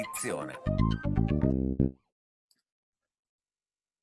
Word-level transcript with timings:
edizione. 0.00 0.54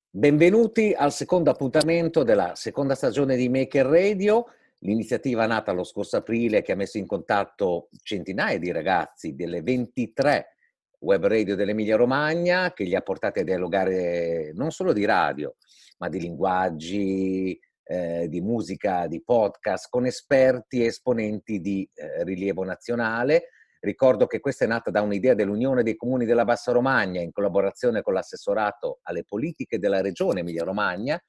Benvenuti 0.10 0.94
al 0.94 1.12
secondo 1.12 1.50
appuntamento 1.50 2.24
della 2.24 2.56
seconda 2.56 2.96
stagione 2.96 3.36
di 3.36 3.50
Maker 3.50 3.86
Radio, 3.86 4.46
l'iniziativa 4.80 5.46
nata 5.46 5.72
lo 5.72 5.84
scorso 5.84 6.18
aprile 6.18 6.62
che 6.62 6.72
ha 6.72 6.76
messo 6.76 6.98
in 6.98 7.06
contatto 7.06 7.90
centinaia 8.04 8.58
di 8.58 8.72
ragazzi 8.72 9.36
delle 9.36 9.62
23 9.62 10.54
web 11.00 11.28
radio 11.28 11.56
dell'Emilia 11.56 11.96
Romagna 11.96 12.74
che 12.74 12.84
li 12.84 12.96
ha 12.96 13.02
portati 13.02 13.40
a 13.40 13.44
dialogare 13.44 14.52
non 14.56 14.72
solo 14.72 14.94
di 14.94 15.06
radio, 15.06 15.56
ma 16.00 16.10
di 16.10 16.20
linguaggi, 16.20 17.60
eh, 17.84 18.28
di 18.28 18.42
musica, 18.42 19.08
di 19.08 19.22
podcast 19.24 19.88
con 19.90 20.06
esperti 20.06 20.82
e 20.82 20.88
esponenti 20.88 21.60
di 21.60 21.88
eh, 21.94 22.24
rilievo 22.24 22.64
nazionale. 22.64 23.50
Ricordo 23.80 24.26
che 24.28 24.40
questa 24.40 24.66
è 24.66 24.68
nata 24.68 24.90
da 24.92 25.02
un'idea 25.02 25.34
dell'Unione 25.34 25.84
dei 25.84 25.96
Comuni 25.96 26.26
della 26.26 26.46
Bassa 26.46 26.72
Romagna 26.72 27.22
in 27.22 27.32
collaborazione 27.32 28.02
con 28.02 28.14
l'assessorato 28.14 29.00
alle 29.04 29.24
politiche 29.24 29.80
della 29.80 30.02
Regione 30.02 30.40
Emilia 30.40 30.64
Romagna, 30.64 31.22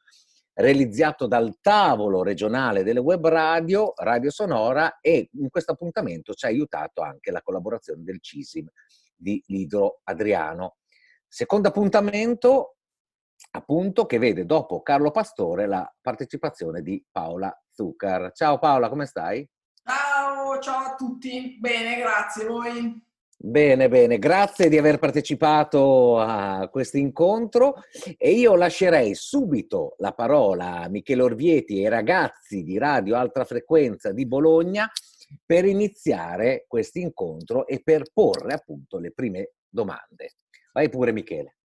realizzato 0.54 1.26
dal 1.26 1.58
tavolo 1.60 2.22
regionale 2.22 2.82
delle 2.82 3.00
web 3.00 3.26
radio, 3.28 3.92
Radio 3.96 4.30
Sonora 4.30 4.98
e 5.00 5.28
in 5.34 5.50
questo 5.50 5.72
appuntamento 5.72 6.34
ci 6.34 6.46
ha 6.46 6.48
aiutato 6.48 7.00
anche 7.00 7.30
la 7.30 7.42
collaborazione 7.42 8.02
del 8.02 8.20
CISIM 8.20 8.68
di 9.14 9.42
Lidro 9.46 10.00
Adriano. 10.04 10.78
Secondo 11.26 11.68
appuntamento, 11.68 12.76
appunto, 13.52 14.06
che 14.06 14.18
vede 14.18 14.46
dopo 14.46 14.82
Carlo 14.82 15.10
Pastore 15.10 15.66
la 15.66 15.94
partecipazione 16.00 16.82
di 16.82 17.04
Paola 17.10 17.54
Zuccar. 17.70 18.32
Ciao 18.32 18.58
Paola, 18.58 18.88
come 18.88 19.06
stai? 19.06 19.48
Ciao, 20.48 20.60
ciao 20.60 20.92
a 20.92 20.94
tutti. 20.94 21.58
Bene, 21.60 21.98
grazie. 21.98 22.46
Voi? 22.46 22.98
Bene, 23.36 23.86
bene, 23.90 24.18
grazie 24.18 24.70
di 24.70 24.78
aver 24.78 24.98
partecipato 24.98 26.18
a 26.18 26.70
questo 26.70 26.96
incontro 26.96 27.82
e 28.16 28.30
io 28.32 28.54
lascerei 28.54 29.14
subito 29.14 29.94
la 29.98 30.12
parola 30.12 30.80
a 30.80 30.88
Michele 30.88 31.20
Orvieti 31.20 31.80
e 31.80 31.84
ai 31.84 31.90
ragazzi 31.90 32.62
di 32.62 32.78
Radio 32.78 33.16
Alta 33.16 33.44
Frequenza 33.44 34.10
di 34.12 34.26
Bologna 34.26 34.90
per 35.44 35.66
iniziare 35.66 36.64
questo 36.66 36.98
incontro 36.98 37.66
e 37.66 37.82
per 37.84 38.04
porre 38.10 38.54
appunto 38.54 38.98
le 38.98 39.12
prime 39.12 39.50
domande. 39.68 40.36
Vai 40.72 40.88
pure 40.88 41.12
Michele. 41.12 41.56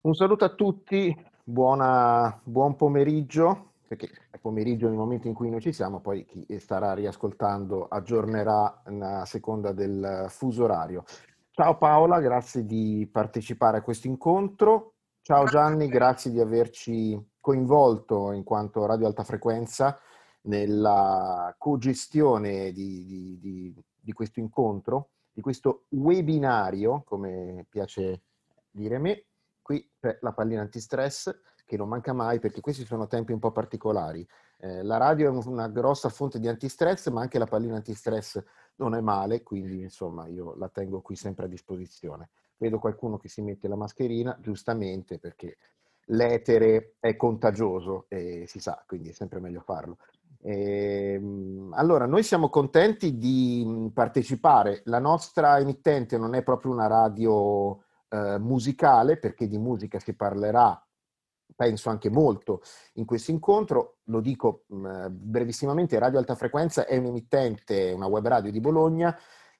Un 0.00 0.14
saluto 0.14 0.46
a 0.46 0.54
tutti, 0.54 1.14
buona, 1.44 2.40
buon 2.42 2.76
pomeriggio, 2.76 3.72
perché 3.86 4.08
pomeriggio 4.46 4.86
nel 4.86 4.96
momento 4.96 5.26
in 5.26 5.34
cui 5.34 5.50
noi 5.50 5.60
ci 5.60 5.72
siamo, 5.72 5.98
poi 5.98 6.24
chi 6.24 6.46
starà 6.60 6.94
riascoltando 6.94 7.88
aggiornerà 7.88 8.84
a 8.84 9.24
seconda 9.24 9.72
del 9.72 10.26
fuso 10.28 10.62
orario. 10.62 11.02
Ciao 11.50 11.76
Paola, 11.76 12.20
grazie 12.20 12.64
di 12.64 13.08
partecipare 13.10 13.78
a 13.78 13.82
questo 13.82 14.06
incontro. 14.06 14.92
Ciao 15.20 15.46
Gianni, 15.46 15.88
grazie 15.88 16.30
di 16.30 16.38
averci 16.38 17.20
coinvolto 17.40 18.30
in 18.30 18.44
quanto 18.44 18.86
Radio 18.86 19.08
Alta 19.08 19.24
Frequenza 19.24 19.98
nella 20.42 21.52
cogestione 21.58 22.70
di, 22.70 23.04
di, 23.04 23.38
di, 23.40 23.74
di 24.00 24.12
questo 24.12 24.38
incontro, 24.38 25.08
di 25.32 25.40
questo 25.40 25.86
webinario, 25.88 27.02
come 27.04 27.66
piace 27.68 28.22
dire 28.70 28.94
a 28.94 29.00
me, 29.00 29.24
qui 29.60 29.90
c'è 29.98 30.18
la 30.20 30.32
pallina 30.32 30.60
antistress 30.60 31.36
che 31.66 31.76
non 31.76 31.88
manca 31.88 32.14
mai 32.14 32.38
perché 32.38 32.60
questi 32.62 32.86
sono 32.86 33.06
tempi 33.06 33.32
un 33.32 33.38
po' 33.38 33.50
particolari. 33.52 34.26
Eh, 34.58 34.82
la 34.82 34.96
radio 34.96 35.30
è 35.30 35.46
una 35.46 35.68
grossa 35.68 36.08
fonte 36.08 36.38
di 36.38 36.48
antistress, 36.48 37.10
ma 37.10 37.20
anche 37.20 37.38
la 37.38 37.46
pallina 37.46 37.76
antistress 37.76 38.42
non 38.76 38.94
è 38.94 39.00
male, 39.00 39.42
quindi 39.42 39.82
insomma 39.82 40.26
io 40.28 40.54
la 40.56 40.68
tengo 40.68 41.02
qui 41.02 41.16
sempre 41.16 41.44
a 41.44 41.48
disposizione. 41.48 42.30
Vedo 42.56 42.78
qualcuno 42.78 43.18
che 43.18 43.28
si 43.28 43.42
mette 43.42 43.68
la 43.68 43.76
mascherina, 43.76 44.38
giustamente 44.40 45.18
perché 45.18 45.58
l'etere 46.06 46.94
è 47.00 47.16
contagioso 47.16 48.06
e 48.08 48.44
si 48.46 48.60
sa, 48.60 48.82
quindi 48.86 49.10
è 49.10 49.12
sempre 49.12 49.40
meglio 49.40 49.60
farlo. 49.60 49.98
Ehm, 50.42 51.72
allora, 51.74 52.06
noi 52.06 52.22
siamo 52.22 52.48
contenti 52.48 53.18
di 53.18 53.90
partecipare. 53.92 54.82
La 54.84 55.00
nostra 55.00 55.58
emittente 55.58 56.16
non 56.16 56.34
è 56.34 56.42
proprio 56.42 56.70
una 56.70 56.86
radio 56.86 57.82
eh, 58.08 58.38
musicale, 58.38 59.18
perché 59.18 59.48
di 59.48 59.58
musica 59.58 59.98
si 59.98 60.14
parlerà, 60.14 60.80
penso 61.56 61.88
anche 61.88 62.10
molto, 62.10 62.60
in 62.94 63.06
questo 63.06 63.32
incontro. 63.32 63.96
Lo 64.04 64.20
dico 64.20 64.64
mh, 64.68 65.06
brevissimamente, 65.08 65.98
Radio 65.98 66.18
Alta 66.18 66.36
Frequenza 66.36 66.86
è 66.86 66.96
un'emittente, 66.98 67.90
una 67.92 68.06
web 68.06 68.28
radio 68.28 68.52
di 68.52 68.60
Bologna, 68.60 69.18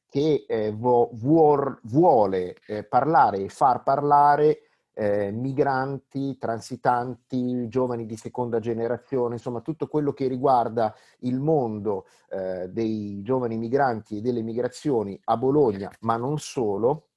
che 0.09 0.45
eh, 0.47 0.73
vuole 0.73 2.57
eh, 2.67 2.85
parlare 2.85 3.39
e 3.39 3.49
far 3.49 3.83
parlare 3.83 4.61
eh, 4.99 5.31
migranti, 5.31 6.39
transitanti, 6.39 7.69
giovani 7.69 8.07
di 8.07 8.17
seconda 8.17 8.61
generazione, 8.61 9.35
insomma 9.35 9.61
tutto 9.61 9.89
quello 9.89 10.13
che 10.13 10.27
riguarda 10.27 10.95
il 11.21 11.39
mondo 11.39 12.07
eh, 12.31 12.69
dei 12.71 13.21
giovani 13.23 13.59
migranti 13.59 14.19
e 14.19 14.21
delle 14.23 14.41
migrazioni 14.41 15.21
a 15.25 15.37
Bologna, 15.37 15.91
ma 16.01 16.17
non 16.17 16.39
solo, 16.39 17.09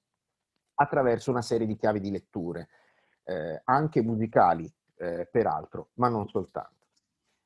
attraverso 0.74 1.32
una 1.32 1.42
serie 1.42 1.68
di 1.68 1.78
chiavi 1.78 2.00
di 2.02 2.12
letture, 2.12 2.68
eh, 3.30 3.62
anche 3.66 4.02
musicali 4.02 4.72
eh, 4.98 5.28
peraltro, 5.32 5.90
ma 5.96 6.10
non 6.10 6.28
soltanto. 6.28 6.78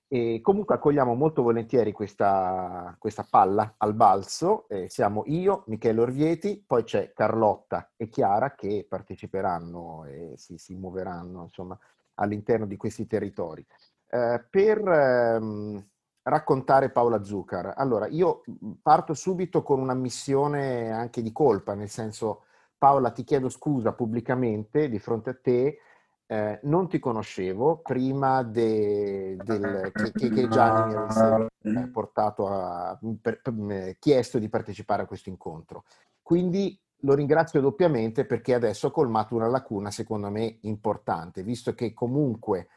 E 0.07 0.39
comunque 0.41 0.75
accogliamo 0.75 1.15
molto 1.15 1.41
volentieri 1.41 1.91
questa, 1.91 2.95
questa 2.99 3.25
palla 3.29 3.75
al 3.77 3.95
balzo. 3.95 4.67
Eh, 4.69 4.87
siamo 4.89 5.23
io, 5.25 5.63
Michele 5.67 6.01
Orvieti, 6.01 6.63
poi 6.65 6.83
c'è 6.83 7.11
Carlotta 7.13 7.91
e 7.97 8.09
Chiara 8.09 8.53
che 8.53 8.85
parteciperanno 8.87 10.05
e 10.05 10.33
si, 10.37 10.57
si 10.57 10.75
muoveranno 10.75 11.43
insomma, 11.43 11.77
all'interno 12.15 12.65
di 12.67 12.77
questi 12.77 13.07
territori. 13.07 13.65
Eh, 14.07 14.45
per 14.49 14.87
ehm, 14.87 15.83
raccontare 16.21 16.91
Paola 16.91 17.23
Zuccar, 17.23 17.73
allora 17.75 18.05
io 18.07 18.43
parto 18.81 19.15
subito 19.15 19.63
con 19.63 19.79
una 19.79 19.95
missione 19.95 20.91
anche 20.91 21.23
di 21.23 21.31
colpa, 21.31 21.73
nel 21.73 21.89
senso 21.89 22.43
Paola 22.83 23.11
ti 23.11 23.23
chiedo 23.23 23.47
scusa 23.47 23.93
pubblicamente 23.93 24.89
di 24.89 24.99
fronte 24.99 25.29
a 25.29 25.37
te 25.41 25.77
eh, 26.25 26.59
non 26.63 26.89
ti 26.89 26.99
conoscevo 26.99 27.77
prima 27.77 28.43
de, 28.43 29.37
del, 29.41 29.89
che, 29.93 30.11
che, 30.11 30.29
che, 30.29 30.47
Gianni 30.49 30.93
mi 30.93 30.99
avesse 30.99 31.47
eh, 31.61 31.87
portato 31.87 32.49
a, 32.49 32.99
per, 33.21 33.39
per, 33.41 33.95
chiesto 33.99 34.37
di 34.37 34.49
partecipare 34.49 35.03
a 35.03 35.05
questo 35.05 35.29
incontro. 35.29 35.85
Quindi 36.21 36.77
lo 37.03 37.13
ringrazio 37.13 37.61
doppiamente 37.61 38.25
perché 38.25 38.53
adesso 38.53 38.87
ho 38.87 38.91
colmato 38.91 39.33
una 39.33 39.47
lacuna 39.47 39.89
secondo 39.89 40.29
me 40.29 40.57
importante, 40.63 41.41
visto 41.41 41.73
che 41.73 41.93
comunque 41.93 42.67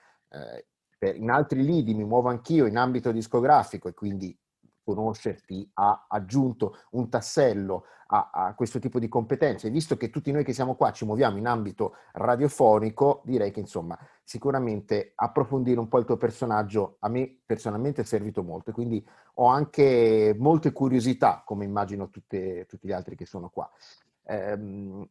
eh, 1.00 1.16
in 1.16 1.30
altri 1.30 1.64
lidi 1.64 1.94
mi 1.94 2.04
muovo 2.04 2.28
anch'io 2.28 2.66
in 2.66 2.76
ambito 2.76 3.10
discografico 3.10 3.88
e 3.88 3.94
quindi 3.94 4.38
conoscerti 4.86 5.68
ha 5.74 6.06
aggiunto 6.08 6.78
un 6.90 7.08
tassello 7.08 7.86
a, 8.08 8.30
a, 8.32 8.54
questo 8.54 8.78
tipo 8.78 9.00
di 9.00 9.08
competenze. 9.08 9.68
Visto 9.68 9.96
che 9.96 10.10
tutti 10.10 10.30
noi 10.30 10.44
che 10.44 10.52
siamo 10.52 10.76
qua 10.76 10.92
ci 10.92 11.04
muoviamo 11.04 11.38
in 11.38 11.46
ambito 11.46 11.94
radiofonico, 12.12 13.22
direi 13.24 13.50
che 13.50 13.60
insomma 13.60 13.98
sicuramente 14.22 15.12
approfondire 15.16 15.80
un 15.80 15.88
po' 15.88 15.98
il 15.98 16.04
tuo 16.04 16.16
personaggio 16.16 16.96
a 17.00 17.08
me 17.08 17.38
personalmente 17.44 18.02
è 18.02 18.04
servito 18.04 18.42
molto 18.42 18.70
e 18.70 18.72
quindi 18.72 19.04
ho 19.34 19.46
anche 19.46 20.34
molte 20.38 20.72
curiosità, 20.72 21.42
come 21.44 21.64
immagino 21.64 22.08
tutte, 22.08 22.66
tutti 22.66 22.86
gli 22.86 22.92
altri 22.92 23.16
che 23.16 23.26
sono 23.26 23.48
qua. 23.48 23.68
Eh, 24.28 24.56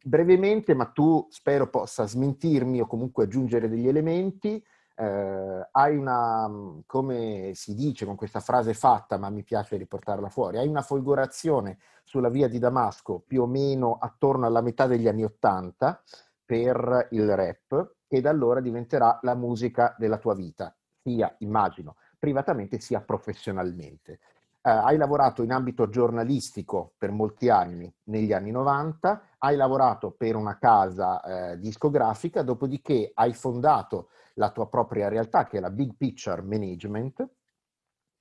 brevemente, 0.03 0.74
ma 0.74 0.85
tu 0.85 1.28
spero 1.30 1.69
possa 1.69 2.06
smentirmi 2.06 2.81
o 2.81 2.88
comunque 2.88 3.25
aggiungere 3.25 3.69
degli 3.69 3.88
elementi 3.88 4.64
eh, 4.96 5.68
hai 5.72 5.97
una, 5.97 6.47
mm, 6.47 6.80
come 6.86 7.52
si 7.53 7.76
dice 7.76 8.06
con 8.06 8.16
questa 8.16 8.40
frase 8.40 8.74
fatta, 8.74 9.18
ma 9.18 9.30
mi 9.30 9.44
piace 9.44 9.78
riportarla 9.78 10.30
fuori, 10.30 10.58
hai 10.58 10.68
una 10.68 10.82
folgorazione 10.82 11.78
sulla 12.03 12.30
via 12.30 12.47
di 12.47 12.59
Damasco 12.59 13.22
più 13.26 13.44
o 13.44 13.47
meno 13.47 13.97
attorno 14.00 14.46
alla 14.46 14.62
metà 14.62 14.88
degli 14.88 15.08
anni 15.08 15.24
Ottanta 15.24 16.02
per 16.46 17.08
il 17.12 17.36
rap, 17.36 17.96
che 18.08 18.22
da 18.22 18.30
allora 18.30 18.62
diventerà 18.62 19.20
la 19.24 19.36
musica 19.36 19.96
della 19.97 20.18
tua 20.18 20.36
vita, 20.36 20.74
sia, 21.02 21.34
immagino, 21.40 21.96
privatamente 22.18 22.80
sia 22.80 23.02
professionalmente. 23.02 24.20
Eh, 24.62 24.70
hai 24.70 24.97
lavorato 24.97 25.44
in 25.44 25.52
ambito 25.52 25.90
giornalistico 25.90 26.94
per 26.97 27.12
molti 27.12 27.50
anni 27.50 27.92
negli 28.06 28.32
anni 28.32 28.52
90, 28.52 29.22
hai 29.40 29.56
lavorato 29.56 30.12
per 30.12 30.36
una 30.36 30.58
casa 30.58 31.22
eh, 31.52 31.59
discografica, 31.59 32.42
dopodiché 32.44 33.12
hai 33.14 33.34
fondato 33.34 34.09
la 34.35 34.52
tua 34.52 34.67
propria 34.67 35.08
realtà, 35.08 35.46
che 35.46 35.58
è 35.58 35.59
la 35.59 35.70
Big 35.70 35.96
Picture 35.96 36.41
Management, 36.41 37.28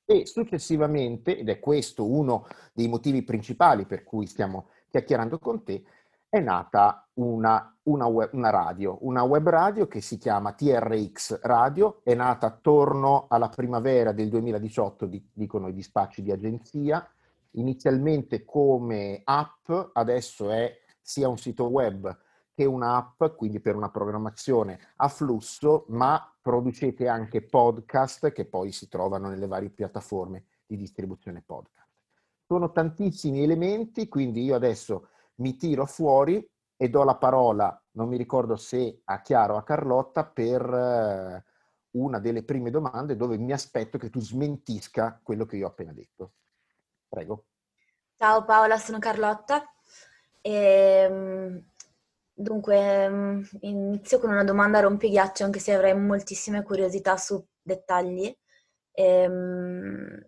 e 0.07 0.27
successivamente, 0.27 1.39
ed 1.39 1.49
è 1.49 1.59
questo 1.61 2.11
uno 2.11 2.47
dei 2.73 2.89
motivi 2.89 3.23
principali 3.23 3.87
per 3.87 4.05
cui 4.05 4.27
stiamo 4.27 4.69
chiacchierando 4.89 5.39
con 5.39 5.65
te, 5.65 5.83
è 6.29 6.41
nata 6.41 7.09
una, 7.15 7.75
una, 7.85 8.07
web, 8.07 8.31
una, 8.33 8.51
radio, 8.51 8.99
una 9.03 9.23
web 9.23 9.49
radio 9.49 9.87
che 9.87 10.01
si 10.01 10.19
chiama 10.19 10.53
TRX 10.53 11.41
Radio, 11.43 12.01
è 12.03 12.15
nata 12.15 12.47
attorno 12.47 13.27
alla 13.29 13.49
primavera 13.49 14.13
del 14.13 14.29
2018, 14.29 15.09
dicono 15.33 15.69
i 15.69 15.73
dispacci 15.73 16.23
di 16.23 16.33
agenzia, 16.33 17.09
inizialmente 17.53 18.45
come 18.45 19.21
app, 19.25 19.71
adesso 19.93 20.51
è 20.51 20.77
sia 21.01 21.29
un 21.29 21.39
sito 21.39 21.67
web 21.67 22.17
che 22.55 22.65
un'app, 22.65 23.25
quindi 23.37 23.61
per 23.61 23.75
una 23.75 23.91
programmazione 23.91 24.79
a 24.97 25.09
flusso, 25.09 25.85
ma 25.89 26.33
producete 26.41 27.09
anche 27.09 27.43
podcast 27.43 28.33
che 28.33 28.47
poi 28.47 28.71
si 28.71 28.89
trovano 28.89 29.29
nelle 29.29 29.47
varie 29.47 29.71
piattaforme 29.71 30.45
di 30.65 30.77
distribuzione 30.77 31.43
podcast. 31.45 31.91
Sono 32.47 32.71
tantissimi 32.71 33.43
elementi, 33.43 34.09
quindi 34.09 34.45
io 34.45 34.55
adesso 34.55 35.09
mi 35.37 35.57
tiro 35.57 35.85
fuori 35.87 36.49
e 36.77 36.89
do 36.89 37.03
la 37.03 37.17
parola, 37.17 37.83
non 37.93 38.09
mi 38.09 38.17
ricordo 38.17 38.57
se 38.57 39.01
a 39.05 39.21
Chiaro 39.21 39.55
o 39.55 39.57
a 39.57 39.63
Carlotta, 39.65 40.25
per 40.25 40.63
eh, 40.63 41.45
una 41.93 42.19
delle 42.19 42.45
prime 42.45 42.71
domande 42.71 43.17
dove 43.17 43.37
mi 43.39 43.53
aspetto 43.53 43.99
che 43.99 44.11
tu 44.11 44.21
smentisca 44.21 45.21
quello 45.23 45.45
che 45.47 45.57
io 45.57 45.67
ho 45.67 45.71
appena 45.71 45.93
detto. 45.93 46.33
Prego. 47.09 47.47
Ciao 48.17 48.45
Paola, 48.45 48.79
sono 48.79 48.99
Carlotta. 48.99 49.65
E, 50.41 50.53
ehm, 50.53 51.65
dunque, 52.35 53.09
mm, 53.09 53.43
inizio 53.61 54.19
con 54.19 54.31
una 54.31 54.45
domanda 54.45 54.81
rompighiaccio, 54.81 55.45
anche 55.45 55.61
se 55.61 55.73
avrei 55.75 55.95
moltissime 55.97 56.63
curiosità 56.63 57.17
su 57.17 57.45
dettagli. 57.63 58.35
Ehm, 58.93 60.25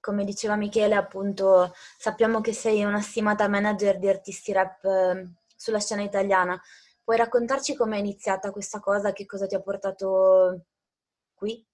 come 0.00 0.24
diceva 0.24 0.56
Michele, 0.56 0.94
appunto, 0.96 1.72
sappiamo 1.98 2.40
che 2.40 2.52
sei 2.52 2.84
una 2.84 3.00
stimata 3.00 3.48
manager 3.48 3.98
di 3.98 4.08
artisti 4.08 4.52
rap 4.52 4.84
ehm, 4.84 5.34
sulla 5.56 5.80
scena 5.80 6.02
italiana. 6.02 6.60
Puoi 7.02 7.16
raccontarci 7.16 7.74
come 7.76 7.96
è 7.96 8.00
iniziata 8.00 8.50
questa 8.50 8.80
cosa, 8.80 9.12
che 9.12 9.26
cosa 9.26 9.46
ti 9.46 9.54
ha 9.54 9.60
portato 9.62 10.64
qui? 11.34 11.64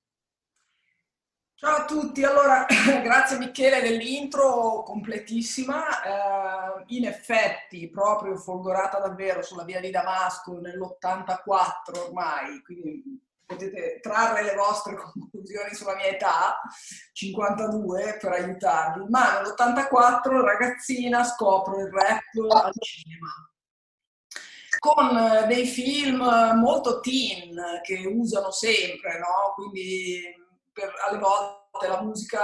Ciao 1.62 1.76
a 1.76 1.84
tutti, 1.84 2.24
allora 2.24 2.64
grazie 3.04 3.36
Michele 3.36 3.82
dell'intro 3.82 4.82
completissima, 4.82 6.02
eh, 6.02 6.84
in 6.86 7.04
effetti 7.04 7.90
proprio 7.90 8.38
folgorata 8.38 8.98
davvero 8.98 9.42
sulla 9.42 9.64
via 9.64 9.78
di 9.78 9.90
Damasco 9.90 10.58
nell'84 10.58 11.98
ormai, 12.06 12.62
quindi 12.62 13.02
potete 13.44 14.00
trarre 14.00 14.42
le 14.42 14.54
vostre 14.54 14.96
conclusioni 15.12 15.74
sulla 15.74 15.96
mia 15.96 16.06
età, 16.06 16.62
52 17.12 18.16
per 18.18 18.32
aiutarvi, 18.32 19.04
ma 19.10 19.42
nell'84 19.42 20.40
ragazzina 20.40 21.22
scopro 21.24 21.78
il 21.78 21.90
rap 21.90 22.22
al 22.64 22.72
cinema. 22.78 23.28
Con 24.78 25.46
dei 25.46 25.66
film 25.66 26.22
molto 26.54 27.00
teen 27.00 27.54
che 27.82 28.02
usano 28.06 28.50
sempre, 28.50 29.18
no? 29.18 29.52
quindi 29.54 30.39
per, 30.80 30.94
alle 31.06 31.18
volte 31.18 31.88
la 31.88 32.02
musica 32.02 32.40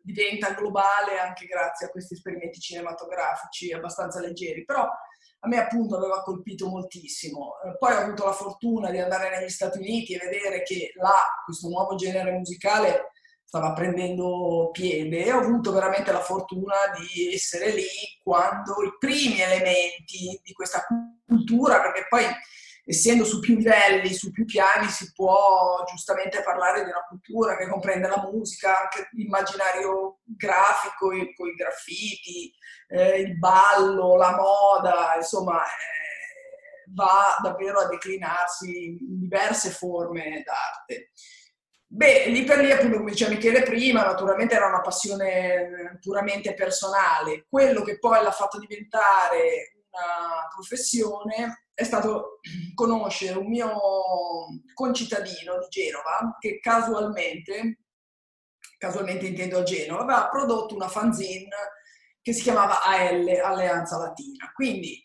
diventa 0.00 0.52
globale 0.52 1.18
anche 1.18 1.46
grazie 1.46 1.86
a 1.86 1.90
questi 1.90 2.14
esperimenti 2.14 2.60
cinematografici 2.60 3.72
abbastanza 3.72 4.20
leggeri, 4.20 4.64
però 4.64 4.82
a 4.82 5.48
me 5.48 5.58
appunto 5.58 5.96
aveva 5.96 6.22
colpito 6.22 6.68
moltissimo. 6.68 7.54
Eh, 7.64 7.76
poi 7.78 7.94
ho 7.94 7.98
avuto 7.98 8.24
la 8.24 8.32
fortuna 8.32 8.90
di 8.90 8.98
andare 8.98 9.30
negli 9.30 9.48
Stati 9.48 9.78
Uniti 9.78 10.14
e 10.14 10.24
vedere 10.24 10.62
che 10.62 10.92
là 10.96 11.22
questo 11.44 11.68
nuovo 11.68 11.94
genere 11.94 12.32
musicale 12.32 13.12
stava 13.44 13.72
prendendo 13.72 14.68
piede 14.72 15.24
e 15.24 15.32
ho 15.32 15.38
avuto 15.38 15.72
veramente 15.72 16.12
la 16.12 16.20
fortuna 16.20 16.74
di 16.98 17.32
essere 17.32 17.70
lì 17.72 17.86
quando 18.22 18.82
i 18.82 18.94
primi 18.98 19.40
elementi 19.40 20.38
di 20.42 20.52
questa 20.52 20.84
cultura, 21.26 21.80
perché 21.80 22.06
poi 22.08 22.24
essendo 22.88 23.24
su 23.26 23.38
più 23.40 23.56
livelli, 23.56 24.14
su 24.14 24.30
più 24.30 24.46
piani, 24.46 24.88
si 24.88 25.12
può 25.12 25.84
giustamente 25.86 26.42
parlare 26.42 26.84
di 26.84 26.88
una 26.88 27.04
cultura 27.06 27.54
che 27.54 27.68
comprende 27.68 28.08
la 28.08 28.26
musica, 28.32 28.80
anche 28.80 29.10
l'immaginario 29.12 30.20
grafico, 30.24 31.08
con 31.08 31.48
i 31.48 31.54
graffiti, 31.54 32.50
eh, 32.88 33.20
il 33.20 33.36
ballo, 33.36 34.16
la 34.16 34.34
moda, 34.34 35.12
insomma, 35.16 35.62
eh, 35.62 36.86
va 36.94 37.36
davvero 37.42 37.80
a 37.80 37.88
declinarsi 37.88 38.96
in 39.06 39.20
diverse 39.20 39.68
forme 39.68 40.42
d'arte. 40.42 41.10
Beh, 41.90 42.28
lì 42.28 42.44
per 42.44 42.60
lì, 42.60 42.72
appunto, 42.72 42.96
come 42.96 43.10
diceva 43.10 43.32
Michele 43.32 43.62
prima, 43.64 44.02
naturalmente 44.02 44.54
era 44.54 44.66
una 44.66 44.80
passione 44.80 45.98
puramente 46.00 46.54
personale. 46.54 47.44
Quello 47.50 47.82
che 47.82 47.98
poi 47.98 48.22
l'ha 48.22 48.30
fatto 48.30 48.58
diventare 48.58 49.77
una 49.90 50.48
professione 50.54 51.68
è 51.74 51.84
stato 51.84 52.40
conoscere 52.74 53.38
un 53.38 53.46
mio 53.46 53.72
concittadino 54.74 55.58
di 55.58 55.66
Genova 55.68 56.36
che 56.38 56.58
casualmente, 56.60 57.78
casualmente 58.76 59.26
intendo 59.26 59.58
a 59.58 59.62
Genova, 59.62 60.02
aveva 60.02 60.28
prodotto 60.28 60.74
una 60.74 60.88
fanzine 60.88 61.48
che 62.20 62.32
si 62.32 62.42
chiamava 62.42 62.82
AL, 62.82 63.28
Alleanza 63.28 63.96
Latina. 63.96 64.50
Quindi 64.52 65.02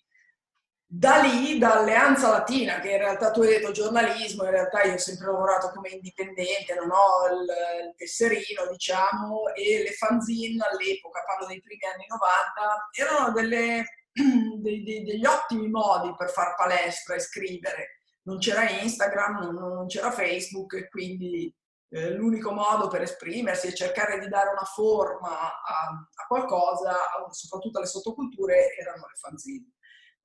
da 0.96 1.18
lì, 1.22 1.58
da 1.58 1.80
Alleanza 1.80 2.30
Latina, 2.30 2.80
che 2.80 2.92
in 2.92 2.98
realtà 2.98 3.32
tu 3.32 3.42
hai 3.42 3.48
detto 3.48 3.72
giornalismo, 3.72 4.44
in 4.44 4.52
realtà 4.52 4.84
io 4.84 4.94
ho 4.94 4.98
sempre 4.98 5.26
lavorato 5.28 5.72
come 5.72 5.90
indipendente, 5.90 6.76
non 6.76 6.92
ho 6.92 7.34
il, 7.34 7.88
il 7.88 7.96
tesserino, 7.96 8.68
diciamo, 8.70 9.54
e 9.56 9.82
le 9.84 9.92
fanzine 9.94 10.64
all'epoca, 10.64 11.24
parlo 11.26 11.48
dei 11.48 11.62
primi 11.62 11.82
anni 11.92 12.06
90, 12.08 12.90
erano 12.92 13.32
delle 13.32 13.86
dei, 14.62 14.84
dei, 14.84 15.04
degli 15.04 15.26
ottimi 15.26 15.70
modi 15.70 16.14
per 16.16 16.30
far 16.30 16.56
palestra 16.56 17.16
e 17.16 17.20
scrivere. 17.20 18.00
Non 18.24 18.38
c'era 18.38 18.70
Instagram, 18.70 19.40
non, 19.40 19.56
non 19.56 19.88
c'era 19.88 20.12
Facebook 20.12 20.74
e 20.76 20.88
quindi 20.88 21.54
eh, 21.90 22.12
l'unico 22.12 22.52
modo 22.52 22.88
per 22.88 23.02
esprimersi 23.02 23.68
e 23.68 23.74
cercare 23.74 24.20
di 24.20 24.28
dare 24.28 24.50
una 24.50 24.64
forma 24.64 25.30
a, 25.30 25.90
a 26.14 26.28
qualcosa, 26.28 26.96
soprattutto 27.30 27.80
alle 27.80 27.88
sottoculture, 27.88 28.76
erano 28.80 29.06
le 29.08 29.16
fanzine. 29.16 29.72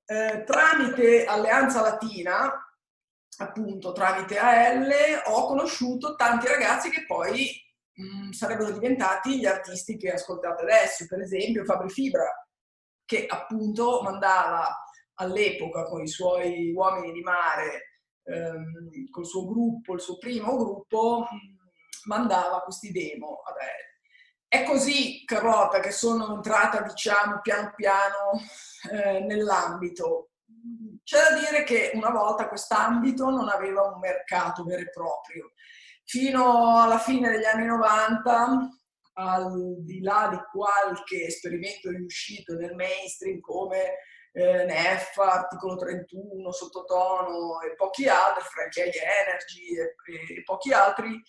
Eh, 0.05 0.43
tramite 0.45 1.25
Alleanza 1.25 1.81
Latina, 1.81 2.51
appunto 3.37 3.91
tramite 3.91 4.37
AL, 4.37 4.91
ho 5.27 5.45
conosciuto 5.45 6.15
tanti 6.15 6.47
ragazzi 6.47 6.89
che 6.89 7.05
poi 7.05 7.51
mh, 7.93 8.27
mm, 8.27 8.31
sarebbero 8.31 8.71
diventati 8.71 9.37
gli 9.37 9.45
artisti 9.45 9.97
che 9.97 10.13
ascoltate 10.13 10.63
adesso, 10.63 11.05
per 11.07 11.19
esempio 11.19 11.65
Fabri 11.65 11.89
Fibra, 11.89 12.25
che 13.09 13.25
appunto 13.25 14.03
mandava 14.03 14.83
all'epoca 15.15 15.83
con 15.85 16.03
i 16.03 16.07
suoi 16.07 16.71
uomini 16.71 17.11
di 17.11 17.21
mare, 17.21 18.01
ehm, 18.23 19.09
col 19.09 19.25
suo 19.25 19.47
gruppo, 19.47 19.95
il 19.95 19.99
suo 19.99 20.19
primo 20.19 20.55
gruppo, 20.55 21.25
mandava 22.05 22.59
questi 22.61 22.91
demo 22.91 23.41
Bere. 23.57 23.97
È 24.47 24.63
così, 24.63 25.23
Carlotta, 25.25 25.79
che 25.79 25.89
sono 25.89 26.35
entrata, 26.35 26.83
diciamo, 26.83 27.39
piano 27.41 27.73
piano 27.75 28.39
eh, 28.91 29.21
nell'ambito. 29.21 30.33
C'è 31.03 31.17
da 31.31 31.39
dire 31.39 31.63
che 31.63 31.89
una 31.95 32.11
volta 32.11 32.47
quest'ambito 32.47 33.31
non 33.31 33.49
aveva 33.49 33.87
un 33.87 33.99
mercato 33.99 34.63
vero 34.63 34.81
e 34.81 34.89
proprio. 34.91 35.53
Fino 36.03 36.79
alla 36.79 36.99
fine 36.99 37.31
degli 37.31 37.45
anni 37.45 37.65
90 37.65 38.78
al 39.19 39.83
di 39.83 39.99
là 40.01 40.29
di 40.31 40.39
qualche 40.51 41.25
esperimento 41.25 41.89
riuscito 41.89 42.55
nel 42.55 42.73
mainstream 42.73 43.39
come 43.41 43.97
eh, 44.31 44.63
NEF, 44.63 45.17
articolo 45.17 45.75
31, 45.75 46.51
sottotono 46.51 47.59
e 47.61 47.75
pochi 47.75 48.07
altri, 48.07 48.43
Frankie 48.43 48.83
Energy 48.83 49.77
e, 49.77 49.95
e, 50.37 50.43
pochi 50.43 50.71
altri, 50.71 51.21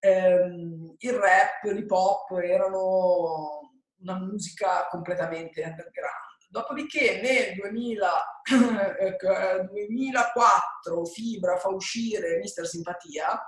ehm, 0.00 0.94
il 0.98 1.12
rap, 1.12 1.62
l'hip 1.64 1.90
hop 1.90 2.30
erano 2.32 3.70
una 4.00 4.18
musica 4.18 4.86
completamente 4.88 5.62
underground. 5.62 6.24
Dopodiché 6.48 7.20
nel 7.20 7.54
2000, 7.54 8.10
2004 9.70 11.04
Fibra 11.12 11.58
fa 11.58 11.68
uscire 11.68 12.38
Mister 12.38 12.66
Simpatia, 12.66 13.38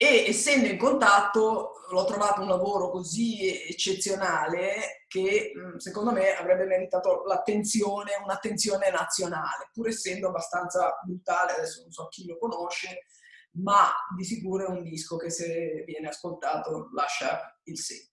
e 0.00 0.26
essendo 0.28 0.68
in 0.68 0.78
contatto 0.78 1.72
l'ho 1.90 2.04
trovato 2.04 2.40
un 2.40 2.46
lavoro 2.46 2.88
così 2.88 3.68
eccezionale 3.68 5.04
che 5.08 5.52
secondo 5.78 6.12
me 6.12 6.36
avrebbe 6.36 6.66
meritato 6.66 7.24
l'attenzione, 7.24 8.12
un'attenzione 8.22 8.90
nazionale, 8.90 9.70
pur 9.72 9.88
essendo 9.88 10.28
abbastanza 10.28 11.00
brutale, 11.04 11.54
adesso 11.54 11.80
non 11.82 11.90
so 11.90 12.06
chi 12.06 12.26
lo 12.26 12.38
conosce, 12.38 13.06
ma 13.54 13.90
di 14.16 14.22
sicuro 14.22 14.66
è 14.66 14.70
un 14.70 14.84
disco 14.84 15.16
che 15.16 15.30
se 15.30 15.82
viene 15.84 16.08
ascoltato 16.08 16.90
lascia 16.94 17.58
il 17.64 17.76
segno. 17.76 18.12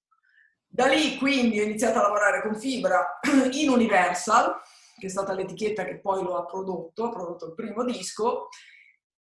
Da 0.66 0.88
lì 0.88 1.18
quindi 1.18 1.60
ho 1.60 1.64
iniziato 1.64 2.00
a 2.00 2.02
lavorare 2.02 2.42
con 2.42 2.60
Fibra 2.60 3.20
in 3.52 3.70
Universal, 3.70 4.60
che 4.98 5.06
è 5.06 5.10
stata 5.10 5.34
l'etichetta 5.34 5.86
che 5.86 6.00
poi 6.00 6.24
lo 6.24 6.36
ha 6.36 6.46
prodotto, 6.46 7.04
ha 7.04 7.10
prodotto 7.10 7.46
il 7.46 7.54
primo 7.54 7.84
disco, 7.84 8.48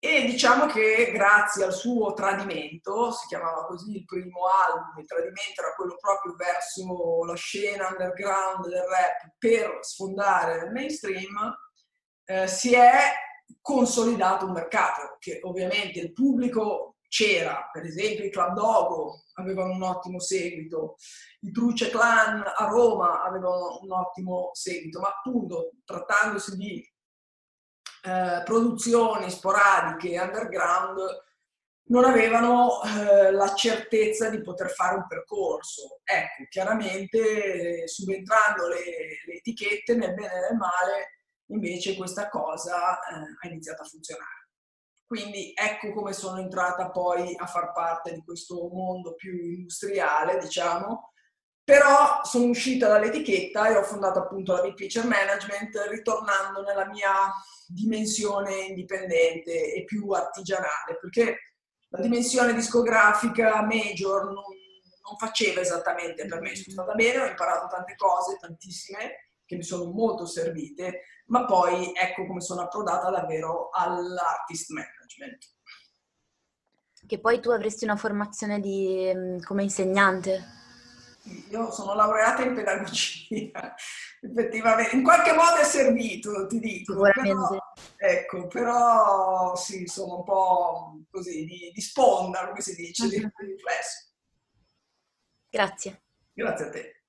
e 0.05 0.25
diciamo 0.25 0.65
che 0.65 1.11
grazie 1.13 1.63
al 1.63 1.71
suo 1.71 2.11
tradimento, 2.11 3.09
si 3.13 3.25
chiamava 3.27 3.65
così 3.67 3.95
il 3.95 4.03
primo 4.03 4.47
album, 4.47 4.99
il 4.99 5.05
tradimento 5.05 5.61
era 5.61 5.73
quello 5.75 5.95
proprio 5.97 6.35
verso 6.35 7.23
la 7.23 7.35
scena 7.35 7.87
underground 7.87 8.67
del 8.67 8.81
rap 8.81 9.33
per 9.37 9.77
sfondare 9.79 10.65
il 10.65 10.71
mainstream, 10.73 11.57
eh, 12.25 12.47
si 12.47 12.73
è 12.73 13.13
consolidato 13.61 14.45
un 14.45 14.51
mercato 14.51 15.15
che 15.19 15.39
ovviamente 15.43 16.01
il 16.01 16.11
pubblico 16.11 16.97
c'era, 17.07 17.69
per 17.71 17.85
esempio 17.85 18.25
i 18.25 18.29
Club 18.29 18.55
Dogo 18.55 19.23
avevano 19.35 19.71
un 19.71 19.83
ottimo 19.83 20.19
seguito, 20.19 20.95
i 21.39 21.51
Truce 21.51 21.89
Clan 21.89 22.43
a 22.43 22.65
Roma 22.65 23.23
avevano 23.23 23.79
un 23.81 23.91
ottimo 23.93 24.49
seguito, 24.51 24.99
ma 24.99 25.07
appunto 25.07 25.71
trattandosi 25.85 26.57
di 26.57 26.92
eh, 28.05 28.41
produzioni 28.43 29.29
sporadiche 29.29 30.19
underground 30.19 30.99
non 31.85 32.05
avevano 32.05 32.81
eh, 32.83 33.31
la 33.31 33.53
certezza 33.53 34.29
di 34.29 34.41
poter 34.41 34.69
fare 34.69 34.95
un 34.95 35.07
percorso. 35.07 36.01
Ecco, 36.03 36.43
chiaramente 36.49 37.87
subentrando 37.87 38.67
le, 38.67 38.83
le 39.25 39.33
etichette 39.35 39.95
nel 39.95 40.13
bene 40.13 40.33
e 40.33 40.39
nel 40.49 40.57
male, 40.57 41.21
invece 41.47 41.95
questa 41.95 42.29
cosa 42.29 42.99
eh, 42.99 43.15
ha 43.41 43.47
iniziato 43.47 43.83
a 43.83 43.85
funzionare. 43.85 44.49
Quindi 45.05 45.53
ecco 45.53 45.93
come 45.93 46.11
sono 46.11 46.39
entrata 46.39 46.89
poi 46.89 47.35
a 47.37 47.45
far 47.45 47.71
parte 47.71 48.13
di 48.13 48.23
questo 48.23 48.67
mondo 48.69 49.13
più 49.13 49.31
industriale, 49.33 50.39
diciamo, 50.39 51.11
però 51.63 52.21
sono 52.23 52.45
uscita 52.45 52.87
dall'etichetta 52.87 53.69
e 53.69 53.77
ho 53.77 53.83
fondato 53.83 54.19
appunto 54.19 54.53
la 54.53 54.61
Big 54.61 54.73
Picture 54.73 55.07
Management 55.07 55.87
ritornando 55.89 56.61
nella 56.61 56.85
mia 56.87 57.31
dimensione 57.67 58.65
indipendente 58.65 59.73
e 59.73 59.83
più 59.85 60.09
artigianale, 60.09 60.97
perché 60.99 61.37
la 61.87 62.01
dimensione 62.01 62.53
discografica 62.53 63.61
major 63.61 64.25
non, 64.25 64.35
non 64.35 65.17
faceva 65.17 65.61
esattamente 65.61 66.25
per 66.25 66.41
me, 66.41 66.55
sono 66.55 66.83
stata 66.83 66.93
bene, 66.93 67.19
ho 67.19 67.27
imparato 67.27 67.67
tante 67.67 67.95
cose, 67.95 68.37
tantissime, 68.39 69.29
che 69.45 69.55
mi 69.55 69.63
sono 69.63 69.91
molto 69.91 70.25
servite, 70.25 71.01
ma 71.27 71.45
poi 71.45 71.93
ecco 71.93 72.25
come 72.25 72.41
sono 72.41 72.61
approdata 72.61 73.09
davvero 73.09 73.69
all'artist 73.69 74.69
management. 74.71 75.51
Che 77.05 77.19
poi 77.19 77.39
tu 77.39 77.49
avresti 77.49 77.83
una 77.83 77.97
formazione 77.97 78.59
di, 78.59 79.11
mm, 79.13 79.39
come 79.41 79.63
insegnante? 79.63 80.61
Io 81.49 81.71
sono 81.71 81.93
laureata 81.93 82.43
in 82.43 82.53
pedagogia, 82.53 83.75
effettivamente, 84.21 84.95
in 84.95 85.03
qualche 85.03 85.31
modo 85.33 85.55
è 85.55 85.63
servito, 85.63 86.47
ti 86.47 86.59
dico. 86.59 86.99
Però, 86.99 87.57
ecco, 87.95 88.47
però 88.47 89.55
sì, 89.55 89.87
sono 89.87 90.17
un 90.17 90.23
po' 90.23 90.99
così, 91.09 91.45
di, 91.45 91.71
di 91.73 91.81
sponda, 91.81 92.47
come 92.47 92.59
si 92.61 92.75
dice, 92.75 93.03
uh-huh. 93.03 93.09
di 93.09 93.17
riflesso. 93.17 94.11
Grazie. 95.49 96.03
Grazie 96.33 96.65
a 96.65 96.69
te. 96.69 97.02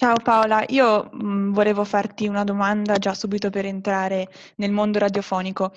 Ciao 0.00 0.14
Paola, 0.22 0.64
io 0.68 1.10
mh, 1.10 1.26
mm, 1.26 1.52
volevo 1.52 1.82
farti 1.82 2.28
una 2.28 2.44
domanda 2.44 2.98
già 2.98 3.14
subito 3.14 3.50
per 3.50 3.64
entrare 3.64 4.28
nel 4.58 4.70
mondo 4.70 5.00
radiofonico. 5.00 5.72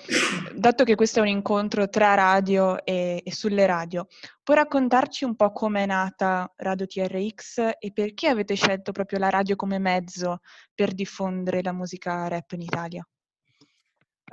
Dato 0.54 0.84
che 0.84 0.94
questo 0.94 1.18
è 1.18 1.22
un 1.22 1.26
incontro 1.26 1.88
tra 1.88 2.14
radio 2.14 2.84
e, 2.84 3.20
e 3.24 3.32
sulle 3.32 3.66
radio, 3.66 4.06
puoi 4.44 4.58
raccontarci 4.58 5.24
un 5.24 5.34
po' 5.34 5.50
come 5.50 5.82
è 5.82 5.86
nata 5.86 6.52
Radio 6.58 6.86
TRX 6.86 7.70
e 7.80 7.92
perché 7.92 8.28
avete 8.28 8.54
scelto 8.54 8.92
proprio 8.92 9.18
la 9.18 9.28
radio 9.28 9.56
come 9.56 9.80
mezzo 9.80 10.38
per 10.72 10.94
diffondere 10.94 11.60
la 11.60 11.72
musica 11.72 12.28
rap 12.28 12.52
in 12.52 12.60
Italia? 12.60 13.04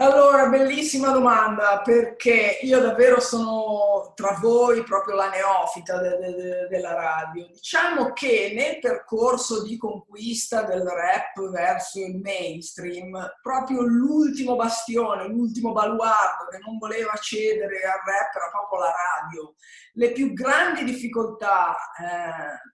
Allora, 0.02 0.48
bellissima 0.48 1.12
domanda 1.12 1.82
perché 1.84 2.60
io 2.62 2.80
davvero 2.80 3.20
sono 3.20 4.14
tra 4.16 4.32
voi 4.40 4.82
proprio 4.84 5.16
la 5.16 5.28
neofita 5.28 6.00
de, 6.00 6.18
de, 6.18 6.36
de, 6.36 6.68
della 6.70 6.94
radio. 6.94 7.46
Diciamo 7.48 8.14
che 8.14 8.54
nel 8.56 8.80
percorso 8.80 9.62
di 9.62 9.76
conquista 9.76 10.62
del 10.62 10.84
rap 10.84 11.50
verso 11.50 12.00
il 12.00 12.16
mainstream, 12.16 13.12
proprio 13.42 13.82
l'ultimo 13.82 14.56
bastione, 14.56 15.28
l'ultimo 15.28 15.74
baluardo 15.74 16.48
che 16.50 16.60
non 16.66 16.78
voleva 16.78 17.12
cedere 17.16 17.82
al 17.82 18.00
rap 18.06 18.36
era 18.36 18.50
proprio 18.52 18.80
la 18.80 18.94
radio. 19.20 19.56
Le 19.96 20.14
più 20.14 20.32
grandi 20.32 20.86
difficoltà 20.86 21.76
eh, 21.76 22.72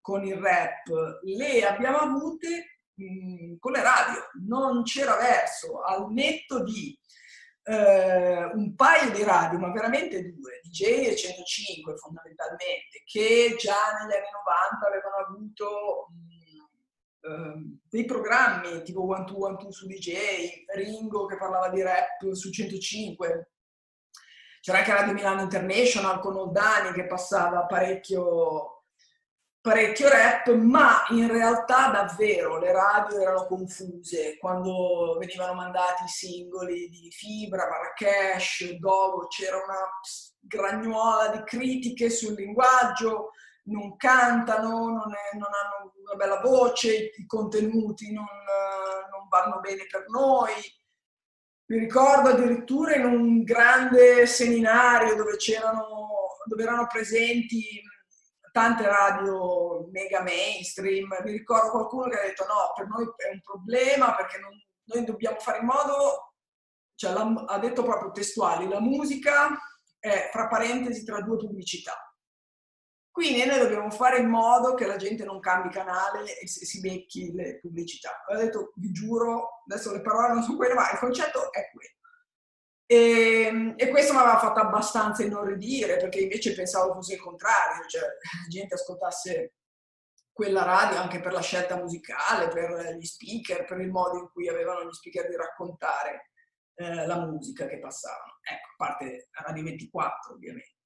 con 0.00 0.24
il 0.24 0.36
rap 0.36 0.86
le 1.24 1.66
abbiamo 1.66 1.98
avute 1.98 2.77
con 3.58 3.72
le 3.72 3.82
radio, 3.82 4.20
non 4.46 4.82
c'era 4.82 5.16
verso, 5.16 5.82
al 5.82 6.10
netto 6.12 6.62
di 6.64 6.98
eh, 7.62 8.44
un 8.54 8.74
paio 8.74 9.12
di 9.12 9.22
radio, 9.22 9.58
ma 9.58 9.70
veramente 9.70 10.32
due, 10.32 10.60
DJ 10.62 11.08
e 11.08 11.16
105 11.16 11.96
fondamentalmente, 11.96 13.02
che 13.04 13.54
già 13.58 13.92
negli 14.00 14.14
anni 14.14 14.30
90 14.32 14.86
avevano 14.86 15.16
avuto 15.26 16.08
mh, 16.10 16.58
eh, 17.20 17.78
dei 17.88 18.04
programmi 18.04 18.82
tipo 18.82 19.06
One 19.06 19.24
Two 19.24 19.44
One 19.44 19.56
Two 19.58 19.70
su 19.70 19.86
DJ, 19.86 20.64
Ringo 20.74 21.26
che 21.26 21.36
parlava 21.36 21.68
di 21.68 21.82
rap 21.82 22.32
su 22.32 22.50
105, 22.50 23.50
c'era 24.60 24.78
anche 24.78 24.92
Radio 24.92 25.12
Milano 25.12 25.42
International 25.42 26.20
con 26.20 26.36
Oldani 26.36 26.92
che 26.92 27.06
passava 27.06 27.66
parecchio 27.66 28.77
parecchio 29.60 30.08
rap, 30.08 30.50
ma 30.54 31.04
in 31.10 31.30
realtà 31.30 31.90
davvero 31.90 32.58
le 32.58 32.72
radio 32.72 33.20
erano 33.20 33.46
confuse 33.46 34.36
quando 34.38 35.16
venivano 35.18 35.54
mandati 35.54 36.04
i 36.04 36.08
singoli 36.08 36.88
di 36.88 37.10
Fibra, 37.10 37.68
Marrakesh, 37.68 38.72
Dogo, 38.78 39.26
c'era 39.26 39.56
una 39.56 39.90
gragnuola 40.40 41.28
di 41.28 41.42
critiche 41.44 42.08
sul 42.08 42.34
linguaggio, 42.34 43.32
non 43.64 43.96
cantano, 43.96 44.88
non, 44.88 45.12
è, 45.12 45.36
non 45.36 45.50
hanno 45.52 45.92
una 46.02 46.14
bella 46.14 46.40
voce, 46.40 47.12
i 47.16 47.26
contenuti 47.26 48.12
non, 48.12 48.24
non 49.10 49.28
vanno 49.28 49.60
bene 49.60 49.86
per 49.90 50.04
noi. 50.08 50.52
Mi 51.66 51.78
ricordo 51.78 52.30
addirittura 52.30 52.94
in 52.94 53.04
un 53.04 53.42
grande 53.42 54.24
seminario 54.26 55.14
dove, 55.16 55.36
dove 56.46 56.62
erano 56.62 56.86
presenti 56.86 57.82
tante 58.58 58.88
radio 58.88 59.88
mega 59.92 60.20
mainstream, 60.20 61.06
mi 61.24 61.30
ricordo 61.30 61.70
qualcuno 61.70 62.08
che 62.08 62.18
ha 62.18 62.22
detto 62.22 62.44
no, 62.44 62.72
per 62.74 62.88
noi 62.88 63.04
è 63.16 63.30
un 63.32 63.40
problema 63.40 64.16
perché 64.16 64.38
non, 64.38 64.50
noi 64.86 65.04
dobbiamo 65.04 65.38
fare 65.38 65.58
in 65.58 65.66
modo, 65.66 66.34
cioè 66.96 67.12
la, 67.12 67.44
ha 67.46 67.58
detto 67.60 67.84
proprio 67.84 68.10
testuali, 68.10 68.66
la 68.66 68.80
musica 68.80 69.56
è 70.00 70.28
fra 70.32 70.48
parentesi 70.48 71.04
tra 71.04 71.20
due 71.20 71.36
pubblicità. 71.36 71.94
Quindi 73.12 73.44
noi 73.44 73.60
dobbiamo 73.60 73.90
fare 73.90 74.18
in 74.18 74.28
modo 74.28 74.74
che 74.74 74.86
la 74.86 74.96
gente 74.96 75.24
non 75.24 75.38
cambi 75.38 75.70
canale 75.70 76.38
e 76.38 76.48
si 76.48 76.80
becchi 76.80 77.32
le 77.32 77.60
pubblicità. 77.60 78.24
Ho 78.28 78.36
detto, 78.36 78.72
vi 78.76 78.90
giuro, 78.90 79.62
adesso 79.68 79.92
le 79.92 80.02
parole 80.02 80.34
non 80.34 80.42
sono 80.42 80.56
quelle, 80.56 80.74
ma 80.74 80.90
il 80.90 80.98
concetto 80.98 81.52
è 81.52 81.70
quello. 81.72 81.97
E, 82.90 83.42
ehm, 83.42 83.74
e, 83.76 83.88
questo 83.90 84.14
mi 84.14 84.20
aveva 84.20 84.38
fatto 84.38 84.60
abbastanza 84.60 85.22
inorridire 85.22 85.98
perché 85.98 86.20
invece 86.20 86.54
pensavo 86.54 86.94
fosse 86.94 87.14
il 87.14 87.20
contrario, 87.20 87.86
cioè 87.86 88.00
la 88.00 88.48
gente 88.48 88.74
ascoltasse 88.74 89.52
quella 90.32 90.62
radio 90.62 90.98
anche 90.98 91.20
per 91.20 91.32
la 91.32 91.42
scelta 91.42 91.76
musicale, 91.76 92.48
per 92.48 92.96
gli 92.96 93.04
speaker, 93.04 93.66
per 93.66 93.80
il 93.80 93.90
modo 93.90 94.18
in 94.18 94.30
cui 94.32 94.48
avevano 94.48 94.88
gli 94.88 94.92
speaker 94.92 95.28
di 95.28 95.36
raccontare 95.36 96.30
eh, 96.76 97.06
la 97.06 97.26
musica 97.26 97.66
che 97.66 97.78
passavano. 97.78 98.38
Ecco, 98.40 98.68
a 98.68 98.86
parte 98.86 99.28
Radio 99.32 99.64
24 99.64 100.32
ovviamente. 100.32 100.76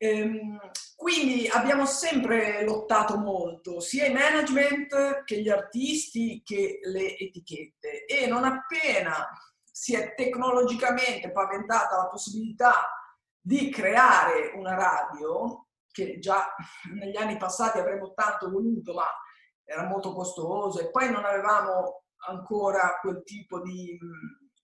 Ehm, 0.00 0.58
quindi 0.96 1.46
abbiamo 1.48 1.86
sempre 1.86 2.64
lottato 2.64 3.16
molto, 3.16 3.78
sia 3.78 4.06
i 4.06 4.12
management 4.12 5.22
che 5.24 5.40
gli 5.40 5.48
artisti 5.48 6.42
che 6.44 6.80
le 6.82 7.16
etichette 7.16 8.06
e 8.06 8.26
non 8.26 8.44
appena 8.44 9.24
si 9.78 9.94
è 9.94 10.12
tecnologicamente 10.16 11.30
paventata 11.30 11.98
la 11.98 12.08
possibilità 12.08 12.84
di 13.40 13.70
creare 13.70 14.50
una 14.56 14.74
radio, 14.74 15.68
che 15.88 16.18
già 16.18 16.52
negli 16.94 17.16
anni 17.16 17.36
passati 17.36 17.78
avremmo 17.78 18.12
tanto 18.12 18.50
voluto, 18.50 18.92
ma 18.92 19.06
era 19.62 19.84
molto 19.86 20.12
costoso 20.12 20.80
e 20.80 20.90
poi 20.90 21.12
non 21.12 21.24
avevamo 21.24 22.02
ancora 22.26 22.98
quel 23.00 23.22
tipo 23.22 23.60
di, 23.60 23.96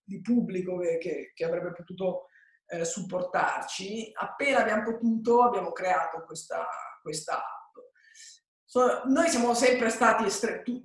di 0.03 0.19
pubblico 0.19 0.77
che, 0.79 0.97
che, 0.97 1.31
che, 1.33 1.45
avrebbe 1.45 1.71
potuto 1.71 2.25
eh, 2.65 2.83
supportarci. 2.83 4.11
Appena 4.13 4.59
abbiamo 4.59 4.83
potuto 4.83 5.43
abbiamo 5.43 5.71
creato 5.71 6.25
questa, 6.25 6.67
questa 7.01 7.41
noi 9.05 9.29
siamo 9.29 9.53
sempre 9.53 9.89
stati, 9.89 10.25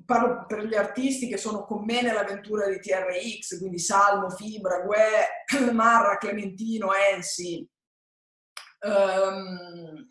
parlo 0.05 0.45
per 0.47 0.65
gli 0.65 0.77
artisti 0.77 1.29
che 1.29 1.37
sono 1.37 1.65
con 1.65 1.85
me 1.85 2.03
nell'avventura 2.03 2.69
di 2.69 2.79
TRX, 2.79 3.59
quindi 3.59 3.79
Salmo, 3.79 4.31
Fibra, 4.31 4.81
Gue, 4.83 5.73
Marra, 5.73 6.17
Clementino, 6.17 6.93
Ensi, 6.95 7.69
um, 8.81 10.09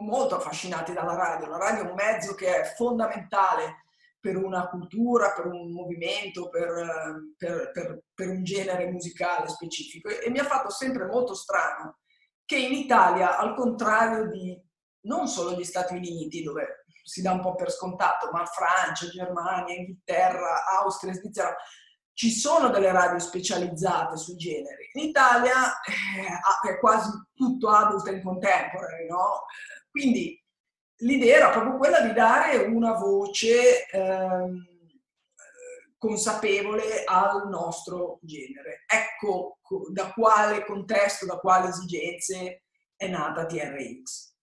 molto 0.00 0.36
affascinati 0.36 0.92
dalla 0.92 1.14
radio. 1.14 1.48
La 1.48 1.58
radio 1.58 1.84
è 1.84 1.88
un 1.88 1.94
mezzo 1.94 2.34
che 2.34 2.60
è 2.60 2.74
fondamentale 2.76 3.82
per 4.20 4.36
una 4.36 4.68
cultura, 4.68 5.32
per 5.32 5.46
un 5.46 5.72
movimento, 5.72 6.48
per, 6.48 7.32
per, 7.36 7.70
per, 7.72 8.02
per 8.14 8.28
un 8.28 8.44
genere 8.44 8.90
musicale 8.90 9.48
specifico 9.48 10.08
e 10.08 10.30
mi 10.30 10.38
ha 10.38 10.44
fatto 10.44 10.70
sempre 10.70 11.06
molto 11.06 11.34
strano 11.34 11.98
che 12.44 12.56
in 12.56 12.72
Italia, 12.72 13.38
al 13.38 13.54
contrario 13.54 14.28
di 14.28 14.60
non 15.02 15.28
solo 15.28 15.56
gli 15.56 15.64
Stati 15.64 15.94
Uniti, 15.94 16.42
dove 16.42 16.77
si 17.08 17.22
dà 17.22 17.32
un 17.32 17.40
po' 17.40 17.54
per 17.54 17.70
scontato, 17.70 18.28
ma 18.30 18.44
Francia, 18.44 19.08
Germania, 19.08 19.74
Inghilterra, 19.74 20.66
Austria, 20.82 21.14
Svizzera, 21.14 21.56
ci 22.12 22.30
sono 22.30 22.68
delle 22.68 22.92
radio 22.92 23.18
specializzate 23.18 24.18
sui 24.18 24.36
generi. 24.36 24.90
In 24.92 25.08
Italia 25.08 25.80
eh, 25.82 26.68
è 26.68 26.78
quasi 26.78 27.10
tutto 27.32 27.70
adult 27.70 28.06
and 28.08 28.22
contemporary, 28.22 29.06
no? 29.08 29.44
Quindi 29.90 30.38
l'idea 30.98 31.36
era 31.36 31.50
proprio 31.50 31.78
quella 31.78 32.00
di 32.00 32.12
dare 32.12 32.58
una 32.58 32.92
voce 32.92 33.86
ehm, 33.86 34.66
consapevole 35.96 37.04
al 37.04 37.48
nostro 37.48 38.18
genere. 38.20 38.84
Ecco 38.86 39.58
da 39.90 40.12
quale 40.12 40.64
contesto, 40.64 41.24
da 41.24 41.38
quali 41.38 41.68
esigenze 41.68 42.64
è 42.96 43.08
nata 43.08 43.46
TRX. 43.46 44.34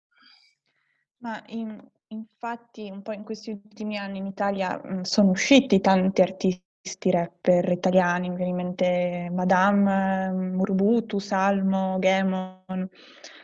Ma 1.17 1.43
in, 1.47 1.79
infatti 2.09 2.89
un 2.89 3.01
po' 3.01 3.11
in 3.13 3.23
questi 3.23 3.51
ultimi 3.51 3.97
anni 3.97 4.17
in 4.19 4.25
Italia 4.25 4.79
mh, 4.83 5.01
sono 5.01 5.31
usciti 5.31 5.79
tanti 5.81 6.21
artisti 6.21 6.63
rapper 7.11 7.71
italiani, 7.71 8.29
mi 8.29 8.35
viene 8.35 8.51
in 8.51 8.55
mente 8.55 9.29
Madame, 9.31 10.31
Murbutu, 10.31 11.17
Salmo, 11.19 11.97
Gemon, 11.99 12.87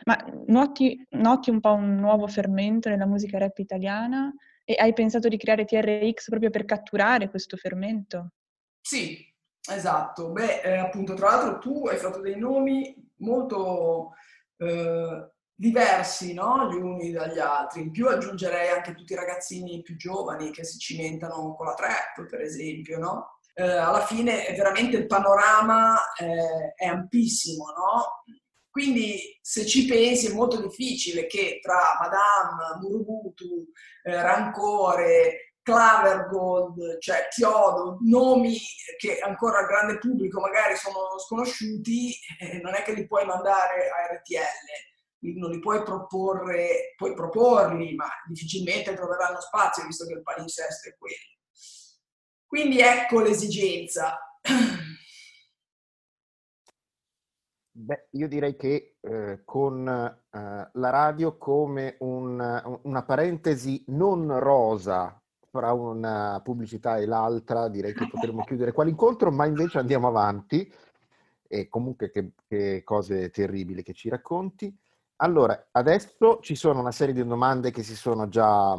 ma 0.04 0.24
noti, 0.46 1.04
noti 1.10 1.50
un 1.50 1.60
po' 1.60 1.72
un 1.74 1.96
nuovo 1.96 2.28
fermento 2.28 2.88
nella 2.88 3.06
musica 3.06 3.38
rap 3.38 3.58
italiana 3.58 4.32
e 4.64 4.76
hai 4.78 4.92
pensato 4.92 5.28
di 5.28 5.36
creare 5.36 5.64
TRX 5.64 6.28
proprio 6.28 6.50
per 6.50 6.64
catturare 6.64 7.28
questo 7.28 7.56
fermento? 7.56 8.30
Sì, 8.80 9.18
esatto. 9.68 10.30
Beh, 10.30 10.60
eh, 10.60 10.76
appunto, 10.76 11.14
tra 11.14 11.30
l'altro 11.30 11.58
tu 11.58 11.86
hai 11.88 11.96
fatto 11.96 12.20
dei 12.20 12.38
nomi 12.38 12.94
molto 13.18 14.12
eh, 14.58 15.30
diversi 15.62 16.34
no? 16.34 16.68
gli 16.68 16.74
uni 16.74 17.12
dagli 17.12 17.38
altri. 17.38 17.82
In 17.82 17.92
più 17.92 18.08
aggiungerei 18.08 18.70
anche 18.70 18.94
tutti 18.94 19.12
i 19.12 19.16
ragazzini 19.16 19.80
più 19.82 19.96
giovani 19.96 20.50
che 20.50 20.64
si 20.64 20.76
cimentano 20.78 21.54
con 21.54 21.66
la 21.66 21.74
trap, 21.74 22.26
per 22.28 22.40
esempio, 22.40 22.98
no? 22.98 23.38
eh, 23.54 23.62
alla 23.62 24.04
fine 24.04 24.52
veramente 24.56 24.96
il 24.96 25.06
panorama 25.06 25.96
eh, 26.18 26.74
è 26.74 26.86
ampissimo, 26.86 27.66
no? 27.66 28.24
Quindi 28.68 29.38
se 29.40 29.64
ci 29.64 29.86
pensi 29.86 30.28
è 30.28 30.32
molto 30.32 30.60
difficile 30.60 31.26
che 31.26 31.60
tra 31.62 31.96
Madame, 32.00 32.80
Murubutu, 32.80 33.68
eh, 34.02 34.20
Rancore, 34.20 35.54
Clavergold, 35.62 36.98
cioè 36.98 37.28
Chiodo, 37.30 37.98
nomi 38.00 38.58
che 38.98 39.20
ancora 39.20 39.58
al 39.60 39.66
grande 39.66 39.98
pubblico 39.98 40.40
magari 40.40 40.74
sono 40.74 41.18
sconosciuti, 41.18 42.12
eh, 42.40 42.60
non 42.60 42.74
è 42.74 42.82
che 42.82 42.94
li 42.94 43.06
puoi 43.06 43.24
mandare 43.26 43.90
a 43.90 44.14
RTL, 44.16 44.90
non 45.22 45.50
li 45.50 45.58
puoi 45.60 45.82
proporre, 45.82 46.94
puoi 46.96 47.14
proporli, 47.14 47.94
ma 47.94 48.06
difficilmente 48.26 48.94
troveranno 48.94 49.40
spazio 49.40 49.86
visto 49.86 50.06
che 50.06 50.14
il 50.14 50.22
palinsesto 50.22 50.88
è 50.88 50.96
quello. 50.98 51.16
Quindi 52.46 52.80
ecco 52.80 53.20
l'esigenza. 53.20 54.18
Beh, 57.74 58.08
io 58.10 58.28
direi 58.28 58.54
che 58.54 58.96
eh, 59.00 59.42
con 59.44 59.88
eh, 59.88 60.18
la 60.72 60.90
radio 60.90 61.38
come 61.38 61.96
un, 62.00 62.80
una 62.82 63.02
parentesi 63.02 63.82
non 63.88 64.38
rosa 64.38 65.18
fra 65.48 65.72
una 65.72 66.40
pubblicità 66.44 66.98
e 66.98 67.06
l'altra, 67.06 67.68
direi 67.68 67.94
che 67.94 68.08
potremmo 68.08 68.42
chiudere 68.46 68.72
qua 68.72 68.84
l'incontro, 68.84 69.30
ma 69.30 69.46
invece 69.46 69.78
andiamo 69.78 70.08
avanti 70.08 70.70
e 71.48 71.68
comunque 71.68 72.10
che, 72.10 72.32
che 72.46 72.82
cose 72.84 73.30
terribili 73.30 73.82
che 73.82 73.92
ci 73.92 74.08
racconti. 74.08 74.74
Allora, 75.22 75.68
adesso 75.70 76.40
ci 76.42 76.56
sono 76.56 76.80
una 76.80 76.90
serie 76.90 77.14
di 77.14 77.24
domande 77.24 77.70
che 77.70 77.84
si 77.84 77.94
sono 77.94 78.28
già, 78.28 78.76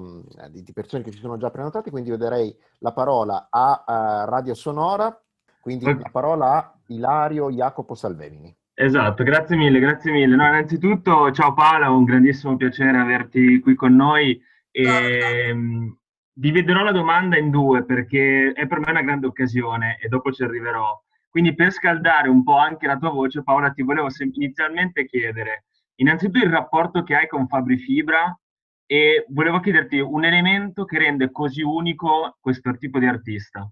di 0.52 0.74
persone 0.74 1.02
che 1.02 1.14
si 1.14 1.20
sono 1.20 1.38
già 1.38 1.50
prenotate, 1.50 1.90
quindi 1.90 2.10
io 2.10 2.18
darei 2.18 2.54
la 2.80 2.92
parola 2.92 3.48
a, 3.50 3.84
a 3.88 4.26
Radio 4.26 4.54
Sonora, 4.54 5.18
quindi 5.62 5.86
okay. 5.86 6.02
la 6.02 6.10
parola 6.10 6.54
a 6.56 6.80
Ilario 6.88 7.50
Jacopo 7.50 7.96
Salvemini. 7.96 8.54
Esatto, 8.74 9.24
grazie 9.24 9.56
mille, 9.56 9.80
grazie 9.80 10.12
mille. 10.12 10.36
No, 10.36 10.46
innanzitutto, 10.46 11.32
ciao 11.32 11.54
Paola, 11.54 11.90
un 11.90 12.04
grandissimo 12.04 12.58
piacere 12.58 12.98
averti 12.98 13.62
qui 13.62 13.76
con 13.76 13.96
noi. 13.96 14.38
E, 14.70 14.84
ehm, 14.84 15.98
dividerò 16.34 16.84
la 16.84 16.92
domanda 16.92 17.38
in 17.38 17.52
due 17.52 17.86
perché 17.86 18.52
è 18.52 18.68
per 18.68 18.80
me 18.80 18.92
una 18.92 19.02
grande 19.02 19.28
occasione 19.28 19.98
e 20.02 20.10
dopo 20.10 20.30
ci 20.34 20.44
arriverò. 20.44 21.02
Quindi 21.30 21.56
per 21.56 21.72
scaldare 21.72 22.28
un 22.28 22.44
po' 22.44 22.58
anche 22.58 22.86
la 22.86 22.98
tua 22.98 23.12
voce, 23.12 23.44
Paola, 23.44 23.72
ti 23.72 23.82
volevo 23.82 24.10
inizialmente 24.34 25.06
chiedere 25.06 25.64
Innanzitutto 25.96 26.44
il 26.44 26.52
rapporto 26.52 27.04
che 27.04 27.16
hai 27.16 27.28
con 27.28 27.48
Fabri 27.48 27.78
Fibra 27.78 28.38
e 28.86 29.26
volevo 29.30 29.60
chiederti 29.60 30.00
un 30.00 30.26
elemento 30.26 30.86
che 30.86 30.98
rende 30.98 31.32
così 31.32 31.62
unico 31.62 32.38
questo 32.40 32.76
tipo 32.78 33.00
di 33.00 33.06
artista. 33.06 33.70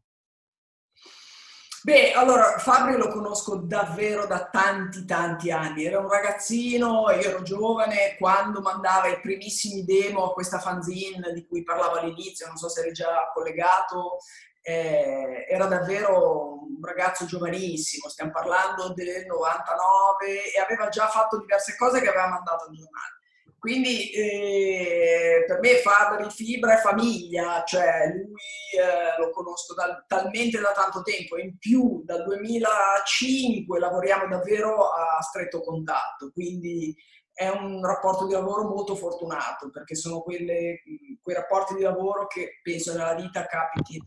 Beh, 1.84 2.12
allora 2.12 2.60
Fabri 2.60 2.96
lo 2.96 3.08
conosco 3.08 3.56
davvero 3.56 4.28
da 4.28 4.50
tanti 4.52 5.04
tanti 5.04 5.50
anni, 5.50 5.86
era 5.86 5.98
un 5.98 6.08
ragazzino, 6.08 7.10
io 7.10 7.30
ero 7.30 7.42
giovane 7.42 8.18
quando 8.20 8.62
mandava 8.62 9.08
i 9.08 9.20
primissimi 9.20 9.84
demo 9.84 10.26
a 10.26 10.34
questa 10.34 10.60
fanzine 10.60 11.34
di 11.34 11.44
cui 11.48 11.64
parlavo 11.64 11.96
all'inizio, 11.96 12.46
non 12.46 12.56
so 12.56 12.70
se 12.70 12.82
eri 12.82 12.92
già 12.92 13.32
collegato, 13.34 14.20
eh, 14.62 15.46
era 15.50 15.66
davvero 15.66 16.60
un 16.82 16.84
ragazzo 16.84 17.26
giovanissimo, 17.26 18.10
stiamo 18.10 18.32
parlando 18.32 18.94
del 18.94 19.26
99 19.26 20.54
e 20.54 20.60
aveva 20.60 20.90
già 20.90 21.08
fatto 21.08 21.40
diverse 21.40 21.76
cose 21.76 22.02
che 22.02 22.10
aveva 22.10 22.28
mandato 22.28 22.66
al 22.66 22.76
giornale. 22.76 23.20
Quindi 23.58 24.10
eh, 24.10 25.44
per 25.46 25.60
me 25.60 25.76
Fabri 25.76 26.32
Fibra 26.32 26.74
è 26.74 26.82
famiglia, 26.82 27.64
cioè 27.64 28.08
lui 28.08 28.34
eh, 28.76 29.20
lo 29.20 29.30
conosco 29.30 29.76
da, 29.76 30.04
talmente 30.08 30.60
da 30.60 30.72
tanto 30.72 31.04
tempo, 31.04 31.38
in 31.38 31.60
più 31.60 32.02
dal 32.04 32.24
2005 32.24 33.78
lavoriamo 33.78 34.28
davvero 34.28 34.90
a 34.90 35.22
stretto 35.22 35.62
contatto, 35.62 36.32
quindi 36.32 36.96
è 37.32 37.50
un 37.50 37.86
rapporto 37.86 38.26
di 38.26 38.34
lavoro 38.34 38.64
molto 38.64 38.96
fortunato 38.96 39.70
perché 39.70 39.94
sono 39.94 40.22
quelle, 40.22 40.82
quei 41.22 41.36
rapporti 41.36 41.76
di 41.76 41.82
lavoro 41.84 42.26
che 42.26 42.60
penso 42.64 42.94
nella 42.94 43.14
vita 43.14 43.46
capitino 43.46 44.06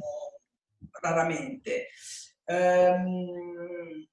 raramente. 1.09 1.88
Ehm, 2.45 4.07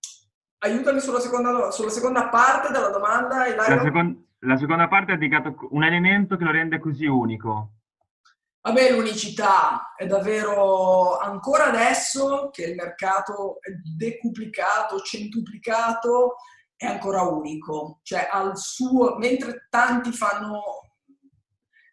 aiutami 0.59 0.99
sulla 0.99 1.19
seconda, 1.19 1.71
sulla 1.71 1.89
seconda, 1.89 2.29
parte 2.29 2.71
della 2.71 2.89
domanda. 2.89 3.53
La, 3.55 3.81
second, 3.81 4.25
la 4.39 4.57
seconda 4.57 4.87
parte 4.87 5.13
è 5.13 5.17
dedicata 5.17 5.49
a 5.49 5.55
un 5.71 5.83
elemento 5.83 6.37
che 6.37 6.43
lo 6.43 6.51
rende 6.51 6.79
così 6.79 7.05
unico. 7.05 7.73
Vabbè, 8.63 8.91
l'unicità 8.91 9.93
è 9.95 10.05
davvero 10.05 11.17
ancora 11.17 11.65
adesso 11.65 12.49
che 12.51 12.65
il 12.65 12.75
mercato 12.75 13.57
è 13.59 13.71
decuplicato, 13.71 14.99
centuplicato, 14.99 16.35
è 16.75 16.85
ancora 16.85 17.23
unico. 17.23 18.01
Cioè, 18.03 18.29
al 18.31 18.55
suo, 18.57 19.17
mentre 19.17 19.65
tanti 19.67 20.11
fanno 20.11 20.80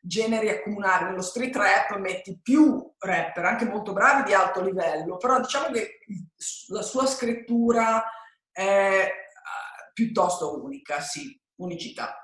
generi 0.08 0.48
accomunari. 0.48 1.04
Nello 1.04 1.20
street 1.20 1.54
rap 1.54 1.96
metti 1.98 2.40
più 2.42 2.94
rapper, 2.98 3.44
anche 3.44 3.66
molto 3.66 3.92
bravi 3.92 4.24
di 4.24 4.32
alto 4.32 4.62
livello, 4.62 5.18
però 5.18 5.38
diciamo 5.38 5.70
che 5.70 6.00
la 6.68 6.82
sua 6.82 7.06
scrittura 7.06 8.02
è 8.50 8.60
eh, 8.60 9.92
piuttosto 9.92 10.64
unica, 10.64 11.00
sì, 11.00 11.38
unicità. 11.56 12.22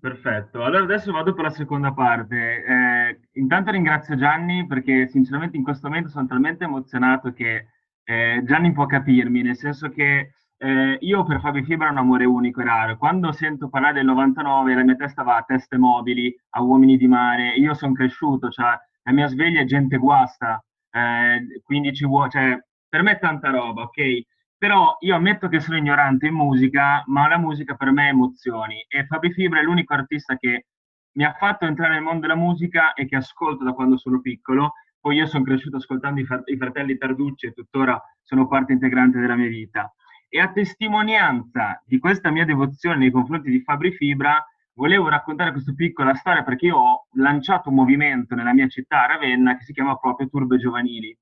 Perfetto, 0.00 0.64
allora 0.64 0.82
adesso 0.82 1.12
vado 1.12 1.34
per 1.34 1.44
la 1.44 1.50
seconda 1.50 1.92
parte. 1.92 2.36
Eh, 2.36 3.20
intanto 3.32 3.70
ringrazio 3.70 4.16
Gianni 4.16 4.66
perché 4.66 5.06
sinceramente 5.08 5.56
in 5.56 5.62
questo 5.62 5.88
momento 5.88 6.08
sono 6.08 6.26
talmente 6.26 6.64
emozionato 6.64 7.32
che 7.32 7.66
eh, 8.02 8.42
Gianni 8.44 8.72
può 8.72 8.86
capirmi, 8.86 9.42
nel 9.42 9.56
senso 9.56 9.90
che 9.90 10.32
eh, 10.62 10.98
io 11.00 11.24
per 11.24 11.40
Fabio 11.40 11.62
Fibra 11.64 11.88
ho 11.88 11.90
un 11.92 11.96
amore 11.96 12.26
unico 12.26 12.60
e 12.60 12.64
raro. 12.64 12.98
Quando 12.98 13.32
sento 13.32 13.70
parlare 13.70 13.94
del 13.94 14.04
99, 14.04 14.74
la 14.74 14.84
mia 14.84 14.94
testa 14.94 15.22
va 15.22 15.36
a 15.36 15.42
teste 15.42 15.78
mobili, 15.78 16.34
a 16.50 16.62
uomini 16.62 16.98
di 16.98 17.06
mare. 17.06 17.54
Io 17.54 17.72
sono 17.72 17.94
cresciuto, 17.94 18.50
cioè 18.50 18.78
la 19.04 19.12
mia 19.12 19.26
sveglia 19.26 19.62
è 19.62 19.64
gente 19.64 19.96
guasta, 19.96 20.62
eh, 20.90 21.62
quindi 21.64 21.94
ci 21.94 22.04
vuole, 22.04 22.28
cioè, 22.28 22.62
per 22.86 23.02
me 23.02 23.12
è 23.12 23.18
tanta 23.18 23.48
roba, 23.50 23.84
ok? 23.84 24.22
Però 24.58 24.96
io 25.00 25.14
ammetto 25.14 25.48
che 25.48 25.60
sono 25.60 25.78
ignorante 25.78 26.26
in 26.26 26.34
musica, 26.34 27.02
ma 27.06 27.26
la 27.26 27.38
musica 27.38 27.74
per 27.74 27.90
me 27.90 28.06
è 28.06 28.10
emozioni. 28.10 28.84
E 28.86 29.06
Fabio 29.06 29.30
Fibra 29.30 29.60
è 29.60 29.62
l'unico 29.62 29.94
artista 29.94 30.36
che 30.36 30.66
mi 31.12 31.24
ha 31.24 31.32
fatto 31.38 31.64
entrare 31.64 31.94
nel 31.94 32.02
mondo 32.02 32.20
della 32.20 32.36
musica 32.36 32.92
e 32.92 33.06
che 33.06 33.16
ascolto 33.16 33.64
da 33.64 33.72
quando 33.72 33.96
sono 33.96 34.20
piccolo. 34.20 34.74
Poi 35.00 35.16
io 35.16 35.26
sono 35.26 35.44
cresciuto 35.44 35.78
ascoltando 35.78 36.20
i 36.20 36.56
fratelli 36.58 36.98
Tarducci 36.98 37.46
e 37.46 37.52
tuttora 37.52 37.98
sono 38.22 38.46
parte 38.46 38.72
integrante 38.72 39.18
della 39.18 39.36
mia 39.36 39.48
vita. 39.48 39.90
E 40.32 40.38
a 40.38 40.52
testimonianza 40.52 41.82
di 41.84 41.98
questa 41.98 42.30
mia 42.30 42.44
devozione 42.44 42.98
nei 42.98 43.10
confronti 43.10 43.50
di 43.50 43.62
Fabri 43.62 43.90
Fibra, 43.90 44.40
volevo 44.74 45.08
raccontare 45.08 45.50
questa 45.50 45.72
piccola 45.74 46.14
storia 46.14 46.44
perché 46.44 46.66
io 46.66 46.76
ho 46.76 47.06
lanciato 47.14 47.68
un 47.68 47.74
movimento 47.74 48.36
nella 48.36 48.54
mia 48.54 48.68
città, 48.68 49.06
Ravenna, 49.06 49.56
che 49.56 49.64
si 49.64 49.72
chiama 49.72 49.96
proprio 49.96 50.28
Turbe 50.28 50.56
Giovanili. 50.56 51.16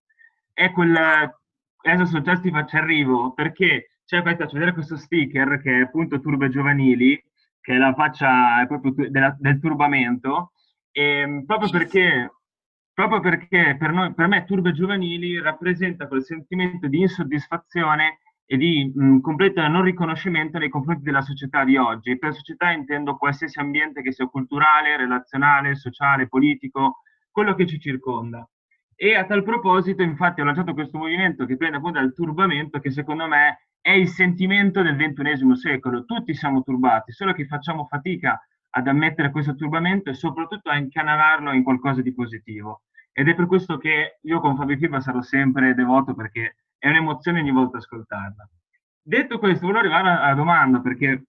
E 0.53 0.73
quel, 0.73 0.95
adesso 0.95 2.05
sono 2.05 2.21
già 2.21 2.39
ti 2.39 2.51
faccio 2.51 2.77
arrivo, 2.77 3.33
perché 3.33 4.01
c'è 4.05 4.21
qua, 4.21 4.37
faccio 4.37 4.53
vedere 4.53 4.75
questo 4.75 4.99
sticker 4.99 5.59
che 5.63 5.79
è 5.79 5.83
appunto 5.85 6.21
Turbe 6.21 6.51
Giovanili, 6.51 7.19
che 7.63 7.75
è 7.77 7.79
la 7.79 7.95
faccia 7.95 8.61
è 8.61 8.67
proprio 8.67 9.09
della, 9.09 9.35
del 9.39 9.59
turbamento, 9.59 10.53
e, 10.93 11.45
proprio 11.47 11.71
perché 11.71 12.31
proprio 12.93 13.21
perché 13.21 13.77
per, 13.79 13.93
noi, 13.93 14.13
per 14.13 14.27
me 14.27 14.45
Turbe 14.45 14.73
Giovanili 14.73 15.41
rappresenta 15.41 16.09
quel 16.09 16.25
sentimento 16.25 16.89
di 16.89 17.01
insoddisfazione 17.01 18.19
e 18.51 18.57
di 18.57 18.91
mh, 18.95 19.21
completo 19.21 19.67
non 19.69 19.83
riconoscimento 19.83 20.57
nei 20.57 20.71
confronti 20.71 21.03
della 21.03 21.21
società 21.21 21.65
di 21.65 21.77
oggi. 21.77 22.17
Per 22.17 22.33
società 22.33 22.71
intendo 22.71 23.17
qualsiasi 23.19 23.59
ambiente 23.61 24.01
che 24.01 24.11
sia 24.11 24.27
culturale, 24.27 24.97
relazionale, 24.97 25.75
sociale, 25.75 26.29
politico, 26.29 27.03
quello 27.31 27.55
che 27.55 27.67
ci 27.67 27.79
circonda. 27.79 28.49
E 28.97 29.15
a 29.15 29.27
tal 29.27 29.43
proposito, 29.45 30.03
infatti, 30.03 30.41
ho 30.41 30.45
lanciato 30.45 30.73
questo 30.73 30.97
movimento 30.97 31.45
che 31.45 31.59
prende 31.59 31.77
appunto 31.77 32.01
dal 32.01 32.15
turbamento, 32.15 32.81
che 32.81 32.91
secondo 32.91 33.27
me 33.29 33.69
è 33.83 33.91
il 33.91 34.09
sentimento 34.09 34.81
del 34.81 34.97
XXI 34.97 35.55
secolo. 35.55 36.07
Tutti 36.07 36.33
siamo 36.33 36.63
turbati, 36.63 37.13
solo 37.13 37.35
che 37.35 37.45
facciamo 37.45 37.85
fatica 37.85 38.43
ad 38.71 38.89
ammettere 38.89 39.31
questo 39.31 39.55
turbamento 39.55 40.09
e 40.09 40.15
soprattutto 40.15 40.71
a 40.71 40.79
incanalarlo 40.79 41.53
in 41.53 41.63
qualcosa 41.63 42.01
di 42.01 42.15
positivo. 42.15 42.85
Ed 43.13 43.29
è 43.29 43.35
per 43.35 43.47
questo 43.47 43.79
che 43.79 44.19
io 44.23 44.41
con 44.41 44.57
Fabio 44.57 44.77
Fiba 44.77 45.01
sarò 45.01 45.21
sempre 45.23 45.75
devoto 45.75 46.15
perché 46.15 46.57
è 46.79 46.89
un'emozione 46.89 47.41
ogni 47.41 47.51
volta 47.51 47.79
ascoltarla. 47.79 48.49
Detto 49.03 49.39
questo, 49.39 49.67
volevo 49.67 49.81
arrivare 49.87 50.23
alla 50.23 50.35
domanda 50.35 50.81
perché 50.81 51.25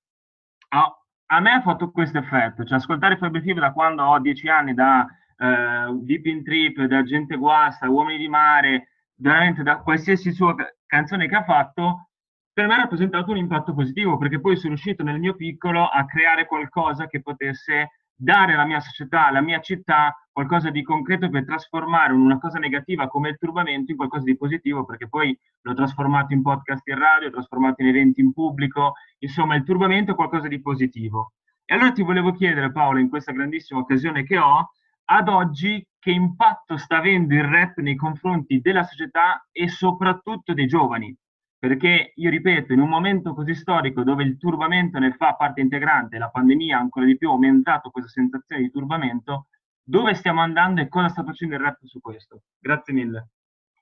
a, 0.70 1.00
a 1.28 1.40
me 1.40 1.52
ha 1.52 1.62
fatto 1.62 1.92
questo 1.92 2.18
effetto, 2.18 2.64
cioè 2.64 2.78
ascoltare 2.78 3.18
Fabio 3.18 3.42
Fiba 3.42 3.62
da 3.62 3.72
quando 3.72 4.04
ho 4.04 4.20
dieci 4.20 4.48
anni, 4.48 4.74
da 4.74 5.08
eh, 5.38 5.98
Deep 6.02 6.26
in 6.26 6.44
Trip, 6.44 6.84
da 6.84 7.04
Gente 7.04 7.38
Guasta, 7.38 7.90
Uomini 7.90 8.18
di 8.18 8.28
Mare, 8.28 8.90
veramente 9.16 9.64
da 9.64 9.78
qualsiasi 9.78 10.32
sua 10.32 10.56
canzone 10.86 11.28
che 11.28 11.36
ha 11.36 11.44
fatto, 11.44 12.10
per 12.52 12.68
me 12.68 12.74
ha 12.74 12.78
rappresentato 12.78 13.32
un 13.32 13.38
impatto 13.38 13.74
positivo 13.74 14.18
perché 14.18 14.40
poi 14.40 14.56
sono 14.58 14.74
riuscito 14.74 15.04
nel 15.04 15.20
mio 15.20 15.36
piccolo 15.36 15.86
a 15.86 16.06
creare 16.06 16.46
qualcosa 16.46 17.08
che 17.08 17.22
potesse 17.22 17.92
dare 18.22 18.54
alla 18.54 18.66
mia 18.66 18.82
società, 18.82 19.28
alla 19.28 19.40
mia 19.40 19.62
città, 19.62 20.14
qualcosa 20.30 20.70
di 20.70 20.84
concreto 20.84 21.30
per 21.30 21.46
trasformare 21.46 22.12
una 22.12 22.38
cosa 22.38 22.60
negativa 22.60 23.08
come 23.08 23.30
il 23.30 23.38
turbamento 23.38 23.92
in 23.92 23.98
qualcosa 23.98 24.26
di 24.26 24.36
positivo, 24.36 24.84
perché 24.84 25.08
poi 25.08 25.38
l'ho 25.62 25.74
trasformato 25.74 26.34
in 26.34 26.42
podcast 26.42 26.86
in 26.88 26.98
radio, 26.98 27.28
l'ho 27.28 27.34
trasformato 27.34 27.82
in 27.82 27.88
eventi 27.88 28.20
in 28.20 28.34
pubblico, 28.34 28.94
insomma 29.20 29.56
il 29.56 29.64
turbamento 29.64 30.12
è 30.12 30.16
qualcosa 30.16 30.50
di 30.50 30.62
positivo. 30.62 31.32
E 31.64 31.74
allora 31.74 31.94
ti 31.94 32.04
volevo 32.04 32.34
chiedere 32.34 32.74
Paolo, 32.74 33.00
in 33.00 33.08
questa 33.08 33.32
grandissima 33.32 33.80
occasione 33.80 34.24
che 34.24 34.38
ho, 34.38 34.72
ad 35.06 35.30
oggi 35.30 35.86
che 35.98 36.12
impatto 36.12 36.76
sta 36.76 36.98
avendo 36.98 37.34
il 37.36 37.44
rap 37.44 37.78
nei 37.78 37.96
confronti 37.96 38.60
della 38.60 38.84
società 38.84 39.48
e 39.52 39.70
soprattutto 39.70 40.54
dei 40.54 40.68
giovani? 40.68 41.16
Perché 41.60 42.14
io 42.16 42.30
ripeto, 42.30 42.72
in 42.72 42.80
un 42.80 42.88
momento 42.88 43.34
così 43.34 43.54
storico 43.54 44.04
dove 44.04 44.24
il 44.24 44.38
turbamento 44.38 44.98
ne 44.98 45.14
fa 45.18 45.34
parte 45.34 45.60
integrante, 45.60 46.18
la 46.18 46.30
pandemia 46.30 46.78
ancora 46.78 47.06
di 47.06 47.18
più 47.18 47.28
ha 47.28 47.34
aumentato 47.34 47.90
questa 47.90 48.10
sensazione 48.10 48.62
di 48.62 48.72
turbamento, 48.72 49.48
dove 49.84 50.14
stiamo 50.14 50.40
andando 50.40 50.80
e 50.80 50.88
cosa 50.88 51.10
sta 51.10 51.24
facendo 51.24 51.56
il 51.56 51.62
rap 51.62 51.80
su 51.84 52.00
questo? 52.00 52.44
Grazie 52.58 52.94
mille. 52.94 53.30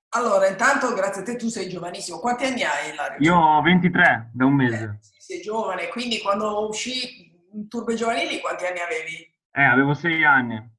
Allora, 0.10 0.48
intanto 0.48 0.92
grazie 0.94 1.22
a 1.22 1.26
te, 1.26 1.36
tu 1.36 1.50
sei 1.50 1.70
giovanissimo. 1.70 2.18
Quanti 2.18 2.46
anni 2.46 2.64
hai, 2.64 2.94
Ilario? 2.94 3.18
Io 3.20 3.36
ho 3.36 3.62
23, 3.62 4.32
da 4.34 4.46
un 4.46 4.54
mese. 4.56 5.00
Eh, 5.00 5.20
sei 5.20 5.42
giovane, 5.42 5.90
quindi 5.90 6.20
quando 6.20 6.68
uscì 6.68 7.30
in 7.54 7.68
Turbe 7.68 7.94
Giovanili 7.94 8.40
quanti 8.40 8.66
anni 8.66 8.80
avevi? 8.80 9.36
Eh, 9.52 9.64
avevo 9.64 9.94
sei 9.94 10.24
anni. 10.24 10.77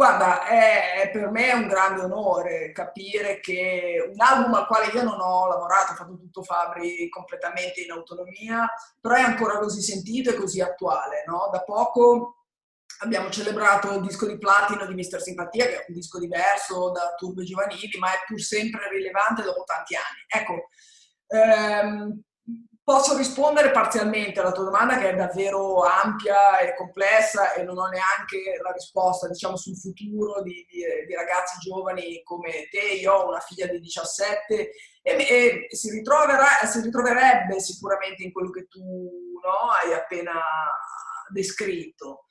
Guarda, 0.00 0.46
è, 0.46 1.10
per 1.12 1.28
me 1.30 1.50
è 1.50 1.52
un 1.52 1.68
grande 1.68 2.00
onore 2.00 2.72
capire 2.72 3.38
che 3.38 4.10
un 4.10 4.18
album 4.18 4.54
al 4.54 4.66
quale 4.66 4.86
io 4.86 5.02
non 5.02 5.20
ho 5.20 5.46
lavorato, 5.46 5.92
ho 5.92 5.94
fatto 5.94 6.16
tutto 6.16 6.42
Fabri 6.42 7.06
completamente 7.10 7.82
in 7.82 7.90
autonomia, 7.90 8.66
però 8.98 9.16
è 9.16 9.20
ancora 9.20 9.58
così 9.58 9.82
sentito 9.82 10.30
e 10.30 10.36
così 10.36 10.62
attuale. 10.62 11.22
No? 11.26 11.50
Da 11.52 11.62
poco 11.64 12.46
abbiamo 13.00 13.28
celebrato 13.28 13.92
il 13.92 14.00
disco 14.00 14.24
di 14.24 14.38
platino 14.38 14.86
di 14.86 14.94
Mister 14.94 15.20
Simpatia, 15.20 15.66
che 15.66 15.82
è 15.82 15.84
un 15.88 15.94
disco 15.94 16.18
diverso 16.18 16.92
da 16.92 17.12
Turbo 17.14 17.42
Giovanili, 17.42 17.98
ma 17.98 18.08
è 18.10 18.24
pur 18.26 18.40
sempre 18.40 18.88
rilevante 18.88 19.42
dopo 19.42 19.64
tanti 19.64 19.96
anni. 19.96 20.24
Ecco, 20.28 20.68
ehm, 21.26 22.22
Posso 22.90 23.16
rispondere 23.16 23.70
parzialmente 23.70 24.40
alla 24.40 24.50
tua 24.50 24.64
domanda 24.64 24.98
che 24.98 25.10
è 25.10 25.14
davvero 25.14 25.84
ampia 25.84 26.58
e 26.58 26.74
complessa 26.74 27.52
e 27.52 27.62
non 27.62 27.78
ho 27.78 27.86
neanche 27.86 28.58
la 28.60 28.72
risposta 28.72 29.28
diciamo, 29.28 29.56
sul 29.56 29.76
futuro 29.76 30.42
di, 30.42 30.66
di, 30.68 30.82
di 31.06 31.14
ragazzi 31.14 31.60
giovani 31.60 32.20
come 32.24 32.66
te. 32.68 32.98
Io 33.00 33.12
ho 33.12 33.28
una 33.28 33.38
figlia 33.38 33.68
di 33.68 33.78
17 33.78 34.70
e, 35.02 35.12
e 35.12 35.66
si, 35.68 35.88
si, 35.88 36.80
ritroverebbe 36.80 37.60
sicuramente 37.60 38.24
in 38.24 38.32
quello 38.32 38.50
che 38.50 38.66
tu 38.66 38.80
no, 38.80 39.70
hai 39.70 39.94
appena 39.94 40.42
descritto. 41.28 42.24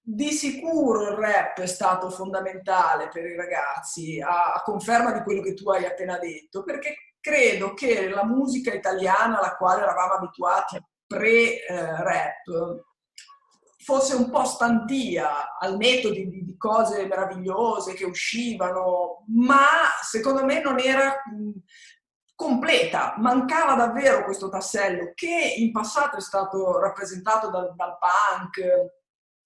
Di 0.00 0.32
sicuro 0.32 1.02
il 1.02 1.18
rap 1.18 1.60
è 1.60 1.66
stato 1.66 2.10
fondamentale 2.10 3.06
per 3.10 3.24
i 3.26 3.36
ragazzi, 3.36 4.20
a, 4.20 4.54
a 4.54 4.62
conferma 4.64 5.12
di 5.12 5.22
quello 5.22 5.40
che 5.40 5.54
tu 5.54 5.70
hai 5.70 5.84
appena 5.84 6.18
detto, 6.18 6.64
perché 6.64 6.96
credo 7.20 7.74
che 7.74 8.08
la 8.08 8.24
musica 8.24 8.72
italiana 8.72 9.38
alla 9.38 9.56
quale 9.56 9.82
eravamo 9.82 10.14
abituati 10.14 10.82
pre-rap 11.06 12.44
fosse 13.82 14.14
un 14.14 14.30
po' 14.30 14.44
stantia 14.44 15.58
al 15.58 15.76
netto 15.76 16.10
di, 16.10 16.28
di, 16.28 16.56
cose 16.56 17.06
meravigliose 17.06 17.94
che 17.94 18.04
uscivano, 18.04 19.24
ma 19.28 19.64
secondo 20.02 20.44
me 20.44 20.60
non 20.60 20.78
era 20.78 21.22
completa, 22.34 23.14
mancava 23.18 23.74
davvero 23.74 24.24
questo 24.24 24.48
tassello 24.48 25.12
che 25.14 25.54
in 25.56 25.72
passato 25.72 26.16
è 26.16 26.20
stato 26.20 26.78
rappresentato 26.78 27.50
dal, 27.50 27.74
dal 27.74 27.96
punk, 27.98 28.60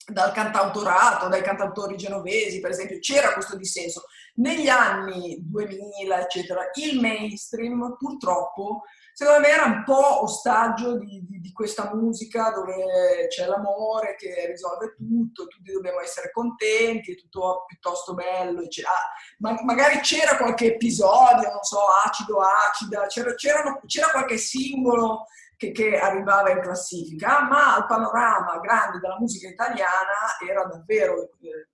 dal 0.07 0.33
cantautorato, 0.33 1.29
dai 1.29 1.43
cantautori 1.43 1.97
genovesi, 1.97 2.61
per 2.61 2.71
esempio, 2.71 2.99
c'era 2.99 3.33
questo 3.33 3.57
dissenso. 3.57 4.05
Negli 4.37 4.69
anni 4.69 5.37
2000, 5.41 6.21
eccetera, 6.21 6.63
il 6.75 7.01
mainstream 7.01 7.97
purtroppo, 7.97 8.83
secondo 9.13 9.41
me, 9.41 9.49
era 9.49 9.65
un 9.65 9.83
po' 9.85 10.25
ostaggio 10.25 10.99
di, 10.99 11.25
di, 11.27 11.41
di 11.41 11.53
questa 11.53 11.95
musica 11.95 12.51
dove 12.51 13.27
c'è 13.29 13.47
l'amore 13.47 14.17
che 14.17 14.47
risolve 14.49 14.95
tutto, 14.97 15.47
tutti 15.47 15.73
dobbiamo 15.73 16.01
essere 16.01 16.31
contenti, 16.33 17.13
è 17.13 17.17
tutto 17.17 17.65
piuttosto 17.67 18.15
bello, 18.15 18.61
eccetera. 18.63 18.93
Ah, 18.93 19.13
ma, 19.39 19.57
magari 19.63 20.01
c'era 20.01 20.37
qualche 20.37 20.75
episodio, 20.75 21.49
non 21.49 21.63
so, 21.63 21.79
acido, 22.05 22.41
acida, 22.41 23.07
c'era, 23.07 23.35
c'era 23.35 24.11
qualche 24.11 24.37
singolo 24.37 25.27
che, 25.57 25.73
che, 25.73 25.99
arrivava 25.99 26.51
in 26.51 26.61
classifica, 26.61 27.43
ma 27.43 27.77
il 27.79 27.87
panorama 27.87 28.59
grande 28.61 28.99
della 28.99 29.19
musica 29.19 29.49
italiana 29.49 30.39
era 30.47 30.65
davvero 30.65 31.31
eh, 31.41 31.69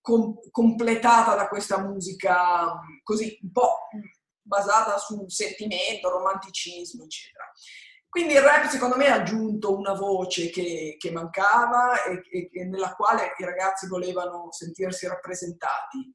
com- 0.00 0.38
completata 0.50 1.34
da 1.34 1.48
questa 1.48 1.78
musica 1.78 2.72
così 3.02 3.38
un 3.42 3.52
po' 3.52 3.88
basata 4.42 4.98
sul 4.98 5.30
sentimento, 5.30 6.10
romanticismo, 6.10 7.04
eccetera. 7.04 7.44
Quindi 8.10 8.34
il 8.34 8.40
rap 8.40 8.66
secondo 8.66 8.96
me 8.96 9.06
ha 9.06 9.14
aggiunto 9.14 9.76
una 9.76 9.92
voce 9.92 10.50
che, 10.50 10.96
che 10.98 11.12
mancava 11.12 12.02
e, 12.02 12.50
e, 12.52 12.64
nella 12.64 12.92
quale 12.94 13.34
i 13.38 13.44
ragazzi 13.44 13.86
volevano 13.86 14.48
sentirsi 14.50 15.06
rappresentati. 15.06 16.12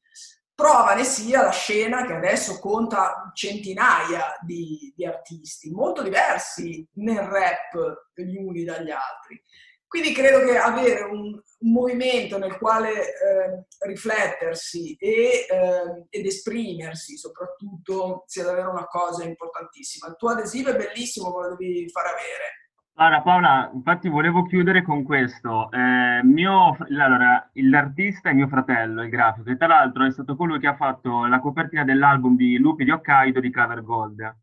Prova 0.56 0.94
ne 0.94 1.04
sia 1.04 1.42
la 1.42 1.50
scena 1.50 2.06
che 2.06 2.14
adesso 2.14 2.58
conta 2.58 3.30
centinaia 3.34 4.38
di, 4.40 4.90
di 4.96 5.04
artisti, 5.04 5.70
molto 5.70 6.02
diversi 6.02 6.88
nel 6.94 7.18
rap 7.18 8.08
gli 8.14 8.36
uni 8.36 8.64
dagli 8.64 8.90
altri. 8.90 9.38
Quindi 9.86 10.14
credo 10.14 10.40
che 10.40 10.56
avere 10.56 11.02
un, 11.02 11.38
movimento 11.58 12.38
nel 12.38 12.58
quale 12.58 12.90
eh, 12.92 13.64
riflettersi 13.86 14.94
e, 14.96 15.46
eh, 15.48 16.06
ed 16.10 16.26
esprimersi 16.26 17.16
soprattutto 17.16 18.24
sia 18.26 18.44
davvero 18.44 18.70
una 18.70 18.86
cosa 18.86 19.24
importantissima. 19.24 20.08
Il 20.08 20.16
tuo 20.16 20.30
adesivo 20.30 20.70
è 20.70 20.76
bellissimo, 20.76 21.30
me 21.30 21.48
lo 21.48 21.56
devi 21.56 21.88
far 21.90 22.06
avere. 22.06 22.65
Allora 22.98 23.20
Paola, 23.20 23.70
infatti 23.74 24.08
volevo 24.08 24.44
chiudere 24.44 24.80
con 24.80 25.02
questo. 25.02 25.70
Eh, 25.70 26.22
mio, 26.22 26.74
allora, 26.88 27.46
l'artista 27.52 28.30
è 28.30 28.32
mio 28.32 28.48
fratello, 28.48 29.02
il 29.02 29.10
grafico, 29.10 29.50
e 29.50 29.56
tra 29.58 29.66
l'altro 29.66 30.06
è 30.06 30.10
stato 30.10 30.34
colui 30.34 30.58
che 30.58 30.66
ha 30.66 30.76
fatto 30.76 31.26
la 31.26 31.38
copertina 31.40 31.84
dell'album 31.84 32.36
di 32.36 32.56
Lupi 32.56 32.84
di 32.84 32.90
Hokkaido 32.90 33.40
di 33.40 33.50
Cover 33.50 33.82
Gold. 33.82 34.36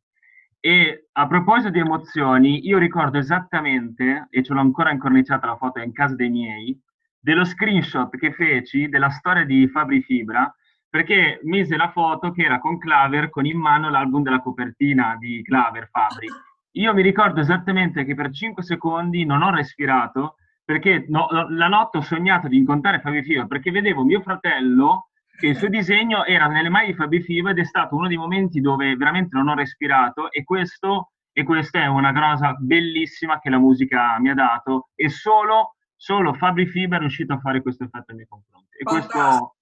E 0.59 1.07
a 1.13 1.25
proposito 1.25 1.71
di 1.71 1.79
emozioni, 1.79 2.67
io 2.67 2.77
ricordo 2.77 3.17
esattamente, 3.17 4.27
e 4.29 4.43
ce 4.43 4.53
l'ho 4.53 4.59
ancora 4.59 4.91
incorniciata 4.91 5.47
la 5.47 5.57
foto 5.57 5.79
in 5.79 5.91
casa 5.91 6.13
dei 6.13 6.29
miei, 6.29 6.79
dello 7.19 7.45
screenshot 7.45 8.15
che 8.17 8.33
feci 8.33 8.87
della 8.87 9.09
storia 9.09 9.45
di 9.45 9.67
Fabri 9.67 10.03
Fibra, 10.03 10.53
perché 10.87 11.39
mise 11.41 11.75
la 11.75 11.89
foto 11.89 12.29
che 12.31 12.43
era 12.43 12.59
con 12.59 12.77
Claver 12.77 13.31
con 13.31 13.47
in 13.47 13.57
mano 13.57 13.89
l'album 13.89 14.21
della 14.21 14.41
copertina 14.41 15.15
di 15.17 15.41
Claver 15.41 15.89
Fabri 15.89 16.27
io 16.73 16.93
mi 16.93 17.01
ricordo 17.01 17.39
esattamente 17.39 18.05
che 18.05 18.15
per 18.15 18.31
5 18.31 18.63
secondi 18.63 19.25
non 19.25 19.41
ho 19.41 19.53
respirato 19.53 20.37
perché 20.63 21.05
no, 21.09 21.27
la 21.49 21.67
notte 21.67 21.97
ho 21.97 22.01
sognato 22.01 22.47
di 22.47 22.57
incontrare 22.57 22.99
Fabio 22.99 23.21
Fiva 23.23 23.45
perché 23.45 23.71
vedevo 23.71 24.03
mio 24.03 24.21
fratello 24.21 25.09
che 25.37 25.47
il 25.47 25.55
suo 25.55 25.67
disegno 25.67 26.23
era 26.25 26.47
nelle 26.47 26.69
mani 26.69 26.87
di 26.87 26.93
Fabio 26.93 27.21
Fiva 27.21 27.51
ed 27.51 27.59
è 27.59 27.65
stato 27.65 27.95
uno 27.95 28.07
dei 28.07 28.17
momenti 28.17 28.61
dove 28.61 28.95
veramente 28.95 29.35
non 29.35 29.49
ho 29.49 29.55
respirato 29.55 30.31
e 30.31 30.43
questo 30.43 31.11
e 31.31 31.43
questa 31.43 31.79
è 31.79 31.87
una 31.87 32.13
cosa 32.13 32.53
bellissima 32.53 33.39
che 33.39 33.49
la 33.49 33.57
musica 33.57 34.19
mi 34.19 34.29
ha 34.29 34.35
dato 34.35 34.89
e 34.95 35.09
solo, 35.09 35.75
solo 35.95 36.33
Fabri 36.33 36.67
Fiba 36.67 36.97
è 36.97 36.99
riuscito 36.99 37.33
a 37.33 37.39
fare 37.39 37.61
questo 37.61 37.83
effetto 37.83 38.05
nei 38.13 38.17
miei 38.17 38.27
confronti. 38.27 38.77
Questo 38.83 39.55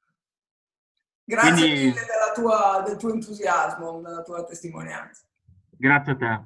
Grazie 1.23 1.51
Quindi... 1.51 1.85
mille 1.85 2.01
tua, 2.33 2.83
del 2.85 2.97
tuo 2.97 3.13
entusiasmo, 3.13 4.01
della 4.01 4.21
tua 4.21 4.43
testimonianza. 4.43 5.23
Grazie 5.69 6.11
a 6.11 6.15
te. 6.15 6.41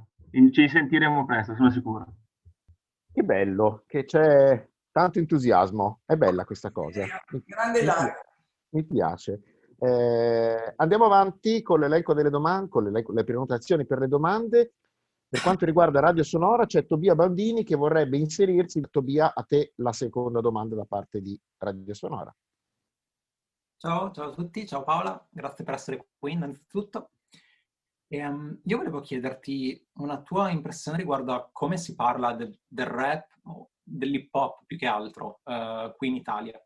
Ci 0.51 0.67
sentiremo 0.67 1.25
presto, 1.25 1.55
sono 1.55 1.69
sicuro. 1.69 2.13
Che 3.11 3.23
bello, 3.23 3.83
che 3.87 4.03
c'è 4.03 4.69
tanto 4.91 5.19
entusiasmo. 5.19 6.01
È 6.05 6.15
bella 6.15 6.43
questa 6.43 6.71
cosa. 6.71 7.05
Grande 7.45 7.81
mi, 7.81 7.89
mi 8.71 8.83
piace. 8.83 9.41
Eh, 9.77 10.73
andiamo 10.75 11.05
avanti 11.05 11.61
con 11.61 11.79
l'elenco 11.79 12.13
delle 12.13 12.29
domande, 12.29 12.69
con 12.69 12.83
le, 12.83 13.05
le 13.07 13.23
prenotazioni 13.23 13.85
per 13.85 13.99
le 13.99 14.09
domande. 14.09 14.73
Per 15.27 15.41
quanto 15.41 15.65
riguarda 15.65 16.01
Radio 16.01 16.23
Sonora 16.23 16.65
c'è 16.65 16.85
Tobia 16.85 17.15
Bambini 17.15 17.63
che 17.63 17.75
vorrebbe 17.75 18.17
inserirsi. 18.17 18.81
Tobia, 18.89 19.33
a 19.33 19.43
te 19.43 19.71
la 19.75 19.93
seconda 19.93 20.41
domanda 20.41 20.75
da 20.75 20.85
parte 20.85 21.21
di 21.21 21.39
Radio 21.59 21.93
Sonora. 21.93 22.35
Ciao, 23.77 24.11
ciao 24.11 24.31
a 24.31 24.33
tutti, 24.33 24.65
ciao 24.67 24.83
Paola, 24.83 25.25
grazie 25.29 25.63
per 25.63 25.75
essere 25.75 26.07
qui 26.17 26.31
innanzitutto. 26.33 27.09
E, 28.07 28.25
um, 28.25 28.59
io 28.63 28.77
volevo 28.77 29.01
chiederti 29.01 29.87
una 29.95 30.21
tua 30.21 30.49
impressione 30.49 30.97
riguardo 30.97 31.33
a 31.33 31.49
come 31.51 31.77
si 31.77 31.95
parla 31.95 32.33
del, 32.33 32.57
del 32.67 32.85
rap 32.85 33.27
o 33.45 33.71
dell'hip 33.81 34.33
hop 34.33 34.63
più 34.65 34.77
che 34.77 34.87
altro 34.87 35.41
uh, 35.43 35.95
qui 35.95 36.09
in 36.09 36.15
Italia. 36.15 36.59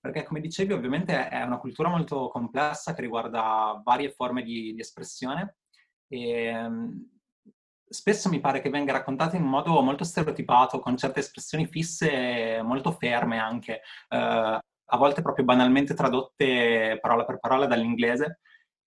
Perché 0.00 0.24
come 0.24 0.40
dicevi 0.40 0.72
ovviamente 0.72 1.28
è 1.28 1.42
una 1.42 1.58
cultura 1.58 1.88
molto 1.88 2.28
complessa 2.28 2.94
che 2.94 3.02
riguarda 3.02 3.80
varie 3.84 4.10
forme 4.10 4.42
di, 4.42 4.72
di 4.72 4.80
espressione 4.80 5.56
e 6.08 6.56
um, 6.56 7.06
spesso 7.86 8.28
mi 8.28 8.40
pare 8.40 8.60
che 8.60 8.70
venga 8.70 8.92
raccontata 8.92 9.36
in 9.36 9.42
modo 9.42 9.80
molto 9.82 10.04
stereotipato, 10.04 10.78
con 10.80 10.96
certe 10.96 11.20
espressioni 11.20 11.66
fisse 11.66 12.62
molto 12.62 12.92
ferme 12.92 13.38
anche. 13.38 13.82
Uh, 14.08 14.58
a 14.92 14.96
volte 14.96 15.22
proprio 15.22 15.44
banalmente 15.44 15.94
tradotte 15.94 16.98
parola 17.00 17.24
per 17.24 17.38
parola 17.38 17.66
dall'inglese. 17.66 18.40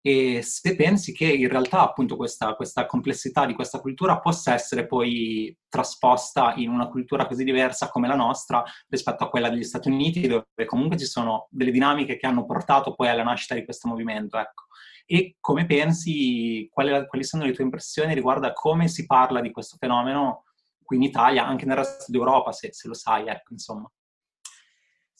E 0.05 0.41
se 0.41 0.75
pensi 0.75 1.13
che 1.13 1.31
in 1.31 1.47
realtà 1.47 1.79
appunto 1.79 2.17
questa, 2.17 2.55
questa, 2.55 2.85
complessità 2.85 3.45
di 3.45 3.53
questa 3.53 3.79
cultura 3.79 4.19
possa 4.19 4.53
essere 4.53 4.85
poi 4.85 5.57
trasposta 5.69 6.55
in 6.57 6.69
una 6.69 6.89
cultura 6.89 7.25
così 7.25 7.45
diversa 7.45 7.87
come 7.87 8.09
la 8.09 8.15
nostra 8.15 8.61
rispetto 8.89 9.23
a 9.23 9.29
quella 9.29 9.49
degli 9.49 9.63
Stati 9.63 9.87
Uniti, 9.87 10.27
dove 10.27 10.65
comunque 10.65 10.97
ci 10.97 11.05
sono 11.05 11.47
delle 11.49 11.71
dinamiche 11.71 12.17
che 12.17 12.27
hanno 12.27 12.45
portato 12.45 12.95
poi 12.95 13.07
alla 13.07 13.23
nascita 13.23 13.55
di 13.55 13.63
questo 13.63 13.87
movimento. 13.87 14.37
Ecco. 14.37 14.63
E 15.05 15.37
come 15.39 15.65
pensi, 15.65 16.67
quali, 16.69 17.07
quali 17.07 17.23
sono 17.23 17.45
le 17.45 17.53
tue 17.53 17.63
impressioni 17.63 18.13
riguardo 18.13 18.45
a 18.45 18.51
come 18.51 18.89
si 18.89 19.05
parla 19.05 19.39
di 19.39 19.51
questo 19.51 19.77
fenomeno 19.79 20.43
qui 20.83 20.97
in 20.97 21.03
Italia, 21.03 21.45
anche 21.45 21.65
nel 21.65 21.77
resto 21.77 22.11
d'Europa, 22.11 22.51
se, 22.51 22.73
se 22.73 22.89
lo 22.89 22.93
sai, 22.93 23.27
ecco, 23.27 23.53
insomma. 23.53 23.89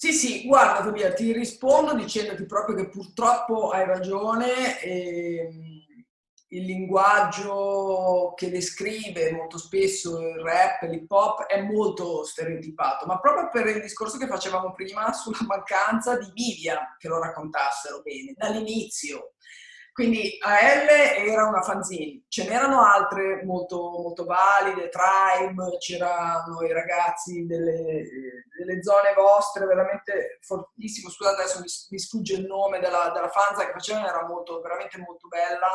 Sì, 0.04 0.12
sì, 0.12 0.46
guarda 0.46 0.84
Tobia, 0.84 1.13
ti 1.13 1.32
rispondo 1.32 1.94
dicendoti 1.96 2.46
proprio 2.46 2.76
che 2.76 2.89
purtroppo 2.89 3.70
hai 3.70 3.86
ragione, 3.86 4.82
ehm, 4.82 5.62
il 6.50 6.66
linguaggio 6.66 8.34
che 8.36 8.50
descrive 8.50 9.32
molto 9.32 9.58
spesso 9.58 10.20
il 10.20 10.42
rap, 10.42 10.82
l'hip 10.89 11.10
hop 11.10 11.46
è 11.46 11.62
molto 11.62 12.26
stereotipato, 12.26 13.06
ma 13.06 13.18
proprio 13.22 13.48
per 13.50 13.66
il 13.74 13.82
discorso 13.82 14.18
che 14.18 14.28
facevamo 14.28 14.74
prima 14.74 15.13
sulla 15.13 15.38
mancanza 15.48 16.18
di 16.18 16.30
media 16.36 16.98
che 17.00 17.08
lo 17.08 17.20
raccontassero 17.22 18.02
bene, 18.02 18.34
dall'inizio. 18.36 19.36
Quindi 19.94 20.38
AL 20.42 20.90
era 20.90 21.46
una 21.46 21.62
fanzine, 21.62 22.24
ce 22.28 22.50
n'erano 22.50 22.84
altre 22.84 23.44
molto, 23.46 23.78
molto 23.78 24.26
valide, 24.26 24.90
Tribe, 24.90 25.78
c'erano 25.78 26.64
i 26.64 26.74
ragazzi 26.74 27.46
delle, 27.46 28.04
delle 28.58 28.82
zone 28.82 29.14
vostre 29.14 29.68
veramente 29.68 30.40
fortissimo, 30.42 31.12
scusate 31.12 31.44
adesso 31.44 31.60
mi, 31.60 31.68
mi 31.90 32.00
sfugge 32.00 32.34
il 32.34 32.46
nome 32.48 32.80
della, 32.80 33.12
della 33.14 33.30
fanza 33.30 33.68
che 33.68 33.72
facevano, 33.72 34.08
era 34.08 34.26
molto, 34.26 34.62
veramente 34.62 34.98
molto 34.98 35.28
bella 35.28 35.70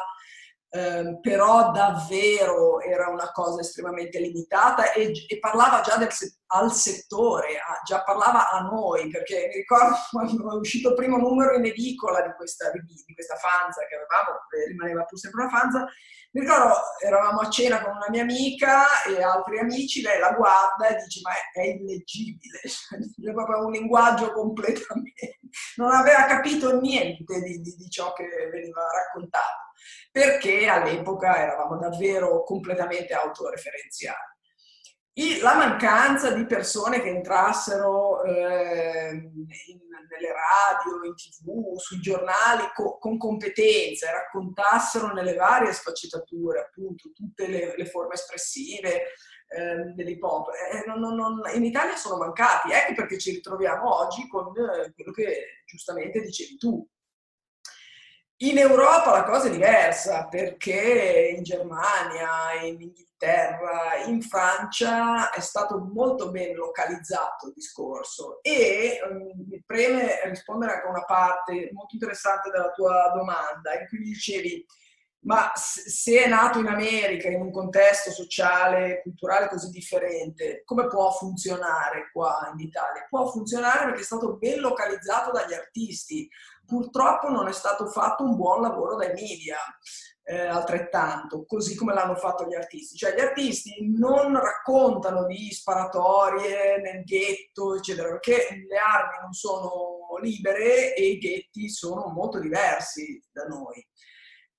eh, 0.71 1.19
però 1.23 1.71
davvero 1.71 2.81
era 2.81 3.09
una 3.09 3.31
cosa 3.33 3.61
estremamente 3.61 4.21
limitata 4.21 4.93
e, 4.93 5.13
e 5.27 5.39
parlava 5.39 5.81
già 5.81 5.97
del, 5.97 6.11
al 6.49 6.73
settore, 6.73 7.57
a, 7.57 7.81
già 7.85 8.03
parlava 8.03 8.51
a 8.51 8.61
noi, 8.61 9.09
perché 9.09 9.47
mi 9.49 9.55
ricordo 9.55 9.95
quando 10.11 10.53
è 10.53 10.57
uscito 10.57 10.91
il 10.91 10.95
primo 10.95 11.17
numero 11.17 11.55
in 11.55 11.65
edicola 11.65 12.21
di 12.21 12.33
questa, 12.37 12.71
di 12.71 13.15
questa 13.15 13.37
fanza 13.37 13.87
che 13.87 13.95
avevamo, 13.95 14.41
rimaneva 14.69 15.05
pur 15.05 15.19
sempre 15.19 15.43
una 15.43 15.51
fanza, 15.51 15.87
mi 16.33 16.43
ricordo 16.43 16.75
eravamo 17.03 17.41
a 17.41 17.49
cena 17.49 17.83
con 17.83 17.97
una 17.97 18.11
mia 18.11 18.23
amica 18.23 19.03
e 19.05 19.23
altri 19.23 19.59
amici, 19.61 20.03
lei 20.03 20.21
la 20.21 20.33
guarda 20.33 20.89
e 20.89 20.97
dice 21.03 21.21
ma 21.23 21.33
è, 21.33 21.61
è 21.61 21.65
illeggibile, 21.65 22.61
è 23.31 23.33
proprio 23.33 23.65
un 23.65 23.73
linguaggio 23.73 24.33
completamente, 24.33 25.41
non 25.77 25.93
aveva 25.93 26.27
capito 26.27 26.79
niente 26.79 27.41
di, 27.41 27.61
di, 27.63 27.75
di 27.75 27.89
ciò 27.89 28.13
che 28.13 28.27
veniva 28.51 28.83
raccontato 28.93 29.68
perché 30.11 30.67
all'epoca 30.67 31.37
eravamo 31.37 31.79
davvero 31.79 32.43
completamente 32.45 33.15
autoreferenziali. 33.15 34.37
La 35.41 35.57
mancanza 35.57 36.31
di 36.31 36.47
persone 36.47 37.01
che 37.01 37.09
entrassero 37.09 38.23
eh, 38.23 39.11
in, 39.11 39.81
nelle 40.09 40.33
radio, 40.33 41.05
in 41.05 41.15
tv, 41.15 41.77
sui 41.77 42.01
giornali 42.01 42.71
co- 42.73 42.99
con 42.99 43.19
competenza 43.19 44.09
e 44.09 44.13
raccontassero 44.13 45.13
nelle 45.13 45.35
varie 45.35 45.73
sfaccettature 45.73 46.61
appunto 46.61 47.11
tutte 47.13 47.49
le, 47.49 47.75
le 47.77 47.87
forme 47.87 48.15
espressive 48.15 49.07
eh, 49.49 49.93
dell'hip 49.95 50.23
hop, 50.23 50.49
eh, 50.51 50.85
non, 50.87 51.01
non, 51.01 51.15
non, 51.15 51.41
in 51.55 51.65
Italia 51.65 51.97
sono 51.97 52.19
mancati, 52.19 52.71
ecco 52.71 52.95
perché 52.95 53.19
ci 53.19 53.33
ritroviamo 53.33 53.97
oggi 54.03 54.29
con 54.29 54.49
eh, 54.49 54.93
quello 54.95 55.13
che 55.13 55.63
giustamente 55.65 56.21
dicevi 56.21 56.57
tu, 56.59 56.87
in 58.41 58.59
Europa 58.59 59.11
la 59.11 59.25
cosa 59.25 59.49
è 59.49 59.51
diversa 59.51 60.29
perché 60.29 61.35
in 61.37 61.43
Germania, 61.43 62.53
in 62.63 62.81
Inghilterra, 62.81 64.05
in 64.07 64.23
Francia 64.23 65.31
è 65.31 65.41
stato 65.41 65.79
molto 65.93 66.31
ben 66.31 66.55
localizzato 66.55 67.49
il 67.49 67.53
discorso 67.55 68.39
e 68.43 69.01
um, 69.11 69.45
mi 69.49 69.61
preme 69.67 70.21
rispondere 70.27 70.75
anche 70.75 70.87
a 70.87 70.91
una 70.91 71.05
parte 71.05 71.71
molto 71.73 71.95
interessante 71.95 72.51
della 72.51 72.71
tua 72.71 73.11
domanda 73.13 73.77
in 73.77 73.89
cui 73.89 73.99
dicevi 73.99 74.65
ma 75.21 75.51
se 75.55 76.23
è 76.23 76.29
nato 76.29 76.59
in 76.59 76.67
America 76.67 77.29
in 77.29 77.41
un 77.41 77.51
contesto 77.51 78.11
sociale, 78.11 79.01
culturale 79.03 79.49
così 79.49 79.71
differente, 79.71 80.63
come 80.65 80.87
può 80.87 81.11
funzionare 81.11 82.11
qua 82.13 82.51
in 82.53 82.61
Italia? 82.61 83.07
Può 83.09 83.27
funzionare 83.29 83.87
perché 83.87 84.01
è 84.01 84.05
stato 84.05 84.37
ben 84.37 84.61
localizzato 84.61 85.33
dagli 85.33 85.55
artisti, 85.55 86.29
Purtroppo 86.69 87.31
non 87.31 87.49
è 87.49 87.53
stato 87.53 87.87
fatto 87.87 88.25
un 88.25 88.37
buon 88.37 88.61
lavoro 88.61 88.95
dai 88.95 89.15
media, 89.15 89.57
eh, 90.23 90.49
altrettanto, 90.49 91.47
così 91.47 91.75
come 91.75 91.95
l'hanno 91.95 92.15
fatto 92.15 92.45
gli 92.45 92.55
artisti. 92.55 92.95
Cioè 92.95 93.15
gli 93.15 93.21
artisti 93.21 93.91
non 93.97 94.39
raccontano 94.39 95.25
di 95.25 95.51
sparatorie 95.51 96.79
nel 96.83 97.05
ghetto, 97.05 97.75
eccetera, 97.75 98.11
perché 98.11 98.67
le 98.69 98.77
armi 98.77 99.17
non 99.23 99.33
sono 99.33 99.97
libere 100.21 100.95
e 100.95 101.07
i 101.07 101.17
ghetti 101.17 101.71
sono 101.71 102.13
molto 102.13 102.39
diversi 102.39 103.19
da 103.33 103.45
noi. 103.45 103.83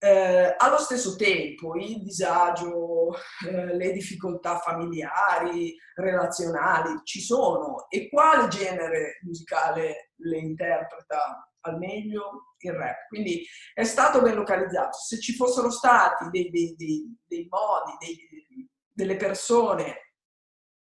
Eh, 0.01 0.55
allo 0.57 0.77
stesso 0.77 1.17
tempo 1.17 1.75
il 1.75 2.01
disagio, 2.01 3.13
eh, 3.45 3.75
le 3.75 3.91
difficoltà 3.91 4.57
familiari, 4.59 5.75
relazionali 5.95 7.01
ci 7.03 7.19
sono 7.19 7.89
e 7.89 8.07
quale 8.09 8.47
genere 8.47 9.19
musicale 9.23 10.11
le 10.15 10.37
interpreta 10.37 11.51
al 11.61 11.77
meglio 11.77 12.55
il 12.59 12.71
rap. 12.71 13.07
Quindi 13.09 13.45
è 13.73 13.83
stato 13.83 14.21
ben 14.21 14.35
localizzato. 14.35 14.97
Se 14.97 15.19
ci 15.19 15.33
fossero 15.35 15.69
stati 15.69 16.29
dei, 16.29 16.49
dei, 16.49 16.75
dei, 16.77 17.17
dei 17.27 17.47
modi, 17.49 18.69
delle 18.89 19.17
persone 19.17 20.13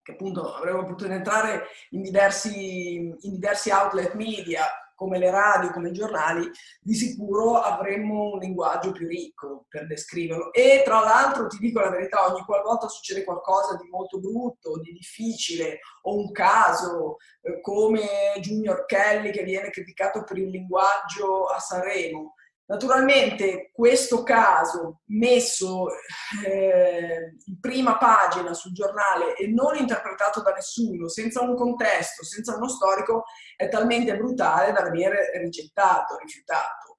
che 0.01 0.13
appunto 0.13 0.55
avrebbero 0.55 0.87
potuto 0.87 1.13
entrare 1.13 1.67
in 1.91 2.03
diversi, 2.03 2.97
in 2.97 3.33
diversi 3.35 3.71
outlet 3.71 4.15
media 4.15 4.65
come 4.99 5.19
le 5.19 5.31
radio, 5.31 5.71
come 5.71 5.91
i 5.91 5.93
giornali, 5.93 6.51
di 6.81 6.95
sicuro 6.95 7.55
avremmo 7.55 8.33
un 8.33 8.41
linguaggio 8.41 8.91
più 8.91 9.07
ricco 9.07 9.67
per 9.69 9.87
descriverlo. 9.87 10.53
E 10.53 10.83
tra 10.85 10.99
l'altro 10.99 11.47
ti 11.47 11.57
dico 11.59 11.79
la 11.79 11.91
verità, 11.91 12.29
ogni 12.29 12.43
qualvolta 12.45 12.89
succede 12.89 13.23
qualcosa 13.23 13.77
di 13.77 13.89
molto 13.89 14.19
brutto, 14.19 14.81
di 14.81 14.93
difficile, 14.93 15.79
o 16.03 16.17
un 16.17 16.33
caso 16.33 17.19
eh, 17.43 17.61
come 17.61 18.09
Junior 18.41 18.87
Kelly 18.87 19.31
che 19.31 19.45
viene 19.45 19.71
criticato 19.71 20.25
per 20.25 20.37
il 20.37 20.49
linguaggio 20.49 21.45
a 21.45 21.61
Sanremo, 21.61 22.35
Naturalmente 22.69 23.71
questo 23.73 24.23
caso 24.23 25.01
messo 25.07 25.87
eh, 26.45 27.35
in 27.47 27.61
prima 27.61 27.97
pagina 27.97 28.53
sul 28.53 28.75
giornale 28.75 29.37
e 29.37 29.47
non 29.47 29.75
interpretato 29.75 30.43
da 30.43 30.53
nessuno, 30.53 31.09
senza 31.09 31.41
un 31.41 31.57
contesto, 31.57 32.25
senza 32.25 32.57
uno 32.57 32.69
storico, 32.69 33.25
è 33.57 33.71
talmente 33.71 34.15
brutale 34.19 34.73
da 34.73 34.83
venire 34.83 35.31
rigettato, 35.41 36.19
rifiutato. 36.19 36.99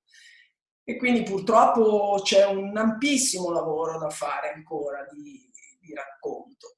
E 0.84 0.98
quindi 0.98 1.22
purtroppo 1.22 2.20
c'è 2.24 2.48
un 2.48 2.76
ampissimo 2.76 3.52
lavoro 3.52 4.00
da 4.00 4.10
fare 4.10 4.52
ancora 4.52 5.06
di, 5.12 5.48
di 5.80 5.94
racconto. 5.94 6.78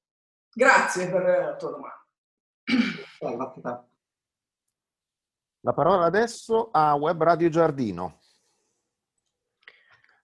Grazie 0.52 1.08
per 1.08 1.22
la 1.22 1.56
tua 1.56 1.70
domanda. 1.70 2.06
La 5.60 5.72
parola 5.72 6.04
adesso 6.04 6.68
a 6.70 6.94
Web 6.94 7.22
Radio 7.22 7.48
Giardino. 7.48 8.21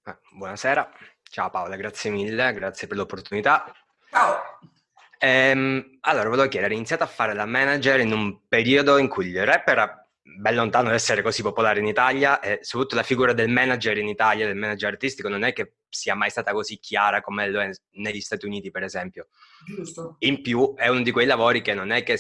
Eh, 0.09 0.17
buonasera, 0.31 0.91
ciao 1.23 1.51
Paola, 1.51 1.77
grazie 1.77 2.11
mille, 2.11 2.55
grazie 2.55 2.87
per 2.87 2.97
l'opportunità. 2.97 3.71
Ciao! 4.09 4.59
Ehm, 5.19 5.99
allora, 6.01 6.31
volevo 6.31 6.49
chiedere, 6.49 6.73
hai 6.73 6.79
iniziato 6.79 7.03
a 7.03 7.07
fare 7.07 7.35
la 7.35 7.45
manager 7.45 8.01
in 8.01 8.13
un 8.13 8.47
periodo 8.49 8.97
in 8.97 9.07
cui 9.07 9.27
il 9.27 9.45
rap 9.45 9.69
era 9.69 10.09
ben 10.23 10.55
lontano 10.55 10.89
da 10.89 10.95
essere 10.95 11.21
così 11.21 11.43
popolare 11.43 11.81
in 11.81 11.87
Italia 11.87 12.41
e 12.41 12.61
soprattutto 12.63 12.95
la 12.95 13.03
figura 13.03 13.35
del 13.35 13.51
manager 13.51 13.99
in 13.99 14.09
Italia, 14.09 14.47
del 14.47 14.57
manager 14.57 14.93
artistico, 14.93 15.29
non 15.29 15.43
è 15.43 15.53
che 15.53 15.75
sia 15.91 16.15
mai 16.15 16.31
stata 16.31 16.53
così 16.53 16.79
chiara 16.79 17.21
come 17.21 17.47
lo 17.51 17.61
è 17.61 17.71
negli 17.97 18.21
Stati 18.21 18.47
Uniti, 18.47 18.71
per 18.71 18.85
esempio. 18.85 19.29
Giusto. 19.67 20.17
In 20.21 20.41
più, 20.41 20.75
è 20.75 20.89
uno 20.89 21.03
di 21.03 21.11
quei 21.11 21.27
lavori 21.27 21.61
che 21.61 21.75
non 21.75 21.91
è 21.91 22.03
che 22.03 22.19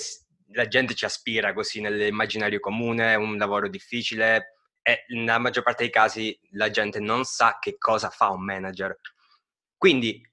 la 0.53 0.69
gente 0.69 0.95
ci 0.95 1.07
aspira 1.07 1.55
così 1.55 1.81
nell'immaginario 1.81 2.61
comune, 2.61 3.13
è 3.13 3.15
un 3.15 3.39
lavoro 3.39 3.67
difficile, 3.67 4.58
e 4.89 5.05
nella 5.09 5.37
maggior 5.37 5.63
parte 5.63 5.83
dei 5.83 5.93
casi 5.93 6.39
la 6.53 6.71
gente 6.71 6.99
non 6.99 7.25
sa 7.25 7.59
che 7.61 7.77
cosa 7.77 8.09
fa 8.09 8.31
un 8.31 8.43
manager. 8.43 8.99
Quindi, 9.77 10.27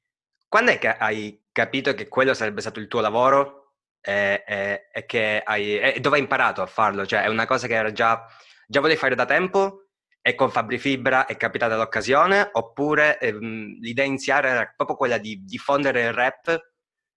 quando 0.48 0.72
è 0.72 0.78
che 0.78 0.96
hai 0.96 1.44
capito 1.52 1.94
che 1.94 2.08
quello 2.08 2.34
sarebbe 2.34 2.62
stato 2.62 2.80
il 2.80 2.88
tuo 2.88 3.02
lavoro 3.02 3.74
e, 4.00 4.46
e, 4.48 4.88
e 4.94 5.06
che 5.06 5.42
hai, 5.44 5.78
e 5.78 6.00
dove 6.00 6.16
hai 6.16 6.22
imparato 6.22 6.62
a 6.62 6.68
farlo? 6.68 7.06
Cioè, 7.06 7.24
è 7.24 7.28
una 7.28 7.46
cosa 7.46 7.68
che 7.68 7.74
era 7.74 7.92
già, 7.92 8.26
già 8.66 8.80
volevi 8.80 8.98
fare 8.98 9.16
da 9.16 9.26
tempo 9.26 9.90
e 10.22 10.36
con 10.36 10.50
Fabri 10.50 10.78
Fibra 10.80 11.26
è 11.26 11.36
capitata 11.36 11.76
l'occasione? 11.76 12.48
Oppure 12.54 13.20
ehm, 13.20 13.80
l'idea 13.82 14.06
iniziale 14.06 14.48
era 14.48 14.74
proprio 14.74 14.96
quella 14.96 15.18
di 15.18 15.44
diffondere 15.44 16.04
il 16.04 16.14
rap 16.14 16.72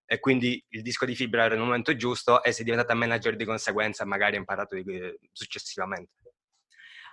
e 0.04 0.18
quindi 0.18 0.60
il 0.70 0.82
disco 0.82 1.04
di 1.04 1.14
Fibra 1.14 1.44
era 1.44 1.54
il 1.54 1.60
momento 1.60 1.94
giusto 1.94 2.42
e 2.42 2.50
sei 2.50 2.64
diventata 2.64 2.94
manager 2.94 3.36
di 3.36 3.44
conseguenza 3.44 4.04
magari 4.04 4.32
hai 4.32 4.38
imparato 4.38 4.74
di, 4.74 5.16
successivamente? 5.30 6.27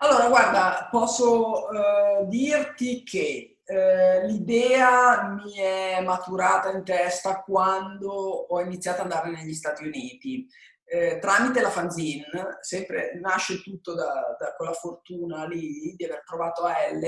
Allora, 0.08 0.28
guarda, 0.28 0.88
posso 0.92 1.66
uh, 1.66 2.28
dirti 2.28 3.02
che 3.02 3.58
uh, 3.66 4.28
l'idea 4.28 5.24
mi 5.30 5.54
è 5.54 6.00
maturata 6.04 6.70
in 6.70 6.84
testa 6.84 7.42
quando 7.42 8.12
ho 8.12 8.62
iniziato 8.62 9.02
ad 9.02 9.12
andare 9.12 9.32
negli 9.32 9.56
Stati 9.56 9.84
Uniti. 9.84 10.48
Eh, 10.88 11.18
tramite 11.20 11.62
la 11.62 11.72
fanzine, 11.72 12.28
sempre 12.62 13.18
nasce 13.20 13.60
tutto 13.64 13.96
da, 13.96 14.36
da, 14.38 14.54
quella 14.56 14.74
fortuna 14.74 15.48
lì 15.48 15.96
di 15.96 16.06
aver 16.06 16.24
trovato 16.24 16.62
AL. 16.64 17.04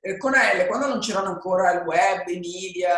Eh, 0.00 0.16
con 0.16 0.32
AL, 0.34 0.66
quando 0.66 0.86
non 0.86 1.00
c'erano 1.00 1.30
ancora 1.30 1.72
il 1.72 1.82
web, 1.84 2.28
i 2.28 2.38
media, 2.38 2.94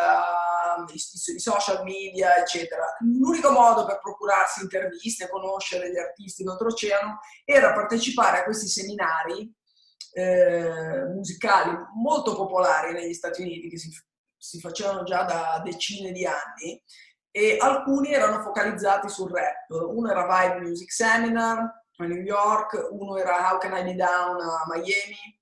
i, 0.87 0.95
i, 0.95 1.39
social 1.41 1.83
media, 1.83 2.37
eccetera, 2.37 2.85
l'unico 3.01 3.51
modo 3.51 3.87
per 3.87 4.01
procurarsi 4.01 4.61
interviste, 4.61 5.31
conoscere 5.31 5.91
gli 5.91 5.99
artisti 5.99 6.45
d'oltreoceano 6.45 7.21
era 7.45 7.73
partecipare 7.73 8.41
a 8.41 8.45
questi 8.45 8.69
seminari 8.69 9.51
eh, 10.13 11.05
musicali 11.15 11.77
molto 11.95 12.35
popolari 12.35 12.93
negli 12.93 13.15
Stati 13.15 13.43
Uniti 13.43 13.69
che 13.69 13.79
si, 13.79 13.91
si 14.37 14.61
facevano 14.61 15.05
già 15.05 15.23
da 15.23 15.61
decine 15.65 16.13
di 16.13 16.27
anni 16.27 16.83
e 17.31 17.59
alcuni 17.61 18.13
erano 18.13 18.43
focalizzati 18.43 19.09
sul 19.09 19.31
rap. 19.31 19.71
Uno 19.71 20.11
era 20.11 20.27
Vibe 20.27 20.67
Music 20.67 20.93
Seminar 20.93 21.87
a 21.97 22.05
New 22.05 22.23
York, 22.23 22.89
uno 22.91 23.17
era 23.17 23.51
How 23.51 23.59
Can 23.59 23.77
I 23.77 23.83
Be 23.83 23.95
Down 23.95 24.41
a 24.41 24.65
Miami 24.69 25.41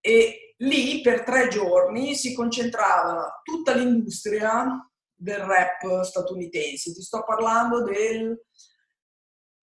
e 0.00 0.54
lì 0.58 1.00
per 1.00 1.24
tre 1.24 1.48
giorni 1.48 2.14
si 2.14 2.32
concentrava 2.32 3.40
tutta 3.42 3.74
l'industria 3.74 4.88
del 5.12 5.40
rap 5.40 6.02
statunitense. 6.02 6.92
Ti 6.92 7.02
sto 7.02 7.24
parlando 7.24 7.82
del 7.82 8.40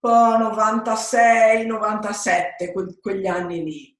96-97, 0.05 2.99
quegli 2.99 3.27
anni 3.27 3.63
lì. 3.63 3.97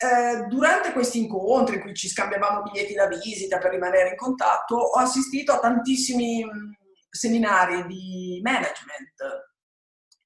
Eh, 0.00 0.46
durante 0.46 0.92
questi 0.92 1.18
incontri 1.18 1.74
in 1.76 1.80
cui 1.80 1.94
ci 1.94 2.08
scambiavamo 2.08 2.62
biglietti 2.62 2.94
da 2.94 3.08
visita 3.08 3.58
per 3.58 3.72
rimanere 3.72 4.10
in 4.10 4.16
contatto, 4.16 4.76
ho 4.76 4.96
assistito 4.98 5.50
a 5.52 5.58
tantissimi 5.58 6.44
seminari 7.08 7.86
di 7.86 8.40
management. 8.42 9.46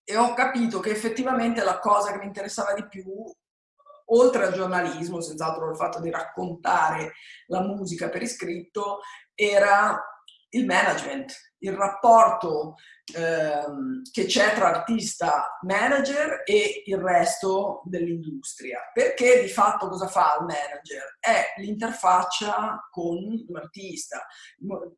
E 0.04 0.16
ho 0.16 0.34
capito 0.34 0.80
che 0.80 0.90
effettivamente 0.90 1.62
la 1.62 1.78
cosa 1.78 2.12
che 2.12 2.18
mi 2.18 2.26
interessava 2.26 2.74
di 2.74 2.86
più, 2.88 3.04
oltre 4.06 4.46
al 4.46 4.52
giornalismo, 4.52 5.20
senz'altro 5.20 5.70
il 5.70 5.76
fatto 5.76 6.00
di 6.00 6.10
raccontare 6.10 7.12
la 7.46 7.60
musica 7.60 8.08
per 8.08 8.22
iscritto, 8.22 9.00
era 9.34 9.98
il 10.50 10.66
management, 10.66 11.32
il 11.58 11.72
rapporto 11.72 12.74
ehm, 13.14 14.02
che 14.10 14.26
c'è 14.26 14.54
tra 14.54 14.68
artista 14.68 15.58
manager 15.62 16.42
e 16.44 16.82
il 16.86 16.98
resto 16.98 17.82
dell'industria. 17.84 18.90
Perché 18.92 19.42
di 19.42 19.48
fatto 19.48 19.88
cosa 19.88 20.06
fa 20.06 20.36
il 20.40 20.46
manager? 20.46 21.16
È 21.18 21.54
l'interfaccia 21.58 22.88
con 22.90 23.18
l'artista. 23.48 24.26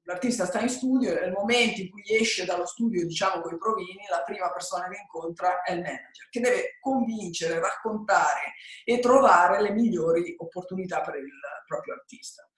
L'artista 0.04 0.46
sta 0.46 0.60
in 0.60 0.68
studio 0.68 1.16
e 1.16 1.20
nel 1.20 1.32
momento 1.32 1.80
in 1.80 1.90
cui 1.90 2.02
esce 2.06 2.44
dallo 2.44 2.66
studio, 2.66 3.06
diciamo 3.06 3.40
con 3.40 3.54
i 3.54 3.58
provini, 3.58 4.06
la 4.08 4.22
prima 4.22 4.50
persona 4.52 4.88
che 4.88 4.98
incontra 5.00 5.62
è 5.62 5.72
il 5.72 5.80
manager, 5.80 6.28
che 6.30 6.40
deve 6.40 6.78
convincere, 6.80 7.60
raccontare 7.60 8.54
e 8.84 8.98
trovare 8.98 9.60
le 9.60 9.70
migliori 9.70 10.34
opportunità 10.38 11.00
per 11.00 11.16
il 11.16 11.30
proprio 11.66 11.94
artista. 11.94 12.48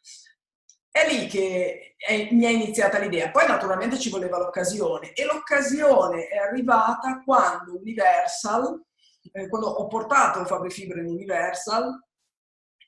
È 0.96 1.06
lì 1.06 1.26
che 1.26 1.94
è, 1.98 2.28
mi 2.32 2.46
è 2.46 2.48
iniziata 2.48 2.96
l'idea. 2.96 3.30
Poi 3.30 3.46
naturalmente 3.46 3.98
ci 3.98 4.08
voleva 4.08 4.38
l'occasione 4.38 5.12
e 5.12 5.26
l'occasione 5.26 6.26
è 6.26 6.38
arrivata 6.38 7.20
quando 7.22 7.76
Universal, 7.76 8.82
eh, 9.30 9.46
quando 9.46 9.68
ho 9.68 9.88
portato 9.88 10.42
Fabri 10.46 10.70
Fibre 10.70 11.02
in 11.02 11.08
Universal 11.08 12.02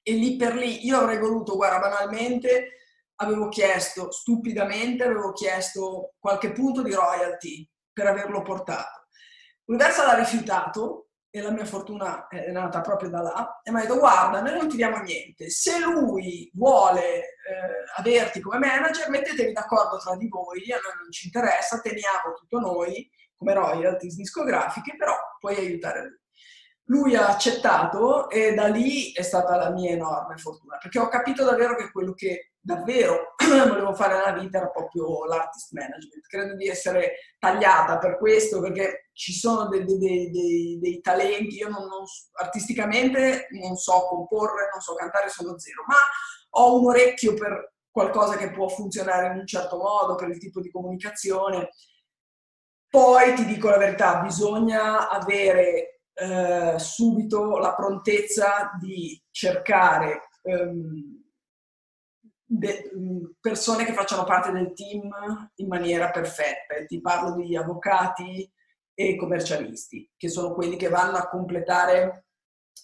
e 0.03 0.13
lì 0.15 0.37
per 0.37 0.55
lì 0.55 0.87
io 0.87 1.01
avrei 1.01 1.19
voluto, 1.19 1.55
guarda, 1.55 1.81
banalmente 1.81 2.79
avevo 3.17 3.51
chiesto, 3.51 4.11
stupidamente 4.11 5.05
avevo 5.05 5.33
chiesto 5.35 6.15
qualche 6.19 6.53
punto 6.53 6.81
di 6.81 6.95
royalty 6.95 7.69
per 7.93 8.07
averlo 8.07 8.41
portato. 8.41 9.09
Universal 9.67 10.09
ha 10.09 10.15
rifiutato 10.15 11.08
e 11.39 11.43
la 11.43 11.51
mia 11.51 11.65
fortuna 11.65 12.27
è 12.29 12.51
nata 12.51 12.81
proprio 12.81 13.11
da 13.11 13.23
là, 13.23 13.61
e 13.63 13.71
mi 13.71 13.79
ha 13.79 13.83
detto 13.83 13.99
guarda, 13.99 14.41
noi 14.41 14.55
non 14.55 14.69
ti 14.69 14.77
diamo 14.77 14.99
niente, 14.99 15.51
se 15.51 15.79
lui 15.79 16.51
vuole 16.55 17.19
eh, 17.19 17.27
averti 17.97 18.41
come 18.41 18.59
manager, 18.59 19.09
mettetevi 19.09 19.53
d'accordo 19.53 19.99
tra 19.99 20.17
di 20.17 20.29
voi, 20.29 20.71
a 20.73 20.81
noi 20.83 20.95
non 21.03 21.11
ci 21.11 21.27
interessa, 21.27 21.81
teniamo 21.81 22.35
tutto 22.37 22.59
noi 22.59 23.09
come 23.37 23.55
royalties 23.55 24.17
discografiche, 24.17 24.97
però 24.97 25.15
puoi 25.39 25.57
aiutare 25.57 26.01
lui. 26.03 26.19
Lui 26.89 27.15
ha 27.15 27.29
accettato 27.29 28.31
e 28.31 28.55
da 28.55 28.69
lì 28.69 29.13
è 29.13 29.23
stata 29.23 29.57
la 29.57 29.71
mia 29.71 29.91
enorme 29.91 30.37
fortuna, 30.37 30.79
perché 30.79 30.99
ho 30.99 31.09
capito 31.09 31.45
davvero 31.45 31.77
che 31.77 31.91
quello 31.91 32.15
che 32.15 32.53
davvero 32.59 33.35
volevo 33.69 33.95
fare 33.95 34.17
nella 34.17 34.39
vita 34.39 34.59
era 34.59 34.69
proprio 34.69 35.25
l'artist 35.27 35.73
management. 35.73 36.27
Credo 36.27 36.55
di 36.55 36.67
essere 36.67 37.35
tagliata 37.39 37.99
per 37.99 38.17
questo, 38.17 38.61
perché 38.61 39.09
ci 39.13 39.33
sono 39.33 39.69
dei, 39.69 39.85
dei, 39.85 40.31
dei, 40.31 40.79
dei 40.81 41.01
talenti, 41.01 41.57
io 41.57 41.69
non, 41.69 41.87
non, 41.87 42.05
artisticamente 42.41 43.49
non 43.51 43.77
so 43.77 44.07
comporre, 44.09 44.69
non 44.73 44.81
so 44.81 44.95
cantare, 44.95 45.29
sono 45.29 45.59
zero, 45.59 45.83
ma 45.87 45.97
ho 46.51 46.79
un 46.81 46.87
orecchio 46.87 47.35
per 47.35 47.75
qualcosa 47.91 48.37
che 48.37 48.51
può 48.51 48.69
funzionare 48.69 49.33
in 49.33 49.41
un 49.41 49.47
certo 49.47 49.77
modo, 49.77 50.15
per 50.15 50.29
il 50.29 50.39
tipo 50.39 50.61
di 50.61 50.71
comunicazione. 50.71 51.71
Poi 52.89 53.35
ti 53.35 53.45
dico 53.45 53.69
la 53.69 53.77
verità, 53.77 54.21
bisogna 54.21 55.09
avere 55.11 55.98
eh, 56.19 56.79
subito 56.79 57.59
la 57.59 57.75
prontezza 57.75 58.71
di 58.81 59.23
cercare 59.31 60.29
ehm, 60.43 61.23
de- 62.45 62.91
mm, 62.97 63.25
persone 63.41 63.85
che 63.85 63.93
facciano 63.93 64.25
parte 64.25 64.51
del 64.51 64.73
team 64.73 65.11
in 65.57 65.67
maniera 65.69 66.11
perfetta. 66.11 66.85
Ti 66.87 67.01
parlo 67.01 67.35
di 67.35 67.57
avvocati 67.57 68.51
e 68.95 69.17
commercialisti, 69.17 70.11
che 70.17 70.29
sono 70.29 70.55
quelli 70.55 70.77
che 70.77 70.89
vanno 70.89 71.19
a 71.19 71.29
completare 71.29 72.27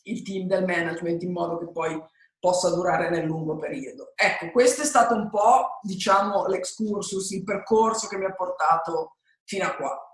il 0.05 0.23
team 0.23 0.47
del 0.47 0.65
management 0.65 1.23
in 1.23 1.33
modo 1.33 1.59
che 1.59 1.71
poi 1.73 2.01
possa 2.39 2.69
durare 2.71 3.11
nel 3.11 3.25
lungo 3.25 3.57
periodo. 3.57 4.13
Ecco, 4.15 4.51
questo 4.51 4.83
è 4.83 4.85
stato 4.85 5.15
un 5.15 5.31
po', 5.31 5.81
diciamo, 5.83 6.47
l'excursus, 6.47 7.31
il 7.31 7.43
percorso 7.43 8.07
che 8.07 8.19
mi 8.19 8.27
ha 8.27 8.35
portato 8.35 9.17
fino 9.45 9.65
a 9.65 9.75
qua. 9.75 10.14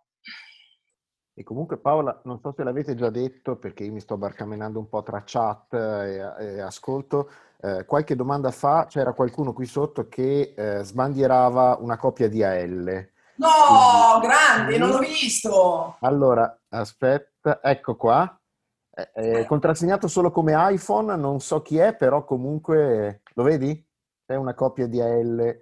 E 1.41 1.43
comunque 1.43 1.79
Paola, 1.79 2.21
non 2.25 2.39
so 2.39 2.53
se 2.55 2.63
l'avete 2.63 2.95
già 2.95 3.09
detto 3.09 3.57
perché 3.57 3.85
io 3.85 3.93
mi 3.93 4.01
sto 4.01 4.19
barcamenando 4.19 4.79
un 4.79 4.91
po' 4.91 5.03
tra 5.03 5.23
chat 5.25 5.73
e, 5.73 6.35
e 6.39 6.61
ascolto, 6.61 7.31
eh, 7.63 7.87
qualche 7.87 8.15
domanda 8.15 8.51
fa 8.51 8.85
c'era 8.87 9.15
qualcuno 9.15 9.55
qui 9.55 9.65
sotto 9.65 10.07
che 10.07 10.53
eh, 10.55 10.83
sbandierava 10.83 11.79
una 11.81 11.97
copia 11.97 12.29
di 12.29 12.45
AL. 12.45 13.09
No, 13.37 13.49
Quindi, 14.19 14.27
grande, 14.27 14.77
non 14.77 14.91
l'ho 14.91 14.99
visto! 14.99 15.97
Allora, 16.01 16.61
aspetta, 16.69 17.61
ecco 17.63 17.97
qua. 17.97 18.39
È, 18.91 19.11
è 19.15 19.47
contrassegnato 19.47 20.09
solo 20.09 20.31
come 20.31 20.53
iPhone, 20.55 21.17
non 21.17 21.41
so 21.41 21.63
chi 21.63 21.79
è, 21.79 21.97
però 21.97 22.23
comunque 22.23 23.23
lo 23.33 23.43
vedi? 23.43 23.83
È 24.27 24.35
una 24.35 24.53
copia 24.53 24.87
di 24.87 25.01
AL 25.01 25.59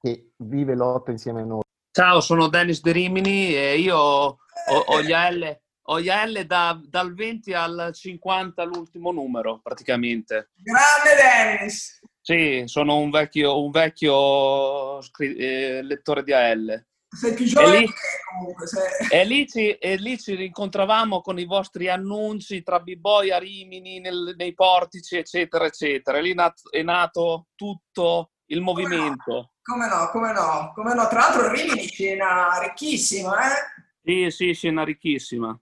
che 0.00 0.32
vive 0.38 0.74
lotta 0.74 1.10
insieme 1.10 1.42
a 1.42 1.44
noi. 1.44 1.60
Ciao, 1.92 2.20
sono 2.20 2.48
Dennis 2.48 2.80
De 2.80 2.92
Rimini 2.92 3.54
e 3.54 3.78
io 3.78 4.38
ho, 4.70 4.78
ho 4.78 5.02
gli 5.02 5.12
AL, 5.12 5.60
ho 5.82 6.00
gli 6.00 6.08
AL 6.08 6.44
da, 6.46 6.80
dal 6.84 7.14
20 7.14 7.52
al 7.52 7.90
50 7.92 8.62
l'ultimo 8.64 9.10
numero 9.10 9.60
praticamente. 9.62 10.50
Grande 10.56 11.20
Dennis! 11.20 12.00
Sì, 12.22 12.62
sono 12.66 12.98
un 12.98 13.10
vecchio, 13.10 13.62
un 13.62 13.70
vecchio 13.70 15.00
eh, 15.18 15.80
lettore 15.82 16.22
di 16.22 16.32
AL. 16.32 16.86
Sei 17.12 17.34
più 17.34 17.44
giovane 17.44 17.78
lì- 17.78 17.86
di 17.86 17.86
me, 17.86 18.38
comunque. 18.38 18.66
sei- 18.68 19.08
E 19.10 19.24
lì, 19.24 19.48
ci, 19.48 19.70
e 19.72 19.96
lì 19.96 20.16
ci 20.16 20.36
rincontravamo 20.36 21.22
con 21.22 21.40
i 21.40 21.44
vostri 21.44 21.88
annunci 21.88 22.62
tra 22.62 22.78
B-Boy 22.78 23.30
a 23.32 23.38
Rimini, 23.38 23.98
nel- 23.98 24.34
nei 24.36 24.54
portici, 24.54 25.16
eccetera, 25.16 25.64
eccetera. 25.64 26.18
E 26.18 26.22
lì 26.22 26.34
nat- 26.34 26.68
è 26.70 26.82
nato 26.82 27.48
tutto 27.56 28.30
il 28.46 28.60
movimento. 28.60 29.54
Come 29.62 29.88
no, 29.88 30.08
come 30.10 30.32
no, 30.32 30.70
come 30.74 30.94
no. 30.94 31.08
Tra 31.08 31.18
l'altro 31.20 31.50
Rimini 31.50 31.88
scena 31.88 32.60
ricchissima, 32.62 33.34
eh? 33.56 33.79
Sì, 34.02 34.30
sì, 34.30 34.52
scena 34.52 34.82
ricchissima. 34.84 35.58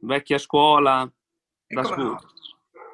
Vecchia 0.00 0.38
scuola 0.38 1.10
E 1.66 1.74
da 1.74 1.84
scuola. 1.84 2.02
no. 2.04 2.20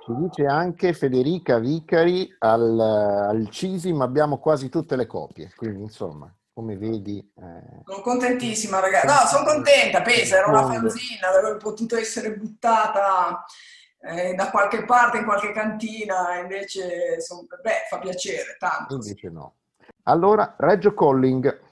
Ci 0.04 0.14
dice 0.16 0.46
anche 0.46 0.92
Federica 0.92 1.58
Vicari 1.58 2.34
al, 2.38 2.78
al 2.78 3.48
CISIM 3.50 4.02
abbiamo 4.02 4.38
quasi 4.38 4.68
tutte 4.68 4.96
le 4.96 5.06
copie, 5.06 5.52
quindi 5.56 5.82
insomma, 5.82 6.32
come 6.52 6.76
vedi... 6.76 7.18
eh, 7.18 7.82
Sono 7.86 8.02
contentissima, 8.02 8.80
ragazzi. 8.80 9.06
No, 9.06 9.14
sono 9.26 9.44
contenta, 9.44 10.02
pensa, 10.02 10.36
era 10.36 10.48
una 10.48 10.64
fanzina, 10.64 11.28
avrebbe 11.28 11.56
potuto 11.56 11.96
essere 11.96 12.36
buttata 12.36 13.44
eh, 14.00 14.34
da 14.34 14.50
qualche 14.50 14.84
parte, 14.84 15.18
in 15.18 15.24
qualche 15.24 15.52
cantina, 15.52 16.38
invece, 16.38 17.20
son- 17.22 17.46
beh, 17.46 17.86
fa 17.88 17.98
piacere, 17.98 18.56
tanto. 18.58 18.96
invece 18.96 19.30
no. 19.30 19.54
Allora, 20.02 20.54
Reggio 20.58 20.92
Calling, 20.92 21.42
Per 21.50 21.63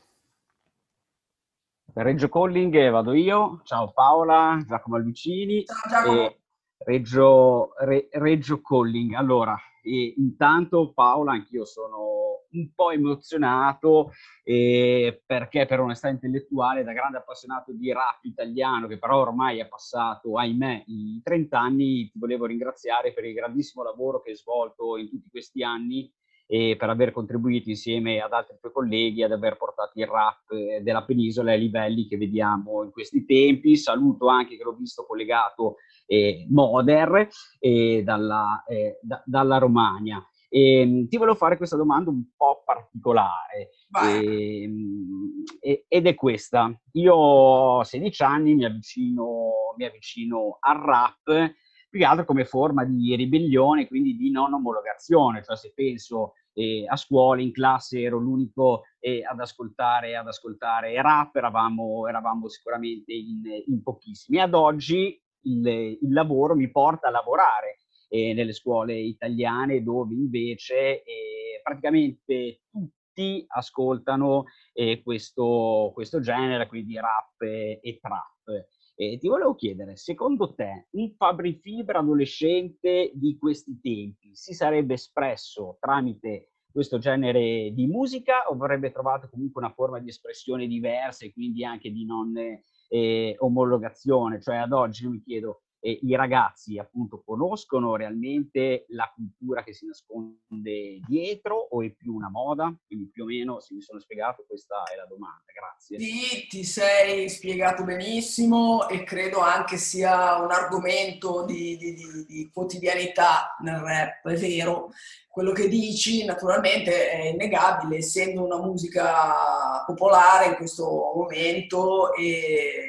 Reggio 1.95 2.31
Calling 2.31 2.75
eh, 2.75 2.89
vado 2.89 3.13
io, 3.13 3.61
ciao 3.65 3.93
Paola, 3.93 4.59
Giacomo 4.67 4.97
Alvicini. 4.97 5.63
Ciao 5.65 5.77
Giacomo. 5.91 6.37
Reggio, 6.79 7.75
Re- 7.79 8.09
Reggio 8.13 8.63
Calling. 8.63 9.13
Allora, 9.13 9.55
intanto 9.83 10.93
Paola, 10.95 11.33
anch'io 11.33 11.67
sono 11.67 12.47
un 12.53 12.73
po' 12.75 12.91
emozionato 12.91 14.13
eh, 14.43 15.23
perché 15.25 15.67
per 15.67 15.81
onestà 15.81 16.09
intellettuale, 16.09 16.83
da 16.83 16.93
grande 16.93 17.19
appassionato 17.19 17.73
di 17.73 17.93
rap 17.93 18.25
italiano, 18.25 18.87
che 18.87 18.99
però 18.99 19.21
ormai 19.21 19.59
è 19.59 19.69
passato, 19.69 20.39
ahimè, 20.39 20.85
i 20.87 21.21
30 21.23 21.59
anni, 21.59 22.11
ti 22.11 22.19
volevo 22.19 22.47
ringraziare 22.47 23.13
per 23.13 23.27
il 23.27 23.35
grandissimo 23.35 23.83
lavoro 23.83 24.23
che 24.23 24.31
hai 24.31 24.37
svolto 24.37 24.97
in 24.97 25.11
tutti 25.11 25.29
questi 25.29 25.63
anni 25.63 26.11
e 26.47 26.77
per 26.77 26.91
aver 26.91 27.13
contribuito 27.13 27.71
insieme 27.71 28.21
ad 28.21 28.33
altri 28.33 28.57
tuoi 28.61 28.73
colleghi 28.73 29.23
ad 29.23 29.33
aver 29.33 29.57
portato 29.57 29.99
il 29.99 30.07
rap 30.07 30.51
eh, 30.51 30.81
della 30.83 31.05
penisola 31.05 31.53
ai 31.53 31.61
livelli 31.61 32.07
che 32.07 32.17
vediamo 32.17 32.83
in 32.83 32.91
questi 32.91 33.25
tempi. 33.25 33.77
Saluto 33.77 34.29
anche 34.29 34.57
che 34.57 34.63
l'ho 34.63 34.75
visto 34.75 35.05
collegato 35.07 35.77
eh, 36.07 36.47
Moder 36.51 37.29
eh, 37.59 38.03
dalla, 38.05 38.65
eh, 38.67 38.99
da- 39.01 39.23
dalla 39.25 39.59
Romagna. 39.59 40.23
E, 40.55 41.07
ti 41.09 41.17
volevo 41.17 41.35
fare 41.37 41.57
questa 41.57 41.79
domanda 41.79 42.11
un 42.11 42.25
po' 42.37 42.63
particolare 42.63 43.71
ehm, 44.05 45.45
e- 45.59 45.87
ed 45.89 46.07
è 46.07 46.15
questa. 46.15 46.71
Io 46.93 47.15
ho 47.15 47.83
16 47.83 48.23
anni, 48.23 48.55
mi 48.55 48.67
avvicino, 48.67 49.75
mi 49.79 49.87
avvicino 49.87 50.59
al 50.61 50.77
rap 50.77 51.55
più 51.93 52.01
che 52.01 52.07
altro 52.07 52.25
come 52.25 52.47
forma 52.47 52.87
di 52.87 53.15
ribellione, 53.15 53.87
quindi 53.87 54.17
di 54.17 54.31
non 54.31 54.55
omologazione, 54.55 55.45
cioè 55.45 55.59
se 55.59 55.75
penso 55.75 56.33
eh, 56.55 56.87
a 56.89 56.97
scuola, 56.97 57.43
in 57.43 57.53
classe 57.53 58.01
ero 58.01 58.17
l'unico 58.17 58.85
eh, 58.99 59.23
ad, 59.23 59.39
ascoltare, 59.39 60.17
ad 60.17 60.27
ascoltare 60.27 61.01
rap, 61.03 61.37
eravamo, 61.37 62.09
eravamo 62.09 62.49
sicuramente 62.49 63.13
in, 63.13 63.43
in 63.67 63.83
pochissimi. 63.83 64.41
Ad 64.41 64.55
oggi 64.55 65.23
il, 65.43 65.67
il 65.67 66.13
lavoro 66.13 66.55
mi 66.55 66.71
porta 66.71 67.09
a 67.09 67.11
lavorare 67.11 67.81
eh, 68.09 68.33
nelle 68.33 68.55
scuole 68.55 68.99
italiane 68.99 69.83
dove 69.83 70.15
invece 70.15 71.03
eh, 71.03 71.61
praticamente 71.63 72.63
tutti 72.71 73.45
ascoltano 73.49 74.45
eh, 74.73 75.03
questo, 75.03 75.91
questo 75.93 76.21
genere, 76.21 76.67
quindi 76.69 76.95
rap 76.95 77.39
e, 77.43 77.81
e 77.83 77.99
trap. 78.01 78.67
E 79.03 79.19
ti 79.19 79.27
volevo 79.27 79.57
chiedere, 79.57 79.97
secondo 79.97 80.55
te 80.55 80.87
un 80.91 81.13
Fabri 81.17 81.59
Fibra 81.61 81.99
adolescente 81.99 83.11
di 83.15 83.37
questi 83.37 83.81
tempi 83.81 84.31
si 84.33 84.55
sarebbe 84.55 84.95
espresso 84.95 85.77
tramite 85.81 86.53
questo 86.71 86.99
genere 86.99 87.73
di 87.73 87.89
musica 87.89 88.47
o 88.49 88.55
avrebbe 88.55 88.93
trovato 88.93 89.29
comunque 89.29 89.61
una 89.61 89.73
forma 89.73 89.99
di 89.99 90.09
espressione 90.09 90.69
diversa 90.69 91.25
e 91.25 91.33
quindi 91.33 91.65
anche 91.65 91.91
di 91.91 92.05
non 92.05 92.33
eh, 92.37 93.35
omologazione? 93.39 94.41
Cioè 94.41 94.59
ad 94.59 94.73
oggi 94.73 95.09
mi 95.09 95.21
chiedo, 95.21 95.63
eh, 95.85 95.99
i 96.03 96.15
ragazzi 96.15 96.79
appunto 96.79 97.23
conoscono 97.25 97.97
realmente 97.97 98.85
la 98.91 99.11
cultura 99.13 99.65
che 99.65 99.73
si 99.75 99.85
nasconde 99.85 101.01
dietro 101.07 101.57
o 101.57 101.83
è 101.83 101.91
più 101.91 102.15
una 102.15 102.31
moda? 102.31 102.73
Quindi 102.87 103.11
più 103.11 103.25
o 103.25 103.27
meno, 103.27 103.59
se 103.59 103.75
mi 103.75 103.83
sono 103.83 103.99
spiegato, 103.99 104.45
questa 104.47 104.85
è 104.93 104.97
la 104.97 105.07
domanda. 105.07 105.43
Grazie. 105.53 105.99
Sì, 105.99 106.47
ti 106.47 106.65
sei 106.65 107.29
spiegato 107.29 107.83
benissimo 107.83 108.89
e 108.89 109.03
credo 109.03 109.41
anche 109.41 109.77
sia 109.77 110.37
un 110.41 110.53
argomento 110.53 111.45
di, 111.45 111.77
di- 111.77 111.95
di- 111.95 112.25
di 112.27 112.51
quotidianità 112.53 113.57
nel 113.61 113.81
rap, 113.81 114.29
è 114.29 114.37
vero. 114.37 114.91
Quello 115.29 115.53
che 115.53 115.67
dici 115.67 116.25
naturalmente 116.25 117.11
è 117.11 117.27
innegabile, 117.29 117.97
essendo 117.97 118.45
una 118.45 118.59
musica 118.59 119.83
popolare 119.85 120.47
in 120.47 120.55
questo 120.57 120.85
momento 120.85 122.13
e 122.15 122.87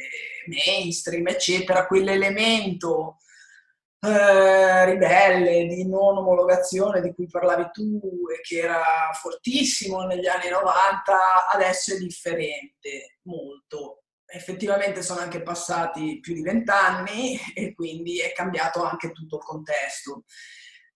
mainstream, 0.48 1.28
eccetera, 1.28 1.88
quell'elemento 1.88 3.18
eh, 4.06 4.86
ribelle 4.86 5.66
di 5.68 5.88
non 5.88 6.18
omologazione 6.18 7.00
di 7.00 7.14
cui 7.14 7.28
parlavi 7.28 7.70
tu 7.72 8.02
e 8.36 8.42
che 8.42 8.60
era 8.60 8.84
fortissimo 9.14 10.04
negli 10.06 10.28
anni 10.28 10.50
90, 10.50 11.48
adesso 11.52 11.94
è 11.94 11.98
differente 11.98 13.20
molto. 13.24 14.04
Effettivamente 14.26 15.02
sono 15.04 15.22
anche 15.22 15.42
passati 15.42 16.20
più 16.20 16.34
di 16.34 16.42
vent'anni 16.42 17.40
e 17.54 17.74
quindi 17.74 18.20
è 18.20 18.34
cambiato 18.34 18.84
anche 18.84 19.12
tutto 19.12 19.38
il 19.38 19.44
contesto. 19.44 20.26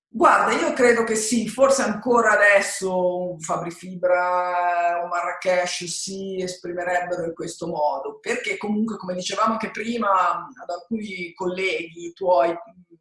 Guarda, 0.10 0.54
io 0.54 0.74
credo 0.74 1.04
che 1.04 1.16
sì, 1.16 1.48
forse 1.48 1.84
ancora 1.84 2.32
adesso 2.32 3.36
Fabri 3.40 3.72
Fibra, 3.72 5.02
un 5.04 5.10
Marrakesh 5.10 5.84
si 5.84 6.42
esprimerebbero 6.42 7.26
in 7.26 7.34
questo 7.34 7.68
modo, 7.68 8.18
perché 8.20 8.58
comunque, 8.58 8.98
come 8.98 9.14
dicevamo 9.14 9.54
anche 9.54 9.70
prima 9.70 10.10
ad 10.10 10.70
alcuni 10.70 11.34
colleghi 11.34 12.14
tuoi 12.14 12.56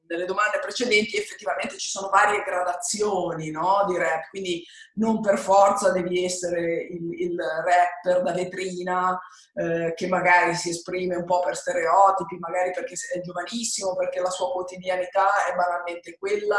nelle 0.09 0.24
domande 0.24 0.59
precedenti, 0.61 1.16
effettivamente 1.16 1.78
ci 1.78 1.88
sono 1.88 2.09
varie 2.09 2.42
gradazioni 2.42 3.50
no, 3.50 3.84
di 3.86 3.96
rap, 3.96 4.28
quindi 4.30 4.64
non 4.94 5.20
per 5.20 5.38
forza 5.38 5.90
devi 5.90 6.24
essere 6.24 6.86
il, 6.90 7.20
il 7.20 7.36
rapper 7.38 8.22
da 8.22 8.32
vetrina 8.32 9.18
eh, 9.54 9.92
che 9.94 10.07
magari 10.07 10.54
si 10.54 10.70
esprime 10.70 11.16
un 11.16 11.24
po' 11.24 11.40
per 11.40 11.57
stereotipi, 11.57 12.38
magari 12.38 12.70
perché 12.72 12.94
è 12.94 13.20
giovanissimo, 13.20 13.94
perché 13.94 14.20
la 14.20 14.30
sua 14.30 14.50
quotidianità 14.50 15.46
è 15.46 15.54
banalmente 15.54 16.16
quella 16.18 16.59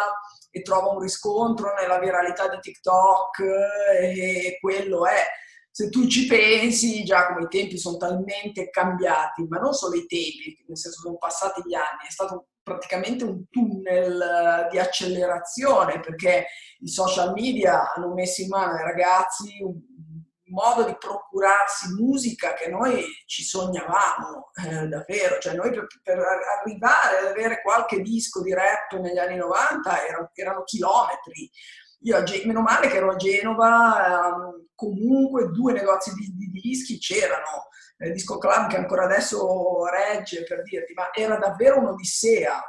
e 0.51 0.61
trova 0.61 0.91
un 0.91 0.99
riscontro 0.99 1.73
nella 1.73 1.99
viralità 1.99 2.47
di 2.47 2.59
TikTok 2.59 3.39
eh, 3.39 4.47
e 4.47 4.57
quello 4.59 5.05
è. 5.05 5.23
Se 5.69 5.89
tu 5.89 6.07
ci 6.07 6.25
pensi, 6.25 7.03
già 7.03 7.27
come 7.27 7.43
i 7.43 7.47
tempi 7.49 7.77
sono 7.77 7.97
talmente 7.97 8.71
cambiati, 8.71 9.45
ma 9.47 9.59
non 9.59 9.73
solo 9.73 9.93
i 9.93 10.07
tempi, 10.07 10.63
nel 10.67 10.77
senso 10.77 11.01
sono 11.01 11.17
passati 11.17 11.61
gli 11.63 11.75
anni, 11.75 12.07
è 12.07 12.11
stato 12.11 12.47
praticamente 12.67 13.23
un 13.23 13.47
tunnel 13.49 14.21
eh, 14.21 14.69
di 14.69 14.77
accelerazione 14.77 16.01
perché 16.01 16.47
i 16.79 16.89
social 16.89 17.31
media 17.31 17.93
hanno 17.93 18.13
messo 18.13 18.41
in 18.41 18.49
mano 18.49 18.73
ai 18.73 18.83
ragazzi 18.83 19.61
un 19.61 19.79
modo 20.49 20.83
di 20.83 20.93
procurarsi 20.99 21.93
musica 21.93 22.53
che 22.55 22.67
noi 22.69 23.05
ci 23.25 23.43
sognavamo 23.43 24.51
eh, 24.65 24.87
davvero, 24.87 25.39
cioè 25.39 25.55
noi 25.55 25.71
per, 25.71 25.87
per, 26.03 26.19
arrivare 26.59 27.19
ad 27.19 27.25
avere 27.27 27.61
qualche 27.61 28.01
disco 28.01 28.41
di 28.41 28.53
rap 28.53 28.99
negli 28.99 29.17
anni 29.17 29.37
90 29.37 30.05
erano, 30.05 30.31
erano 30.33 30.63
chilometri. 30.63 31.49
Io, 32.01 32.23
meno 32.45 32.61
male 32.61 32.89
che 32.89 32.97
ero 32.97 33.11
a 33.11 33.15
Genova, 33.15 34.35
ehm, 34.35 34.67
comunque 34.75 35.51
due 35.51 35.73
negozi 35.73 36.13
di, 36.13 36.33
di 36.35 36.61
dischi 36.61 36.97
c'erano, 36.97 37.67
il 38.05 38.13
Disco 38.13 38.37
Club 38.37 38.69
che 38.69 38.77
ancora 38.77 39.05
adesso 39.05 39.85
regge 39.85 40.43
per 40.43 40.61
dirti, 40.63 40.93
ma 40.93 41.13
era 41.13 41.37
davvero 41.37 41.79
un'odissea. 41.79 42.61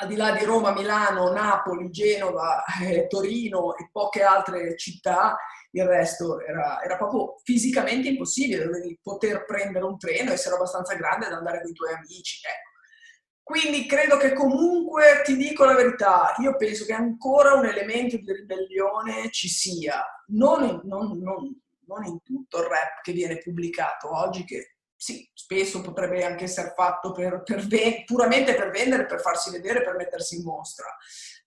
Al 0.00 0.08
di 0.08 0.16
là 0.16 0.32
di 0.32 0.44
Roma, 0.44 0.72
Milano, 0.72 1.30
Napoli, 1.32 1.90
Genova, 1.90 2.64
eh, 2.82 3.06
Torino 3.06 3.76
e 3.76 3.88
poche 3.92 4.22
altre 4.22 4.76
città, 4.76 5.36
il 5.70 5.84
resto 5.84 6.40
era, 6.40 6.82
era, 6.82 6.96
proprio 6.96 7.36
fisicamente 7.44 8.08
impossibile, 8.08 8.64
dovevi 8.64 8.98
poter 9.00 9.44
prendere 9.44 9.84
un 9.84 9.96
treno, 9.96 10.32
essere 10.32 10.56
abbastanza 10.56 10.94
grande 10.94 11.26
ed 11.26 11.32
andare 11.32 11.60
con 11.60 11.70
i 11.70 11.74
tuoi 11.74 11.92
amici. 11.92 12.40
Ecco. 12.44 12.74
Quindi 13.46 13.86
credo 13.86 14.16
che 14.16 14.32
comunque, 14.32 15.22
ti 15.24 15.36
dico 15.36 15.64
la 15.64 15.74
verità, 15.74 16.34
io 16.38 16.56
penso 16.56 16.84
che 16.84 16.94
ancora 16.94 17.54
un 17.54 17.64
elemento 17.64 18.16
di 18.16 18.32
ribellione 18.32 19.30
ci 19.30 19.48
sia, 19.48 20.04
non 20.30 20.80
non, 20.82 21.16
non, 21.20 21.62
non 21.86 22.04
in 22.04 22.22
tutto 22.22 22.58
il 22.58 22.68
rap 22.68 23.00
che 23.02 23.12
viene 23.12 23.38
pubblicato 23.38 24.14
oggi, 24.16 24.44
che 24.44 24.76
sì, 24.94 25.28
spesso 25.34 25.82
potrebbe 25.82 26.24
anche 26.24 26.44
essere 26.44 26.72
fatto 26.74 27.12
per, 27.12 27.42
per, 27.42 27.66
puramente 28.04 28.54
per 28.54 28.70
vendere, 28.70 29.06
per 29.06 29.20
farsi 29.20 29.50
vedere, 29.50 29.82
per 29.82 29.94
mettersi 29.94 30.36
in 30.36 30.44
mostra 30.44 30.86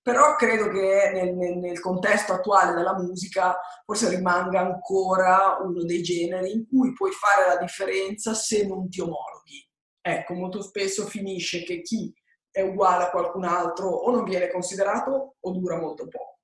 però 0.01 0.35
credo 0.35 0.69
che 0.69 1.11
nel, 1.13 1.35
nel, 1.35 1.57
nel, 1.57 1.79
contesto 1.79 2.33
attuale 2.33 2.73
della 2.73 2.97
musica 2.97 3.59
forse 3.85 4.09
rimanga 4.09 4.59
ancora 4.59 5.57
uno 5.61 5.83
dei 5.83 6.01
generi 6.01 6.51
in 6.51 6.67
cui 6.67 6.93
puoi 6.93 7.11
fare 7.11 7.47
la 7.47 7.57
differenza 7.57 8.33
se 8.33 8.65
non 8.65 8.89
ti 8.89 9.01
omologhi. 9.01 9.67
Ecco, 10.01 10.33
molto 10.33 10.63
spesso 10.63 11.05
finisce 11.05 11.63
che 11.63 11.81
chi 11.81 12.11
è 12.49 12.61
uguale 12.61 13.03
a 13.03 13.09
qualcun 13.11 13.43
altro 13.43 13.89
o 13.89 14.09
non 14.09 14.23
viene 14.23 14.49
considerato 14.49 15.35
o 15.39 15.51
dura 15.51 15.77
molto 15.77 16.07
poco. 16.07 16.39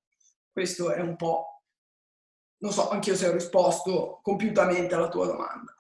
Questo 0.52 0.92
è 0.92 1.00
un 1.00 1.16
po', 1.16 1.55
non 2.66 2.74
so, 2.74 2.90
anch'io 2.90 3.16
se 3.16 3.28
ho 3.28 3.32
risposto 3.32 4.20
compiutamente 4.24 4.96
alla 4.96 5.08
tua 5.08 5.28
domanda. 5.28 5.72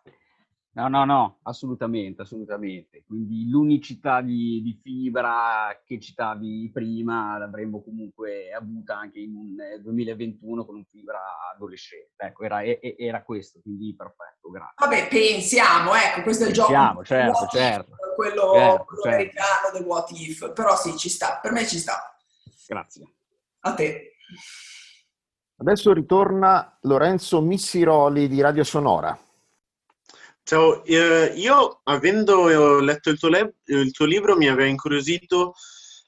No, 0.75 0.89
no, 0.89 1.05
no, 1.05 1.39
assolutamente, 1.43 2.21
assolutamente. 2.21 3.03
Quindi 3.07 3.49
l'unicità 3.49 4.21
di, 4.21 4.61
di, 4.61 4.77
fibra 4.83 5.81
che 5.85 6.01
citavi 6.01 6.69
prima 6.71 7.37
l'avremmo 7.37 7.81
comunque 7.81 8.51
avuta 8.51 8.97
anche 8.97 9.19
in 9.19 9.35
un 9.35 9.55
2021 9.81 10.61
eh, 10.61 10.65
con 10.65 10.75
un 10.75 10.85
fibra 10.85 11.21
adolescente. 11.53 12.11
Ecco, 12.17 12.43
era, 12.43 12.61
era 12.61 13.23
questo, 13.23 13.61
quindi 13.61 13.95
perfetto, 13.95 14.51
grazie. 14.51 14.73
Vabbè, 14.75 15.07
pensiamo, 15.07 15.95
ecco, 15.95 16.21
questo 16.23 16.43
è 16.43 16.47
il 16.49 16.53
pensiamo, 16.53 16.87
gioco. 16.89 17.05
Certo, 17.05 17.47
certo. 17.47 17.91
If, 17.91 18.15
quello, 18.15 18.51
certo, 18.53 18.83
quello 18.83 19.01
certo. 19.01 19.07
americano 19.07 19.71
del 19.73 19.83
what 19.83 20.11
if, 20.11 20.53
però 20.53 20.75
sì, 20.75 20.97
ci 20.97 21.09
sta, 21.09 21.39
per 21.41 21.53
me 21.53 21.65
ci 21.65 21.79
sta. 21.79 22.15
Grazie. 22.67 23.13
A 23.61 23.73
te. 23.73 24.17
Adesso 25.57 25.93
ritorna 25.93 26.77
Lorenzo 26.81 27.39
Missiroli 27.39 28.27
di 28.27 28.41
Radio 28.41 28.65
Sonora. 28.65 29.17
Ciao, 30.43 30.83
eh, 30.83 31.33
io 31.37 31.79
avendo 31.83 32.79
letto 32.81 33.09
il 33.09 33.17
tuo, 33.17 33.29
le- 33.29 33.55
il 33.67 33.91
tuo, 33.91 34.05
libro 34.05 34.35
mi 34.35 34.49
aveva 34.49 34.67
incuriosito 34.67 35.55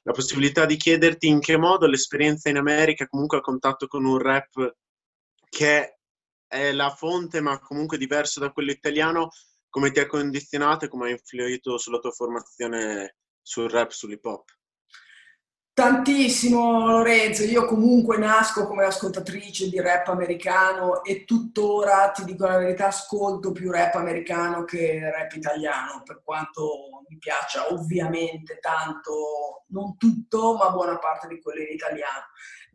la 0.04 0.12
possibilità 0.12 0.66
di 0.66 0.76
chiederti 0.76 1.28
in 1.28 1.40
che 1.40 1.58
modo 1.58 1.88
l'esperienza 1.88 2.50
in 2.50 2.58
America, 2.58 3.08
comunque 3.08 3.38
a 3.38 3.42
contatto 3.42 3.88
con 3.88 4.04
un 4.04 4.18
rap 4.18 4.76
che 5.50 6.00
è 6.46 6.72
la 6.74 6.90
fonte 6.90 7.40
ma 7.40 7.58
comunque 7.60 7.98
diverso 7.98 8.42
da 8.42 8.52
quello 8.52 8.72
italiano, 8.72 9.30
come 9.70 9.92
ti 9.92 10.00
ha 10.00 10.08
condizionato 10.08 10.86
e 10.86 10.88
come 10.90 11.08
ha 11.08 11.12
influito 11.12 11.78
sulla 11.78 12.00
tua 12.00 12.12
formazione 12.12 13.16
sul 13.42 13.70
rap, 13.70 13.92
sull'hip 13.92 14.26
hop? 14.26 14.57
Tantissimo 15.78 16.88
Lorenzo, 16.88 17.44
io 17.44 17.66
comunque 17.66 18.18
nasco 18.18 18.66
come 18.66 18.84
ascoltatrice 18.84 19.70
di 19.70 19.80
rap 19.80 20.08
americano 20.08 21.04
e 21.04 21.24
tuttora, 21.24 22.10
ti 22.10 22.24
dico 22.24 22.48
la 22.48 22.58
verità, 22.58 22.88
ascolto 22.88 23.52
più 23.52 23.70
rap 23.70 23.94
americano 23.94 24.64
che 24.64 25.00
rap 25.12 25.34
italiano, 25.34 26.02
per 26.04 26.24
quanto 26.24 27.04
mi 27.08 27.20
piaccia 27.20 27.72
ovviamente 27.72 28.58
tanto, 28.60 29.66
non 29.68 29.98
tutto, 29.98 30.56
ma 30.56 30.72
buona 30.72 30.98
parte 30.98 31.28
di 31.28 31.40
quello 31.40 31.62
in 31.62 31.74
italiano. 31.74 32.26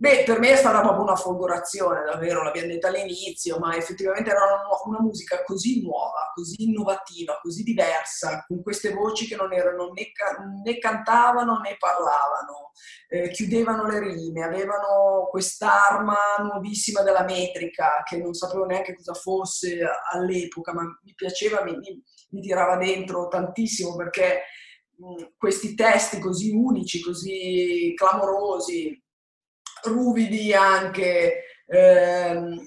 Beh, 0.03 0.24
per 0.24 0.40
me 0.40 0.50
è 0.50 0.57
stata 0.57 0.80
proprio 0.80 1.05
una 1.05 1.14
folgorazione, 1.14 2.03
davvero, 2.03 2.42
l'abbiamo 2.42 2.66
detto 2.66 2.88
all'inizio, 2.88 3.61
ma 3.61 3.76
effettivamente 3.76 4.30
era 4.30 4.40
una, 4.86 4.98
musica 4.98 5.44
così 5.44 5.80
nuova, 5.80 6.32
così 6.34 6.64
innovativa, 6.64 7.38
così 7.40 7.62
diversa, 7.62 8.44
con 8.48 8.64
queste 8.64 8.92
voci 8.92 9.28
che 9.28 9.36
non 9.36 9.53
erano 9.53 9.92
né, 9.92 10.11
né 10.64 10.78
cantavano 10.78 11.61
né 11.61 11.76
parlavano, 11.78 12.72
eh, 13.11 13.30
chiudevano 13.30 13.86
le 13.86 14.00
rime, 14.00 14.42
avevano 14.42 15.28
quest'arma 15.30 16.16
nuovissima 16.50 17.03
della 17.03 17.22
metrica, 17.22 18.03
che 18.05 18.16
non 18.16 18.34
sapevo 18.34 18.64
neanche 18.64 18.96
cosa 18.96 19.14
fosse 19.14 19.88
all'epoca, 20.11 20.74
ma 20.74 20.82
mi 20.82 21.14
piaceva, 21.14 21.62
mi, 21.62 21.78
mi, 21.78 22.40
tirava 22.40 22.74
dentro 22.76 23.28
tantissimo 23.28 23.94
perché 23.94 24.42
questi 25.36 25.74
testi 25.74 26.18
così 26.18 26.50
unici, 26.50 27.00
così 27.00 27.92
clamorosi, 27.96 29.01
ruvidi 29.85 30.53
anche, 30.55 31.45
ehm, 31.66 32.61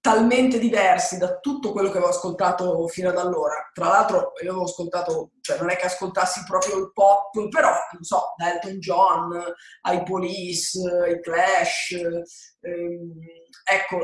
talmente 0.00 0.58
diversi 0.58 1.16
da 1.16 1.38
tutto 1.38 1.72
quello 1.72 1.88
che 1.88 1.96
avevo 1.96 2.12
ascoltato 2.12 2.86
fino 2.88 3.08
ad 3.08 3.16
allora. 3.16 3.70
Tra 3.72 3.86
l'altro 3.88 4.32
io 4.42 4.50
avevo 4.50 4.64
ascoltato, 4.64 5.30
cioè 5.40 5.58
non 5.58 5.70
è 5.70 5.76
che 5.76 5.86
ascoltassi 5.86 6.44
proprio 6.46 6.76
il 6.76 6.92
pop, 6.92 7.30
però 7.48 7.70
non 7.70 8.02
so, 8.02 8.34
da 8.36 8.52
Elton 8.52 8.78
John 8.80 9.42
ai 9.82 10.02
Police, 10.02 10.78
ai 11.02 11.20
Clash, 11.22 11.92
ehm, 12.60 13.12
ecco, 13.64 13.98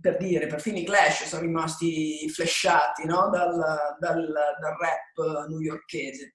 per 0.00 0.16
dire, 0.16 0.46
perfino 0.48 0.78
i 0.78 0.84
Clash 0.84 1.24
sono 1.26 1.42
rimasti 1.42 2.28
flashati 2.28 3.04
no? 3.06 3.28
dal, 3.30 3.56
dal, 4.00 4.32
dal 4.60 4.76
rap 4.80 5.46
newyorkese. 5.48 6.32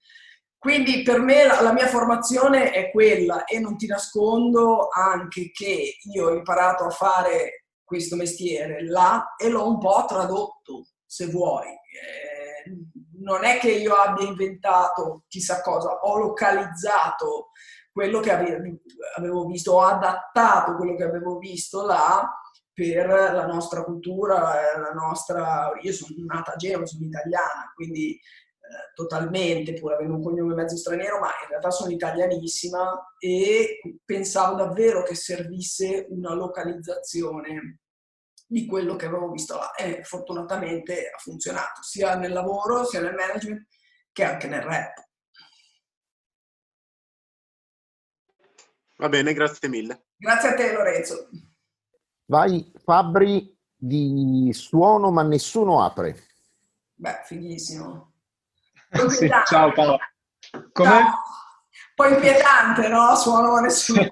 Quindi 0.67 1.01
per 1.01 1.21
me 1.21 1.45
la, 1.45 1.61
la, 1.61 1.71
mia 1.71 1.87
formazione 1.87 2.71
è 2.71 2.91
quella 2.91 3.45
e 3.45 3.57
non 3.57 3.77
ti 3.77 3.87
nascondo 3.87 4.89
anche 4.89 5.49
che 5.49 5.95
io 6.11 6.25
ho 6.25 6.35
imparato 6.35 6.83
a 6.83 6.89
fare 6.89 7.67
questo 7.85 8.17
mestiere 8.17 8.83
là 8.85 9.33
e 9.37 9.47
l'ho 9.47 9.65
un 9.65 9.79
po' 9.79 10.03
tradotto, 10.05 10.87
se 11.05 11.27
vuoi. 11.27 11.67
Eh, 11.67 12.75
non 13.21 13.45
è 13.45 13.59
che 13.59 13.71
io 13.71 13.95
abbia 13.95 14.27
inventato 14.27 15.23
chissà 15.29 15.61
cosa, 15.61 15.99
ho 16.01 16.17
localizzato 16.17 17.51
quello 17.89 18.19
che 18.19 18.33
avevo 18.33 19.45
visto, 19.45 19.71
ho 19.71 19.83
adattato 19.83 20.75
quello 20.75 20.97
che 20.97 21.03
avevo 21.03 21.37
visto 21.37 21.85
là 21.85 22.29
per 22.73 23.07
la 23.07 23.45
nostra 23.45 23.85
cultura, 23.85 24.77
la 24.77 24.91
nostra... 24.93 25.71
Io 25.81 25.93
sono 25.93 26.13
nata 26.25 26.51
a 26.51 26.57
Genova, 26.57 26.85
sono 26.85 27.05
italiana, 27.05 27.71
quindi 27.73 28.19
totalmente, 28.93 29.73
pur 29.73 29.93
avendo 29.93 30.15
un 30.15 30.23
cognome 30.23 30.53
mezzo 30.53 30.75
straniero, 30.75 31.19
ma 31.19 31.27
in 31.27 31.49
realtà 31.49 31.69
sono 31.69 31.91
italianissima 31.91 33.13
e 33.19 33.79
pensavo 34.03 34.55
davvero 34.55 35.03
che 35.03 35.15
servisse 35.15 36.07
una 36.09 36.33
localizzazione 36.33 37.79
di 38.47 38.65
quello 38.65 38.95
che 38.95 39.05
avevo 39.05 39.29
visto 39.29 39.55
là 39.55 39.73
e 39.73 40.03
fortunatamente 40.03 41.11
ha 41.13 41.17
funzionato 41.17 41.81
sia 41.81 42.15
nel 42.15 42.31
lavoro, 42.31 42.85
sia 42.85 43.01
nel 43.01 43.13
management 43.13 43.67
che 44.11 44.23
anche 44.23 44.47
nel 44.47 44.61
rap. 44.61 45.05
Va 48.97 49.09
bene, 49.09 49.33
grazie 49.33 49.67
mille. 49.67 50.07
Grazie 50.15 50.49
a 50.49 50.53
te 50.55 50.73
Lorenzo. 50.73 51.29
Vai 52.25 52.71
Fabri 52.83 53.55
di 53.75 54.49
suono 54.53 55.11
ma 55.11 55.21
nessuno 55.21 55.83
apre. 55.83 56.25
Beh, 56.95 57.21
fighissimo. 57.25 58.16
Sì, 59.09 59.29
ciao 59.45 59.71
Paolo. 59.73 59.97
Come? 60.71 60.89
Ciao. 60.89 61.21
Poi 61.95 62.13
inquietante, 62.13 62.87
no? 62.87 63.15
Suono 63.15 63.59
nessuno. 63.59 64.07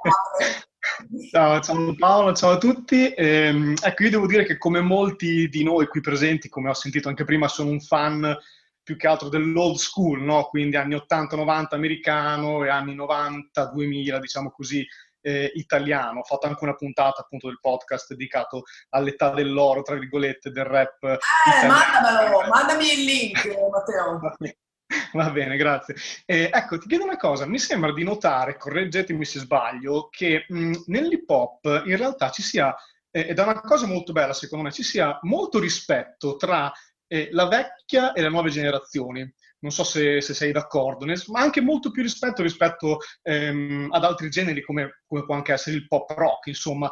ciao, 1.31 1.59
ciao 1.61 1.95
Paolo, 1.97 2.33
ciao 2.33 2.51
a 2.51 2.57
tutti. 2.57 3.09
Eh, 3.09 3.73
ecco, 3.81 4.03
io 4.03 4.09
devo 4.09 4.27
dire 4.27 4.43
che 4.43 4.57
come 4.57 4.81
molti 4.81 5.47
di 5.49 5.63
noi 5.63 5.87
qui 5.87 6.01
presenti, 6.01 6.49
come 6.49 6.69
ho 6.69 6.73
sentito 6.73 7.09
anche 7.09 7.25
prima, 7.25 7.47
sono 7.47 7.69
un 7.69 7.79
fan 7.79 8.35
più 8.81 8.97
che 8.97 9.07
altro 9.07 9.29
dell'old 9.29 9.77
school, 9.77 10.21
no? 10.21 10.45
quindi 10.45 10.75
anni 10.75 10.95
80-90 10.95 11.65
americano 11.71 12.63
e 12.63 12.69
anni 12.69 12.95
90-2000, 12.95 14.19
diciamo 14.19 14.51
così, 14.51 14.85
eh, 15.21 15.51
italiano. 15.55 16.19
Ho 16.19 16.23
fatto 16.23 16.45
anche 16.45 16.63
una 16.63 16.75
puntata 16.75 17.21
appunto 17.21 17.47
del 17.47 17.59
podcast 17.59 18.09
dedicato 18.09 18.63
all'età 18.89 19.31
dell'oro, 19.31 19.81
tra 19.81 19.95
virgolette, 19.95 20.51
del 20.51 20.65
rap. 20.65 21.03
Eh, 21.03 21.67
mandamelo, 21.67 22.47
mandami 22.47 22.91
il 22.93 23.03
link, 23.03 23.55
Matteo. 23.71 24.19
Va 25.13 25.31
bene, 25.31 25.57
grazie. 25.57 25.95
Eh, 26.25 26.49
ecco, 26.53 26.77
ti 26.77 26.87
chiedo 26.87 27.03
una 27.03 27.17
cosa, 27.17 27.47
mi 27.47 27.59
sembra 27.59 27.91
di 27.91 28.03
notare, 28.03 28.57
correggetemi 28.57 29.25
se 29.25 29.39
sbaglio, 29.39 30.09
che 30.09 30.45
mh, 30.47 30.83
nell'hip 30.87 31.29
hop 31.29 31.83
in 31.85 31.97
realtà 31.97 32.29
ci 32.29 32.41
sia, 32.41 32.75
eh, 33.09 33.27
ed 33.29 33.39
è 33.39 33.41
una 33.41 33.61
cosa 33.61 33.87
molto 33.87 34.11
bella 34.11 34.33
secondo 34.33 34.65
me, 34.65 34.71
ci 34.71 34.83
sia 34.83 35.17
molto 35.23 35.59
rispetto 35.59 36.35
tra 36.35 36.71
eh, 37.07 37.29
la 37.31 37.47
vecchia 37.47 38.13
e 38.13 38.21
le 38.21 38.29
nuove 38.29 38.49
generazioni. 38.49 39.27
Non 39.59 39.71
so 39.71 39.83
se, 39.83 40.21
se 40.21 40.35
sei 40.35 40.51
d'accordo, 40.51 41.05
ma 41.27 41.39
anche 41.39 41.61
molto 41.61 41.89
più 41.89 42.03
rispetto 42.03 42.43
rispetto 42.43 42.99
ehm, 43.23 43.87
ad 43.89 44.03
altri 44.03 44.29
generi 44.29 44.61
come, 44.61 45.01
come, 45.07 45.25
può 45.25 45.33
anche 45.33 45.53
essere 45.53 45.75
il 45.77 45.87
pop 45.87 46.11
rock, 46.11 46.47
insomma. 46.47 46.87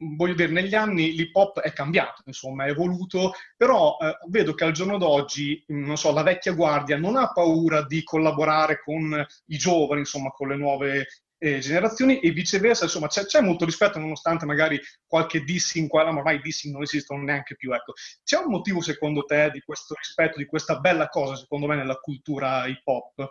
Voglio 0.00 0.34
dire, 0.34 0.52
negli 0.52 0.74
anni 0.76 1.12
l'hip 1.12 1.34
hop 1.34 1.60
è 1.60 1.72
cambiato, 1.72 2.22
insomma, 2.26 2.66
è 2.66 2.70
evoluto, 2.70 3.32
però 3.56 3.96
eh, 4.00 4.16
vedo 4.28 4.54
che 4.54 4.64
al 4.64 4.72
giorno 4.72 4.96
d'oggi, 4.96 5.64
non 5.68 5.96
so, 5.96 6.12
la 6.12 6.22
vecchia 6.22 6.52
guardia 6.52 6.96
non 6.96 7.16
ha 7.16 7.32
paura 7.32 7.84
di 7.84 8.04
collaborare 8.04 8.80
con 8.80 9.26
i 9.46 9.56
giovani, 9.56 10.00
insomma, 10.00 10.30
con 10.30 10.48
le 10.48 10.56
nuove 10.56 11.06
eh, 11.38 11.58
generazioni 11.60 12.20
e 12.20 12.30
viceversa, 12.30 12.84
insomma, 12.84 13.06
c'è, 13.06 13.24
c'è, 13.24 13.40
molto 13.40 13.64
rispetto 13.64 13.98
nonostante 13.98 14.44
magari 14.44 14.80
qualche 15.06 15.42
dissing 15.42 15.88
qua, 15.88 16.10
ma 16.10 16.18
ormai 16.18 16.36
i 16.36 16.40
dissing 16.40 16.72
non 16.72 16.82
esistono 16.82 17.22
neanche 17.22 17.56
più, 17.56 17.72
ecco. 17.72 17.94
C'è 18.24 18.38
un 18.38 18.50
motivo 18.50 18.80
secondo 18.80 19.24
te 19.24 19.50
di 19.52 19.60
questo 19.60 19.94
rispetto, 19.94 20.38
di 20.38 20.46
questa 20.46 20.78
bella 20.78 21.08
cosa, 21.08 21.36
secondo 21.36 21.66
me, 21.66 21.76
nella 21.76 21.96
cultura 21.96 22.66
hip 22.66 22.86
hop? 22.86 23.30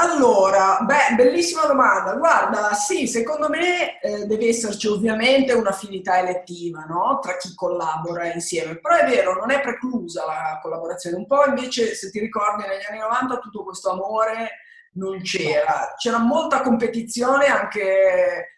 Allora, 0.00 0.78
beh, 0.82 1.16
bellissima 1.16 1.66
domanda. 1.66 2.14
Guarda, 2.14 2.72
sì, 2.74 3.08
secondo 3.08 3.48
me 3.48 3.98
eh, 4.00 4.26
deve 4.26 4.46
esserci 4.46 4.86
ovviamente 4.86 5.52
un'affinità 5.52 6.20
elettiva, 6.20 6.84
no? 6.84 7.18
Tra 7.20 7.36
chi 7.36 7.52
collabora 7.56 8.32
insieme. 8.32 8.78
Però 8.78 8.94
è 8.94 9.04
vero, 9.04 9.34
non 9.34 9.50
è 9.50 9.60
preclusa 9.60 10.24
la 10.24 10.60
collaborazione. 10.62 11.16
Un 11.16 11.26
po' 11.26 11.44
invece, 11.46 11.96
se 11.96 12.10
ti 12.10 12.20
ricordi, 12.20 12.62
negli 12.62 12.84
anni 12.88 13.00
90 13.00 13.38
tutto 13.38 13.64
questo 13.64 13.90
amore 13.90 14.50
non 14.92 15.20
c'era. 15.22 15.94
C'era 15.96 16.18
molta 16.18 16.60
competizione 16.62 17.46
anche 17.46 18.56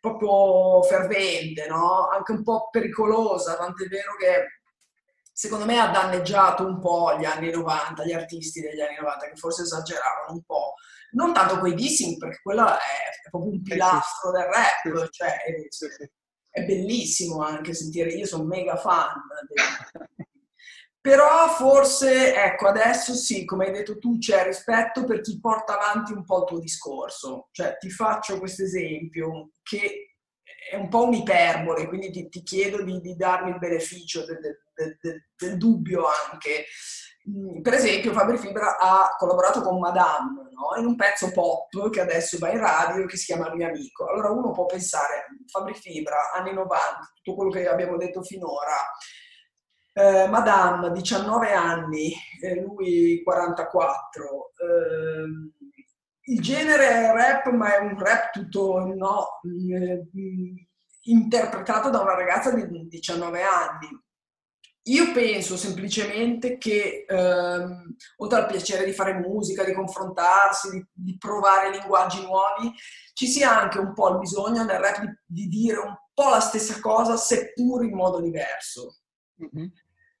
proprio 0.00 0.82
fervente, 0.82 1.66
no? 1.68 2.08
anche 2.08 2.30
un 2.30 2.44
po' 2.44 2.68
pericolosa, 2.70 3.56
tant'è 3.56 3.86
vero 3.88 4.14
che 4.16 4.55
secondo 5.36 5.66
me 5.66 5.78
ha 5.78 5.88
danneggiato 5.88 6.64
un 6.64 6.80
po' 6.80 7.14
gli 7.18 7.26
anni 7.26 7.50
90, 7.50 8.06
gli 8.06 8.12
artisti 8.14 8.62
degli 8.62 8.80
anni 8.80 8.96
90 8.98 9.28
che 9.28 9.36
forse 9.36 9.62
esageravano 9.64 10.32
un 10.32 10.42
po'. 10.42 10.76
Non 11.10 11.34
tanto 11.34 11.58
quei 11.58 11.74
dissing, 11.74 12.16
perché 12.16 12.40
quello 12.42 12.66
è, 12.66 12.72
è 12.72 13.28
proprio 13.28 13.52
un 13.52 13.60
pilastro 13.60 14.30
del 14.30 14.44
rap, 14.44 15.10
cioè 15.10 15.28
è, 15.42 15.54
è 16.48 16.64
bellissimo 16.64 17.42
anche 17.42 17.74
sentire, 17.74 18.12
io 18.12 18.24
sono 18.24 18.44
mega 18.44 18.76
fan. 18.76 19.12
Però 21.02 21.48
forse, 21.50 22.34
ecco, 22.34 22.68
adesso 22.68 23.12
sì, 23.12 23.44
come 23.44 23.66
hai 23.66 23.72
detto 23.72 23.98
tu, 23.98 24.16
c'è 24.16 24.42
rispetto 24.42 25.04
per 25.04 25.20
chi 25.20 25.38
porta 25.38 25.78
avanti 25.78 26.12
un 26.12 26.24
po' 26.24 26.38
il 26.38 26.44
tuo 26.46 26.58
discorso. 26.60 27.48
Cioè, 27.52 27.76
ti 27.76 27.90
faccio 27.90 28.38
questo 28.38 28.62
esempio, 28.62 29.50
che 29.62 30.15
è 30.70 30.76
un 30.76 30.88
po' 30.88 31.04
un'iperbole, 31.04 31.86
quindi 31.86 32.10
ti, 32.10 32.28
ti 32.28 32.42
chiedo 32.42 32.82
di, 32.82 33.00
di, 33.00 33.16
darmi 33.16 33.50
il 33.50 33.58
beneficio 33.58 34.24
del, 34.24 34.38
del, 34.40 34.98
del, 35.00 35.24
del 35.36 35.56
dubbio 35.56 36.04
anche. 36.30 36.66
Mm, 37.28 37.60
per 37.60 37.74
esempio, 37.74 38.12
Fabri 38.12 38.38
Fibra 38.38 38.78
ha 38.78 39.14
collaborato 39.18 39.60
con 39.62 39.78
Madame 39.78 40.50
no? 40.50 40.80
in 40.80 40.86
un 40.86 40.96
pezzo 40.96 41.30
pop 41.32 41.90
che 41.90 42.00
adesso 42.00 42.38
va 42.38 42.50
in 42.50 42.58
radio 42.58 43.06
che 43.06 43.16
si 43.16 43.26
chiama 43.26 43.48
Il 43.48 43.54
mio 43.54 43.68
amico. 43.68 44.06
Allora 44.06 44.30
uno 44.30 44.52
può 44.52 44.66
pensare, 44.66 45.26
Fabri 45.46 45.74
Fibra, 45.74 46.32
anni 46.34 46.52
90, 46.52 47.12
tutto 47.22 47.36
quello 47.36 47.50
che 47.50 47.68
abbiamo 47.68 47.96
detto 47.96 48.22
finora, 48.22 48.76
eh, 49.92 50.26
Madame, 50.28 50.92
19 50.92 51.52
anni, 51.52 52.12
eh, 52.42 52.60
lui 52.60 53.22
44. 53.22 54.52
Eh, 54.56 55.65
il 56.28 56.40
genere 56.40 56.88
è 56.88 57.12
rap, 57.12 57.50
ma 57.50 57.76
è 57.76 57.78
un 57.78 57.98
rap 57.98 58.30
tutto 58.32 58.78
no, 58.94 59.40
eh, 59.74 60.06
interpretato 61.02 61.90
da 61.90 62.00
una 62.00 62.14
ragazza 62.14 62.50
di 62.52 62.88
19 62.88 63.42
anni. 63.42 64.04
Io 64.88 65.12
penso 65.12 65.56
semplicemente 65.56 66.58
che, 66.58 67.04
ehm, 67.08 67.96
oltre 68.18 68.38
al 68.38 68.46
piacere 68.46 68.84
di 68.84 68.92
fare 68.92 69.14
musica, 69.14 69.64
di 69.64 69.72
confrontarsi, 69.72 70.70
di, 70.70 70.86
di, 70.92 71.18
provare 71.18 71.70
linguaggi 71.70 72.22
nuovi, 72.22 72.72
ci 73.12 73.26
sia 73.26 73.58
anche 73.60 73.78
un 73.80 73.92
po' 73.94 74.10
il 74.10 74.18
bisogno 74.18 74.62
nel 74.62 74.78
rap 74.78 75.00
di, 75.00 75.08
di 75.26 75.48
dire 75.48 75.78
un 75.78 75.96
po' 76.14 76.28
la 76.28 76.38
stessa 76.38 76.78
cosa, 76.80 77.16
seppur 77.16 77.84
in 77.84 77.94
modo 77.94 78.20
diverso. 78.20 78.98
Mm-hmm. 79.42 79.66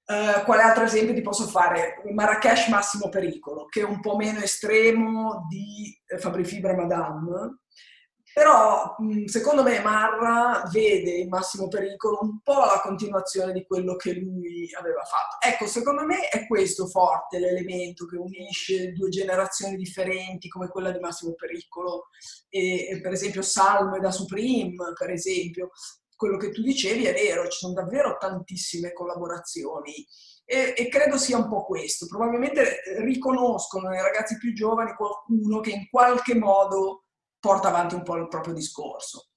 Uh, 0.08 0.44
quale 0.44 0.62
altro 0.62 0.84
esempio 0.84 1.14
ti 1.14 1.20
posso 1.20 1.46
fare? 1.46 2.00
Marrakesh 2.12 2.68
Massimo 2.68 3.08
Pericolo, 3.08 3.66
che 3.66 3.80
è 3.80 3.84
un 3.84 4.00
po' 4.00 4.16
meno 4.16 4.38
estremo 4.38 5.46
di 5.48 5.92
eh, 6.06 6.18
Fabri 6.18 6.44
Fibra 6.44 6.76
Madame, 6.76 7.58
però 8.36 8.94
secondo 9.24 9.62
me 9.62 9.80
Marra 9.80 10.68
vede 10.70 11.12
in 11.12 11.28
Massimo 11.30 11.68
Pericolo 11.68 12.18
un 12.20 12.40
po' 12.42 12.66
la 12.66 12.80
continuazione 12.82 13.54
di 13.54 13.64
quello 13.64 13.96
che 13.96 14.12
lui 14.12 14.68
aveva 14.78 15.02
fatto. 15.04 15.38
Ecco, 15.40 15.66
secondo 15.66 16.04
me 16.04 16.28
è 16.28 16.46
questo 16.46 16.86
forte 16.86 17.38
l'elemento 17.38 18.04
che 18.04 18.18
unisce 18.18 18.92
due 18.92 19.08
generazioni 19.08 19.74
differenti 19.76 20.50
come 20.50 20.68
quella 20.68 20.90
di 20.90 20.98
Massimo 20.98 21.32
Pericolo 21.32 22.08
e, 22.50 22.88
e 22.90 23.00
per 23.00 23.12
esempio 23.12 23.40
Salmo 23.40 23.96
e 23.96 24.00
da 24.00 24.10
Supreme, 24.10 24.92
per 24.94 25.10
esempio, 25.10 25.70
quello 26.16 26.38
che 26.38 26.50
tu 26.50 26.62
dicevi 26.62 27.04
è 27.04 27.12
vero, 27.12 27.46
ci 27.48 27.58
sono 27.58 27.74
davvero 27.74 28.16
tantissime 28.18 28.92
collaborazioni 28.92 30.06
e, 30.44 30.74
e, 30.76 30.88
credo 30.88 31.18
sia 31.18 31.36
un 31.36 31.48
po' 31.48 31.64
questo. 31.64 32.06
Probabilmente 32.06 32.80
riconoscono 32.98 33.88
nei 33.88 34.00
ragazzi 34.00 34.38
più 34.38 34.54
giovani 34.54 34.94
qualcuno 34.94 35.60
che 35.60 35.70
in 35.70 35.88
qualche 35.90 36.34
modo 36.34 37.04
porta 37.38 37.68
avanti 37.68 37.94
un 37.94 38.02
po' 38.02 38.16
il 38.16 38.28
proprio 38.28 38.54
discorso. 38.54 39.28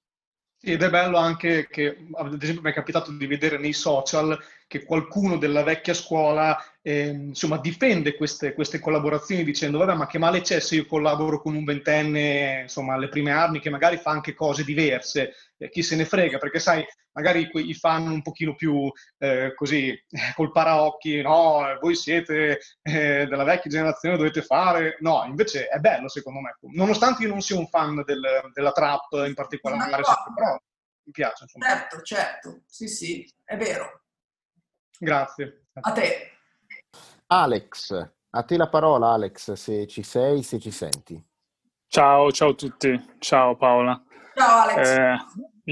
Ed 0.62 0.82
è 0.82 0.90
bello 0.90 1.16
anche 1.16 1.68
che, 1.68 2.08
ad 2.12 2.42
esempio, 2.42 2.62
mi 2.62 2.70
è 2.70 2.74
capitato 2.74 3.12
di 3.12 3.26
vedere 3.26 3.58
nei 3.58 3.72
social 3.72 4.38
che 4.70 4.84
qualcuno 4.84 5.36
della 5.36 5.64
vecchia 5.64 5.94
scuola 5.94 6.56
eh, 6.80 7.08
insomma, 7.08 7.58
difende 7.58 8.14
queste, 8.14 8.54
queste, 8.54 8.78
collaborazioni 8.78 9.42
dicendo 9.42 9.78
vabbè 9.78 9.94
ma 9.94 10.06
che 10.06 10.18
male 10.18 10.42
c'è 10.42 10.60
se 10.60 10.76
io 10.76 10.86
collaboro 10.86 11.42
con 11.42 11.56
un 11.56 11.64
ventenne 11.64 12.60
insomma 12.62 12.94
alle 12.94 13.08
prime 13.08 13.32
armi 13.32 13.58
che 13.58 13.68
magari 13.68 13.96
fa 13.96 14.12
anche 14.12 14.32
cose 14.32 14.62
diverse. 14.62 15.34
Eh, 15.56 15.70
chi 15.70 15.82
se 15.82 15.96
ne 15.96 16.04
frega 16.04 16.38
perché 16.38 16.60
sai 16.60 16.86
magari 17.10 17.50
i 17.52 17.74
fan 17.74 18.12
un 18.12 18.22
pochino 18.22 18.54
più 18.54 18.88
eh, 19.18 19.54
così 19.56 19.92
col 20.36 20.52
paraocchi 20.52 21.20
no 21.20 21.76
voi 21.80 21.96
siete 21.96 22.60
eh, 22.82 23.26
della 23.26 23.42
vecchia 23.42 23.70
generazione 23.72 24.16
dovete 24.16 24.42
fare 24.42 24.98
no 25.00 25.24
invece 25.26 25.66
è 25.66 25.80
bello 25.80 26.06
secondo 26.06 26.38
me. 26.38 26.56
Nonostante 26.74 27.24
io 27.24 27.30
non 27.30 27.40
sia 27.40 27.58
un 27.58 27.66
fan 27.66 28.04
del, 28.06 28.22
della 28.52 28.70
trap 28.70 29.24
in 29.26 29.34
particolare 29.34 30.00
però 30.32 30.56
mi 31.02 31.10
piace 31.10 31.42
insomma. 31.42 31.66
certo 31.66 32.02
certo. 32.02 32.60
Sì 32.66 32.86
sì 32.86 33.28
è 33.44 33.56
vero 33.56 33.99
Grazie. 35.00 35.68
A 35.80 35.92
te. 35.92 36.32
Alex, 37.28 38.10
a 38.30 38.42
te 38.42 38.56
la 38.58 38.68
parola 38.68 39.12
Alex, 39.12 39.52
se 39.52 39.86
ci 39.86 40.02
sei, 40.02 40.42
se 40.42 40.58
ci 40.58 40.70
senti. 40.70 41.18
Ciao, 41.86 42.30
ciao 42.30 42.50
a 42.50 42.54
tutti. 42.54 43.00
Ciao 43.18 43.56
Paola. 43.56 43.98
Ciao 44.34 44.60
Alex. 44.60 44.88
Eh, 44.88 45.16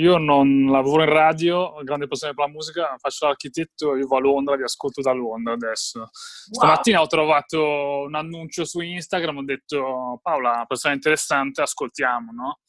io 0.00 0.16
non 0.16 0.70
lavoro 0.70 1.02
in 1.02 1.10
radio, 1.10 1.58
ho 1.58 1.82
grande 1.82 2.06
passione 2.06 2.32
per 2.32 2.46
la 2.46 2.50
musica, 2.52 2.94
faccio 2.96 3.26
l'architetto, 3.26 3.92
vivo 3.92 4.16
a 4.16 4.20
Londra, 4.20 4.56
vi 4.56 4.62
ascolto 4.62 5.02
da 5.02 5.12
Londra 5.12 5.52
adesso. 5.52 5.98
Wow. 5.98 6.08
Stamattina 6.50 7.02
ho 7.02 7.06
trovato 7.06 7.60
un 8.06 8.14
annuncio 8.14 8.64
su 8.64 8.80
Instagram, 8.80 9.36
ho 9.36 9.44
detto 9.44 10.20
Paola, 10.22 10.52
una 10.52 10.66
persona 10.66 10.94
interessante, 10.94 11.60
ascoltiamo, 11.60 12.32
no? 12.32 12.60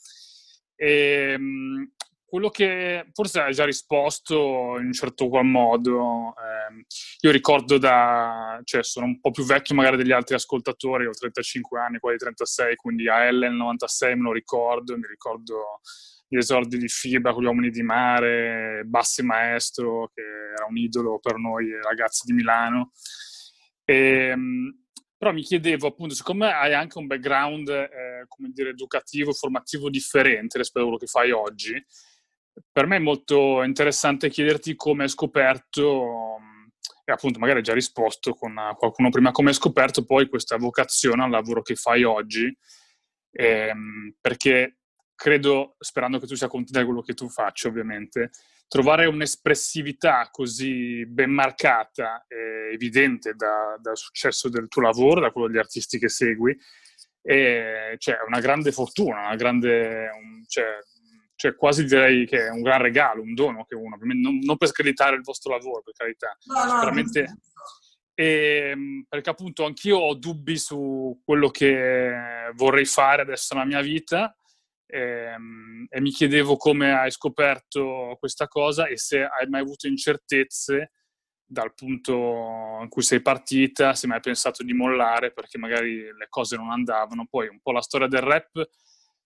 E, 0.75 1.35
ehm, 1.35 1.91
quello 2.29 2.49
che 2.49 3.09
forse 3.11 3.41
hai 3.41 3.53
già 3.53 3.65
risposto 3.65 4.77
in 4.77 4.85
un 4.85 4.93
certo 4.93 5.27
qual 5.27 5.45
modo, 5.45 6.35
eh, 6.37 6.85
io 7.21 7.31
ricordo 7.31 7.77
da, 7.77 8.61
cioè 8.63 8.83
sono 8.83 9.07
un 9.07 9.19
po' 9.19 9.31
più 9.31 9.43
vecchio 9.43 9.75
magari 9.75 9.97
degli 9.97 10.11
altri 10.11 10.35
ascoltatori, 10.35 11.07
ho 11.07 11.11
35 11.11 11.79
anni, 11.79 11.99
quasi 11.99 12.17
36, 12.17 12.75
quindi 12.75 13.09
a 13.09 13.29
nel 13.31 13.53
96 13.53 14.15
me 14.15 14.23
lo 14.23 14.33
ricordo, 14.33 14.95
mi 14.95 15.07
ricordo 15.07 15.81
gli 16.27 16.37
esordi 16.37 16.77
di 16.77 16.87
Fibra 16.87 17.33
con 17.33 17.41
gli 17.41 17.47
uomini 17.47 17.71
di 17.71 17.81
mare, 17.81 18.83
Bassi 18.85 19.23
Maestro, 19.23 20.11
che 20.13 20.21
era 20.21 20.67
un 20.69 20.77
idolo 20.77 21.17
per 21.19 21.37
noi 21.37 21.71
ragazzi 21.81 22.21
di 22.25 22.33
Milano. 22.33 22.91
E, 23.83 23.95
ehm, 24.29 24.83
però 25.17 25.33
mi 25.33 25.41
chiedevo 25.41 25.87
appunto, 25.87 26.13
siccome 26.13 26.49
hai 26.49 26.73
anche 26.73 26.97
un 26.97 27.07
background, 27.07 27.67
eh, 27.67 28.25
come 28.27 28.51
dire, 28.53 28.69
educativo, 28.69 29.33
formativo 29.33 29.89
differente 29.89 30.59
rispetto 30.59 30.79
a 30.79 30.83
quello 30.83 30.97
che 30.97 31.07
fai 31.07 31.31
oggi, 31.31 31.73
per 32.71 32.85
me 32.85 32.97
è 32.97 32.99
molto 32.99 33.63
interessante 33.63 34.29
chiederti 34.29 34.75
come 34.75 35.03
hai 35.03 35.09
scoperto, 35.09 36.37
e 37.05 37.11
appunto 37.11 37.39
magari 37.39 37.59
hai 37.59 37.63
già 37.63 37.73
risposto 37.73 38.33
con 38.33 38.55
qualcuno 38.77 39.09
prima, 39.09 39.31
come 39.31 39.49
hai 39.49 39.55
scoperto 39.55 40.05
poi 40.05 40.29
questa 40.29 40.57
vocazione 40.57 41.23
al 41.23 41.31
lavoro 41.31 41.61
che 41.61 41.75
fai 41.75 42.03
oggi, 42.03 42.55
ehm, 43.31 44.15
perché 44.21 44.77
credo, 45.15 45.75
sperando 45.79 46.19
che 46.19 46.27
tu 46.27 46.35
sia 46.35 46.47
contenta 46.47 46.79
di 46.79 46.85
quello 46.85 47.01
che 47.01 47.13
tu 47.13 47.27
facci 47.27 47.67
ovviamente, 47.67 48.31
trovare 48.67 49.07
un'espressività 49.07 50.29
così 50.31 51.05
ben 51.07 51.31
marcata 51.31 52.25
e 52.27 52.73
evidente 52.73 53.33
da, 53.33 53.77
dal 53.81 53.97
successo 53.97 54.47
del 54.47 54.67
tuo 54.67 54.83
lavoro, 54.83 55.19
da 55.19 55.31
quello 55.31 55.47
degli 55.47 55.57
artisti 55.57 55.97
che 55.97 56.07
segui, 56.07 56.55
è 57.21 57.95
cioè, 57.97 58.17
una 58.27 58.39
grande 58.39 58.71
fortuna, 58.71 59.21
una 59.25 59.35
grande, 59.35 60.09
un, 60.13 60.43
cioè, 60.47 60.77
cioè 61.39 61.55
quasi 61.55 61.85
direi 61.85 62.25
che 62.25 62.47
è 62.47 62.49
un 62.49 62.61
gran 62.61 62.81
regalo, 62.81 63.21
un 63.21 63.33
dono 63.33 63.63
che 63.63 63.73
uno, 63.73 63.97
non, 64.01 64.39
non 64.39 64.57
per 64.57 64.67
screditare 64.67 65.15
il 65.15 65.21
vostro 65.21 65.53
lavoro, 65.53 65.81
per 65.81 65.93
carità, 65.93 66.37
no, 66.45 66.65
no, 66.65 66.79
veramente... 66.79 67.37
E, 68.13 68.71
ehm, 68.71 69.05
perché 69.07 69.29
appunto 69.29 69.63
anch'io 69.63 69.99
ho 69.99 70.13
dubbi 70.15 70.57
su 70.57 71.21
quello 71.23 71.49
che 71.49 72.51
vorrei 72.55 72.83
fare 72.83 73.21
adesso 73.21 73.53
nella 73.53 73.65
mia 73.65 73.79
vita 73.79 74.35
e, 74.85 74.99
ehm, 74.99 75.85
e 75.87 76.01
mi 76.01 76.09
chiedevo 76.09 76.57
come 76.57 76.91
hai 76.91 77.09
scoperto 77.09 78.17
questa 78.19 78.49
cosa 78.49 78.87
e 78.87 78.97
se 78.97 79.21
hai 79.21 79.47
mai 79.47 79.61
avuto 79.61 79.87
incertezze 79.87 80.91
dal 81.45 81.73
punto 81.73 82.79
in 82.81 82.89
cui 82.89 83.01
sei 83.01 83.21
partita, 83.21 83.93
se 83.93 84.07
mai 84.07 84.17
hai 84.17 84.23
pensato 84.23 84.61
di 84.61 84.73
mollare 84.73 85.31
perché 85.31 85.57
magari 85.57 86.01
le 86.01 86.27
cose 86.27 86.57
non 86.57 86.69
andavano. 86.69 87.27
Poi 87.29 87.47
un 87.47 87.61
po' 87.61 87.71
la 87.71 87.81
storia 87.81 88.07
del 88.07 88.21
rap 88.23 88.67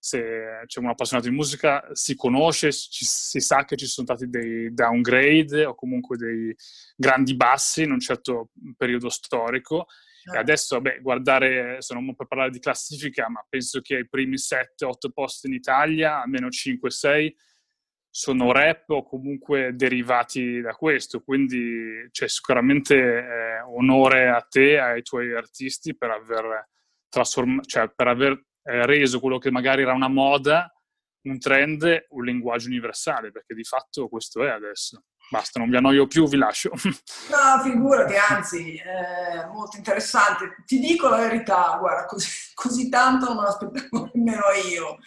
se 0.03 0.63
c'è 0.65 0.81
un 0.81 0.89
appassionato 0.89 1.29
di 1.29 1.35
musica 1.35 1.81
si 1.93 2.13
conosce, 2.17 2.73
ci, 2.73 3.05
si 3.05 3.39
sa 3.39 3.63
che 3.63 3.77
ci 3.77 3.85
sono 3.85 4.05
stati 4.05 4.29
dei 4.29 4.73
downgrade 4.73 5.63
o 5.63 5.75
comunque 5.75 6.17
dei 6.17 6.53
grandi 6.97 7.37
bassi 7.37 7.83
in 7.83 7.91
un 7.91 8.01
certo 8.01 8.49
periodo 8.75 9.07
storico. 9.07 9.85
E 10.33 10.37
adesso, 10.37 10.81
beh, 10.81 10.99
guardare, 10.99 11.81
se 11.81 11.93
non 11.93 12.13
per 12.15 12.27
parlare 12.27 12.49
di 12.49 12.59
classifica, 12.59 13.29
ma 13.29 13.45
penso 13.47 13.79
che 13.79 13.99
i 13.99 14.09
primi 14.09 14.35
7-8 14.35 15.09
posti 15.13 15.47
in 15.47 15.53
Italia, 15.53 16.21
almeno 16.21 16.49
5-6, 16.49 17.31
sono 18.09 18.51
rap 18.51 18.89
o 18.89 19.03
comunque 19.03 19.73
derivati 19.73 20.59
da 20.59 20.73
questo. 20.73 21.21
Quindi 21.21 22.09
c'è 22.11 22.27
sicuramente 22.27 22.95
eh, 22.95 23.61
onore 23.61 24.27
a 24.27 24.41
te, 24.41 24.77
ai 24.79 25.01
tuoi 25.01 25.33
artisti 25.33 25.95
per 25.95 26.09
aver 26.09 26.67
trasform- 27.07 27.63
cioè 27.63 27.89
per 27.89 28.07
aver 28.07 28.43
eh, 28.63 28.85
reso 28.85 29.19
quello 29.19 29.37
che 29.37 29.51
magari 29.51 29.81
era 29.81 29.93
una 29.93 30.07
moda, 30.07 30.71
un 31.23 31.39
trend, 31.39 32.05
un 32.09 32.23
linguaggio 32.23 32.67
universale, 32.67 33.31
perché 33.31 33.53
di 33.53 33.63
fatto 33.63 34.07
questo 34.07 34.43
è 34.43 34.49
adesso. 34.49 35.03
Basta, 35.29 35.59
non 35.59 35.69
vi 35.69 35.77
annoio 35.77 36.05
più, 36.07 36.27
vi 36.27 36.37
lascio. 36.37 36.71
No, 37.31 37.61
figurati, 37.63 38.13
anzi, 38.15 38.75
è 38.75 39.47
molto 39.51 39.77
interessante. 39.77 40.55
Ti 40.65 40.79
dico 40.79 41.07
la 41.07 41.17
verità, 41.17 41.75
guarda, 41.79 42.05
così, 42.05 42.29
così 42.53 42.89
tanto 42.89 43.27
non 43.27 43.37
me 43.37 43.43
l'aspettavo 43.43 44.09
nemmeno 44.13 44.43
io. 44.69 44.97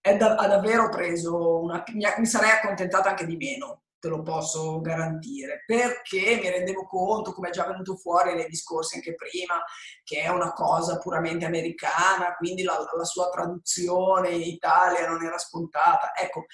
Da, 0.00 0.36
ha 0.36 0.46
davvero 0.46 0.88
preso 0.88 1.62
una... 1.62 1.82
Mi 1.92 2.26
sarei 2.26 2.50
accontentata 2.50 3.10
anche 3.10 3.26
di 3.26 3.36
meno, 3.36 3.85
te 3.98 4.08
lo 4.08 4.22
posso 4.22 4.80
garantire, 4.80 5.62
perché 5.66 6.38
mi 6.40 6.50
rendevo 6.50 6.86
conto, 6.86 7.32
come 7.32 7.48
è 7.48 7.52
già 7.52 7.66
venuto 7.66 7.96
fuori 7.96 8.34
nei 8.34 8.48
discorsi 8.48 8.96
anche 8.96 9.14
prima, 9.14 9.62
che 10.04 10.22
è 10.22 10.28
una 10.28 10.52
cosa 10.52 10.98
puramente 10.98 11.44
americana, 11.44 12.34
quindi 12.36 12.62
la, 12.62 12.78
la 12.96 13.04
sua 13.04 13.28
traduzione 13.30 14.30
in 14.30 14.42
Italia 14.42 15.08
non 15.08 15.24
era 15.24 15.38
scontata. 15.38 16.12
Ecco, 16.14 16.46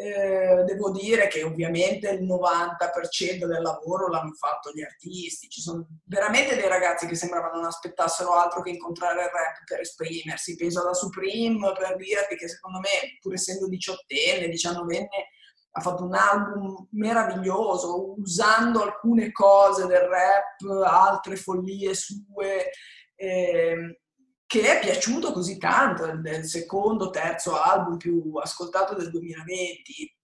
eh, 0.00 0.62
devo 0.64 0.92
dire 0.92 1.26
che 1.26 1.42
ovviamente 1.42 2.08
il 2.10 2.24
90% 2.24 3.46
del 3.46 3.62
lavoro 3.62 4.06
l'hanno 4.06 4.32
fatto 4.32 4.70
gli 4.72 4.82
artisti. 4.82 5.48
Ci 5.48 5.60
sono 5.60 5.88
veramente 6.04 6.54
dei 6.54 6.68
ragazzi 6.68 7.08
che 7.08 7.16
sembrava 7.16 7.50
non 7.50 7.64
aspettassero 7.64 8.32
altro 8.32 8.62
che 8.62 8.70
incontrare 8.70 9.22
il 9.22 9.28
rap 9.28 9.64
per 9.66 9.80
esprimersi. 9.80 10.54
Penso 10.54 10.82
alla 10.82 10.94
Supreme 10.94 11.72
per 11.72 11.96
dirti 11.96 12.36
che 12.36 12.48
secondo 12.48 12.78
me, 12.78 13.18
pur 13.20 13.34
essendo 13.34 13.66
diciottenne, 13.66 14.48
diciannovenne, 14.48 15.08
ha 15.70 15.80
fatto 15.80 16.04
un 16.04 16.14
album 16.14 16.88
meraviglioso, 16.92 18.14
usando 18.18 18.82
alcune 18.82 19.30
cose 19.32 19.86
del 19.86 20.00
rap, 20.00 20.86
altre 20.86 21.36
follie 21.36 21.94
sue. 21.94 22.70
Eh, 23.14 23.98
che 24.48 24.62
è 24.62 24.80
piaciuto 24.80 25.32
così 25.32 25.58
tanto, 25.58 26.06
è 26.06 26.36
il 26.36 26.44
secondo, 26.46 27.10
terzo 27.10 27.60
album 27.60 27.98
più 27.98 28.32
ascoltato 28.36 28.94
del 28.94 29.10
2020. 29.10 30.16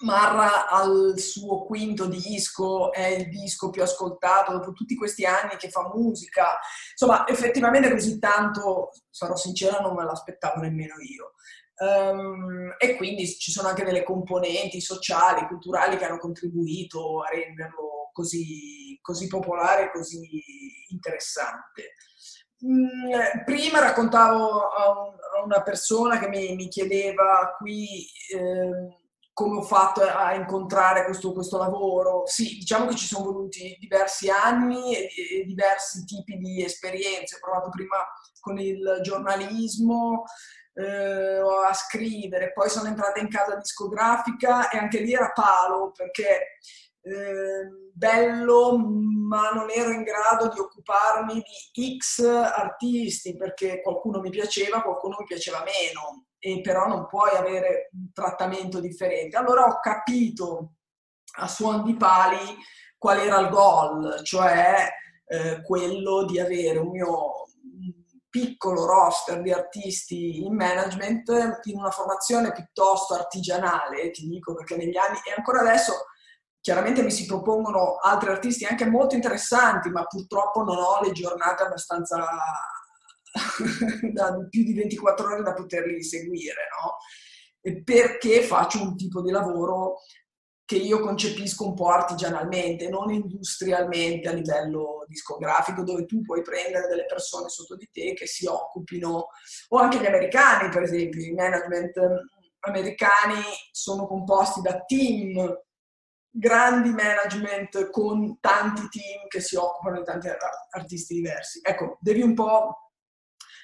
Marra 0.00 0.68
al 0.68 1.18
suo 1.18 1.64
quinto 1.64 2.04
disco, 2.04 2.92
è 2.92 3.06
il 3.06 3.30
disco 3.30 3.70
più 3.70 3.82
ascoltato 3.82 4.52
dopo 4.52 4.72
tutti 4.72 4.94
questi 4.94 5.24
anni 5.24 5.56
che 5.56 5.70
fa 5.70 5.90
musica. 5.94 6.58
Insomma, 6.90 7.26
effettivamente 7.26 7.90
così 7.90 8.18
tanto, 8.18 8.90
sarò 9.08 9.34
sincera, 9.36 9.78
non 9.78 9.94
me 9.94 10.04
l'aspettavo 10.04 10.60
nemmeno 10.60 10.96
io. 11.00 11.32
Um, 11.78 12.74
e 12.78 12.96
quindi 12.96 13.26
ci 13.28 13.50
sono 13.50 13.68
anche 13.68 13.84
delle 13.84 14.02
componenti 14.02 14.80
sociali, 14.80 15.46
culturali 15.46 15.96
che 15.96 16.06
hanno 16.06 16.18
contribuito 16.18 17.20
a 17.22 17.28
renderlo 17.28 18.10
così, 18.12 18.98
così 19.02 19.26
popolare 19.26 19.84
e 19.84 19.90
così 19.90 20.42
interessante. 20.88 21.92
Mm, 22.64 23.44
prima 23.44 23.80
raccontavo 23.80 24.68
a, 24.68 24.94
una 25.44 25.62
persona 25.62 26.18
che 26.18 26.28
mi, 26.28 26.54
mi 26.54 26.68
chiedeva 26.68 27.54
qui 27.58 28.06
eh, 28.34 29.04
come 29.34 29.58
ho 29.58 29.62
fatto 29.62 30.00
a 30.00 30.32
incontrare 30.32 31.04
questo, 31.04 31.34
questo, 31.34 31.58
lavoro. 31.58 32.22
Sì, 32.24 32.56
diciamo 32.56 32.86
che 32.86 32.96
ci 32.96 33.04
sono 33.04 33.26
voluti 33.26 33.76
diversi 33.78 34.30
anni 34.30 34.96
e, 34.96 35.08
e 35.40 35.44
diversi 35.44 36.04
tipi 36.06 36.38
di 36.38 36.64
esperienze. 36.64 37.36
Ho 37.36 37.40
provato 37.40 37.68
prima 37.68 37.98
con 38.40 38.58
il 38.58 39.00
giornalismo, 39.02 40.24
eh, 40.78 41.40
a 41.40 41.72
scrivere, 41.72 42.52
poi 42.52 42.68
sono 42.68 42.88
entrata 42.88 43.18
in 43.18 43.28
casa 43.28 43.56
discografica 43.56 44.68
e 44.68 44.76
anche 44.76 45.00
lì 45.00 45.14
era 45.14 45.32
palo 45.32 45.90
perché 45.96 46.58
eh, 47.00 47.90
bello, 47.92 48.76
ma 48.76 49.50
non 49.50 49.70
ero 49.70 49.90
in 49.90 50.02
grado 50.02 50.48
di 50.52 50.58
occuparmi 50.58 51.42
di 51.72 51.96
X 51.98 52.24
artisti 52.24 53.36
perché 53.36 53.80
qualcuno 53.80 54.20
mi 54.20 54.30
piaceva, 54.30 54.82
qualcuno 54.82 55.16
mi 55.20 55.24
piaceva 55.24 55.58
meno, 55.58 56.26
e 56.38 56.60
però 56.60 56.86
non 56.86 57.06
puoi 57.06 57.34
avere 57.34 57.90
un 57.92 58.12
trattamento 58.12 58.80
differente. 58.80 59.36
Allora 59.36 59.64
ho 59.64 59.80
capito 59.80 60.74
a 61.38 61.48
suon 61.48 61.84
di 61.84 61.96
pali 61.96 62.56
qual 62.98 63.20
era 63.20 63.38
il 63.40 63.48
goal, 63.48 64.22
cioè 64.22 64.88
eh, 65.26 65.62
quello 65.62 66.24
di 66.24 66.38
avere 66.38 66.78
un 66.78 66.90
mio 66.90 67.45
piccolo 68.36 68.84
roster 68.84 69.40
di 69.40 69.50
artisti 69.50 70.44
in 70.44 70.54
management 70.54 71.30
in 71.64 71.78
una 71.78 71.90
formazione 71.90 72.52
piuttosto 72.52 73.14
artigianale, 73.14 74.10
ti 74.10 74.28
dico 74.28 74.54
perché 74.54 74.76
negli 74.76 74.98
anni 74.98 75.16
e 75.26 75.32
ancora 75.34 75.60
adesso 75.60 76.04
chiaramente 76.60 77.02
mi 77.02 77.10
si 77.10 77.24
propongono 77.24 77.96
altri 77.96 78.28
artisti 78.28 78.66
anche 78.66 78.84
molto 78.84 79.14
interessanti, 79.14 79.88
ma 79.88 80.04
purtroppo 80.04 80.62
non 80.62 80.76
ho 80.76 81.00
le 81.00 81.12
giornate 81.12 81.62
abbastanza 81.62 82.26
da 84.12 84.36
più 84.50 84.64
di 84.64 84.74
24 84.74 85.32
ore 85.32 85.42
da 85.42 85.54
poterli 85.54 86.02
seguire, 86.02 86.68
no? 86.78 87.82
Perché 87.82 88.42
faccio 88.42 88.82
un 88.82 88.96
tipo 88.96 89.22
di 89.22 89.30
lavoro 89.30 90.00
che 90.66 90.76
io 90.76 90.98
concepisco 90.98 91.64
un 91.64 91.74
po' 91.74 91.90
artigianalmente, 91.90 92.88
non 92.88 93.12
industrialmente 93.12 94.28
a 94.28 94.32
livello 94.32 95.04
discografico, 95.06 95.84
dove 95.84 96.06
tu 96.06 96.22
puoi 96.22 96.42
prendere 96.42 96.88
delle 96.88 97.06
persone 97.06 97.48
sotto 97.48 97.76
di 97.76 97.88
te 97.92 98.14
che 98.14 98.26
si 98.26 98.46
occupino, 98.46 99.28
o 99.68 99.78
anche 99.78 100.00
gli 100.00 100.06
americani, 100.06 100.68
per 100.68 100.82
esempio, 100.82 101.24
i 101.24 101.32
management 101.32 102.00
americani 102.60 103.40
sono 103.70 104.08
composti 104.08 104.60
da 104.60 104.82
team 104.84 105.56
grandi 106.28 106.90
management 106.90 107.88
con 107.90 108.38
tanti 108.40 108.88
team 108.88 109.28
che 109.28 109.40
si 109.40 109.54
occupano 109.54 109.98
di 109.98 110.04
tanti 110.04 110.28
artisti 110.70 111.14
diversi. 111.14 111.60
Ecco, 111.62 111.96
devi 112.00 112.22
un 112.22 112.34
po' 112.34 112.90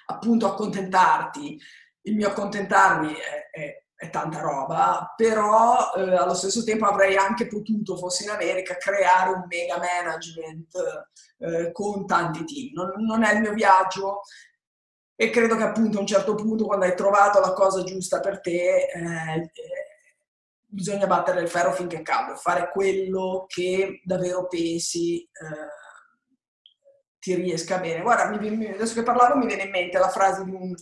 appunto 0.06 0.46
accontentarti. 0.46 1.58
Il 2.02 2.14
mio 2.14 2.28
accontentarmi 2.28 3.12
è, 3.12 3.50
è, 3.50 3.81
è 4.02 4.10
tanta 4.10 4.40
roba, 4.40 5.14
però 5.16 5.92
eh, 5.94 6.16
allo 6.16 6.34
stesso 6.34 6.64
tempo 6.64 6.86
avrei 6.86 7.16
anche 7.16 7.46
potuto, 7.46 7.96
fossi 7.96 8.24
in 8.24 8.30
America, 8.30 8.76
creare 8.76 9.30
un 9.30 9.44
mega 9.48 9.78
management 9.78 10.76
eh, 11.38 11.70
con 11.70 12.04
tanti 12.04 12.44
team. 12.44 12.72
Non, 12.74 13.04
non 13.04 13.22
è 13.22 13.34
il 13.34 13.40
mio 13.42 13.52
viaggio, 13.52 14.22
e 15.14 15.30
credo 15.30 15.56
che 15.56 15.62
appunto 15.62 15.98
a 15.98 16.00
un 16.00 16.06
certo 16.08 16.34
punto 16.34 16.66
quando 16.66 16.84
hai 16.84 16.96
trovato 16.96 17.38
la 17.38 17.52
cosa 17.52 17.84
giusta 17.84 18.18
per 18.18 18.40
te 18.40 18.88
eh, 18.92 19.52
bisogna 20.66 21.06
battere 21.06 21.40
il 21.40 21.48
ferro 21.48 21.72
finché 21.72 21.98
è 21.98 22.02
caldo, 22.02 22.34
fare 22.34 22.70
quello 22.72 23.44
che 23.46 24.00
davvero 24.02 24.48
pensi 24.48 25.22
eh, 25.22 25.80
ti 27.20 27.36
riesca 27.36 27.78
bene. 27.78 28.02
Guarda, 28.02 28.36
mi, 28.36 28.66
adesso 28.66 28.94
che 28.94 29.04
parlavo 29.04 29.36
mi 29.36 29.46
viene 29.46 29.62
in 29.62 29.70
mente 29.70 29.96
la 29.96 30.08
frase 30.08 30.42
di 30.42 30.50
un, 30.50 30.74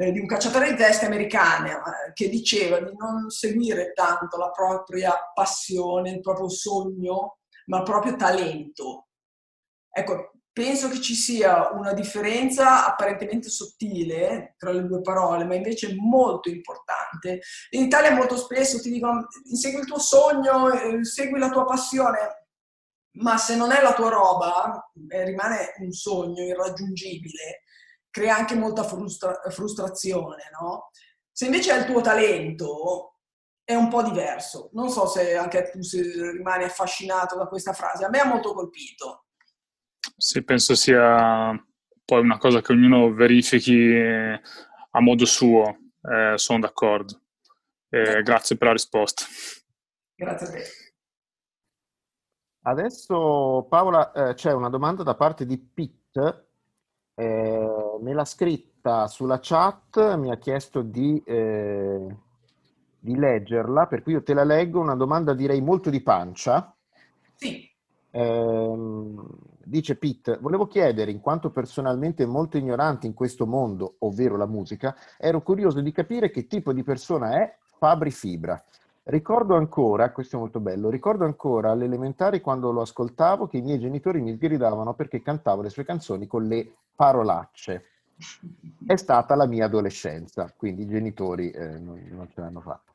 eh, 0.00 0.12
di 0.12 0.18
un 0.18 0.26
cacciatore 0.26 0.70
di 0.70 0.76
teste 0.76 1.04
americano 1.04 1.68
eh, 1.68 2.12
che 2.14 2.30
diceva 2.30 2.80
di 2.80 2.90
non 2.96 3.28
seguire 3.28 3.92
tanto 3.92 4.38
la 4.38 4.50
propria 4.50 5.14
passione, 5.34 6.12
il 6.12 6.20
proprio 6.20 6.48
sogno, 6.48 7.40
ma 7.66 7.78
il 7.78 7.82
proprio 7.82 8.16
talento. 8.16 9.08
Ecco, 9.92 10.32
penso 10.52 10.88
che 10.88 11.02
ci 11.02 11.14
sia 11.14 11.70
una 11.72 11.92
differenza 11.92 12.86
apparentemente 12.86 13.50
sottile 13.50 14.54
tra 14.56 14.72
le 14.72 14.86
due 14.86 15.02
parole, 15.02 15.44
ma 15.44 15.54
invece 15.54 15.94
molto 15.94 16.48
importante. 16.48 17.40
In 17.70 17.82
Italia 17.82 18.14
molto 18.14 18.38
spesso 18.38 18.80
ti 18.80 18.90
dicono 18.90 19.26
segui 19.52 19.80
il 19.80 19.86
tuo 19.86 19.98
sogno, 19.98 20.70
eh, 20.70 21.04
segui 21.04 21.38
la 21.38 21.50
tua 21.50 21.66
passione, 21.66 22.46
ma 23.18 23.36
se 23.36 23.54
non 23.54 23.70
è 23.70 23.82
la 23.82 23.92
tua 23.92 24.08
roba, 24.08 24.90
eh, 25.08 25.24
rimane 25.24 25.74
un 25.80 25.90
sogno 25.90 26.42
irraggiungibile, 26.42 27.64
crea 28.10 28.36
anche 28.36 28.54
molta 28.54 28.82
frustra- 28.82 29.40
frustrazione, 29.50 30.50
no? 30.60 30.90
Se 31.30 31.46
invece 31.46 31.72
è 31.72 31.78
il 31.78 31.86
tuo 31.86 32.00
talento, 32.00 33.18
è 33.64 33.74
un 33.74 33.88
po' 33.88 34.02
diverso. 34.02 34.70
Non 34.72 34.90
so 34.90 35.06
se 35.06 35.36
anche 35.36 35.70
tu 35.70 35.80
rimani 36.32 36.64
affascinato 36.64 37.36
da 37.36 37.46
questa 37.46 37.72
frase, 37.72 38.04
a 38.04 38.08
me 38.08 38.18
ha 38.18 38.26
molto 38.26 38.52
colpito. 38.52 39.26
Sì, 40.16 40.42
penso 40.42 40.74
sia 40.74 41.52
poi 42.04 42.20
una 42.20 42.38
cosa 42.38 42.60
che 42.60 42.72
ognuno 42.72 43.14
verifichi 43.14 43.94
a 43.94 45.00
modo 45.00 45.24
suo, 45.24 45.92
eh, 46.02 46.36
sono 46.36 46.58
d'accordo. 46.58 47.20
Eh, 47.88 48.22
grazie 48.22 48.56
per 48.56 48.66
la 48.68 48.72
risposta. 48.72 49.24
Grazie 50.14 50.46
a 50.46 50.50
te. 50.50 50.64
Adesso 52.62 53.66
Paola 53.68 54.12
eh, 54.12 54.34
c'è 54.34 54.52
una 54.52 54.68
domanda 54.68 55.02
da 55.02 55.14
parte 55.14 55.46
di 55.46 55.58
Pete, 55.58 56.49
eh, 57.20 57.98
me 58.00 58.14
l'ha 58.14 58.24
scritta 58.24 59.06
sulla 59.06 59.40
chat, 59.42 60.16
mi 60.16 60.30
ha 60.30 60.38
chiesto 60.38 60.80
di, 60.80 61.22
eh, 61.26 62.16
di 62.98 63.14
leggerla, 63.14 63.86
per 63.86 64.02
cui 64.02 64.12
io 64.14 64.22
te 64.22 64.32
la 64.32 64.44
leggo, 64.44 64.80
una 64.80 64.94
domanda 64.94 65.34
direi 65.34 65.60
molto 65.60 65.90
di 65.90 66.00
pancia. 66.00 66.74
Sì. 67.34 67.68
Ehm, 68.12 69.28
dice 69.62 69.96
Pete, 69.96 70.38
volevo 70.40 70.66
chiedere, 70.66 71.10
in 71.10 71.20
quanto 71.20 71.50
personalmente 71.50 72.24
molto 72.24 72.56
ignorante 72.56 73.06
in 73.06 73.12
questo 73.12 73.46
mondo, 73.46 73.96
ovvero 73.98 74.38
la 74.38 74.46
musica, 74.46 74.96
ero 75.18 75.42
curioso 75.42 75.82
di 75.82 75.92
capire 75.92 76.30
che 76.30 76.46
tipo 76.46 76.72
di 76.72 76.82
persona 76.82 77.42
è 77.42 77.54
Fabri 77.76 78.10
Fibra. 78.10 78.62
Ricordo 79.02 79.56
ancora, 79.56 80.12
questo 80.12 80.36
è 80.36 80.38
molto 80.38 80.60
bello, 80.60 80.90
ricordo 80.90 81.24
ancora 81.24 81.70
all'elementare 81.70 82.40
quando 82.40 82.70
lo 82.70 82.82
ascoltavo 82.82 83.46
che 83.46 83.56
i 83.56 83.62
miei 83.62 83.78
genitori 83.78 84.20
mi 84.20 84.34
sgridavano 84.34 84.92
perché 84.94 85.22
cantavo 85.22 85.62
le 85.62 85.70
sue 85.70 85.84
canzoni 85.84 86.26
con 86.26 86.46
le 86.46 86.70
parolacce. 86.94 87.84
è 88.86 88.96
stata 88.96 89.34
la 89.34 89.46
mia 89.46 89.64
adolescenza, 89.64 90.52
quindi 90.54 90.82
i 90.82 90.88
genitori 90.88 91.50
eh, 91.50 91.78
non, 91.78 91.98
non 92.10 92.28
ce 92.28 92.40
l'hanno 92.40 92.60
fatta. 92.60 92.92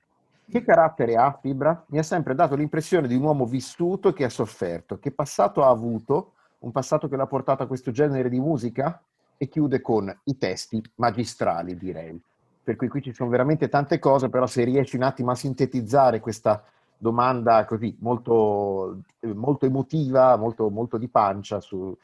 Che 0.48 0.64
carattere 0.64 1.16
ha 1.16 1.36
Fibra? 1.42 1.84
Mi 1.88 1.98
ha 1.98 2.04
sempre 2.04 2.36
dato 2.36 2.56
l'impressione 2.56 3.08
di 3.08 3.16
un 3.16 3.24
uomo 3.24 3.46
vissuto 3.46 4.14
che 4.14 4.26
ha 4.26 4.30
sofferto. 4.30 5.00
Che 5.00 5.12
passato 5.12 5.64
ha 5.64 5.70
avuto? 5.70 6.34
Un 6.60 6.72
passato 6.72 7.08
che 7.08 7.16
l'ha 7.16 7.26
portato 7.26 7.64
a 7.64 7.68
questo 7.68 7.90
genere 7.90 8.30
di 8.30 8.40
musica? 8.40 9.02
E 9.38 9.48
chiude 9.48 9.82
con 9.82 10.16
i 10.26 10.38
testi 10.38 10.82
magistrali, 10.96 11.76
direi. 11.76 12.22
Per 12.66 12.76
cui 12.76 12.88
qui 12.88 13.04
ci 13.04 13.14
sono 13.14 13.30
veramente 13.30 13.70
tante 13.70 14.00
cose, 14.00 14.28
però 14.28 14.48
se 14.48 14.64
riesci 14.64 14.96
un 14.96 15.04
attimo 15.04 15.30
a 15.30 15.36
sintetizzare 15.36 16.20
questa 16.20 16.64
domanda 16.98 17.64
così 17.66 17.96
molto, 18.00 19.02
molto 19.22 19.68
emotiva, 19.68 20.36
molto, 20.36 20.72
molto 20.72 20.98
di 20.98 21.08
pancia 21.08 21.62
su, 21.62 21.96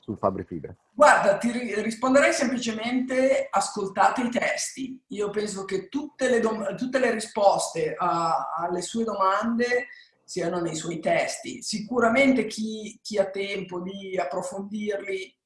sul 0.00 0.18
Fabri 0.18 0.42
Fibra. 0.42 0.74
Guarda, 0.92 1.38
ti 1.38 1.52
risponderei 1.80 2.32
semplicemente 2.32 3.46
ascoltate 3.48 4.22
i 4.22 4.30
testi. 4.30 5.00
Io 5.10 5.30
penso 5.30 5.64
che 5.64 5.88
tutte 5.88 6.28
le, 6.28 6.40
dom- 6.40 6.74
tutte 6.74 6.98
le 6.98 7.12
risposte 7.12 7.94
a- 7.96 8.52
alle 8.56 8.82
sue 8.82 9.04
domande 9.04 9.86
siano 10.24 10.60
nei 10.60 10.74
suoi 10.74 10.98
testi. 10.98 11.62
Sicuramente 11.62 12.46
chi, 12.46 12.98
chi 13.00 13.16
ha 13.16 13.30
tempo 13.30 13.80
di 13.80 14.18
approfondirli 14.18 15.36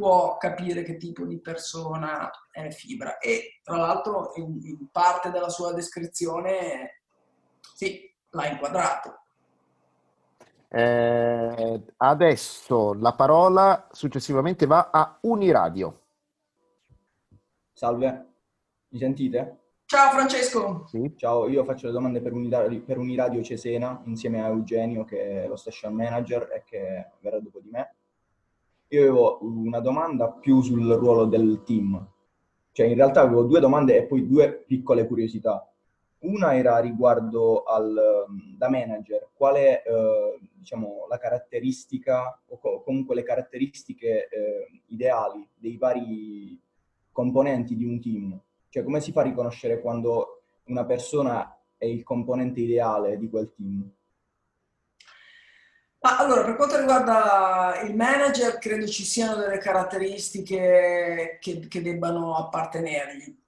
può 0.00 0.38
capire 0.38 0.82
che 0.82 0.96
tipo 0.96 1.26
di 1.26 1.38
persona 1.38 2.30
è 2.50 2.70
Fibra. 2.70 3.18
E 3.18 3.60
tra 3.62 3.76
l'altro 3.76 4.32
in, 4.36 4.58
in 4.62 4.90
parte 4.90 5.30
della 5.30 5.50
sua 5.50 5.74
descrizione 5.74 7.02
sì, 7.74 8.10
l'ha 8.30 8.46
inquadrato. 8.46 9.18
Eh, 10.68 11.82
adesso 11.98 12.94
la 12.94 13.12
parola 13.12 13.88
successivamente 13.92 14.64
va 14.64 14.88
a 14.90 15.18
Uniradio. 15.20 16.00
Salve, 17.74 18.26
mi 18.88 18.98
sentite? 18.98 19.58
Ciao 19.84 20.12
Francesco. 20.12 20.86
Sì. 20.86 21.12
Ciao, 21.16 21.46
io 21.46 21.64
faccio 21.64 21.88
le 21.88 21.92
domande 21.92 22.22
per 22.22 22.32
Uniradio, 22.32 22.80
per 22.84 22.96
Uniradio 22.96 23.42
Cesena 23.42 24.00
insieme 24.06 24.40
a 24.40 24.46
Eugenio 24.46 25.04
che 25.04 25.44
è 25.44 25.46
lo 25.46 25.56
station 25.56 25.92
manager 25.92 26.48
e 26.54 26.62
che 26.64 27.10
verrà 27.20 27.38
dopo 27.38 27.60
di 27.60 27.68
me. 27.68 27.96
Io 28.92 29.02
avevo 29.02 29.38
una 29.42 29.78
domanda 29.78 30.28
più 30.32 30.60
sul 30.62 30.84
ruolo 30.94 31.26
del 31.26 31.62
team. 31.64 32.08
Cioè 32.72 32.86
in 32.86 32.94
realtà 32.94 33.20
avevo 33.20 33.44
due 33.44 33.60
domande 33.60 33.96
e 33.96 34.04
poi 34.04 34.26
due 34.26 34.64
piccole 34.66 35.06
curiosità. 35.06 35.64
Una 36.20 36.56
era 36.56 36.78
riguardo 36.78 37.62
al, 37.62 37.96
ehm, 37.96 38.56
da 38.56 38.68
manager, 38.68 39.28
qual 39.32 39.54
è 39.54 39.82
eh, 39.86 40.40
diciamo, 40.52 41.06
la 41.08 41.18
caratteristica 41.18 42.40
o 42.48 42.58
co- 42.58 42.82
comunque 42.82 43.14
le 43.14 43.22
caratteristiche 43.22 44.28
eh, 44.28 44.82
ideali 44.86 45.48
dei 45.54 45.76
vari 45.76 46.60
componenti 47.12 47.76
di 47.76 47.84
un 47.84 48.00
team? 48.00 48.40
Cioè 48.68 48.82
come 48.82 49.00
si 49.00 49.12
fa 49.12 49.20
a 49.20 49.24
riconoscere 49.24 49.80
quando 49.80 50.42
una 50.64 50.84
persona 50.84 51.56
è 51.76 51.86
il 51.86 52.02
componente 52.02 52.60
ideale 52.60 53.16
di 53.18 53.28
quel 53.28 53.52
team? 53.54 53.88
Ma 56.02 56.16
allora, 56.16 56.44
per 56.44 56.56
quanto 56.56 56.78
riguarda 56.78 57.80
il 57.82 57.94
manager, 57.94 58.58
credo 58.58 58.86
ci 58.86 59.04
siano 59.04 59.36
delle 59.36 59.58
caratteristiche 59.58 61.36
che, 61.40 61.66
che 61.68 61.82
debbano 61.82 62.36
appartenergli. 62.36 63.38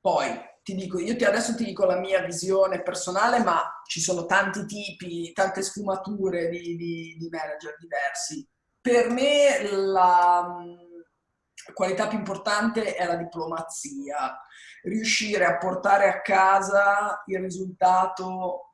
Poi, 0.00 0.26
ti 0.62 0.74
dico, 0.74 0.98
io 0.98 1.14
ti, 1.14 1.24
adesso 1.24 1.54
ti 1.54 1.64
dico 1.64 1.84
la 1.84 1.98
mia 1.98 2.20
visione 2.22 2.82
personale, 2.82 3.44
ma 3.44 3.80
ci 3.86 4.00
sono 4.00 4.26
tanti 4.26 4.66
tipi, 4.66 5.32
tante 5.32 5.62
sfumature 5.62 6.48
di, 6.48 6.76
di, 6.76 7.16
di 7.16 7.28
manager 7.30 7.76
diversi. 7.78 8.44
Per 8.80 9.10
me 9.10 9.70
la 9.70 10.46
qualità 11.72 12.08
più 12.08 12.18
importante 12.18 12.96
è 12.96 13.06
la 13.06 13.16
diplomazia, 13.16 14.36
riuscire 14.82 15.44
a 15.44 15.58
portare 15.58 16.08
a 16.08 16.22
casa 16.22 17.22
il 17.26 17.38
risultato 17.38 18.67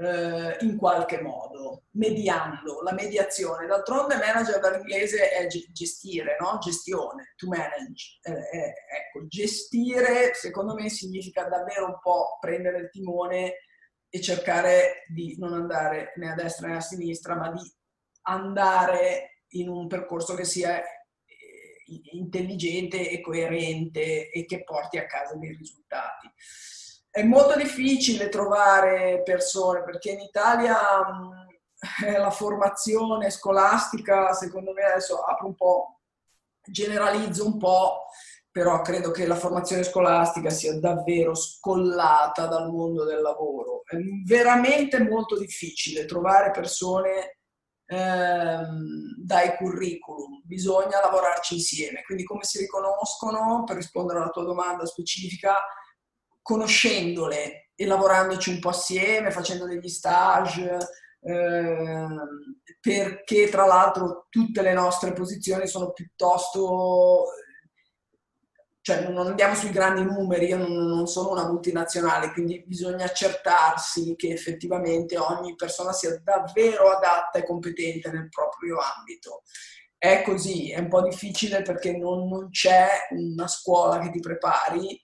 eh, 0.00 0.56
in 0.60 0.76
qualche 0.76 1.20
modo, 1.20 1.86
mediando, 1.92 2.82
la 2.82 2.92
mediazione. 2.92 3.66
D'altronde 3.66 4.16
manager 4.16 4.60
dall'inglese 4.60 5.30
è 5.30 5.46
gestire, 5.46 6.36
no? 6.40 6.58
gestione, 6.58 7.34
to 7.36 7.48
manage. 7.48 8.18
Eh, 8.22 8.32
eh, 8.32 8.74
ecco, 8.96 9.26
gestire 9.26 10.34
secondo 10.34 10.74
me 10.74 10.88
significa 10.88 11.44
davvero 11.44 11.86
un 11.86 11.98
po' 12.00 12.38
prendere 12.40 12.78
il 12.78 12.90
timone 12.90 13.54
e 14.08 14.20
cercare 14.20 15.04
di 15.08 15.36
non 15.38 15.52
andare 15.52 16.12
né 16.16 16.30
a 16.30 16.34
destra 16.34 16.68
né 16.68 16.76
a 16.76 16.80
sinistra, 16.80 17.34
ma 17.34 17.50
di 17.50 17.60
andare 18.22 19.42
in 19.52 19.68
un 19.68 19.88
percorso 19.88 20.34
che 20.34 20.44
sia 20.44 20.80
eh, 20.80 20.86
intelligente 22.12 23.10
e 23.10 23.20
coerente 23.20 24.30
e 24.30 24.44
che 24.44 24.62
porti 24.62 24.98
a 24.98 25.06
casa 25.06 25.34
dei 25.36 25.56
risultati. 25.56 26.30
È 27.10 27.22
molto 27.22 27.56
difficile 27.56 28.28
trovare 28.28 29.22
persone 29.24 29.82
perché 29.82 30.10
in 30.10 30.20
Italia 30.20 30.76
mh, 30.76 31.46
la 32.18 32.30
formazione 32.30 33.30
scolastica, 33.30 34.32
secondo 34.32 34.72
me 34.72 34.82
adesso 34.82 35.22
apro 35.22 35.46
un 35.46 35.54
po', 35.54 36.00
generalizzo 36.62 37.46
un 37.46 37.56
po', 37.56 38.04
però 38.50 38.82
credo 38.82 39.10
che 39.10 39.26
la 39.26 39.36
formazione 39.36 39.84
scolastica 39.84 40.50
sia 40.50 40.78
davvero 40.78 41.34
scollata 41.34 42.46
dal 42.46 42.70
mondo 42.70 43.04
del 43.04 43.20
lavoro. 43.20 43.82
È 43.84 43.96
veramente 44.26 45.00
molto 45.00 45.38
difficile 45.38 46.04
trovare 46.06 46.50
persone 46.50 47.38
ehm, 47.86 49.14
dai 49.16 49.56
curriculum, 49.56 50.42
bisogna 50.44 51.00
lavorarci 51.00 51.54
insieme. 51.54 52.02
Quindi 52.02 52.24
come 52.24 52.44
si 52.44 52.58
riconoscono, 52.58 53.64
per 53.64 53.76
rispondere 53.76 54.18
alla 54.20 54.30
tua 54.30 54.44
domanda 54.44 54.84
specifica, 54.86 55.54
conoscendole 56.48 57.72
e 57.74 57.84
lavorandoci 57.84 58.48
un 58.48 58.58
po' 58.58 58.70
assieme, 58.70 59.30
facendo 59.30 59.66
degli 59.66 59.88
stage, 59.90 60.78
eh, 61.20 62.06
perché 62.80 63.50
tra 63.50 63.66
l'altro 63.66 64.28
tutte 64.30 64.62
le 64.62 64.72
nostre 64.72 65.12
posizioni 65.12 65.66
sono 65.66 65.92
piuttosto 65.92 67.26
cioè 68.80 69.06
non 69.06 69.26
andiamo 69.26 69.54
sui 69.54 69.68
grandi 69.68 70.02
numeri, 70.02 70.46
io 70.46 70.56
non, 70.56 71.06
sono 71.06 71.32
una 71.32 71.46
multinazionale, 71.46 72.32
quindi 72.32 72.64
bisogna 72.66 73.04
accertarsi 73.04 74.14
che 74.16 74.28
effettivamente 74.28 75.18
ogni 75.18 75.54
persona 75.54 75.92
sia 75.92 76.18
davvero 76.24 76.88
adatta 76.88 77.38
e 77.38 77.44
competente 77.44 78.10
nel 78.10 78.30
proprio 78.30 78.78
ambito. 78.78 79.42
È 79.98 80.22
così, 80.22 80.70
è 80.72 80.78
un 80.78 80.88
po' 80.88 81.02
difficile 81.02 81.60
perché 81.60 81.94
non, 81.98 82.28
non 82.28 82.48
c'è 82.48 82.88
una 83.10 83.46
scuola 83.46 83.98
che 83.98 84.10
ti 84.10 84.20
prepari 84.20 84.98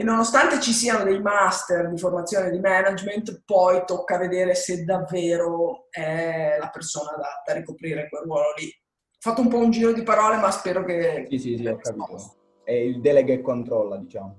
e 0.00 0.02
nonostante 0.02 0.60
ci 0.60 0.72
siano 0.72 1.04
dei 1.04 1.20
master 1.20 1.90
di 1.90 1.98
formazione 1.98 2.50
di 2.50 2.58
management, 2.58 3.42
poi 3.44 3.82
tocca 3.84 4.16
vedere 4.16 4.54
se 4.54 4.82
davvero 4.82 5.88
è 5.90 6.56
la 6.58 6.70
persona 6.70 7.10
adatta 7.10 7.52
a 7.52 7.56
ricoprire 7.56 8.08
quel 8.08 8.22
ruolo 8.22 8.54
lì. 8.56 8.64
Ho 8.64 9.18
fatto 9.18 9.42
un 9.42 9.48
po' 9.48 9.58
un 9.58 9.70
giro 9.70 9.92
di 9.92 10.02
parole, 10.02 10.38
ma 10.38 10.50
spero 10.50 10.84
che... 10.84 11.26
Sì, 11.28 11.38
sì, 11.38 11.56
sì, 11.58 11.66
ho 11.66 11.76
capito. 11.76 12.16
È 12.64 12.72
il 12.72 13.02
delega 13.02 13.34
e 13.34 13.42
controlla, 13.42 13.98
diciamo. 13.98 14.38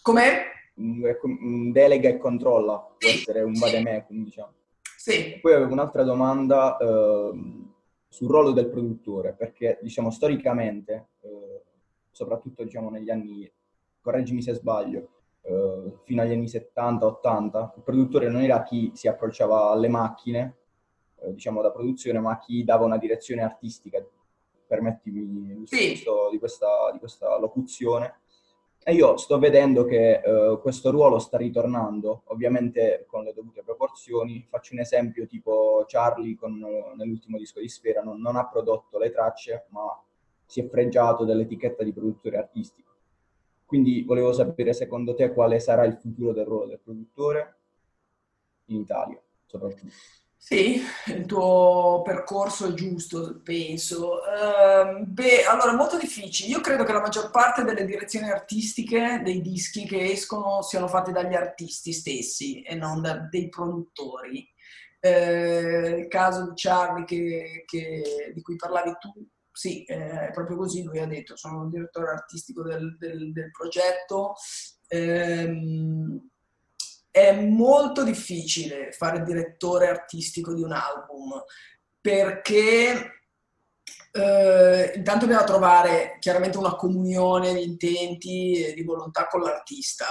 Com'è? 0.00 0.44
Un 0.74 1.72
delega 1.72 2.08
e 2.08 2.16
controlla, 2.16 2.78
può 2.96 3.08
essere 3.08 3.42
un 3.42 3.54
vademecum, 3.54 4.22
diciamo. 4.22 4.52
Sì. 4.96 5.40
Poi 5.42 5.54
avevo 5.54 5.72
un'altra 5.72 6.04
domanda 6.04 6.76
eh, 6.76 7.32
sul 8.08 8.28
ruolo 8.28 8.52
del 8.52 8.68
produttore, 8.68 9.34
perché, 9.34 9.80
diciamo, 9.82 10.12
storicamente, 10.12 11.08
eh, 11.22 11.64
soprattutto, 12.12 12.62
diciamo, 12.62 12.90
negli 12.90 13.10
anni 13.10 13.52
correggimi 14.00 14.42
se 14.42 14.54
sbaglio, 14.54 15.08
eh, 15.42 15.92
fino 16.04 16.22
agli 16.22 16.32
anni 16.32 16.46
70-80, 16.46 17.70
il 17.76 17.82
produttore 17.82 18.28
non 18.28 18.42
era 18.42 18.62
chi 18.62 18.90
si 18.94 19.08
approcciava 19.08 19.70
alle 19.70 19.88
macchine, 19.88 20.56
eh, 21.20 21.32
diciamo 21.32 21.62
da 21.62 21.70
produzione, 21.70 22.18
ma 22.18 22.38
chi 22.38 22.64
dava 22.64 22.84
una 22.84 22.98
direzione 22.98 23.42
artistica, 23.42 24.04
permettimi 24.66 25.52
l'uso 25.54 25.74
sì. 25.74 26.00
di, 26.30 26.38
questa, 26.38 26.90
di 26.92 26.98
questa 26.98 27.36
locuzione. 27.38 28.20
E 28.82 28.94
io 28.94 29.18
sto 29.18 29.38
vedendo 29.38 29.84
che 29.84 30.22
eh, 30.24 30.58
questo 30.62 30.90
ruolo 30.90 31.18
sta 31.18 31.36
ritornando, 31.36 32.22
ovviamente 32.26 33.04
con 33.06 33.24
le 33.24 33.34
dovute 33.34 33.62
proporzioni. 33.62 34.46
Faccio 34.48 34.72
un 34.72 34.80
esempio 34.80 35.26
tipo 35.26 35.84
Charlie 35.86 36.36
con, 36.36 36.58
nell'ultimo 36.96 37.36
disco 37.36 37.60
di 37.60 37.68
Sfera 37.68 38.00
non, 38.00 38.20
non 38.20 38.36
ha 38.36 38.46
prodotto 38.46 38.98
le 38.98 39.10
tracce, 39.10 39.66
ma 39.68 40.02
si 40.46 40.60
è 40.60 40.68
fregiato 40.68 41.24
dell'etichetta 41.24 41.84
di 41.84 41.92
produttore 41.92 42.38
artistico. 42.38 42.89
Quindi 43.70 44.02
volevo 44.02 44.32
sapere 44.32 44.72
secondo 44.72 45.14
te 45.14 45.32
quale 45.32 45.60
sarà 45.60 45.84
il 45.84 45.94
futuro 45.94 46.32
del 46.32 46.44
ruolo 46.44 46.66
del 46.66 46.80
produttore 46.80 47.58
in 48.64 48.80
Italia, 48.80 49.22
soprattutto. 49.46 49.92
Sì, 50.36 50.82
il 51.06 51.24
tuo 51.24 52.02
percorso 52.04 52.66
è 52.66 52.72
giusto, 52.72 53.40
penso. 53.44 54.14
Uh, 54.14 55.04
beh, 55.04 55.44
allora, 55.44 55.76
molto 55.76 55.98
difficile. 55.98 56.48
Io 56.48 56.60
credo 56.60 56.82
che 56.82 56.92
la 56.92 57.00
maggior 57.00 57.30
parte 57.30 57.62
delle 57.62 57.84
direzioni 57.84 58.28
artistiche 58.28 59.20
dei 59.22 59.40
dischi 59.40 59.86
che 59.86 60.10
escono 60.10 60.62
siano 60.62 60.88
fatte 60.88 61.12
dagli 61.12 61.34
artisti 61.34 61.92
stessi 61.92 62.62
e 62.62 62.74
non 62.74 63.00
da 63.00 63.18
dei 63.30 63.48
produttori. 63.48 64.44
Uh, 65.00 66.00
il 66.00 66.08
caso 66.08 66.48
di 66.48 66.52
Charlie 66.56 67.04
che, 67.04 67.62
che, 67.66 68.32
di 68.34 68.42
cui 68.42 68.56
parlavi 68.56 68.96
tu 68.98 69.12
sì, 69.52 69.84
eh, 69.84 70.28
è 70.28 70.30
proprio 70.32 70.56
così, 70.56 70.82
lui 70.82 70.98
ha 70.98 71.06
detto, 71.06 71.36
sono 71.36 71.64
il 71.64 71.70
direttore 71.70 72.10
artistico 72.10 72.62
del, 72.62 72.96
del, 72.98 73.32
del 73.32 73.50
progetto. 73.50 74.34
Ehm, 74.88 76.28
è 77.10 77.32
molto 77.32 78.04
difficile 78.04 78.92
fare 78.92 79.24
direttore 79.24 79.88
artistico 79.88 80.54
di 80.54 80.62
un 80.62 80.72
album 80.72 81.42
perché 82.00 83.20
eh, 84.12 84.92
intanto 84.94 85.26
bisogna 85.26 85.44
trovare 85.44 86.16
chiaramente 86.20 86.56
una 86.56 86.76
comunione 86.76 87.52
di 87.54 87.64
intenti 87.64 88.64
e 88.64 88.74
di 88.74 88.82
volontà 88.82 89.26
con 89.26 89.40
l'artista 89.40 90.06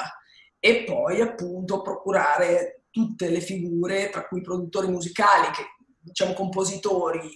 e 0.59 0.83
poi 0.83 1.21
appunto 1.21 1.81
procurare 1.81 2.83
tutte 2.91 3.29
le 3.29 3.39
figure, 3.39 4.09
tra 4.09 4.27
cui 4.27 4.41
produttori 4.41 4.87
musicali, 4.87 5.51
che 5.51 5.63
diciamo 5.99 6.33
compositori, 6.33 7.29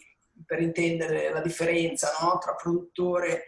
per 0.46 0.62
intendere 0.62 1.32
la 1.32 1.42
differenza 1.42 2.12
no? 2.22 2.38
tra 2.38 2.56
produttore, 2.56 3.46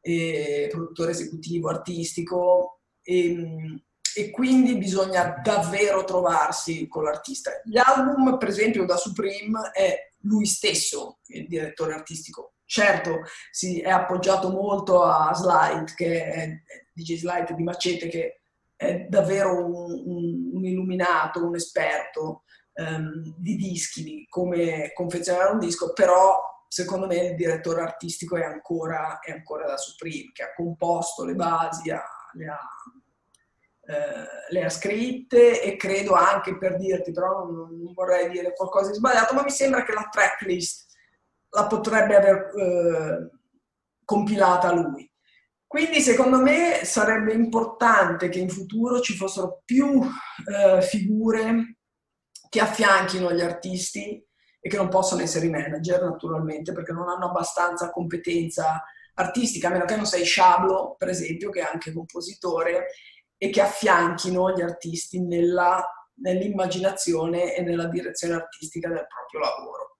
e, 0.00 0.68
produttore 0.70 1.12
esecutivo, 1.12 1.68
artistico, 1.68 2.80
e, 3.02 3.30
ehm, 3.30 3.82
e, 4.14 4.30
quindi 4.30 4.76
bisogna 4.76 5.40
davvero 5.42 6.04
trovarsi 6.04 6.88
con 6.88 7.04
l'artista. 7.04 7.60
Gli 7.64 7.78
album, 7.78 8.36
per 8.38 8.48
esempio, 8.48 8.84
da 8.84 8.96
Supreme 8.96 9.70
è 9.72 10.12
lui 10.22 10.46
stesso 10.46 11.20
il 11.26 11.46
direttore 11.46 11.94
artistico. 11.94 12.54
Certo, 12.64 13.20
si 13.50 13.80
è 13.80 13.88
appoggiato 13.88 14.50
molto 14.50 15.02
a 15.02 15.32
Slide, 15.32 15.92
che 15.94 16.24
è 16.24 16.62
DJ 16.92 17.16
Slide 17.16 17.54
di 17.54 17.62
Macete, 17.62 18.08
che 18.08 18.40
è 18.76 19.06
davvero 19.08 19.64
un, 19.64 20.02
un, 20.04 20.50
un 20.52 20.64
illuminato, 20.64 21.44
un 21.44 21.54
esperto 21.54 22.42
um, 22.78 23.34
di 23.36 23.56
dischi, 23.56 24.02
di 24.02 24.26
come 24.28 24.92
confezionare 24.94 25.52
un 25.52 25.58
disco, 25.58 25.92
però 25.92 26.40
secondo 26.68 27.06
me 27.06 27.16
il 27.16 27.34
direttore 27.34 27.80
artistico 27.80 28.36
è 28.36 28.44
ancora, 28.44 29.20
è 29.20 29.32
ancora 29.32 29.66
da 29.66 29.76
Supreme, 29.76 30.30
che 30.32 30.42
ha 30.44 30.54
composto 30.54 31.24
le 31.24 31.34
basi, 31.34 31.90
ha, 31.90 32.02
le, 32.34 32.46
ha, 32.46 32.60
eh, 33.86 34.26
le, 34.50 34.64
ha, 34.64 34.68
scritte 34.68 35.62
e 35.62 35.76
credo 35.76 36.12
anche 36.12 36.56
per 36.58 36.76
dirti, 36.76 37.10
però 37.10 37.44
non, 37.44 37.80
non, 37.82 37.92
vorrei 37.94 38.30
dire 38.30 38.52
qualcosa 38.52 38.90
di 38.90 38.96
sbagliato, 38.96 39.34
ma 39.34 39.42
mi 39.42 39.50
sembra 39.50 39.82
che 39.82 39.92
la 39.92 40.08
tracklist 40.10 40.86
la 41.50 41.66
potrebbe 41.66 42.16
aver 42.16 42.36
eh, 42.54 43.30
compilata 44.04 44.72
lui. 44.72 45.10
Quindi 45.66 46.00
secondo 46.00 46.40
me 46.40 46.80
sarebbe 46.84 47.32
importante 47.32 48.30
che 48.30 48.38
in 48.38 48.48
futuro 48.48 49.00
ci 49.00 49.14
fossero 49.14 49.60
più 49.66 50.00
eh, 50.02 50.80
figure 50.80 51.77
che 52.48 52.60
affianchino 52.60 53.32
gli 53.32 53.40
artisti 53.40 54.24
e 54.60 54.68
che 54.68 54.76
non 54.76 54.88
possono 54.88 55.22
essere 55.22 55.46
i 55.46 55.50
manager 55.50 56.02
naturalmente 56.02 56.72
perché 56.72 56.92
non 56.92 57.08
hanno 57.08 57.26
abbastanza 57.26 57.90
competenza 57.90 58.82
artistica, 59.14 59.68
a 59.68 59.70
meno 59.72 59.84
che 59.84 59.96
non 59.96 60.06
sei 60.06 60.24
Sciablo, 60.24 60.94
per 60.96 61.08
esempio, 61.08 61.50
che 61.50 61.60
è 61.60 61.68
anche 61.70 61.92
compositore, 61.92 62.86
e 63.36 63.50
che 63.50 63.60
affianchino 63.60 64.52
gli 64.52 64.60
artisti 64.60 65.20
nella, 65.20 65.84
nell'immaginazione 66.14 67.54
e 67.54 67.62
nella 67.62 67.86
direzione 67.86 68.34
artistica 68.34 68.88
del 68.88 69.06
proprio 69.06 69.40
lavoro. 69.40 69.98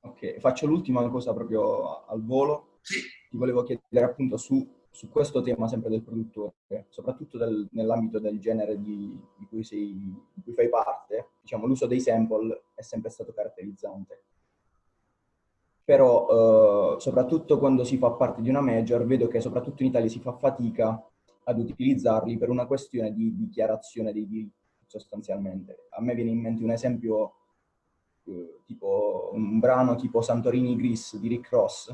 Ok, 0.00 0.38
faccio 0.38 0.66
l'ultima 0.66 1.08
cosa 1.08 1.32
proprio 1.32 2.04
al 2.06 2.24
volo. 2.24 2.78
Sì. 2.82 3.00
Ti 3.30 3.36
volevo 3.36 3.62
chiedere 3.62 4.04
appunto 4.04 4.36
su 4.36 4.73
su 4.94 5.10
questo 5.10 5.42
tema 5.42 5.66
sempre 5.66 5.90
del 5.90 6.02
produttore, 6.02 6.86
soprattutto 6.88 7.36
del, 7.36 7.66
nell'ambito 7.72 8.20
del 8.20 8.38
genere 8.38 8.80
di, 8.80 9.20
di, 9.36 9.46
cui 9.48 9.64
sei, 9.64 9.92
di, 10.32 10.40
cui 10.40 10.52
fai 10.52 10.68
parte, 10.68 11.30
diciamo, 11.40 11.66
l'uso 11.66 11.86
dei 11.86 11.98
sample 12.00 12.66
è 12.74 12.82
sempre 12.82 13.10
stato 13.10 13.32
caratterizzante. 13.32 14.22
Però, 15.82 16.94
eh, 16.94 17.00
soprattutto 17.00 17.58
quando 17.58 17.82
si 17.82 17.98
fa 17.98 18.12
parte 18.12 18.40
di 18.40 18.48
una 18.48 18.60
major, 18.60 19.04
vedo 19.04 19.26
che 19.26 19.40
soprattutto 19.40 19.82
in 19.82 19.88
Italia 19.88 20.08
si 20.08 20.20
fa 20.20 20.32
fatica 20.32 21.04
ad 21.42 21.58
utilizzarli 21.58 22.38
per 22.38 22.48
una 22.48 22.66
questione 22.66 23.12
di 23.12 23.34
dichiarazione 23.34 24.12
dei 24.12 24.28
diritti, 24.28 24.62
sostanzialmente. 24.86 25.88
A 25.90 26.00
me 26.02 26.14
viene 26.14 26.30
in 26.30 26.38
mente 26.38 26.62
un 26.62 26.70
esempio, 26.70 27.34
eh, 28.26 28.60
tipo 28.64 29.30
un 29.32 29.58
brano 29.58 29.96
tipo 29.96 30.22
Santorini 30.22 30.76
Gris 30.76 31.16
di 31.16 31.26
Rick 31.26 31.50
Ross. 31.50 31.92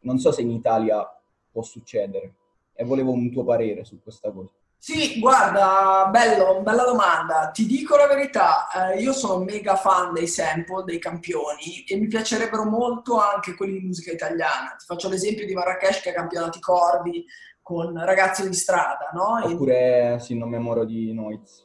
Non 0.00 0.18
so 0.18 0.32
se 0.32 0.40
in 0.40 0.50
Italia 0.50 1.06
può 1.52 1.62
succedere. 1.62 2.34
E 2.74 2.84
volevo 2.84 3.12
un 3.12 3.30
tuo 3.30 3.44
parere 3.44 3.84
su 3.84 4.02
questa 4.02 4.32
cosa. 4.32 4.50
Sì, 4.84 5.20
guarda, 5.20 6.08
bello, 6.10 6.60
bella 6.60 6.82
domanda. 6.82 7.52
Ti 7.52 7.66
dico 7.66 7.94
la 7.94 8.08
verità, 8.08 8.66
eh, 8.90 9.00
io 9.00 9.12
sono 9.12 9.44
mega 9.44 9.76
fan 9.76 10.12
dei 10.12 10.26
sample, 10.26 10.82
dei 10.82 10.98
campioni 10.98 11.84
e 11.86 11.96
mi 11.96 12.08
piacerebbero 12.08 12.64
molto 12.64 13.16
anche 13.20 13.54
quelli 13.54 13.78
di 13.78 13.86
musica 13.86 14.10
italiana. 14.10 14.74
Ti 14.76 14.84
faccio 14.84 15.08
l'esempio 15.08 15.46
di 15.46 15.54
Marrakesh 15.54 16.00
che 16.00 16.10
ha 16.10 16.14
campionato 16.14 16.58
i 16.58 16.60
cordi 16.60 17.24
con 17.60 17.96
ragazzi 18.04 18.48
di 18.48 18.54
strada, 18.54 19.10
no? 19.12 19.44
Oppure, 19.44 20.18
sì, 20.18 20.36
non 20.36 20.48
memoro 20.48 20.84
di 20.84 21.12
Noiz. 21.12 21.64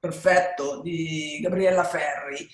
Perfetto, 0.00 0.80
di 0.80 1.40
Gabriella 1.42 1.84
Ferri. 1.84 2.48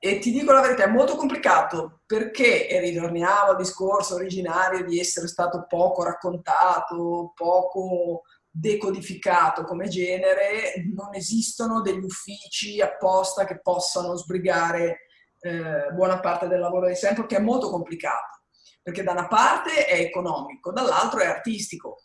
E 0.00 0.20
ti 0.20 0.30
dico 0.30 0.52
la 0.52 0.60
verità, 0.60 0.84
è 0.84 0.88
molto 0.88 1.16
complicato 1.16 2.02
perché, 2.06 2.68
e 2.68 2.78
ritorniamo 2.78 3.50
al 3.50 3.56
discorso 3.56 4.14
originario 4.14 4.84
di 4.84 5.00
essere 5.00 5.26
stato 5.26 5.66
poco 5.68 6.04
raccontato, 6.04 7.32
poco 7.34 8.22
decodificato 8.48 9.64
come 9.64 9.88
genere, 9.88 10.74
non 10.94 11.14
esistono 11.14 11.80
degli 11.80 12.04
uffici 12.04 12.80
apposta 12.80 13.44
che 13.44 13.60
possano 13.60 14.16
sbrigare 14.16 15.06
eh, 15.40 15.90
buona 15.92 16.20
parte 16.20 16.46
del 16.46 16.60
lavoro 16.60 16.86
di 16.86 16.94
sempre, 16.94 17.26
che 17.26 17.36
è 17.36 17.40
molto 17.40 17.68
complicato, 17.68 18.42
perché 18.80 19.02
da 19.02 19.12
una 19.12 19.26
parte 19.26 19.84
è 19.84 20.00
economico, 20.00 20.72
dall'altro 20.72 21.20
è 21.20 21.26
artistico. 21.26 22.04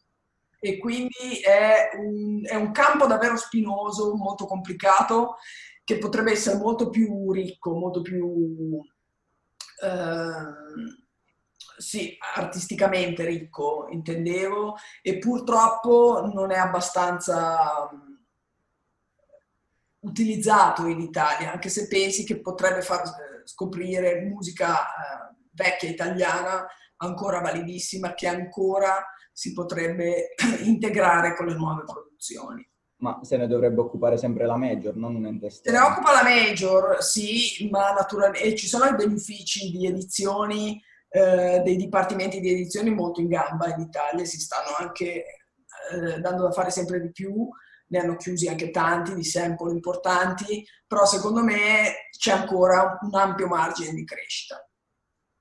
E 0.60 0.78
quindi 0.78 1.42
è 1.44 1.90
un, 1.98 2.42
è 2.44 2.56
un 2.56 2.72
campo 2.72 3.06
davvero 3.06 3.36
spinoso, 3.36 4.16
molto 4.16 4.46
complicato 4.46 5.36
che 5.84 5.98
potrebbe 5.98 6.32
essere 6.32 6.58
molto 6.58 6.90
più 6.90 7.32
ricco, 7.32 7.74
molto 7.74 8.02
più 8.02 8.80
eh, 9.84 10.92
sì, 11.78 12.18
artisticamente 12.36 13.26
ricco, 13.26 13.88
intendevo, 13.90 14.76
e 15.02 15.18
purtroppo 15.18 16.30
non 16.34 16.52
è 16.52 16.58
abbastanza 16.58 17.90
utilizzato 20.00 20.86
in 20.86 21.00
Italia, 21.00 21.52
anche 21.52 21.70
se 21.70 21.88
pensi 21.88 22.26
che 22.26 22.40
potrebbe 22.40 22.82
far 22.82 23.02
eh, 23.02 23.48
scoprire 23.48 24.22
musica 24.22 24.84
eh, 24.84 25.36
vecchia 25.52 25.90
italiana 25.90 26.66
ancora 26.98 27.42
validissima 27.42 28.14
che 28.14 28.28
ancora 28.28 29.06
si 29.32 29.54
potrebbe 29.54 30.34
integrare 30.64 31.36
con 31.36 31.48
le 31.48 31.56
nuove 31.56 31.84
produzioni 31.84 32.66
ma 33.04 33.20
se 33.22 33.36
ne 33.36 33.48
dovrebbe 33.48 33.82
occupare 33.82 34.18
sempre 34.18 34.46
la 34.46 34.56
major, 34.56 34.96
non 34.96 35.16
un 35.16 35.26
ente 35.26 35.50
Se 35.50 35.70
ne 35.70 35.78
occupa 35.78 36.14
la 36.14 36.24
major, 36.24 37.04
sì, 37.04 37.68
ma 37.70 37.92
naturalmente 37.92 38.56
ci 38.56 38.66
sono 38.66 38.96
degli 38.96 39.12
uffici 39.12 39.70
di 39.72 39.86
edizioni, 39.86 40.82
eh, 41.10 41.62
dei 41.66 41.76
dipartimenti 41.76 42.40
di 42.40 42.52
edizioni 42.52 42.92
molto 42.92 43.20
in 43.20 43.28
gamba 43.28 43.68
in 43.68 43.82
Italia, 43.82 44.24
si 44.24 44.40
stanno 44.40 44.78
anche 44.80 45.26
eh, 45.92 46.20
dando 46.22 46.44
da 46.44 46.52
fare 46.52 46.72
sempre 46.72 47.02
di 47.02 47.12
più, 47.12 47.50
ne 47.88 48.00
hanno 48.00 48.16
chiusi 48.16 48.48
anche 48.48 48.72
tanti 48.72 49.14
di 49.14 49.24
sample 49.26 49.74
importanti, 49.74 50.66
però 50.88 51.04
secondo 51.04 51.44
me 51.44 52.08
c'è 52.18 52.32
ancora 52.32 53.00
un 53.02 53.16
ampio 53.16 53.48
margine 53.48 53.92
di 53.92 54.06
crescita. 54.06 54.66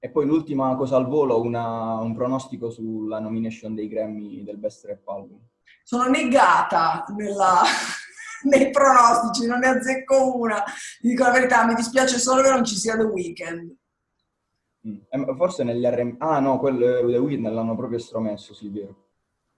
E 0.00 0.10
poi 0.10 0.26
l'ultima 0.26 0.74
cosa 0.74 0.96
al 0.96 1.06
volo, 1.06 1.40
una, 1.40 1.94
un 2.00 2.12
pronostico 2.12 2.70
sulla 2.70 3.20
nomination 3.20 3.72
dei 3.76 3.86
Grammy 3.86 4.42
del 4.42 4.58
Best 4.58 4.84
Rap 4.84 5.06
Album 5.06 5.40
sono 5.82 6.08
negata 6.08 7.04
nella, 7.16 7.62
nei 8.44 8.70
pronostici, 8.70 9.46
non 9.46 9.60
ne 9.60 9.68
azzecco 9.68 10.38
una. 10.38 10.62
Ti 11.00 11.08
dico 11.08 11.24
la 11.24 11.30
verità, 11.30 11.64
mi 11.64 11.74
dispiace 11.74 12.18
solo 12.18 12.42
che 12.42 12.50
non 12.50 12.64
ci 12.64 12.76
sia 12.76 12.96
The 12.96 13.04
Weeknd. 13.04 13.76
Mm. 14.88 14.96
Eh, 15.08 15.34
forse 15.36 15.62
negli 15.64 15.84
R&B... 15.84 16.16
Ah 16.18 16.40
no, 16.40 16.58
quello 16.58 17.08
The 17.10 17.18
Weeknd 17.18 17.46
l'hanno 17.46 17.76
proprio 17.76 17.98
estromesso, 17.98 18.54
sì, 18.54 18.68
vero. 18.68 18.96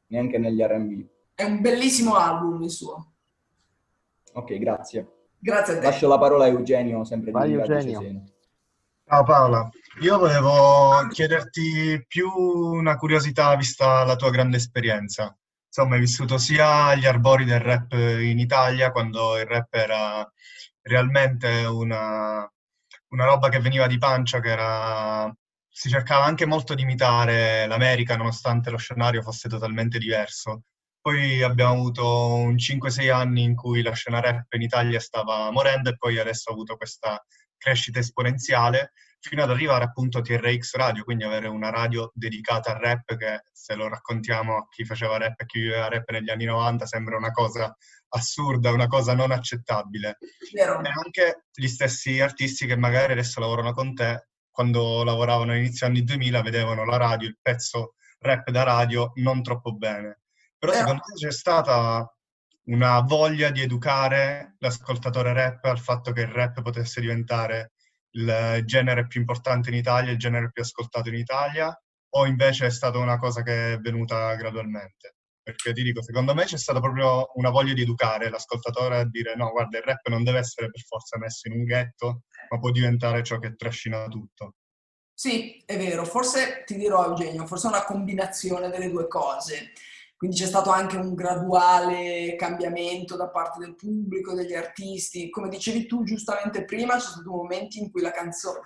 Neanche 0.08 0.38
negli 0.38 0.62
R&B. 0.62 1.04
È 1.34 1.44
un 1.44 1.60
bellissimo 1.60 2.14
album 2.14 2.62
il 2.62 2.70
suo. 2.70 3.12
Ok, 4.34 4.58
grazie. 4.58 5.08
Grazie 5.38 5.74
a 5.74 5.78
te. 5.78 5.84
Lascio 5.84 6.08
la 6.08 6.18
parola 6.18 6.44
a 6.44 6.48
Eugenio, 6.48 7.04
sempre 7.04 7.30
Vai, 7.30 7.48
di 7.48 7.54
Eugenio. 7.54 8.24
Ciao 9.06 9.22
Paola, 9.22 9.68
io 10.00 10.18
volevo 10.18 11.06
chiederti 11.10 12.02
più 12.08 12.26
una 12.30 12.96
curiosità 12.96 13.54
vista 13.54 14.02
la 14.02 14.16
tua 14.16 14.30
grande 14.30 14.56
esperienza 14.56 15.36
insomma, 15.76 15.96
hai 15.96 16.00
vissuto 16.00 16.38
sia 16.38 16.94
gli 16.94 17.04
arbori 17.04 17.44
del 17.44 17.58
rap 17.58 17.92
in 17.94 18.38
Italia, 18.38 18.92
quando 18.92 19.36
il 19.36 19.44
rap 19.44 19.74
era 19.74 20.32
realmente 20.82 21.64
una, 21.64 22.48
una 23.08 23.24
roba 23.24 23.48
che 23.48 23.58
veniva 23.58 23.88
di 23.88 23.98
pancia, 23.98 24.38
che 24.38 24.50
era, 24.50 25.34
si 25.68 25.88
cercava 25.88 26.26
anche 26.26 26.46
molto 26.46 26.74
di 26.74 26.82
imitare 26.82 27.66
l'America, 27.66 28.16
nonostante 28.16 28.70
lo 28.70 28.76
scenario 28.76 29.20
fosse 29.22 29.48
totalmente 29.48 29.98
diverso. 29.98 30.62
Poi 31.00 31.42
abbiamo 31.42 31.72
avuto 31.72 32.34
un 32.34 32.54
5-6 32.54 33.10
anni 33.10 33.42
in 33.42 33.56
cui 33.56 33.82
la 33.82 33.92
scena 33.92 34.20
rap 34.20 34.52
in 34.52 34.62
Italia 34.62 35.00
stava 35.00 35.50
morendo 35.50 35.90
e 35.90 35.96
poi 35.96 36.20
adesso 36.20 36.50
ha 36.50 36.52
avuto 36.52 36.76
questa 36.76 37.20
crescita 37.58 37.98
esponenziale 37.98 38.92
fino 39.28 39.42
ad 39.42 39.50
arrivare 39.50 39.84
appunto 39.84 40.18
a 40.18 40.20
TRX 40.20 40.74
Radio, 40.74 41.02
quindi 41.02 41.24
avere 41.24 41.48
una 41.48 41.70
radio 41.70 42.10
dedicata 42.12 42.72
al 42.72 42.80
rap 42.80 43.16
che 43.16 43.44
se 43.50 43.74
lo 43.74 43.88
raccontiamo 43.88 44.56
a 44.56 44.68
chi 44.68 44.84
faceva 44.84 45.16
rap 45.16 45.40
e 45.40 45.46
chi 45.46 45.60
viveva 45.60 45.88
rap 45.88 46.10
negli 46.10 46.28
anni 46.28 46.44
90 46.44 46.84
sembra 46.84 47.16
una 47.16 47.30
cosa 47.30 47.74
assurda, 48.10 48.70
una 48.70 48.86
cosa 48.86 49.14
non 49.14 49.30
accettabile. 49.30 50.18
Vero. 50.52 50.82
E 50.82 50.90
anche 50.90 51.46
gli 51.54 51.68
stessi 51.68 52.20
artisti 52.20 52.66
che 52.66 52.76
magari 52.76 53.12
adesso 53.12 53.40
lavorano 53.40 53.72
con 53.72 53.94
te, 53.94 54.28
quando 54.50 55.02
lavoravano 55.04 55.52
all'inizio 55.52 55.86
anni 55.86 56.04
2000 56.04 56.42
vedevano 56.42 56.84
la 56.84 56.98
radio, 56.98 57.26
il 57.26 57.38
pezzo 57.40 57.94
rap 58.18 58.50
da 58.50 58.62
radio 58.62 59.12
non 59.14 59.42
troppo 59.42 59.72
bene. 59.72 60.20
Però 60.58 60.70
Vero. 60.70 60.84
secondo 60.84 61.02
me 61.08 61.14
c'è 61.18 61.32
stata 61.32 62.14
una 62.66 63.00
voglia 63.00 63.50
di 63.50 63.62
educare 63.62 64.56
l'ascoltatore 64.58 65.32
rap 65.32 65.64
al 65.64 65.78
fatto 65.78 66.12
che 66.12 66.20
il 66.20 66.28
rap 66.28 66.60
potesse 66.60 67.00
diventare 67.00 67.72
il 68.16 68.62
genere 68.64 69.06
più 69.06 69.20
importante 69.20 69.70
in 69.70 69.76
Italia, 69.76 70.12
il 70.12 70.18
genere 70.18 70.50
più 70.50 70.62
ascoltato 70.62 71.08
in 71.08 71.16
Italia, 71.16 71.76
o 72.16 72.26
invece 72.26 72.66
è 72.66 72.70
stata 72.70 72.98
una 72.98 73.18
cosa 73.18 73.42
che 73.42 73.74
è 73.74 73.78
venuta 73.78 74.34
gradualmente? 74.34 75.16
Perché 75.42 75.72
ti 75.72 75.82
dico, 75.82 76.02
secondo 76.02 76.32
me 76.32 76.44
c'è 76.44 76.56
stata 76.56 76.80
proprio 76.80 77.30
una 77.34 77.50
voglia 77.50 77.74
di 77.74 77.82
educare 77.82 78.30
l'ascoltatore 78.30 78.98
a 78.98 79.08
dire 79.08 79.34
no, 79.36 79.50
guarda, 79.50 79.78
il 79.78 79.84
rap 79.84 80.06
non 80.08 80.22
deve 80.22 80.38
essere 80.38 80.70
per 80.70 80.80
forza 80.80 81.18
messo 81.18 81.48
in 81.48 81.58
un 81.58 81.64
ghetto, 81.64 82.22
ma 82.48 82.58
può 82.58 82.70
diventare 82.70 83.22
ciò 83.22 83.38
che 83.38 83.54
trascina 83.54 84.06
tutto. 84.06 84.54
Sì, 85.12 85.62
è 85.66 85.76
vero, 85.76 86.04
forse 86.04 86.64
ti 86.64 86.76
dirò 86.76 87.04
Eugenio, 87.04 87.46
forse 87.46 87.66
è 87.66 87.70
una 87.70 87.84
combinazione 87.84 88.68
delle 88.70 88.90
due 88.90 89.06
cose. 89.06 89.72
Quindi 90.24 90.40
c'è 90.40 90.48
stato 90.48 90.70
anche 90.70 90.96
un 90.96 91.12
graduale 91.12 92.34
cambiamento 92.36 93.14
da 93.14 93.28
parte 93.28 93.58
del 93.58 93.74
pubblico, 93.74 94.32
degli 94.32 94.54
artisti. 94.54 95.28
Come 95.28 95.50
dicevi 95.50 95.84
tu 95.84 96.02
giustamente 96.02 96.64
prima, 96.64 96.94
ci 96.94 97.00
sono 97.00 97.12
stati 97.16 97.28
momenti 97.28 97.78
in 97.78 97.90
cui 97.90 98.00
la 98.00 98.10
canzone, 98.10 98.60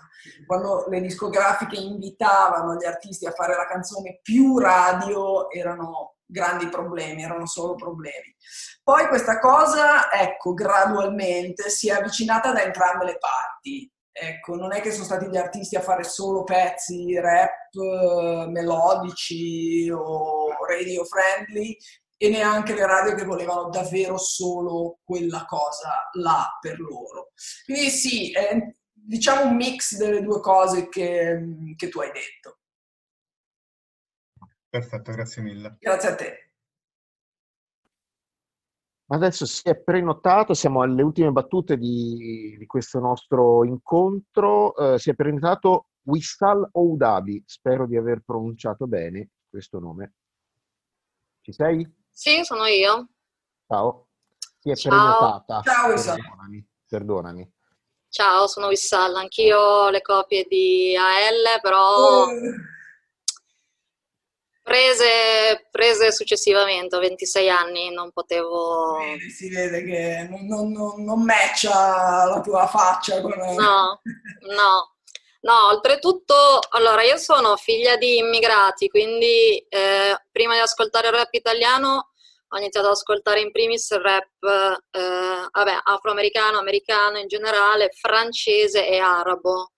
quando 0.46 0.86
le 0.88 1.00
discografiche 1.00 1.74
invitavano 1.74 2.76
gli 2.76 2.84
artisti 2.84 3.26
a 3.26 3.32
fare 3.32 3.56
la 3.56 3.66
canzone 3.66 4.20
più 4.22 4.56
radio, 4.56 5.50
erano 5.50 6.18
grandi 6.24 6.68
problemi, 6.68 7.24
erano 7.24 7.46
solo 7.46 7.74
problemi. 7.74 8.36
Poi 8.84 9.08
questa 9.08 9.40
cosa, 9.40 10.12
ecco, 10.12 10.54
gradualmente 10.54 11.70
si 11.70 11.88
è 11.88 11.94
avvicinata 11.94 12.52
da 12.52 12.62
entrambe 12.62 13.04
le 13.04 13.18
parti. 13.18 13.92
Ecco, 14.20 14.56
non 14.56 14.72
è 14.72 14.80
che 14.80 14.90
sono 14.90 15.04
stati 15.04 15.28
gli 15.28 15.36
artisti 15.36 15.76
a 15.76 15.80
fare 15.80 16.02
solo 16.02 16.42
pezzi 16.42 17.18
rap 17.18 17.72
eh, 17.72 18.46
melodici 18.48 19.88
o 19.90 20.48
radio 20.66 21.04
friendly 21.04 21.76
e 22.16 22.28
neanche 22.28 22.74
le 22.74 22.84
radio 22.84 23.14
che 23.14 23.24
volevano 23.24 23.68
davvero 23.68 24.18
solo 24.18 24.98
quella 25.04 25.44
cosa 25.46 26.08
là 26.14 26.58
per 26.60 26.80
loro. 26.80 27.30
Quindi 27.64 27.90
sì, 27.90 28.32
è 28.32 28.56
diciamo 28.92 29.50
un 29.50 29.56
mix 29.56 29.96
delle 29.96 30.22
due 30.22 30.40
cose 30.40 30.88
che, 30.88 31.40
che 31.76 31.88
tu 31.88 32.00
hai 32.00 32.10
detto. 32.10 32.58
Perfetto, 34.68 35.12
grazie 35.12 35.42
mille. 35.42 35.76
Grazie 35.78 36.08
a 36.08 36.14
te. 36.14 36.47
Adesso 39.10 39.46
si 39.46 39.62
è 39.64 39.74
prenotato, 39.74 40.52
siamo 40.52 40.82
alle 40.82 41.02
ultime 41.02 41.30
battute 41.30 41.78
di, 41.78 42.56
di 42.58 42.66
questo 42.66 42.98
nostro 42.98 43.64
incontro. 43.64 44.76
Eh, 44.76 44.98
si 44.98 45.08
è 45.08 45.14
prenotato 45.14 45.86
Wissal 46.02 46.68
Oudabi, 46.72 47.42
spero 47.46 47.86
di 47.86 47.96
aver 47.96 48.20
pronunciato 48.24 48.86
bene 48.86 49.30
questo 49.48 49.78
nome. 49.78 50.14
Ci 51.40 51.52
sei? 51.52 51.90
Sì, 52.10 52.44
sono 52.44 52.66
io. 52.66 53.08
Ciao. 53.66 54.08
Si 54.58 54.70
è 54.70 54.76
Ciao. 54.76 54.92
prenotata. 54.92 55.62
Ciao, 55.62 55.90
Wissal. 55.90 56.16
Perdonami, 56.20 56.68
perdonami. 56.86 57.52
Ciao, 58.10 58.46
sono 58.46 58.66
Wissal, 58.66 59.14
anch'io 59.14 59.58
ho 59.58 59.90
le 59.90 60.02
copie 60.02 60.44
di 60.46 60.94
AL, 60.96 61.60
però 61.62 62.26
prese, 64.68 65.66
prese 65.70 66.12
successivamente, 66.12 66.94
ho 66.94 67.00
26 67.00 67.48
anni, 67.48 67.90
non 67.90 68.12
potevo... 68.12 68.98
Si 69.34 69.48
vede 69.48 69.82
che 69.82 70.28
non, 70.28 70.46
non, 70.46 70.70
non, 70.70 71.02
non 71.02 71.22
matcha 71.24 72.26
la 72.26 72.40
tua 72.42 72.66
faccia 72.66 73.22
con... 73.22 73.32
No, 73.32 74.00
no. 74.54 74.92
No, 75.40 75.68
oltretutto, 75.70 76.34
allora 76.70 77.02
io 77.02 77.16
sono 77.16 77.56
figlia 77.56 77.96
di 77.96 78.18
immigrati, 78.18 78.88
quindi 78.88 79.56
eh, 79.68 80.20
prima 80.32 80.54
di 80.54 80.60
ascoltare 80.60 81.06
il 81.06 81.14
rap 81.14 81.32
italiano 81.32 82.10
ho 82.50 82.58
iniziato 82.58 82.88
ad 82.88 82.94
ascoltare 82.94 83.40
in 83.40 83.52
primis 83.52 83.88
il 83.90 84.00
rap 84.00 84.28
eh, 84.90 85.48
vabbè, 85.52 85.78
afroamericano, 85.84 86.58
americano 86.58 87.18
in 87.18 87.28
generale, 87.28 87.90
francese 87.92 88.88
e 88.88 88.98
arabo. 88.98 89.72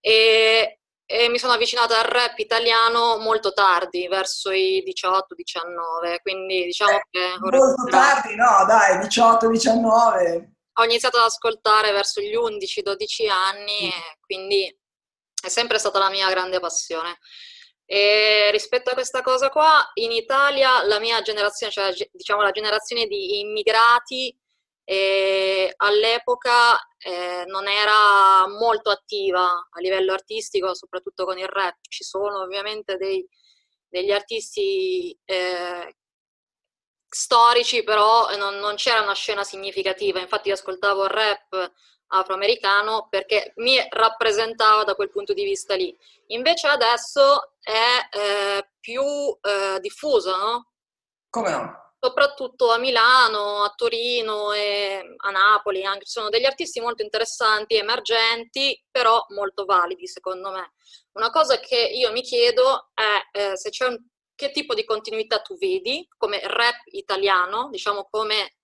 E, 0.00 0.80
e 1.06 1.28
mi 1.28 1.38
sono 1.38 1.52
avvicinata 1.52 1.98
al 1.98 2.06
rap 2.06 2.38
italiano 2.38 3.18
molto 3.18 3.52
tardi, 3.52 4.08
verso 4.08 4.50
i 4.50 4.82
18-19, 4.86 6.20
quindi 6.22 6.64
diciamo 6.64 6.98
che... 7.10 7.32
ho 7.32 7.38
Molto 7.50 7.84
tardi, 7.90 8.34
no, 8.34 8.64
dai, 8.66 8.96
18-19. 8.98 10.44
ho 10.74 10.84
iniziato 10.84 11.18
ad 11.18 11.24
ascoltare 11.24 11.92
verso 11.92 12.20
gli 12.20 12.34
11-12 12.34 13.30
anni 13.30 13.88
e 13.88 14.18
quindi 14.20 14.64
è 15.44 15.48
sempre 15.48 15.78
stata 15.78 15.98
la 15.98 16.10
mia 16.10 16.28
grande 16.30 16.58
passione. 16.58 17.18
E 17.86 18.48
rispetto 18.50 18.90
a 18.90 18.94
questa 18.94 19.20
cosa 19.20 19.50
qua, 19.50 19.90
in 19.94 20.10
Italia 20.10 20.82
la 20.84 20.98
mia 20.98 21.20
generazione, 21.20 21.70
cioè 21.70 21.92
diciamo 22.10 22.40
la 22.40 22.50
generazione 22.50 23.06
di 23.06 23.40
immigrati, 23.40 24.34
eh, 24.84 25.72
all'epoca 25.76 26.78
eh, 27.04 27.44
non 27.46 27.68
era 27.68 28.48
molto 28.48 28.88
attiva 28.88 29.68
a 29.70 29.80
livello 29.80 30.14
artistico, 30.14 30.74
soprattutto 30.74 31.26
con 31.26 31.38
il 31.38 31.46
rap. 31.46 31.76
Ci 31.86 32.02
sono 32.02 32.40
ovviamente 32.40 32.96
dei- 32.96 33.26
degli 33.86 34.10
artisti 34.10 35.16
eh, 35.24 35.96
storici, 37.06 37.84
però 37.84 38.34
non, 38.36 38.56
non 38.56 38.76
c'era 38.76 39.02
una 39.02 39.14
scena 39.14 39.44
significativa. 39.44 40.18
Infatti 40.18 40.48
io 40.48 40.54
ascoltavo 40.54 41.04
il 41.04 41.10
rap 41.10 41.72
afroamericano 42.06 43.08
perché 43.10 43.52
mi 43.56 43.76
rappresentava 43.90 44.84
da 44.84 44.94
quel 44.94 45.10
punto 45.10 45.34
di 45.34 45.44
vista 45.44 45.74
lì. 45.74 45.94
Invece 46.28 46.68
adesso 46.68 47.56
è 47.60 48.16
eh, 48.16 48.70
più 48.80 49.02
eh, 49.02 49.78
diffuso, 49.80 50.36
no? 50.36 50.72
Come 51.28 51.50
no? 51.50 51.83
Soprattutto 52.04 52.70
a 52.70 52.76
Milano, 52.76 53.62
a 53.62 53.72
Torino 53.74 54.52
e 54.52 55.16
a 55.16 55.30
Napoli, 55.30 55.86
anche 55.86 56.04
ci 56.04 56.10
sono 56.12 56.28
degli 56.28 56.44
artisti 56.44 56.78
molto 56.78 57.02
interessanti, 57.02 57.76
emergenti, 57.76 58.78
però 58.90 59.24
molto 59.28 59.64
validi 59.64 60.06
secondo 60.06 60.50
me. 60.50 60.74
Una 61.12 61.30
cosa 61.30 61.58
che 61.60 61.76
io 61.76 62.12
mi 62.12 62.20
chiedo 62.20 62.90
è 62.92 63.38
eh, 63.38 63.56
se 63.56 63.70
c'è 63.70 63.86
un, 63.86 63.96
che 64.34 64.50
tipo 64.50 64.74
di 64.74 64.84
continuità 64.84 65.40
tu 65.40 65.56
vedi 65.56 66.06
come 66.18 66.42
rap 66.44 66.76
italiano, 66.90 67.70
diciamo 67.70 68.06
come 68.10 68.56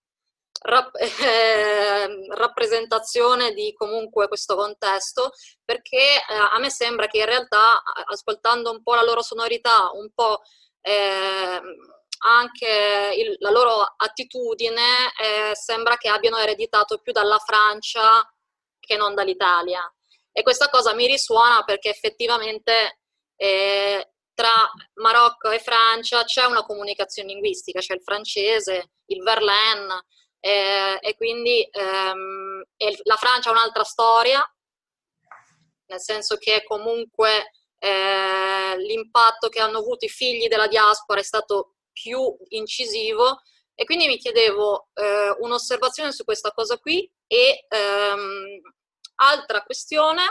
rap- 0.65 0.97
eh, 1.01 2.27
rappresentazione 2.35 3.55
di 3.55 3.73
comunque 3.73 4.29
questo 4.29 4.55
contesto, 4.55 5.31
perché 5.65 5.97
eh, 5.97 6.35
a 6.35 6.59
me 6.59 6.69
sembra 6.69 7.07
che 7.07 7.21
in 7.21 7.25
realtà, 7.25 7.83
ascoltando 8.05 8.71
un 8.71 8.83
po' 8.83 8.95
la 8.97 9.03
loro 9.03 9.23
sonorità, 9.23 9.91
un 9.95 10.11
po' 10.12 10.43
eh, 10.83 11.61
anche 12.23 13.15
il- 13.17 13.37
la 13.39 13.51
loro 13.51 13.95
attitudine, 13.97 15.13
eh, 15.21 15.55
sembra 15.55 15.97
che 15.97 16.09
abbiano 16.09 16.39
ereditato 16.39 16.99
più 16.99 17.13
dalla 17.13 17.39
Francia 17.39 18.29
che 18.79 18.97
non 18.97 19.15
dall'Italia. 19.15 19.83
E 20.33 20.43
questa 20.43 20.69
cosa 20.69 20.95
mi 20.95 21.07
risuona 21.07 21.63
perché 21.65 21.91
effettivamente 21.91 22.99
eh, 23.43 24.13
tra 24.35 24.51
Marocco 24.95 25.51
e 25.51 25.61
Francia 25.61 26.25
c'è 26.25 26.45
una 26.45 26.63
comunicazione 26.63 27.33
linguistica, 27.33 27.81
c'è 27.81 27.95
il 27.95 28.03
francese, 28.03 28.93
il 29.07 29.23
verlaine, 29.23 30.05
eh, 30.41 30.99
e 31.01 31.15
quindi 31.17 31.67
ehm, 31.71 32.65
e 32.77 32.99
la 33.05 33.17
Francia 33.17 33.49
ha 33.49 33.53
un'altra 33.53 33.85
storia, 33.85 34.43
nel 35.87 36.01
senso 36.01 36.37
che 36.37 36.65
comunque 36.65 37.51
eh, 37.79 38.77
l'impatto 38.79 39.49
che 39.49 39.61
hanno 39.61 39.79
avuto 39.79 40.05
i 40.05 40.09
figli 40.09 40.49
della 40.49 40.69
diaspora 40.69 41.21
è 41.21 41.23
stato 41.23 41.77
più 41.93 42.37
incisivo. 42.49 43.43
E 43.75 43.85
quindi 43.85 44.07
mi 44.07 44.19
chiedevo 44.19 44.89
eh, 44.95 45.37
un'osservazione 45.39 46.12
su 46.12 46.25
questa 46.25 46.53
cosa 46.53 46.79
qui 46.79 47.11
e 47.27 47.65
ehm, 47.67 48.61
altra 49.17 49.62
questione 49.62 50.23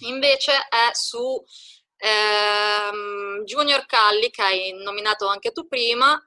invece 0.00 0.52
è 0.52 0.90
su 0.92 1.40
ehm, 1.96 3.44
Junior 3.44 3.86
Calli 3.86 4.30
che 4.30 4.42
hai 4.42 4.72
nominato 4.72 5.28
anche 5.28 5.52
tu 5.52 5.68
prima 5.68 6.20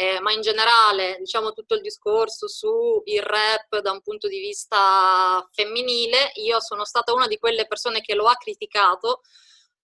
eh, 0.00 0.18
ma 0.20 0.32
in 0.32 0.40
generale 0.40 1.16
diciamo 1.18 1.52
tutto 1.52 1.74
il 1.74 1.82
discorso 1.82 2.48
su 2.48 3.02
il 3.04 3.22
rap 3.22 3.80
da 3.80 3.90
un 3.90 4.00
punto 4.00 4.28
di 4.28 4.38
vista 4.38 5.46
femminile, 5.52 6.32
io 6.36 6.58
sono 6.60 6.84
stata 6.84 7.12
una 7.12 7.26
di 7.26 7.38
quelle 7.38 7.66
persone 7.66 8.00
che 8.00 8.14
lo 8.14 8.26
ha 8.26 8.34
criticato, 8.36 9.20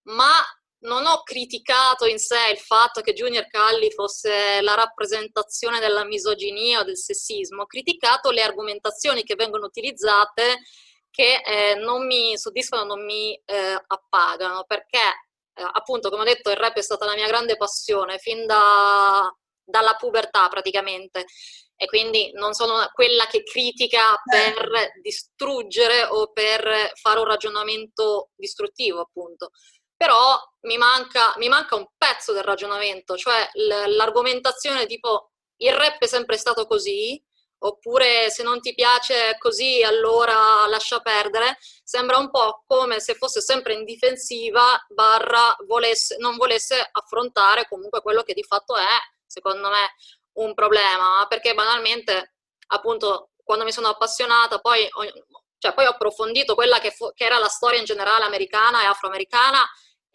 ma 0.05 0.31
non 0.79 1.05
ho 1.05 1.23
criticato 1.23 2.05
in 2.05 2.19
sé 2.19 2.49
il 2.51 2.59
fatto 2.59 3.01
che 3.01 3.13
Junior 3.13 3.47
Calli 3.47 3.91
fosse 3.91 4.61
la 4.61 4.75
rappresentazione 4.75 5.79
della 5.79 6.05
misoginia 6.05 6.81
o 6.81 6.83
del 6.83 6.97
sessismo, 6.97 7.63
ho 7.63 7.65
criticato 7.65 8.29
le 8.31 8.43
argomentazioni 8.43 9.23
che 9.23 9.35
vengono 9.35 9.65
utilizzate 9.65 10.59
che 11.09 11.41
eh, 11.43 11.75
non 11.75 12.05
mi 12.05 12.37
soddisfano, 12.37 12.83
non 12.83 13.03
mi 13.03 13.33
eh, 13.33 13.83
appagano, 13.87 14.65
perché 14.67 14.99
eh, 14.99 15.67
appunto, 15.71 16.09
come 16.09 16.21
ho 16.21 16.25
detto, 16.25 16.51
il 16.51 16.57
rap 16.57 16.75
è 16.75 16.81
stata 16.81 17.05
la 17.05 17.15
mia 17.15 17.25
grande 17.25 17.57
passione 17.57 18.19
fin 18.19 18.45
da, 18.45 19.27
dalla 19.63 19.95
pubertà 19.95 20.47
praticamente 20.47 21.25
e 21.79 21.85
quindi 21.85 22.31
non 22.33 22.53
sono 22.53 22.87
quella 22.93 23.25
che 23.25 23.43
critica 23.43 24.19
per 24.23 24.93
distruggere 25.01 26.05
o 26.05 26.31
per 26.31 26.91
fare 26.95 27.19
un 27.19 27.25
ragionamento 27.25 28.31
distruttivo, 28.35 29.01
appunto. 29.01 29.51
Però 29.97 30.39
mi 30.61 30.77
manca, 30.77 31.33
mi 31.37 31.49
manca 31.49 31.75
un 31.75 31.87
pezzo 31.97 32.31
del 32.31 32.43
ragionamento, 32.43 33.17
cioè 33.17 33.49
l'argomentazione 33.53 34.85
tipo 34.85 35.31
il 35.57 35.73
rap 35.73 35.97
è 35.97 36.05
sempre 36.05 36.37
stato 36.37 36.67
così, 36.67 37.21
oppure 37.59 38.29
se 38.29 38.43
non 38.43 38.61
ti 38.61 38.75
piace 38.75 39.35
così 39.39 39.81
allora 39.81 40.67
lascia 40.67 40.99
perdere, 40.99 41.57
sembra 41.83 42.17
un 42.17 42.29
po' 42.29 42.63
come 42.67 42.99
se 42.99 43.15
fosse 43.15 43.41
sempre 43.41 43.73
in 43.73 43.83
difensiva 43.83 44.79
barra 44.89 45.55
volesse, 45.65 46.17
non 46.19 46.35
volesse 46.35 46.87
affrontare 46.91 47.67
comunque 47.67 48.01
quello 48.01 48.21
che 48.21 48.33
di 48.33 48.43
fatto 48.43 48.75
è, 48.75 48.97
secondo 49.25 49.69
me, 49.69 49.95
un 50.33 50.53
problema, 50.53 51.25
perché 51.27 51.55
banalmente, 51.55 52.35
appunto, 52.67 53.31
quando 53.43 53.63
mi 53.63 53.71
sono 53.71 53.87
appassionata, 53.87 54.59
poi 54.59 54.87
cioè, 55.59 55.73
poi 55.73 55.85
ho 55.85 55.91
approfondito 55.91 56.53
quella 56.53 56.79
che, 56.79 56.91
fu, 56.91 57.11
che 57.13 57.25
era 57.25 57.39
la 57.39 57.47
storia 57.47 57.79
in 57.79 57.85
generale 57.85 58.25
americana 58.25 58.83
e 58.83 58.85
afroamericana 58.85 59.67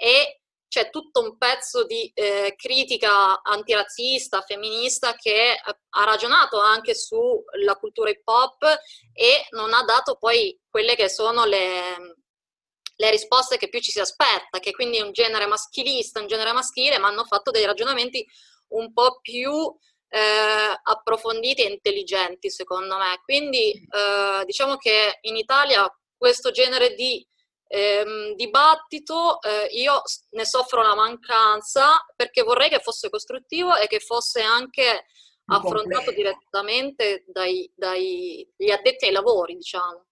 e 0.03 0.41
c'è 0.67 0.91
tutto 0.91 1.21
un 1.21 1.37
pezzo 1.37 1.85
di 1.85 2.11
eh, 2.13 2.55
critica 2.57 3.41
antirazzista, 3.41 4.41
femminista 4.41 5.15
che 5.15 5.55
ha 5.63 6.05
ragionato 6.05 6.59
anche 6.59 6.95
sulla 6.95 7.77
cultura 7.79 8.11
hip 8.11 8.27
hop 8.27 8.65
e 9.13 9.47
non 9.51 9.75
ha 9.75 9.85
dato 9.85 10.17
poi 10.17 10.59
quelle 10.69 10.97
che 10.97 11.09
sono 11.09 11.45
le, 11.45 12.17
le 12.97 13.11
risposte 13.11 13.59
che 13.59 13.69
più 13.69 13.79
ci 13.79 13.93
si 13.93 14.01
aspetta, 14.01 14.59
che 14.59 14.73
quindi 14.73 14.97
è 14.97 15.03
un 15.03 15.13
genere 15.13 15.47
maschilista, 15.47 16.21
un 16.21 16.27
genere 16.27 16.53
maschile, 16.53 16.99
ma 16.99 17.09
hanno 17.09 17.25
fatto 17.27 17.53
dei 17.53 17.65
ragionamenti 17.65 18.27
un 18.71 18.93
po' 18.93 19.21
più 19.21 19.53
eh, 20.09 20.81
approfonditi 20.83 21.63
e 21.63 21.71
intelligenti, 21.71 22.51
secondo 22.51 22.97
me. 22.97 23.21
Quindi 23.23 23.73
eh, 23.73 24.45
diciamo 24.47 24.79
che 24.79 25.19
in 25.21 25.37
Italia 25.37 25.87
questo 26.17 26.51
genere 26.51 26.95
di 26.95 27.25
ehm, 27.73 28.35
dibattito 28.35 29.41
eh, 29.41 29.69
io 29.73 30.03
ne 30.31 30.45
soffro 30.45 30.83
la 30.83 30.95
mancanza 30.95 32.05
perché 32.15 32.43
vorrei 32.43 32.69
che 32.69 32.81
fosse 32.81 33.09
costruttivo 33.09 33.75
e 33.77 33.87
che 33.87 33.99
fosse 33.99 34.43
anche 34.43 35.07
affrontato 35.47 36.13
direttamente 36.13 37.25
dagli 37.27 37.71
dai, 37.75 38.47
addetti 38.73 39.07
ai 39.07 39.13
lavori, 39.13 39.57
diciamo. 39.57 40.05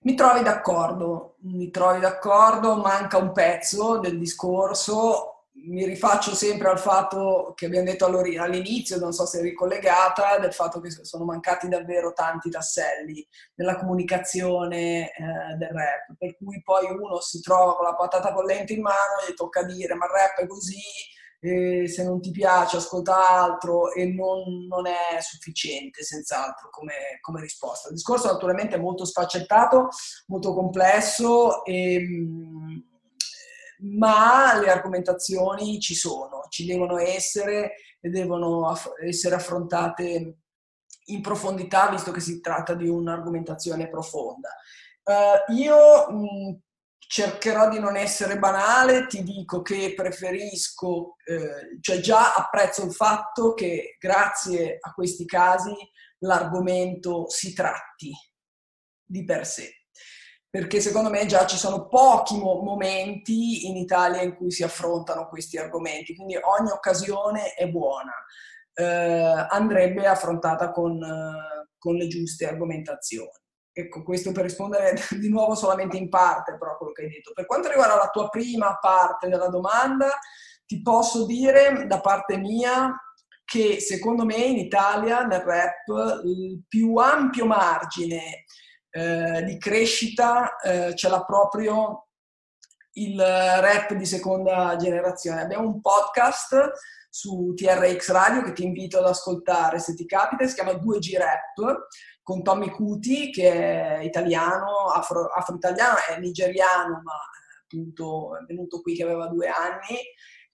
Mi 0.00 0.14
trovi 0.14 0.42
d'accordo, 0.42 1.36
mi 1.40 1.70
trovi 1.70 2.00
d'accordo, 2.00 2.76
manca 2.76 3.18
un 3.18 3.32
pezzo 3.32 3.98
del 3.98 4.18
discorso, 4.18 5.37
mi 5.66 5.84
rifaccio 5.84 6.34
sempre 6.34 6.68
al 6.68 6.78
fatto 6.78 7.52
che 7.54 7.66
abbiamo 7.66 7.86
detto 7.86 8.06
all'inizio, 8.06 8.98
non 8.98 9.12
so 9.12 9.26
se 9.26 9.40
è 9.40 9.42
ricollegata, 9.42 10.38
del 10.38 10.52
fatto 10.52 10.80
che 10.80 10.90
sono 10.90 11.24
mancati 11.24 11.68
davvero 11.68 12.12
tanti 12.12 12.50
tasselli 12.50 13.26
nella 13.56 13.76
comunicazione 13.76 15.10
eh, 15.10 15.56
del 15.56 15.68
rap, 15.68 16.16
per 16.16 16.36
cui 16.36 16.62
poi 16.62 16.90
uno 16.90 17.20
si 17.20 17.40
trova 17.40 17.76
con 17.76 17.84
la 17.84 17.94
patata 17.94 18.32
bollente 18.32 18.72
in 18.72 18.82
mano 18.82 19.20
e 19.26 19.30
gli 19.30 19.34
tocca 19.34 19.62
dire 19.62 19.94
ma 19.94 20.06
il 20.06 20.12
rap 20.12 20.38
è 20.38 20.46
così, 20.46 20.80
eh, 21.40 21.86
se 21.88 22.02
non 22.02 22.20
ti 22.20 22.30
piace 22.30 22.78
ascolta 22.78 23.28
altro 23.28 23.92
e 23.92 24.06
non, 24.06 24.66
non 24.66 24.86
è 24.86 25.20
sufficiente 25.20 26.02
senz'altro 26.02 26.68
come, 26.70 27.18
come, 27.20 27.40
risposta. 27.40 27.88
Il 27.88 27.94
discorso 27.94 28.30
naturalmente 28.30 28.76
è 28.76 28.80
molto 28.80 29.04
sfaccettato, 29.04 29.88
molto 30.26 30.54
complesso 30.54 31.64
e 31.64 32.04
ma 33.80 34.58
le 34.58 34.70
argomentazioni 34.70 35.80
ci 35.80 35.94
sono, 35.94 36.46
ci 36.48 36.64
devono 36.64 36.98
essere 36.98 37.74
e 38.00 38.08
devono 38.08 38.68
aff- 38.68 39.00
essere 39.02 39.34
affrontate 39.34 40.38
in 41.06 41.22
profondità, 41.22 41.88
visto 41.88 42.10
che 42.10 42.20
si 42.20 42.40
tratta 42.40 42.74
di 42.74 42.88
un'argomentazione 42.88 43.88
profonda. 43.88 44.50
Uh, 45.02 45.52
io 45.54 46.10
mh, 46.10 46.60
cercherò 46.98 47.70
di 47.70 47.78
non 47.78 47.96
essere 47.96 48.38
banale, 48.38 49.06
ti 49.06 49.22
dico 49.22 49.62
che 49.62 49.94
preferisco, 49.96 51.16
eh, 51.24 51.78
cioè 51.80 52.00
già 52.00 52.34
apprezzo 52.34 52.84
il 52.84 52.92
fatto 52.92 53.54
che 53.54 53.96
grazie 53.98 54.76
a 54.78 54.92
questi 54.92 55.24
casi 55.24 55.74
l'argomento 56.18 57.26
si 57.30 57.54
tratti 57.54 58.12
di 59.02 59.24
per 59.24 59.46
sé 59.46 59.77
perché 60.58 60.80
secondo 60.80 61.08
me 61.08 61.24
già 61.24 61.46
ci 61.46 61.56
sono 61.56 61.86
pochi 61.86 62.36
momenti 62.36 63.68
in 63.68 63.76
Italia 63.76 64.22
in 64.22 64.34
cui 64.34 64.50
si 64.50 64.64
affrontano 64.64 65.28
questi 65.28 65.56
argomenti, 65.56 66.16
quindi 66.16 66.34
ogni 66.34 66.72
occasione 66.72 67.54
è 67.54 67.68
buona, 67.68 68.10
eh, 68.74 69.46
andrebbe 69.50 70.08
affrontata 70.08 70.72
con, 70.72 71.00
eh, 71.00 71.76
con, 71.78 71.94
le 71.94 72.08
giuste 72.08 72.48
argomentazioni. 72.48 73.30
Ecco, 73.70 74.02
questo 74.02 74.32
per 74.32 74.42
rispondere 74.42 74.96
di 75.20 75.28
nuovo 75.28 75.54
solamente 75.54 75.96
in 75.96 76.08
parte 76.08 76.58
però 76.58 76.72
a 76.72 76.76
quello 76.76 76.90
che 76.90 77.02
hai 77.02 77.08
detto. 77.08 77.30
Per 77.34 77.46
quanto 77.46 77.68
riguarda 77.68 77.94
la 77.94 78.10
tua 78.10 78.28
prima 78.28 78.78
parte 78.80 79.28
della 79.28 79.46
domanda, 79.46 80.10
ti 80.66 80.82
posso 80.82 81.24
dire 81.24 81.86
da 81.86 82.00
parte 82.00 82.36
mia 82.36 82.92
che 83.44 83.78
secondo 83.78 84.24
me 84.24 84.34
in 84.34 84.58
Italia 84.58 85.22
nel 85.22 85.38
rap 85.38 85.86
il 86.24 86.64
più 86.66 86.96
ampio 86.96 87.46
margine 87.46 88.44
eh, 88.90 89.44
di 89.44 89.58
crescita 89.58 90.56
eh, 90.58 90.94
ce 90.94 91.08
l'ha 91.08 91.24
proprio 91.24 92.08
il 92.92 93.18
rap 93.20 93.92
di 93.94 94.04
seconda 94.04 94.76
generazione. 94.76 95.42
Abbiamo 95.42 95.68
un 95.68 95.80
podcast 95.80 96.72
su 97.10 97.52
TRX 97.54 98.10
Radio 98.10 98.42
che 98.42 98.52
ti 98.52 98.64
invito 98.64 98.98
ad 98.98 99.06
ascoltare 99.06 99.78
se 99.78 99.94
ti 99.94 100.04
capita, 100.04 100.46
si 100.46 100.54
chiama 100.54 100.72
2G 100.72 101.16
Rap 101.16 101.86
con 102.22 102.42
Tommy 102.42 102.70
Cuti 102.70 103.30
che 103.30 103.50
è 103.50 104.02
italiano, 104.02 104.88
afro, 104.92 105.26
afro-italiano, 105.28 105.96
è 106.08 106.18
nigeriano 106.18 107.00
ma 107.02 107.14
eh, 107.14 107.62
appunto 107.64 108.36
è 108.36 108.44
venuto 108.44 108.80
qui 108.82 108.94
che 108.94 109.04
aveva 109.04 109.28
due 109.28 109.48
anni 109.48 109.96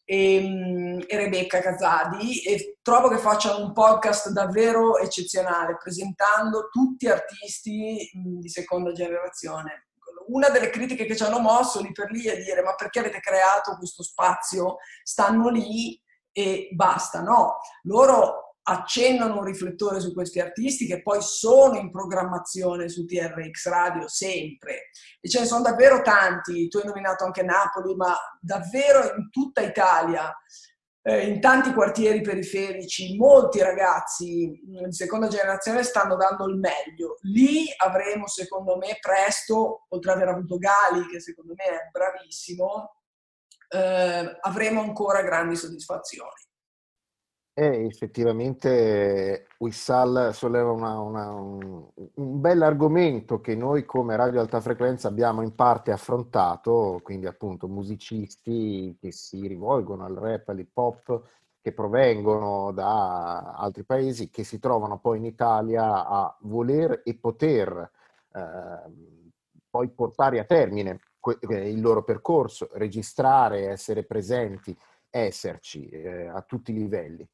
e, 0.04 0.34
ehm, 0.34 1.04
e, 1.06 1.16
Rebecca 1.16 1.60
Casadi 1.60 2.42
e 2.42 2.78
trovo 2.82 3.08
che 3.08 3.18
facciano 3.18 3.64
un 3.64 3.72
podcast 3.72 4.30
davvero 4.30 4.98
eccezionale 4.98 5.76
presentando 5.76 6.68
tutti 6.70 7.08
artisti 7.08 8.10
di 8.12 8.48
seconda 8.48 8.92
generazione. 8.92 9.88
Una 10.26 10.48
delle 10.48 10.70
critiche 10.70 11.04
che 11.04 11.16
ci 11.16 11.22
hanno 11.22 11.38
mosso 11.38 11.80
lì 11.80 11.92
per 11.92 12.10
lì 12.10 12.24
è 12.24 12.36
dire 12.42 12.62
ma 12.62 12.74
perché 12.74 13.00
avete 13.00 13.20
creato 13.20 13.76
questo 13.76 14.02
spazio? 14.02 14.76
Stanno 15.02 15.48
lì 15.48 16.00
e 16.32 16.68
basta, 16.72 17.20
no? 17.20 17.58
Loro 17.82 18.43
accennano 18.66 19.38
un 19.38 19.44
riflettore 19.44 20.00
su 20.00 20.12
questi 20.12 20.40
artisti 20.40 20.86
che 20.86 21.02
poi 21.02 21.20
sono 21.20 21.76
in 21.78 21.90
programmazione 21.90 22.88
su 22.88 23.04
TRX 23.04 23.68
Radio 23.68 24.08
sempre 24.08 24.90
e 25.20 25.28
ce 25.28 25.40
ne 25.40 25.46
sono 25.46 25.62
davvero 25.62 26.02
tanti, 26.02 26.68
tu 26.68 26.78
hai 26.78 26.86
nominato 26.86 27.24
anche 27.24 27.42
Napoli, 27.42 27.94
ma 27.94 28.16
davvero 28.40 29.14
in 29.16 29.30
tutta 29.30 29.60
Italia, 29.60 30.34
eh, 31.02 31.26
in 31.26 31.40
tanti 31.40 31.74
quartieri 31.74 32.22
periferici, 32.22 33.16
molti 33.16 33.60
ragazzi 33.60 34.48
mm, 34.66 34.84
di 34.84 34.92
seconda 34.92 35.28
generazione 35.28 35.82
stanno 35.82 36.16
dando 36.16 36.46
il 36.46 36.56
meglio. 36.56 37.18
Lì 37.22 37.66
avremo, 37.76 38.26
secondo 38.26 38.78
me, 38.78 38.96
presto, 39.00 39.84
oltre 39.90 40.12
ad 40.12 40.16
aver 40.16 40.34
avuto 40.34 40.56
Gali, 40.56 41.06
che 41.08 41.20
secondo 41.20 41.52
me 41.54 41.64
è 41.64 41.88
bravissimo, 41.92 42.96
eh, 43.68 44.38
avremo 44.40 44.80
ancora 44.80 45.20
grandi 45.20 45.56
soddisfazioni. 45.56 46.43
E 47.56 47.86
effettivamente 47.86 49.46
Wissal 49.58 50.34
solleva 50.34 50.72
una, 50.72 50.98
una, 50.98 51.30
un, 51.30 51.86
un 52.14 52.40
bell'argomento 52.40 53.40
che 53.40 53.54
noi 53.54 53.84
come 53.84 54.16
Radio 54.16 54.40
Alta 54.40 54.60
Frequenza 54.60 55.06
abbiamo 55.06 55.40
in 55.40 55.54
parte 55.54 55.92
affrontato, 55.92 56.98
quindi 57.04 57.26
appunto 57.26 57.68
musicisti 57.68 58.96
che 59.00 59.12
si 59.12 59.46
rivolgono 59.46 60.04
al 60.04 60.16
rap, 60.16 60.48
all'hip 60.48 60.76
hop, 60.76 61.22
che 61.60 61.72
provengono 61.72 62.72
da 62.72 63.52
altri 63.54 63.84
paesi, 63.84 64.30
che 64.30 64.42
si 64.42 64.58
trovano 64.58 64.98
poi 64.98 65.18
in 65.18 65.24
Italia 65.24 66.06
a 66.08 66.36
voler 66.40 67.02
e 67.04 67.14
poter 67.14 67.88
eh, 68.32 68.40
poi 69.70 69.88
portare 69.90 70.40
a 70.40 70.44
termine 70.44 70.98
que- 71.20 71.38
il 71.40 71.80
loro 71.80 72.02
percorso, 72.02 72.68
registrare, 72.72 73.68
essere 73.68 74.02
presenti, 74.02 74.76
esserci 75.08 75.88
eh, 75.88 76.26
a 76.26 76.42
tutti 76.42 76.72
i 76.72 76.74
livelli. 76.74 77.24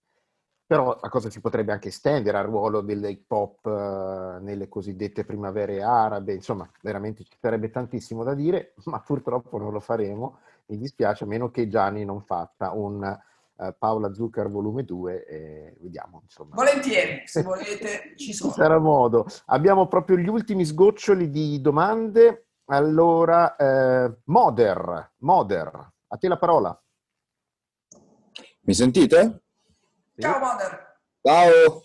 Però 0.70 0.96
la 1.02 1.08
cosa 1.08 1.30
si 1.30 1.40
potrebbe 1.40 1.72
anche 1.72 1.88
estendere 1.88 2.38
al 2.38 2.44
ruolo 2.44 2.80
dell'hip 2.80 3.28
hop 3.32 3.64
uh, 3.64 4.40
nelle 4.40 4.68
cosiddette 4.68 5.24
primavere 5.24 5.82
arabe, 5.82 6.32
insomma, 6.32 6.70
veramente 6.80 7.24
ci 7.24 7.36
sarebbe 7.40 7.70
tantissimo 7.70 8.22
da 8.22 8.34
dire, 8.34 8.74
ma 8.86 9.00
purtroppo 9.00 9.58
non 9.58 9.72
lo 9.72 9.80
faremo, 9.80 10.38
mi 10.66 10.78
dispiace, 10.78 11.24
a 11.24 11.26
meno 11.26 11.50
che 11.50 11.66
Gianni 11.66 12.04
non 12.04 12.22
fatta 12.22 12.70
un, 12.70 13.02
uh, 13.02 13.64
eh, 13.64 13.74
Paola 13.76 14.14
Zucker 14.14 14.48
volume 14.48 14.84
2 14.84 15.26
e 15.26 15.76
vediamo, 15.80 16.20
insomma. 16.22 16.54
Volentieri, 16.54 17.22
se 17.24 17.42
volete, 17.42 18.12
ci 18.14 18.32
sono. 18.32 18.52
Sarà 18.52 18.78
modo. 18.78 19.26
Abbiamo 19.46 19.88
proprio 19.88 20.18
gli 20.18 20.28
ultimi 20.28 20.64
sgoccioli 20.64 21.30
di 21.30 21.60
domande. 21.60 22.46
Allora, 22.66 23.56
eh, 23.56 24.18
Moder, 24.26 25.14
Moder, 25.16 25.92
a 26.06 26.16
te 26.16 26.28
la 26.28 26.38
parola. 26.38 26.80
Mi 28.60 28.72
sentite? 28.72 29.42
Ciao 30.20 30.38
Moder. 30.38 30.98
Ciao! 31.22 31.82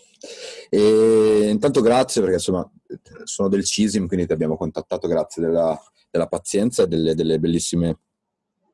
E 0.69 1.47
intanto 1.49 1.79
grazie 1.81 2.19
perché 2.19 2.35
insomma 2.35 2.69
sono 3.23 3.47
del 3.47 3.63
CISIM, 3.63 4.07
quindi 4.07 4.27
ti 4.27 4.33
abbiamo 4.33 4.57
contattato 4.57 5.07
grazie 5.07 5.41
della, 5.41 5.79
della 6.11 6.27
pazienza 6.27 6.83
e 6.83 6.87
delle, 6.87 7.15
delle 7.15 7.39
bellissime 7.39 7.99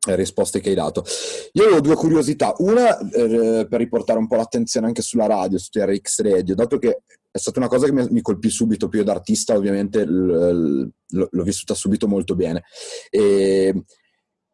risposte 0.08 0.60
che 0.60 0.70
hai 0.70 0.76
dato. 0.76 1.06
Io 1.54 1.64
avevo 1.64 1.80
due 1.80 1.96
curiosità. 1.96 2.56
Una 2.58 2.98
eh, 2.98 3.68
per 3.70 3.80
riportare 3.80 4.18
un 4.18 4.28
po' 4.28 4.36
l'attenzione 4.36 4.88
anche 4.88 5.04
sulla 5.04 5.28
radio, 5.28 5.60
su 5.60 5.70
TRX 5.70 6.22
Radio, 6.22 6.56
dato 6.56 6.80
che 6.80 7.04
è 7.30 7.38
stata 7.38 7.60
una 7.60 7.68
cosa 7.68 7.86
che 7.86 7.92
mi, 7.92 8.22
colpì 8.22 8.50
subito, 8.50 8.90
più 8.90 9.04
da 9.04 9.12
artista 9.12 9.56
ovviamente 9.56 10.04
l, 10.04 10.90
l, 11.08 11.28
l'ho 11.30 11.44
vissuta 11.44 11.76
subito 11.76 12.08
molto 12.08 12.36
bene. 12.36 12.64
E, 13.12 13.84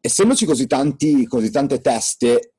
essendoci 0.00 0.44
così, 0.44 0.66
tanti, 0.66 1.26
così 1.26 1.50
tante 1.50 1.80
teste 1.80 2.52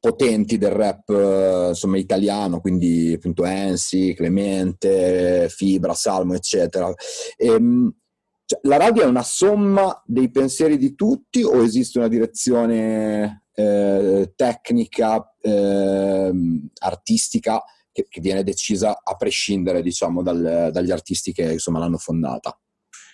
potenti 0.00 0.56
del 0.56 0.70
rap 0.70 1.10
eh, 1.10 1.66
insomma 1.68 1.98
italiano, 1.98 2.60
quindi 2.60 3.12
appunto 3.14 3.44
Ensi, 3.44 4.14
Clemente, 4.14 5.48
Fibra, 5.50 5.94
Salmo, 5.94 6.34
eccetera. 6.34 6.92
E, 7.36 7.46
ehm, 7.46 7.94
cioè, 8.46 8.58
la 8.62 8.78
radio 8.78 9.02
è 9.02 9.06
una 9.06 9.22
somma 9.22 10.02
dei 10.06 10.30
pensieri 10.30 10.78
di 10.78 10.94
tutti 10.94 11.42
o 11.44 11.62
esiste 11.62 11.98
una 11.98 12.08
direzione 12.08 13.44
eh, 13.54 14.32
tecnica, 14.34 15.36
eh, 15.40 16.32
artistica 16.78 17.62
che, 17.92 18.06
che, 18.08 18.20
viene 18.20 18.42
decisa 18.42 19.00
a 19.02 19.14
prescindere 19.16 19.82
diciamo 19.82 20.22
dal, 20.22 20.70
dagli 20.72 20.90
artisti 20.90 21.32
che 21.32 21.52
insomma 21.52 21.78
l'hanno 21.78 21.98
fondata? 21.98 22.58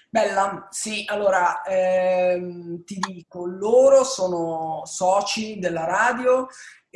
Bella, 0.09 0.69
sì, 0.71 1.05
allora 1.07 1.63
ehm, 1.63 2.85
ti 2.85 2.99
dico, 2.99 3.45
loro 3.45 4.03
sono 4.05 4.83
soci 4.87 5.59
della 5.59 5.85
radio 5.85 6.47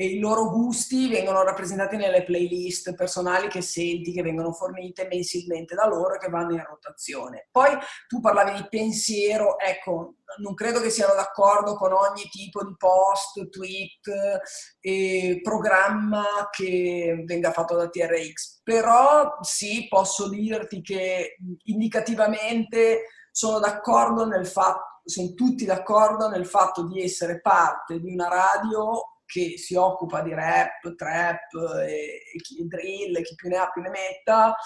i 0.04 0.18
loro 0.18 0.50
gusti 0.50 1.08
vengono 1.08 1.42
rappresentati 1.42 1.96
nelle 1.96 2.24
playlist 2.24 2.94
personali 2.94 3.48
che 3.48 3.60
senti, 3.60 4.12
che 4.12 4.22
vengono 4.22 4.52
fornite 4.52 5.06
mensilmente 5.06 5.74
da 5.74 5.86
loro 5.86 6.14
e 6.14 6.18
che 6.18 6.28
vanno 6.28 6.54
in 6.54 6.64
rotazione. 6.64 7.48
Poi 7.50 7.76
tu 8.08 8.20
parlavi 8.20 8.52
di 8.54 8.66
pensiero, 8.68 9.58
ecco, 9.58 10.14
non 10.38 10.54
credo 10.54 10.80
che 10.80 10.90
siano 10.90 11.14
d'accordo 11.14 11.74
con 11.74 11.92
ogni 11.92 12.22
tipo 12.30 12.64
di 12.64 12.74
post, 12.76 13.48
tweet 13.48 14.40
e 14.80 15.40
programma 15.42 16.48
che 16.50 17.22
venga 17.26 17.50
fatto 17.52 17.74
da 17.74 17.88
TRX, 17.88 18.60
però 18.62 19.38
sì, 19.40 19.86
posso 19.88 20.28
dirti 20.28 20.80
che 20.80 21.36
indicativamente 21.64 23.06
sono 23.30 23.58
d'accordo 23.58 24.26
nel 24.26 24.46
fatto, 24.46 25.02
sono 25.04 25.34
tutti 25.34 25.64
d'accordo 25.64 26.28
nel 26.28 26.46
fatto 26.46 26.86
di 26.86 27.02
essere 27.02 27.40
parte 27.40 27.98
di 27.98 28.12
una 28.12 28.28
radio 28.28 29.09
che 29.30 29.56
si 29.56 29.76
occupa 29.76 30.22
di 30.22 30.34
rap, 30.34 30.94
trap 30.96 31.52
e, 31.86 32.22
e 32.34 32.40
chi, 32.42 32.66
drill, 32.66 33.22
chi 33.22 33.34
più 33.36 33.48
ne 33.48 33.56
ha 33.56 33.70
più 33.70 33.80
ne 33.80 33.90
metta, 33.90 34.56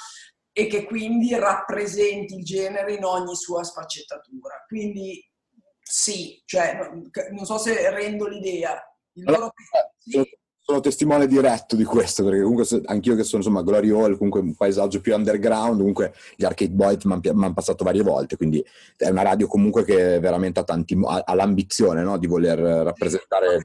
e 0.53 0.66
che 0.66 0.85
quindi 0.85 1.35
rappresenti 1.35 2.36
il 2.36 2.45
genere 2.45 2.95
in 2.95 3.05
ogni 3.05 3.36
sua 3.36 3.62
sfaccettatura. 3.62 4.65
Quindi 4.66 5.23
sì, 5.82 6.41
cioè, 6.47 6.78
non 7.32 7.45
so 7.45 7.59
se 7.59 7.91
rendo 7.91 8.27
l'idea. 8.27 8.81
Il 9.12 9.24
loro... 9.24 9.53
Sono, 9.99 10.24
sono 10.59 10.81
testimone 10.81 11.27
diretto 11.27 11.77
di 11.77 11.85
questo, 11.85 12.24
perché 12.24 12.41
comunque 12.41 12.81
anch'io 12.86 13.16
che 13.16 13.24
sono 13.24 13.43
insomma 13.43 13.62
Glory 13.62 13.91
Hall, 13.91 14.16
comunque 14.16 14.41
un 14.41 14.55
paesaggio 14.55 15.03
più 15.03 15.15
underground, 15.15 15.77
comunque 15.77 16.15
gli 16.36 16.45
Arcade 16.47 16.73
Boys 16.73 17.05
mi 17.05 17.20
hanno 17.23 17.53
passato 17.53 17.85
varie 17.85 18.03
volte, 18.03 18.39
quindi 18.39 18.65
è 18.97 19.11
una 19.11 19.23
radio 19.23 19.47
comunque 19.47 19.85
che 19.85 20.19
veramente 20.20 20.61
ha, 20.61 20.65
tanti, 20.65 20.99
ha 21.05 21.35
l'ambizione 21.35 22.03
no? 22.03 22.16
di 22.16 22.27
voler 22.27 22.59
rappresentare 22.59 23.62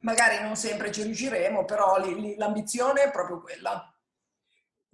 magari 0.00 0.42
non 0.42 0.56
sempre 0.56 0.90
ci 0.90 1.02
riusciremo, 1.02 1.64
però 1.64 1.96
l'ambizione 2.36 3.04
è 3.04 3.10
proprio 3.10 3.40
quella. 3.40 3.92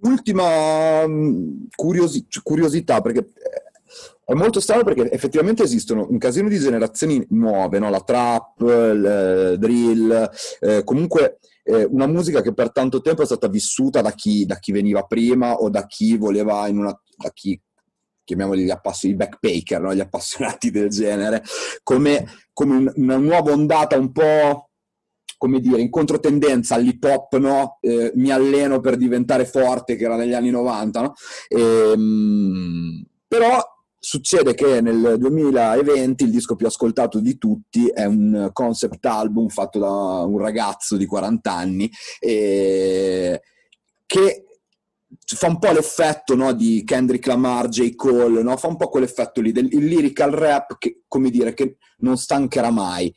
Ultima 0.03 1.07
mm, 1.07 1.67
curiosi- 1.75 2.27
curiosità, 2.43 3.01
perché 3.01 3.21
eh, 3.21 3.67
è 4.25 4.35
molto 4.35 4.61
strano 4.61 4.83
perché 4.83 5.11
effettivamente 5.11 5.63
esistono 5.63 6.07
un 6.11 6.19
casino 6.19 6.49
di 6.49 6.59
generazioni 6.59 7.25
nuove, 7.31 7.79
no? 7.79 7.89
la 7.89 8.01
trap, 8.01 8.61
il 8.61 9.57
drill, 9.59 10.31
eh, 10.61 10.83
comunque 10.85 11.39
eh, 11.63 11.85
una 11.85 12.07
musica 12.07 12.43
che 12.43 12.53
per 12.53 12.73
tanto 12.73 13.01
tempo 13.01 13.23
è 13.23 13.27
stata 13.27 13.49
vissuta 13.49 14.01
da 14.01 14.13
chi, 14.13 14.45
da 14.45 14.59
chi 14.59 14.73
veniva 14.73 15.05
prima 15.05 15.55
o 15.55 15.71
da 15.71 15.87
chi 15.87 16.17
voleva 16.17 16.67
in 16.69 16.79
una, 16.79 17.01
da 17.17 17.31
chi 17.33 17.59
chiamiamoli 18.25 18.65
gli 18.65 18.71
appassionati, 18.71 19.15
i 19.15 19.17
backpacker, 19.17 19.81
no? 19.81 19.95
gli 19.95 20.01
appassionati 20.01 20.71
del 20.71 20.89
genere, 20.89 21.43
come, 21.83 22.27
come 22.53 22.93
una 22.97 23.17
nuova 23.17 23.53
ondata 23.53 23.97
un 23.97 24.11
po' 24.11 24.71
come 25.37 25.61
dire, 25.61 25.81
in 25.81 25.91
controtendenza 25.91 26.75
all'hip 26.75 27.05
hop, 27.05 27.37
no? 27.37 27.79
Eh, 27.81 28.13
mi 28.15 28.31
alleno 28.31 28.81
per 28.81 28.97
diventare 28.97 29.45
forte, 29.45 29.97
che 29.97 30.05
era 30.05 30.17
negli 30.17 30.35
anni 30.35 30.51
90, 30.51 31.01
no? 31.01 31.15
E, 31.49 31.61
ehm, 31.61 33.05
però 33.27 33.61
succede 33.99 34.55
che 34.55 34.81
nel 34.81 35.17
2020 35.19 36.25
il 36.25 36.31
disco 36.31 36.55
più 36.55 36.67
ascoltato 36.67 37.19
di 37.19 37.39
tutti 37.39 37.89
è 37.89 38.05
un 38.05 38.51
concept 38.53 39.05
album 39.05 39.49
fatto 39.49 39.81
da 39.81 39.89
un 39.89 40.39
ragazzo 40.39 40.97
di 40.97 41.07
40 41.07 41.53
anni 41.53 41.91
eh, 42.21 43.41
che 44.07 44.47
fa 45.35 45.49
un 45.49 45.59
po' 45.59 45.73
l'effetto 45.73 46.35
no, 46.35 46.53
di 46.53 46.85
Kendrick 46.85 47.27
Lamar, 47.27 47.69
J. 47.69 47.95
Cole, 47.95 48.43
no? 48.43 48.57
fa 48.57 48.69
un 48.69 48.77
po' 48.77 48.89
quell'effetto 48.89 49.41
lì, 49.41 49.53
del 49.53 49.67
lyrical 49.67 50.31
rap 50.31 50.77
che, 50.79 51.03
come 51.09 51.31
dire, 51.31 51.55
che 51.55 51.79
non 51.99 52.17
stancherà 52.17 52.71
mai. 52.71 53.13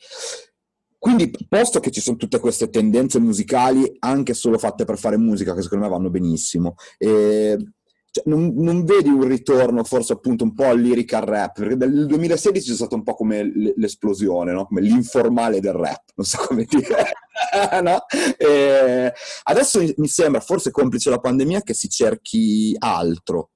Quindi, 1.00 1.30
posto 1.48 1.80
che 1.80 1.90
ci 1.90 2.02
sono 2.02 2.18
tutte 2.18 2.38
queste 2.38 2.68
tendenze 2.68 3.18
musicali, 3.18 3.90
anche 4.00 4.34
solo 4.34 4.58
fatte 4.58 4.84
per 4.84 4.98
fare 4.98 5.16
musica, 5.16 5.54
che 5.54 5.62
secondo 5.62 5.86
me 5.86 5.90
vanno 5.90 6.10
benissimo, 6.10 6.74
e, 6.98 7.56
cioè, 8.10 8.24
non, 8.26 8.52
non, 8.56 8.84
vedi 8.84 9.08
un 9.08 9.26
ritorno 9.26 9.82
forse 9.82 10.12
appunto 10.12 10.44
un 10.44 10.52
po' 10.52 10.64
al 10.64 10.78
lyrical 10.78 11.22
rap, 11.22 11.58
perché 11.58 11.74
nel 11.74 12.04
2016 12.04 12.68
c'è 12.68 12.74
stato 12.74 12.96
un 12.96 13.02
po' 13.02 13.14
come 13.14 13.50
l'esplosione, 13.76 14.52
no? 14.52 14.66
come 14.66 14.82
l'informale 14.82 15.58
del 15.60 15.72
rap, 15.72 16.02
non 16.16 16.26
so 16.26 16.44
come 16.46 16.66
dire. 16.68 17.12
no? 17.80 18.04
adesso 19.44 19.80
mi 19.96 20.06
sembra, 20.06 20.40
forse 20.40 20.70
complice 20.70 21.08
la 21.08 21.18
pandemia, 21.18 21.62
che 21.62 21.72
si 21.72 21.88
cerchi 21.88 22.76
altro. 22.78 23.52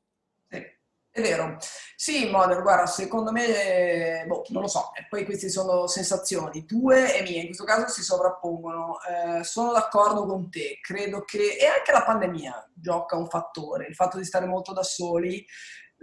È 1.17 1.21
vero. 1.21 1.59
Sì, 1.95 2.29
Modern, 2.29 2.63
guarda, 2.63 2.87
secondo 2.87 3.31
me, 3.31 4.25
boh, 4.27 4.43
non 4.49 4.63
lo 4.63 4.69
so, 4.69 4.91
poi 5.09 5.25
queste 5.25 5.49
sono 5.49 5.87
sensazioni 5.87 6.65
tue 6.65 7.17
e 7.17 7.23
mie, 7.23 7.39
in 7.39 7.47
questo 7.47 7.63
caso 7.63 7.87
si 7.87 8.03
sovrappongono. 8.03 8.97
Eh, 9.39 9.45
sono 9.45 9.71
d'accordo 9.71 10.27
con 10.27 10.51
te, 10.51 10.81
credo 10.83 11.23
che, 11.23 11.57
e 11.57 11.67
anche 11.67 11.93
la 11.93 12.03
pandemia 12.03 12.69
gioca 12.75 13.15
un 13.15 13.29
fattore, 13.29 13.87
il 13.87 13.95
fatto 13.95 14.19
di 14.19 14.25
stare 14.25 14.47
molto 14.47 14.73
da 14.73 14.83
soli, 14.83 15.47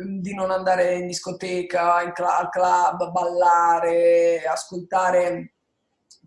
mm, 0.01 0.19
di 0.19 0.33
non 0.33 0.49
andare 0.49 0.95
in 0.95 1.07
discoteca, 1.07 2.01
in 2.03 2.13
cl- 2.13 2.23
al 2.23 2.49
club, 2.49 3.11
ballare, 3.11 4.43
ascoltare 4.45 5.55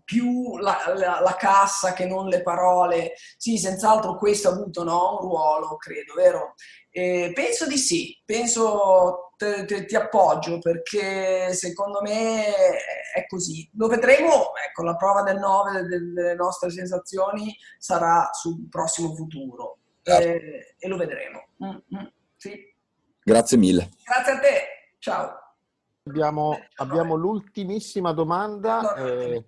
più 0.03 0.57
la, 0.57 0.93
la, 0.95 1.19
la, 1.21 1.35
cassa 1.35 1.93
che 1.93 2.05
non 2.05 2.27
le 2.27 2.43
parole. 2.43 3.13
Sì, 3.37 3.57
senz'altro 3.57 4.15
questo 4.15 4.49
ha 4.49 4.51
avuto 4.51 4.83
no, 4.83 5.13
un 5.13 5.27
ruolo, 5.27 5.75
credo, 5.77 6.13
vero? 6.13 6.53
Eh, 6.97 7.33
penso 7.33 7.67
di 7.67 7.77
sì, 7.77 8.17
penso 8.23 9.33
te, 9.35 9.65
te, 9.65 9.83
ti 9.83 9.97
appoggio 9.97 10.59
perché 10.59 11.53
secondo 11.53 12.01
me 12.01 12.45
è 13.13 13.25
così. 13.27 13.69
Lo 13.75 13.87
vedremo, 13.87 14.55
ecco, 14.65 14.83
la 14.83 14.95
prova 14.95 15.21
del 15.21 15.37
9 15.37 15.81
delle 15.81 16.35
nostre 16.35 16.69
sensazioni 16.69 17.53
sarà 17.77 18.29
sul 18.31 18.69
prossimo 18.69 19.13
futuro 19.13 19.79
eh, 20.03 20.75
e 20.79 20.87
lo 20.87 20.95
vedremo. 20.95 21.47
Mm-hmm. 21.61 22.05
Sì. 22.37 22.73
Grazie 23.21 23.57
mille. 23.57 23.89
Grazie 24.01 24.31
a 24.31 24.39
te, 24.39 24.61
ciao. 24.99 25.39
Abbiamo, 26.03 26.57
abbiamo 26.75 27.15
l'ultimissima 27.15 28.13
domanda. 28.13 28.95
Eh, 28.95 29.43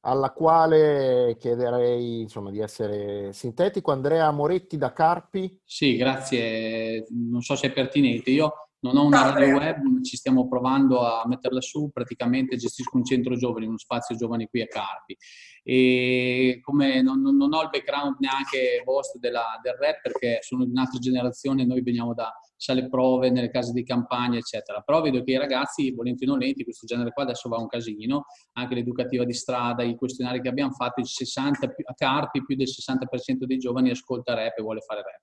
alla 0.00 0.30
quale 0.32 1.36
chiederei 1.38 2.20
insomma, 2.20 2.50
di 2.50 2.60
essere 2.60 3.32
sintetico. 3.32 3.90
Andrea 3.92 4.30
Moretti 4.30 4.76
da 4.76 4.92
Carpi. 4.92 5.60
Sì, 5.64 5.96
grazie. 5.96 7.04
Non 7.10 7.42
so 7.42 7.56
se 7.56 7.68
è 7.68 7.72
pertinente. 7.72 8.30
Io 8.30 8.52
non 8.80 8.96
ho 8.96 9.04
una 9.04 9.32
radio 9.32 9.56
web, 9.56 10.02
ci 10.02 10.16
stiamo 10.16 10.46
provando 10.46 11.00
a 11.00 11.26
metterla 11.26 11.60
su, 11.60 11.90
praticamente 11.92 12.56
gestisco 12.56 12.96
un 12.96 13.04
centro 13.04 13.34
giovani, 13.34 13.66
uno 13.66 13.76
spazio 13.76 14.14
giovani 14.14 14.46
qui 14.46 14.62
a 14.62 14.66
Carpi. 14.68 15.16
E 15.64 16.60
come 16.62 17.02
non, 17.02 17.20
non- 17.20 17.36
non 17.36 17.52
ho 17.54 17.62
il 17.62 17.70
background 17.70 18.16
neanche 18.20 18.80
vostro 18.84 19.18
della- 19.18 19.58
del 19.62 19.74
rap 19.74 20.00
perché 20.00 20.38
sono 20.42 20.64
di 20.64 20.70
un'altra 20.70 20.98
generazione, 21.00 21.66
noi 21.66 21.82
veniamo 21.82 22.14
da 22.14 22.32
sale 22.58 22.88
prove 22.88 23.30
nelle 23.30 23.50
case 23.50 23.72
di 23.72 23.84
campagna, 23.84 24.36
eccetera. 24.36 24.80
Però 24.80 25.00
vedo 25.00 25.22
che 25.22 25.30
i 25.30 25.38
ragazzi, 25.38 25.92
volenti 25.92 26.24
o 26.24 26.28
nolenti, 26.28 26.64
questo 26.64 26.86
genere 26.86 27.12
qua 27.12 27.22
adesso 27.22 27.48
va 27.48 27.56
un 27.56 27.68
casino, 27.68 28.24
anche 28.54 28.74
l'educativa 28.74 29.24
di 29.24 29.32
strada, 29.32 29.84
i 29.84 29.94
questionari 29.96 30.40
che 30.40 30.48
abbiamo 30.48 30.72
fatto, 30.72 31.00
il 31.00 31.06
60, 31.06 31.68
più- 31.68 31.84
a 31.86 31.94
Carpi 31.94 32.44
più 32.44 32.56
del 32.56 32.68
60% 32.68 33.46
dei 33.46 33.58
giovani 33.58 33.90
ascolta 33.90 34.34
rap 34.34 34.58
e 34.58 34.62
vuole 34.62 34.80
fare 34.80 35.02
rap 35.02 35.22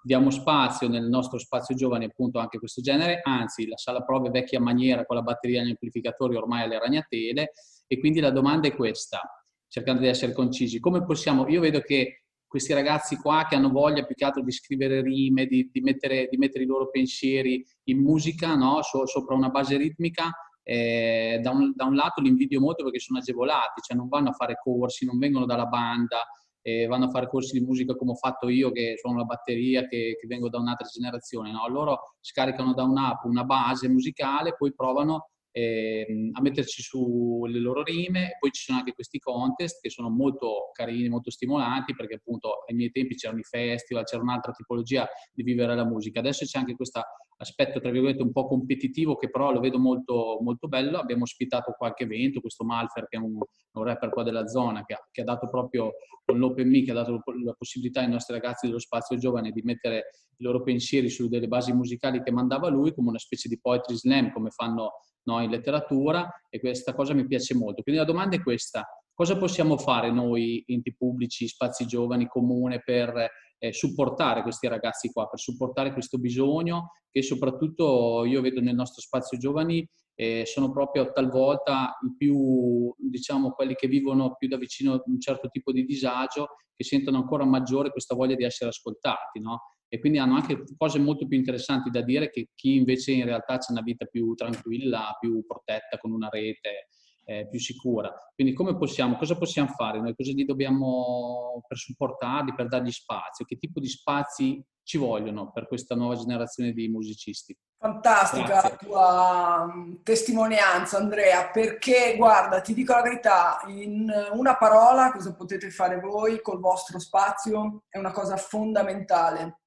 diamo 0.00 0.30
spazio 0.30 0.88
nel 0.88 1.08
nostro 1.08 1.38
spazio 1.38 1.74
giovani 1.74 2.04
appunto 2.04 2.38
anche 2.38 2.58
questo 2.58 2.80
genere, 2.80 3.20
anzi 3.22 3.66
la 3.66 3.76
sala 3.76 4.02
prove 4.02 4.30
vecchia 4.30 4.60
maniera 4.60 5.04
con 5.04 5.16
la 5.16 5.22
batteria 5.22 5.60
e 5.60 5.66
gli 5.66 5.70
amplificatori 5.70 6.36
ormai 6.36 6.62
alle 6.62 6.78
ragnatele 6.78 7.50
e 7.86 7.98
quindi 7.98 8.20
la 8.20 8.30
domanda 8.30 8.68
è 8.68 8.74
questa, 8.74 9.20
cercando 9.68 10.00
di 10.00 10.08
essere 10.08 10.32
concisi, 10.32 10.78
come 10.78 11.04
possiamo, 11.04 11.48
io 11.48 11.60
vedo 11.60 11.80
che 11.80 12.22
questi 12.48 12.72
ragazzi 12.72 13.16
qua 13.16 13.46
che 13.48 13.54
hanno 13.54 13.70
voglia 13.70 14.04
più 14.04 14.14
che 14.14 14.24
altro 14.24 14.42
di 14.42 14.50
scrivere 14.50 15.02
rime, 15.02 15.46
di, 15.46 15.68
di 15.70 15.80
mettere, 15.80 16.28
di 16.30 16.38
mettere 16.38 16.64
i 16.64 16.66
loro 16.66 16.88
pensieri 16.88 17.64
in 17.84 18.00
musica, 18.00 18.54
no? 18.54 18.82
So- 18.82 19.06
sopra 19.06 19.34
una 19.34 19.50
base 19.50 19.76
ritmica, 19.76 20.32
eh, 20.62 21.38
da, 21.42 21.50
un, 21.50 21.72
da 21.74 21.84
un 21.84 21.94
lato 21.94 22.20
li 22.20 22.28
invidio 22.28 22.60
molto 22.60 22.82
perché 22.82 22.98
sono 22.98 23.18
agevolati, 23.18 23.82
cioè 23.82 23.96
non 23.96 24.08
vanno 24.08 24.30
a 24.30 24.32
fare 24.32 24.56
corsi, 24.62 25.04
non 25.04 25.18
vengono 25.18 25.44
dalla 25.44 25.66
banda, 25.66 26.26
eh, 26.62 26.86
vanno 26.86 27.06
a 27.06 27.10
fare 27.10 27.28
corsi 27.28 27.58
di 27.58 27.64
musica 27.64 27.94
come 27.94 28.12
ho 28.12 28.16
fatto 28.16 28.48
io, 28.48 28.70
che 28.70 28.96
suono 28.98 29.18
la 29.18 29.24
batteria, 29.24 29.86
che, 29.86 30.16
che 30.18 30.26
vengo 30.26 30.48
da 30.48 30.58
un'altra 30.58 30.86
generazione. 30.86 31.52
No? 31.52 31.68
Loro 31.68 32.14
scaricano 32.20 32.74
da 32.74 32.82
un'app 32.82 33.24
una 33.24 33.44
base 33.44 33.88
musicale, 33.88 34.54
poi 34.56 34.74
provano 34.74 35.30
ehm, 35.52 36.30
a 36.32 36.40
metterci 36.40 36.82
su 36.82 37.44
le 37.46 37.58
loro 37.58 37.82
rime, 37.82 38.36
poi 38.38 38.50
ci 38.50 38.62
sono 38.64 38.78
anche 38.78 38.92
questi 38.92 39.18
contest 39.18 39.80
che 39.80 39.90
sono 39.90 40.10
molto 40.10 40.70
carini, 40.72 41.08
molto 41.08 41.30
stimolanti, 41.30 41.94
perché 41.94 42.14
appunto 42.14 42.64
ai 42.66 42.74
miei 42.74 42.90
tempi 42.90 43.14
c'erano 43.14 43.40
i 43.40 43.44
festival, 43.44 44.04
c'era 44.04 44.22
un'altra 44.22 44.52
tipologia 44.52 45.08
di 45.32 45.42
vivere 45.42 45.74
la 45.74 45.84
musica. 45.84 46.20
Adesso 46.20 46.44
c'è 46.44 46.58
anche 46.58 46.74
questo 46.74 47.02
aspetto, 47.38 47.80
tra 47.80 47.90
virgolette, 47.90 48.22
un 48.22 48.32
po' 48.32 48.46
competitivo, 48.46 49.16
che 49.16 49.30
però 49.30 49.52
lo 49.52 49.60
vedo 49.60 49.78
molto, 49.78 50.38
molto 50.40 50.68
bello. 50.68 50.98
Abbiamo 50.98 51.22
ospitato 51.22 51.72
qualche 51.76 52.04
evento, 52.04 52.40
questo 52.40 52.64
Malfer, 52.64 53.06
che 53.08 53.16
è 53.16 53.20
un, 53.20 53.36
un 53.36 53.84
rapper 53.84 54.10
qua 54.10 54.22
della 54.22 54.46
zona, 54.46 54.84
che 54.84 54.96
che 55.10 55.20
ha 55.22 55.24
dato 55.24 55.48
proprio 55.48 55.92
con 56.24 56.38
l'Open 56.38 56.68
Me, 56.68 56.82
che 56.82 56.90
ha 56.90 56.94
dato 56.94 57.22
la 57.44 57.54
possibilità 57.56 58.00
ai 58.00 58.08
nostri 58.08 58.34
ragazzi 58.34 58.66
dello 58.66 58.78
spazio 58.78 59.16
giovane 59.16 59.50
di 59.50 59.62
mettere 59.62 60.10
i 60.36 60.44
loro 60.44 60.62
pensieri 60.62 61.08
su 61.08 61.28
delle 61.28 61.48
basi 61.48 61.72
musicali 61.72 62.22
che 62.22 62.30
mandava 62.30 62.68
lui, 62.68 62.94
come 62.94 63.08
una 63.08 63.18
specie 63.18 63.48
di 63.48 63.58
poetry 63.58 63.96
slam, 63.96 64.32
come 64.32 64.50
fanno 64.50 64.92
no, 65.24 65.40
in 65.40 65.50
letteratura, 65.50 66.28
e 66.48 66.60
questa 66.60 66.94
cosa 66.94 67.14
mi 67.14 67.26
piace 67.26 67.54
molto. 67.54 67.82
Quindi 67.82 68.00
la 68.00 68.06
domanda 68.06 68.36
è 68.36 68.42
questa. 68.42 68.86
Cosa 69.12 69.36
possiamo 69.36 69.76
fare 69.76 70.12
noi, 70.12 70.62
enti 70.66 70.94
pubblici, 70.94 71.48
spazi 71.48 71.86
giovani, 71.86 72.28
comune, 72.28 72.80
per 72.84 73.30
eh, 73.58 73.72
supportare 73.72 74.42
questi 74.42 74.68
ragazzi 74.68 75.10
qua, 75.12 75.26
per 75.28 75.38
supportare 75.38 75.92
questo 75.92 76.18
bisogno 76.18 76.92
che 77.10 77.22
soprattutto 77.22 78.24
io 78.24 78.40
vedo 78.40 78.60
nel 78.60 78.74
nostro 78.74 79.02
spazio 79.02 79.38
giovani 79.38 79.86
eh, 80.14 80.44
sono 80.46 80.70
proprio 80.72 81.12
talvolta 81.12 81.96
i 82.04 82.14
più, 82.16 82.92
diciamo, 82.96 83.52
quelli 83.52 83.74
che 83.74 83.86
vivono 83.86 84.34
più 84.36 84.48
da 84.48 84.56
vicino 84.56 85.00
un 85.04 85.20
certo 85.20 85.48
tipo 85.48 85.70
di 85.70 85.84
disagio, 85.84 86.56
che 86.74 86.84
sentono 86.84 87.18
ancora 87.18 87.44
maggiore 87.44 87.90
questa 87.90 88.16
voglia 88.16 88.34
di 88.34 88.44
essere 88.44 88.70
ascoltati, 88.70 89.40
no? 89.40 89.74
E 89.88 90.00
quindi 90.00 90.18
hanno 90.18 90.34
anche 90.34 90.64
cose 90.76 90.98
molto 90.98 91.26
più 91.26 91.38
interessanti 91.38 91.88
da 91.90 92.02
dire 92.02 92.30
che 92.30 92.48
chi 92.54 92.74
invece 92.74 93.12
in 93.12 93.24
realtà 93.24 93.54
ha 93.54 93.66
una 93.68 93.80
vita 93.80 94.04
più 94.06 94.34
tranquilla, 94.34 95.16
più 95.18 95.44
protetta, 95.46 95.98
con 95.98 96.12
una 96.12 96.28
rete 96.28 96.88
eh, 97.28 97.46
più 97.46 97.60
sicura. 97.60 98.10
Quindi 98.34 98.54
come 98.54 98.74
possiamo, 98.78 99.16
cosa 99.16 99.36
possiamo 99.36 99.68
fare 99.68 100.00
noi? 100.00 100.14
Cosa 100.14 100.32
gli 100.32 100.46
dobbiamo 100.46 101.62
per 101.68 101.76
supportarli, 101.76 102.54
per 102.54 102.68
dargli 102.68 102.90
spazio? 102.90 103.44
Che 103.44 103.58
tipo 103.58 103.80
di 103.80 103.88
spazi 103.88 104.64
ci 104.82 104.96
vogliono 104.96 105.52
per 105.52 105.68
questa 105.68 105.94
nuova 105.94 106.16
generazione 106.16 106.72
di 106.72 106.88
musicisti? 106.88 107.54
Fantastica 107.76 108.46
Grazie. 108.46 108.70
la 108.70 108.76
tua 108.76 109.72
mm, 109.74 109.94
testimonianza, 110.02 110.96
Andrea, 110.96 111.50
perché 111.50 112.14
guarda, 112.16 112.62
ti 112.62 112.72
dico 112.72 112.94
la 112.94 113.02
verità, 113.02 113.60
in 113.66 114.10
una 114.32 114.56
parola, 114.56 115.12
cosa 115.12 115.34
potete 115.34 115.70
fare 115.70 116.00
voi 116.00 116.40
col 116.40 116.60
vostro 116.60 116.98
spazio 116.98 117.82
è 117.90 117.98
una 117.98 118.10
cosa 118.10 118.38
fondamentale, 118.38 119.58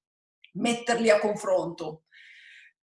metterli 0.53 1.11
a 1.11 1.19
confronto, 1.19 2.05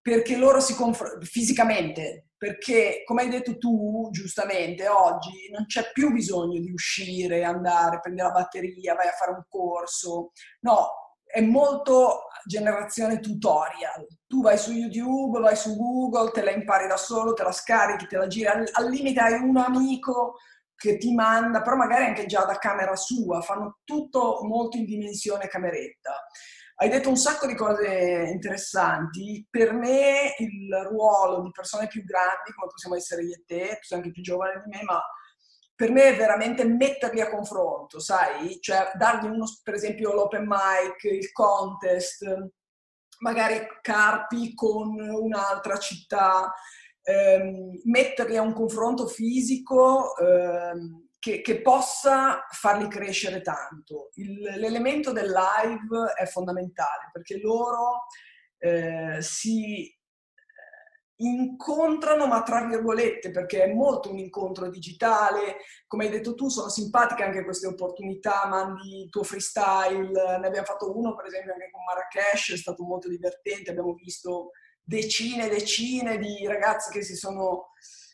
perché 0.00 0.36
loro 0.36 0.60
si 0.60 0.76
confrontano 0.76 1.24
fisicamente, 1.24 2.27
perché 2.38 3.02
come 3.04 3.22
hai 3.22 3.28
detto 3.28 3.58
tu 3.58 4.08
giustamente, 4.10 4.88
oggi 4.88 5.50
non 5.52 5.66
c'è 5.66 5.90
più 5.92 6.12
bisogno 6.12 6.60
di 6.60 6.70
uscire, 6.70 7.44
andare, 7.44 8.00
prendere 8.00 8.28
la 8.28 8.34
batteria, 8.34 8.94
vai 8.94 9.08
a 9.08 9.12
fare 9.12 9.32
un 9.32 9.42
corso, 9.48 10.30
no, 10.60 10.88
è 11.24 11.40
molto 11.40 12.28
generazione 12.46 13.20
tutorial. 13.20 14.06
Tu 14.26 14.40
vai 14.40 14.56
su 14.56 14.72
YouTube, 14.72 15.40
vai 15.40 15.56
su 15.56 15.76
Google, 15.76 16.30
te 16.30 16.42
la 16.42 16.52
impari 16.52 16.86
da 16.86 16.96
solo, 16.96 17.34
te 17.34 17.42
la 17.42 17.52
scarichi, 17.52 18.06
te 18.06 18.16
la 18.16 18.26
giri. 18.26 18.46
Al, 18.46 18.68
al 18.72 18.88
limite 18.88 19.20
hai 19.20 19.34
un 19.34 19.56
amico 19.56 20.36
che 20.74 20.96
ti 20.96 21.12
manda, 21.12 21.60
però 21.60 21.76
magari 21.76 22.04
anche 22.04 22.26
già 22.26 22.44
da 22.44 22.56
camera 22.56 22.94
sua, 22.94 23.40
fanno 23.40 23.80
tutto 23.84 24.40
molto 24.44 24.76
in 24.76 24.84
dimensione 24.84 25.48
cameretta. 25.48 26.12
Hai 26.80 26.88
detto 26.88 27.08
un 27.08 27.16
sacco 27.16 27.48
di 27.48 27.56
cose 27.56 28.28
interessanti. 28.32 29.44
Per 29.50 29.72
me 29.72 30.34
il 30.38 30.72
ruolo 30.88 31.40
di 31.42 31.50
persone 31.50 31.88
più 31.88 32.04
grandi, 32.04 32.52
come 32.54 32.68
possiamo 32.70 32.94
essere 32.94 33.24
io 33.24 33.34
e 33.34 33.42
te, 33.44 33.68
tu 33.80 33.82
sei 33.82 33.98
anche 33.98 34.12
più 34.12 34.22
giovane 34.22 34.62
di 34.64 34.76
me, 34.76 34.84
ma 34.84 35.02
per 35.74 35.90
me 35.90 36.04
è 36.04 36.16
veramente 36.16 36.64
metterli 36.64 37.20
a 37.20 37.30
confronto, 37.30 37.98
sai? 37.98 38.58
Cioè 38.60 38.92
dargli 38.94 39.26
uno, 39.26 39.44
per 39.64 39.74
esempio 39.74 40.12
l'open 40.12 40.44
mic, 40.46 41.02
il 41.02 41.32
contest, 41.32 42.24
magari 43.18 43.58
Carpi 43.82 44.54
con 44.54 45.00
un'altra 45.00 45.78
città, 45.78 46.52
ehm, 47.02 47.80
metterli 47.86 48.36
a 48.36 48.42
un 48.42 48.52
confronto 48.52 49.08
fisico 49.08 50.16
ehm, 50.16 51.07
che, 51.18 51.40
che 51.40 51.60
possa 51.62 52.46
farli 52.50 52.88
crescere 52.88 53.40
tanto. 53.40 54.10
Il- 54.14 54.40
l'elemento 54.56 55.12
del 55.12 55.30
live 55.30 56.12
è 56.14 56.26
fondamentale 56.26 57.10
perché 57.12 57.38
loro 57.40 58.06
eh, 58.58 59.18
si 59.20 59.92
incontrano, 61.20 62.26
ma 62.26 62.42
tra 62.42 62.64
virgolette, 62.64 63.30
perché 63.30 63.64
è 63.64 63.72
molto 63.72 64.10
un 64.10 64.18
incontro 64.18 64.68
digitale. 64.70 65.58
Come 65.86 66.04
hai 66.04 66.10
detto 66.10 66.34
tu, 66.34 66.48
sono 66.48 66.68
simpatiche 66.68 67.24
anche 67.24 67.44
queste 67.44 67.66
opportunità, 67.66 68.46
mandi 68.46 69.02
il 69.02 69.10
tuo 69.10 69.22
freestyle. 69.24 70.10
Ne 70.38 70.46
abbiamo 70.46 70.66
fatto 70.66 70.96
uno, 70.96 71.14
per 71.16 71.26
esempio, 71.26 71.52
anche 71.52 71.70
con 71.70 71.82
Marrakesh, 71.84 72.52
è 72.52 72.56
stato 72.56 72.84
molto 72.84 73.08
divertente. 73.08 73.70
Abbiamo 73.70 73.94
visto 73.94 74.50
decine 74.82 75.46
e 75.46 75.50
decine 75.50 76.18
di 76.18 76.46
ragazzi 76.46 76.90
che 76.92 77.02
si 77.02 77.16
sono 77.16 77.70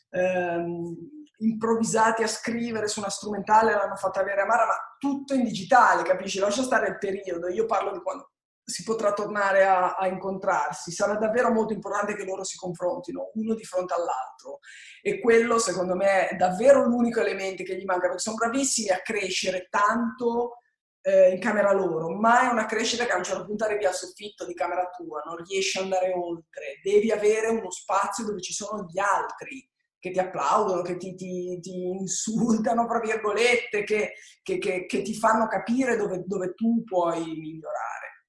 ehm, 0.09 0.95
improvvisati 1.39 2.23
a 2.23 2.27
scrivere 2.27 2.87
su 2.87 2.99
una 2.99 3.09
strumentale, 3.09 3.73
l'hanno 3.73 3.95
fatta 3.95 4.19
avere 4.19 4.41
a 4.41 4.45
Mara, 4.45 4.65
ma 4.65 4.95
tutto 4.97 5.33
in 5.33 5.43
digitale, 5.43 6.03
capisci? 6.03 6.39
Lascia 6.39 6.63
stare 6.63 6.87
il 6.87 6.97
periodo. 6.97 7.47
Io 7.49 7.65
parlo 7.65 7.91
di 7.91 8.01
quando 8.01 8.31
si 8.67 8.83
potrà 8.83 9.13
tornare 9.13 9.63
a, 9.65 9.95
a 9.95 10.07
incontrarsi. 10.07 10.91
Sarà 10.91 11.15
davvero 11.15 11.51
molto 11.51 11.73
importante 11.73 12.15
che 12.15 12.25
loro 12.25 12.43
si 12.43 12.57
confrontino 12.57 13.31
uno 13.35 13.53
di 13.53 13.63
fronte 13.63 13.93
all'altro. 13.93 14.59
E 15.01 15.19
quello, 15.19 15.59
secondo 15.59 15.95
me, 15.95 16.29
è 16.29 16.35
davvero 16.35 16.83
l'unico 16.85 17.19
elemento 17.19 17.63
che 17.63 17.77
gli 17.77 17.85
manca, 17.85 18.07
perché 18.07 18.19
sono 18.19 18.37
bravissimi 18.37 18.89
a 18.89 19.01
crescere 19.01 19.67
tanto 19.69 20.57
eh, 21.01 21.33
in 21.33 21.39
camera 21.39 21.71
loro, 21.71 22.09
ma 22.09 22.49
è 22.49 22.51
una 22.51 22.65
crescita 22.65 23.05
che 23.05 23.11
a 23.11 23.17
un 23.17 23.23
certo 23.23 23.45
punto 23.45 23.65
arrivi 23.65 23.85
al 23.85 23.93
soffitto 23.93 24.43
di 24.45 24.55
camera 24.55 24.89
tua, 24.89 25.21
non 25.23 25.35
riesci 25.35 25.77
ad 25.77 25.83
andare 25.83 26.11
oltre. 26.11 26.79
Devi 26.81 27.11
avere 27.11 27.49
uno 27.49 27.69
spazio 27.69 28.25
dove 28.25 28.41
ci 28.41 28.53
sono 28.53 28.87
gli 28.89 28.97
altri 28.97 29.69
che 30.05 30.11
ti 30.11 30.19
applaudono, 30.19 30.83
che 30.83 30.97
ti, 30.97 31.15
ti- 31.15 31.57
ti 31.59 31.81
insultano, 31.87 32.85
tra 32.85 32.99
virgolette, 32.99 33.83
che, 33.83 34.13
che- 34.43 34.59
che- 34.59 34.85
che 34.85 35.01
ti 35.01 35.15
fanno 35.15 35.47
capire 35.47 35.95
dove, 35.97 36.23
dove 36.27 36.53
tu 36.53 36.83
puoi 36.83 37.23
migliorare. 37.25 38.27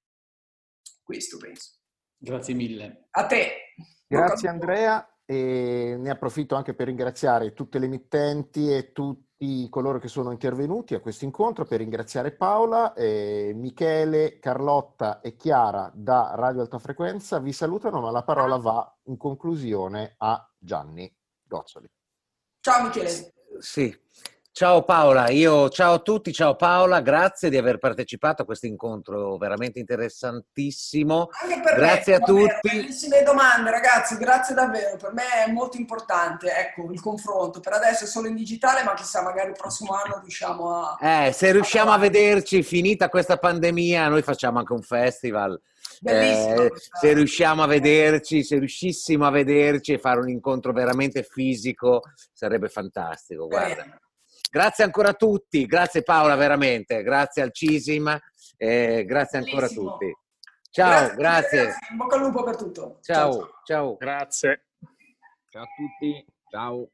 Questo 1.03 1.37
penso. 1.37 1.75
Grazie 2.17 2.55
mille. 2.55 3.07
A 3.11 3.27
te. 3.27 3.51
Grazie 4.07 4.49
Andrea 4.49 5.07
e 5.23 5.95
ne 5.99 6.09
approfitto 6.09 6.55
anche 6.55 6.73
per 6.73 6.87
ringraziare 6.87 7.53
tutte 7.53 7.77
le 7.77 7.85
emittenti 7.85 8.73
e 8.73 8.91
tutti 8.91 9.67
coloro 9.69 9.99
che 9.99 10.07
sono 10.07 10.31
intervenuti 10.31 10.95
a 10.95 10.99
questo 10.99 11.25
incontro, 11.25 11.65
per 11.65 11.77
ringraziare 11.79 12.31
Paola, 12.35 12.93
eh, 12.93 13.51
Michele, 13.55 14.39
Carlotta 14.39 15.19
e 15.21 15.35
Chiara 15.35 15.91
da 15.93 16.31
Radio 16.35 16.61
Alta 16.61 16.79
Frequenza 16.79 17.37
vi 17.39 17.51
salutano, 17.53 18.01
ma 18.01 18.09
la 18.09 18.23
parola 18.23 18.57
va 18.57 18.99
in 19.03 19.17
conclusione 19.17 20.15
a 20.17 20.51
Gianni 20.57 21.13
Gozzoli. 21.47 21.89
Ciao 22.59 22.83
Michele. 22.83 23.33
Sì, 23.59 23.97
Ciao 24.57 24.83
Paola, 24.83 25.29
io 25.29 25.69
ciao 25.69 25.93
a 25.93 25.99
tutti, 25.99 26.33
ciao 26.33 26.55
Paola, 26.55 26.99
grazie 27.01 27.51
di 27.51 27.57
aver 27.57 27.77
partecipato 27.77 28.41
a 28.41 28.45
questo 28.45 28.65
incontro 28.65 29.37
veramente 29.37 29.77
interessantissimo. 29.77 31.29
Anche 31.43 31.59
per 31.61 31.75
Grazie 31.75 32.17
me, 32.17 32.23
a 32.23 32.25
davvero, 32.25 32.59
tutti. 32.59 32.75
Bellissime 32.75 33.21
domande, 33.21 33.69
ragazzi, 33.69 34.17
grazie 34.17 34.55
davvero. 34.55 34.97
Per 34.97 35.13
me 35.13 35.45
è 35.45 35.51
molto 35.51 35.77
importante, 35.77 36.51
ecco, 36.51 36.91
il 36.91 36.99
confronto. 36.99 37.59
Per 37.59 37.71
adesso 37.71 38.05
è 38.05 38.07
solo 38.07 38.29
in 38.29 38.33
digitale, 38.33 38.81
ma 38.81 38.95
chissà, 38.95 39.21
magari 39.21 39.49
il 39.49 39.55
prossimo 39.55 39.93
anno 39.93 40.21
riusciamo 40.21 40.73
a... 40.73 40.97
Eh, 41.27 41.31
se 41.33 41.51
riusciamo 41.51 41.91
a 41.91 41.97
vederci, 41.99 42.63
finita 42.63 43.09
questa 43.09 43.37
pandemia, 43.37 44.07
noi 44.07 44.23
facciamo 44.23 44.57
anche 44.57 44.73
un 44.73 44.81
festival. 44.81 45.61
Bellissimo. 46.01 46.63
Eh, 46.63 46.71
se 46.75 47.13
riusciamo 47.13 47.63
a 47.63 47.67
vederci, 47.67 48.43
se 48.43 48.57
riuscissimo 48.59 49.25
a 49.25 49.31
vederci 49.31 49.93
e 49.93 49.99
fare 49.99 50.19
un 50.19 50.29
incontro 50.29 50.71
veramente 50.73 51.23
fisico, 51.23 52.01
sarebbe 52.33 52.69
fantastico. 52.69 53.47
Guarda. 53.47 53.99
Grazie 54.49 54.83
ancora 54.83 55.09
a 55.09 55.13
tutti, 55.13 55.65
grazie 55.65 56.03
Paola 56.03 56.35
veramente, 56.35 57.03
grazie 57.03 57.41
al 57.41 57.51
CISIM, 57.51 58.17
eh, 58.55 59.03
grazie 59.05 59.39
ancora 59.39 59.65
a 59.65 59.69
Bellissimo. 59.69 59.91
tutti. 59.91 60.15
Ciao, 60.69 61.15
grazie. 61.15 61.57
ragazzi, 61.59 61.79
In 61.91 61.97
bocca 61.97 62.15
al 62.15 62.21
lupo 62.21 62.43
per 62.43 62.55
tutto. 62.55 62.99
Ciao, 63.01 63.49
ciao. 63.65 63.97
Grazie. 63.97 64.67
Ciao 65.49 65.63
a 65.63 65.67
tutti, 65.75 66.25
ciao. 66.49 66.89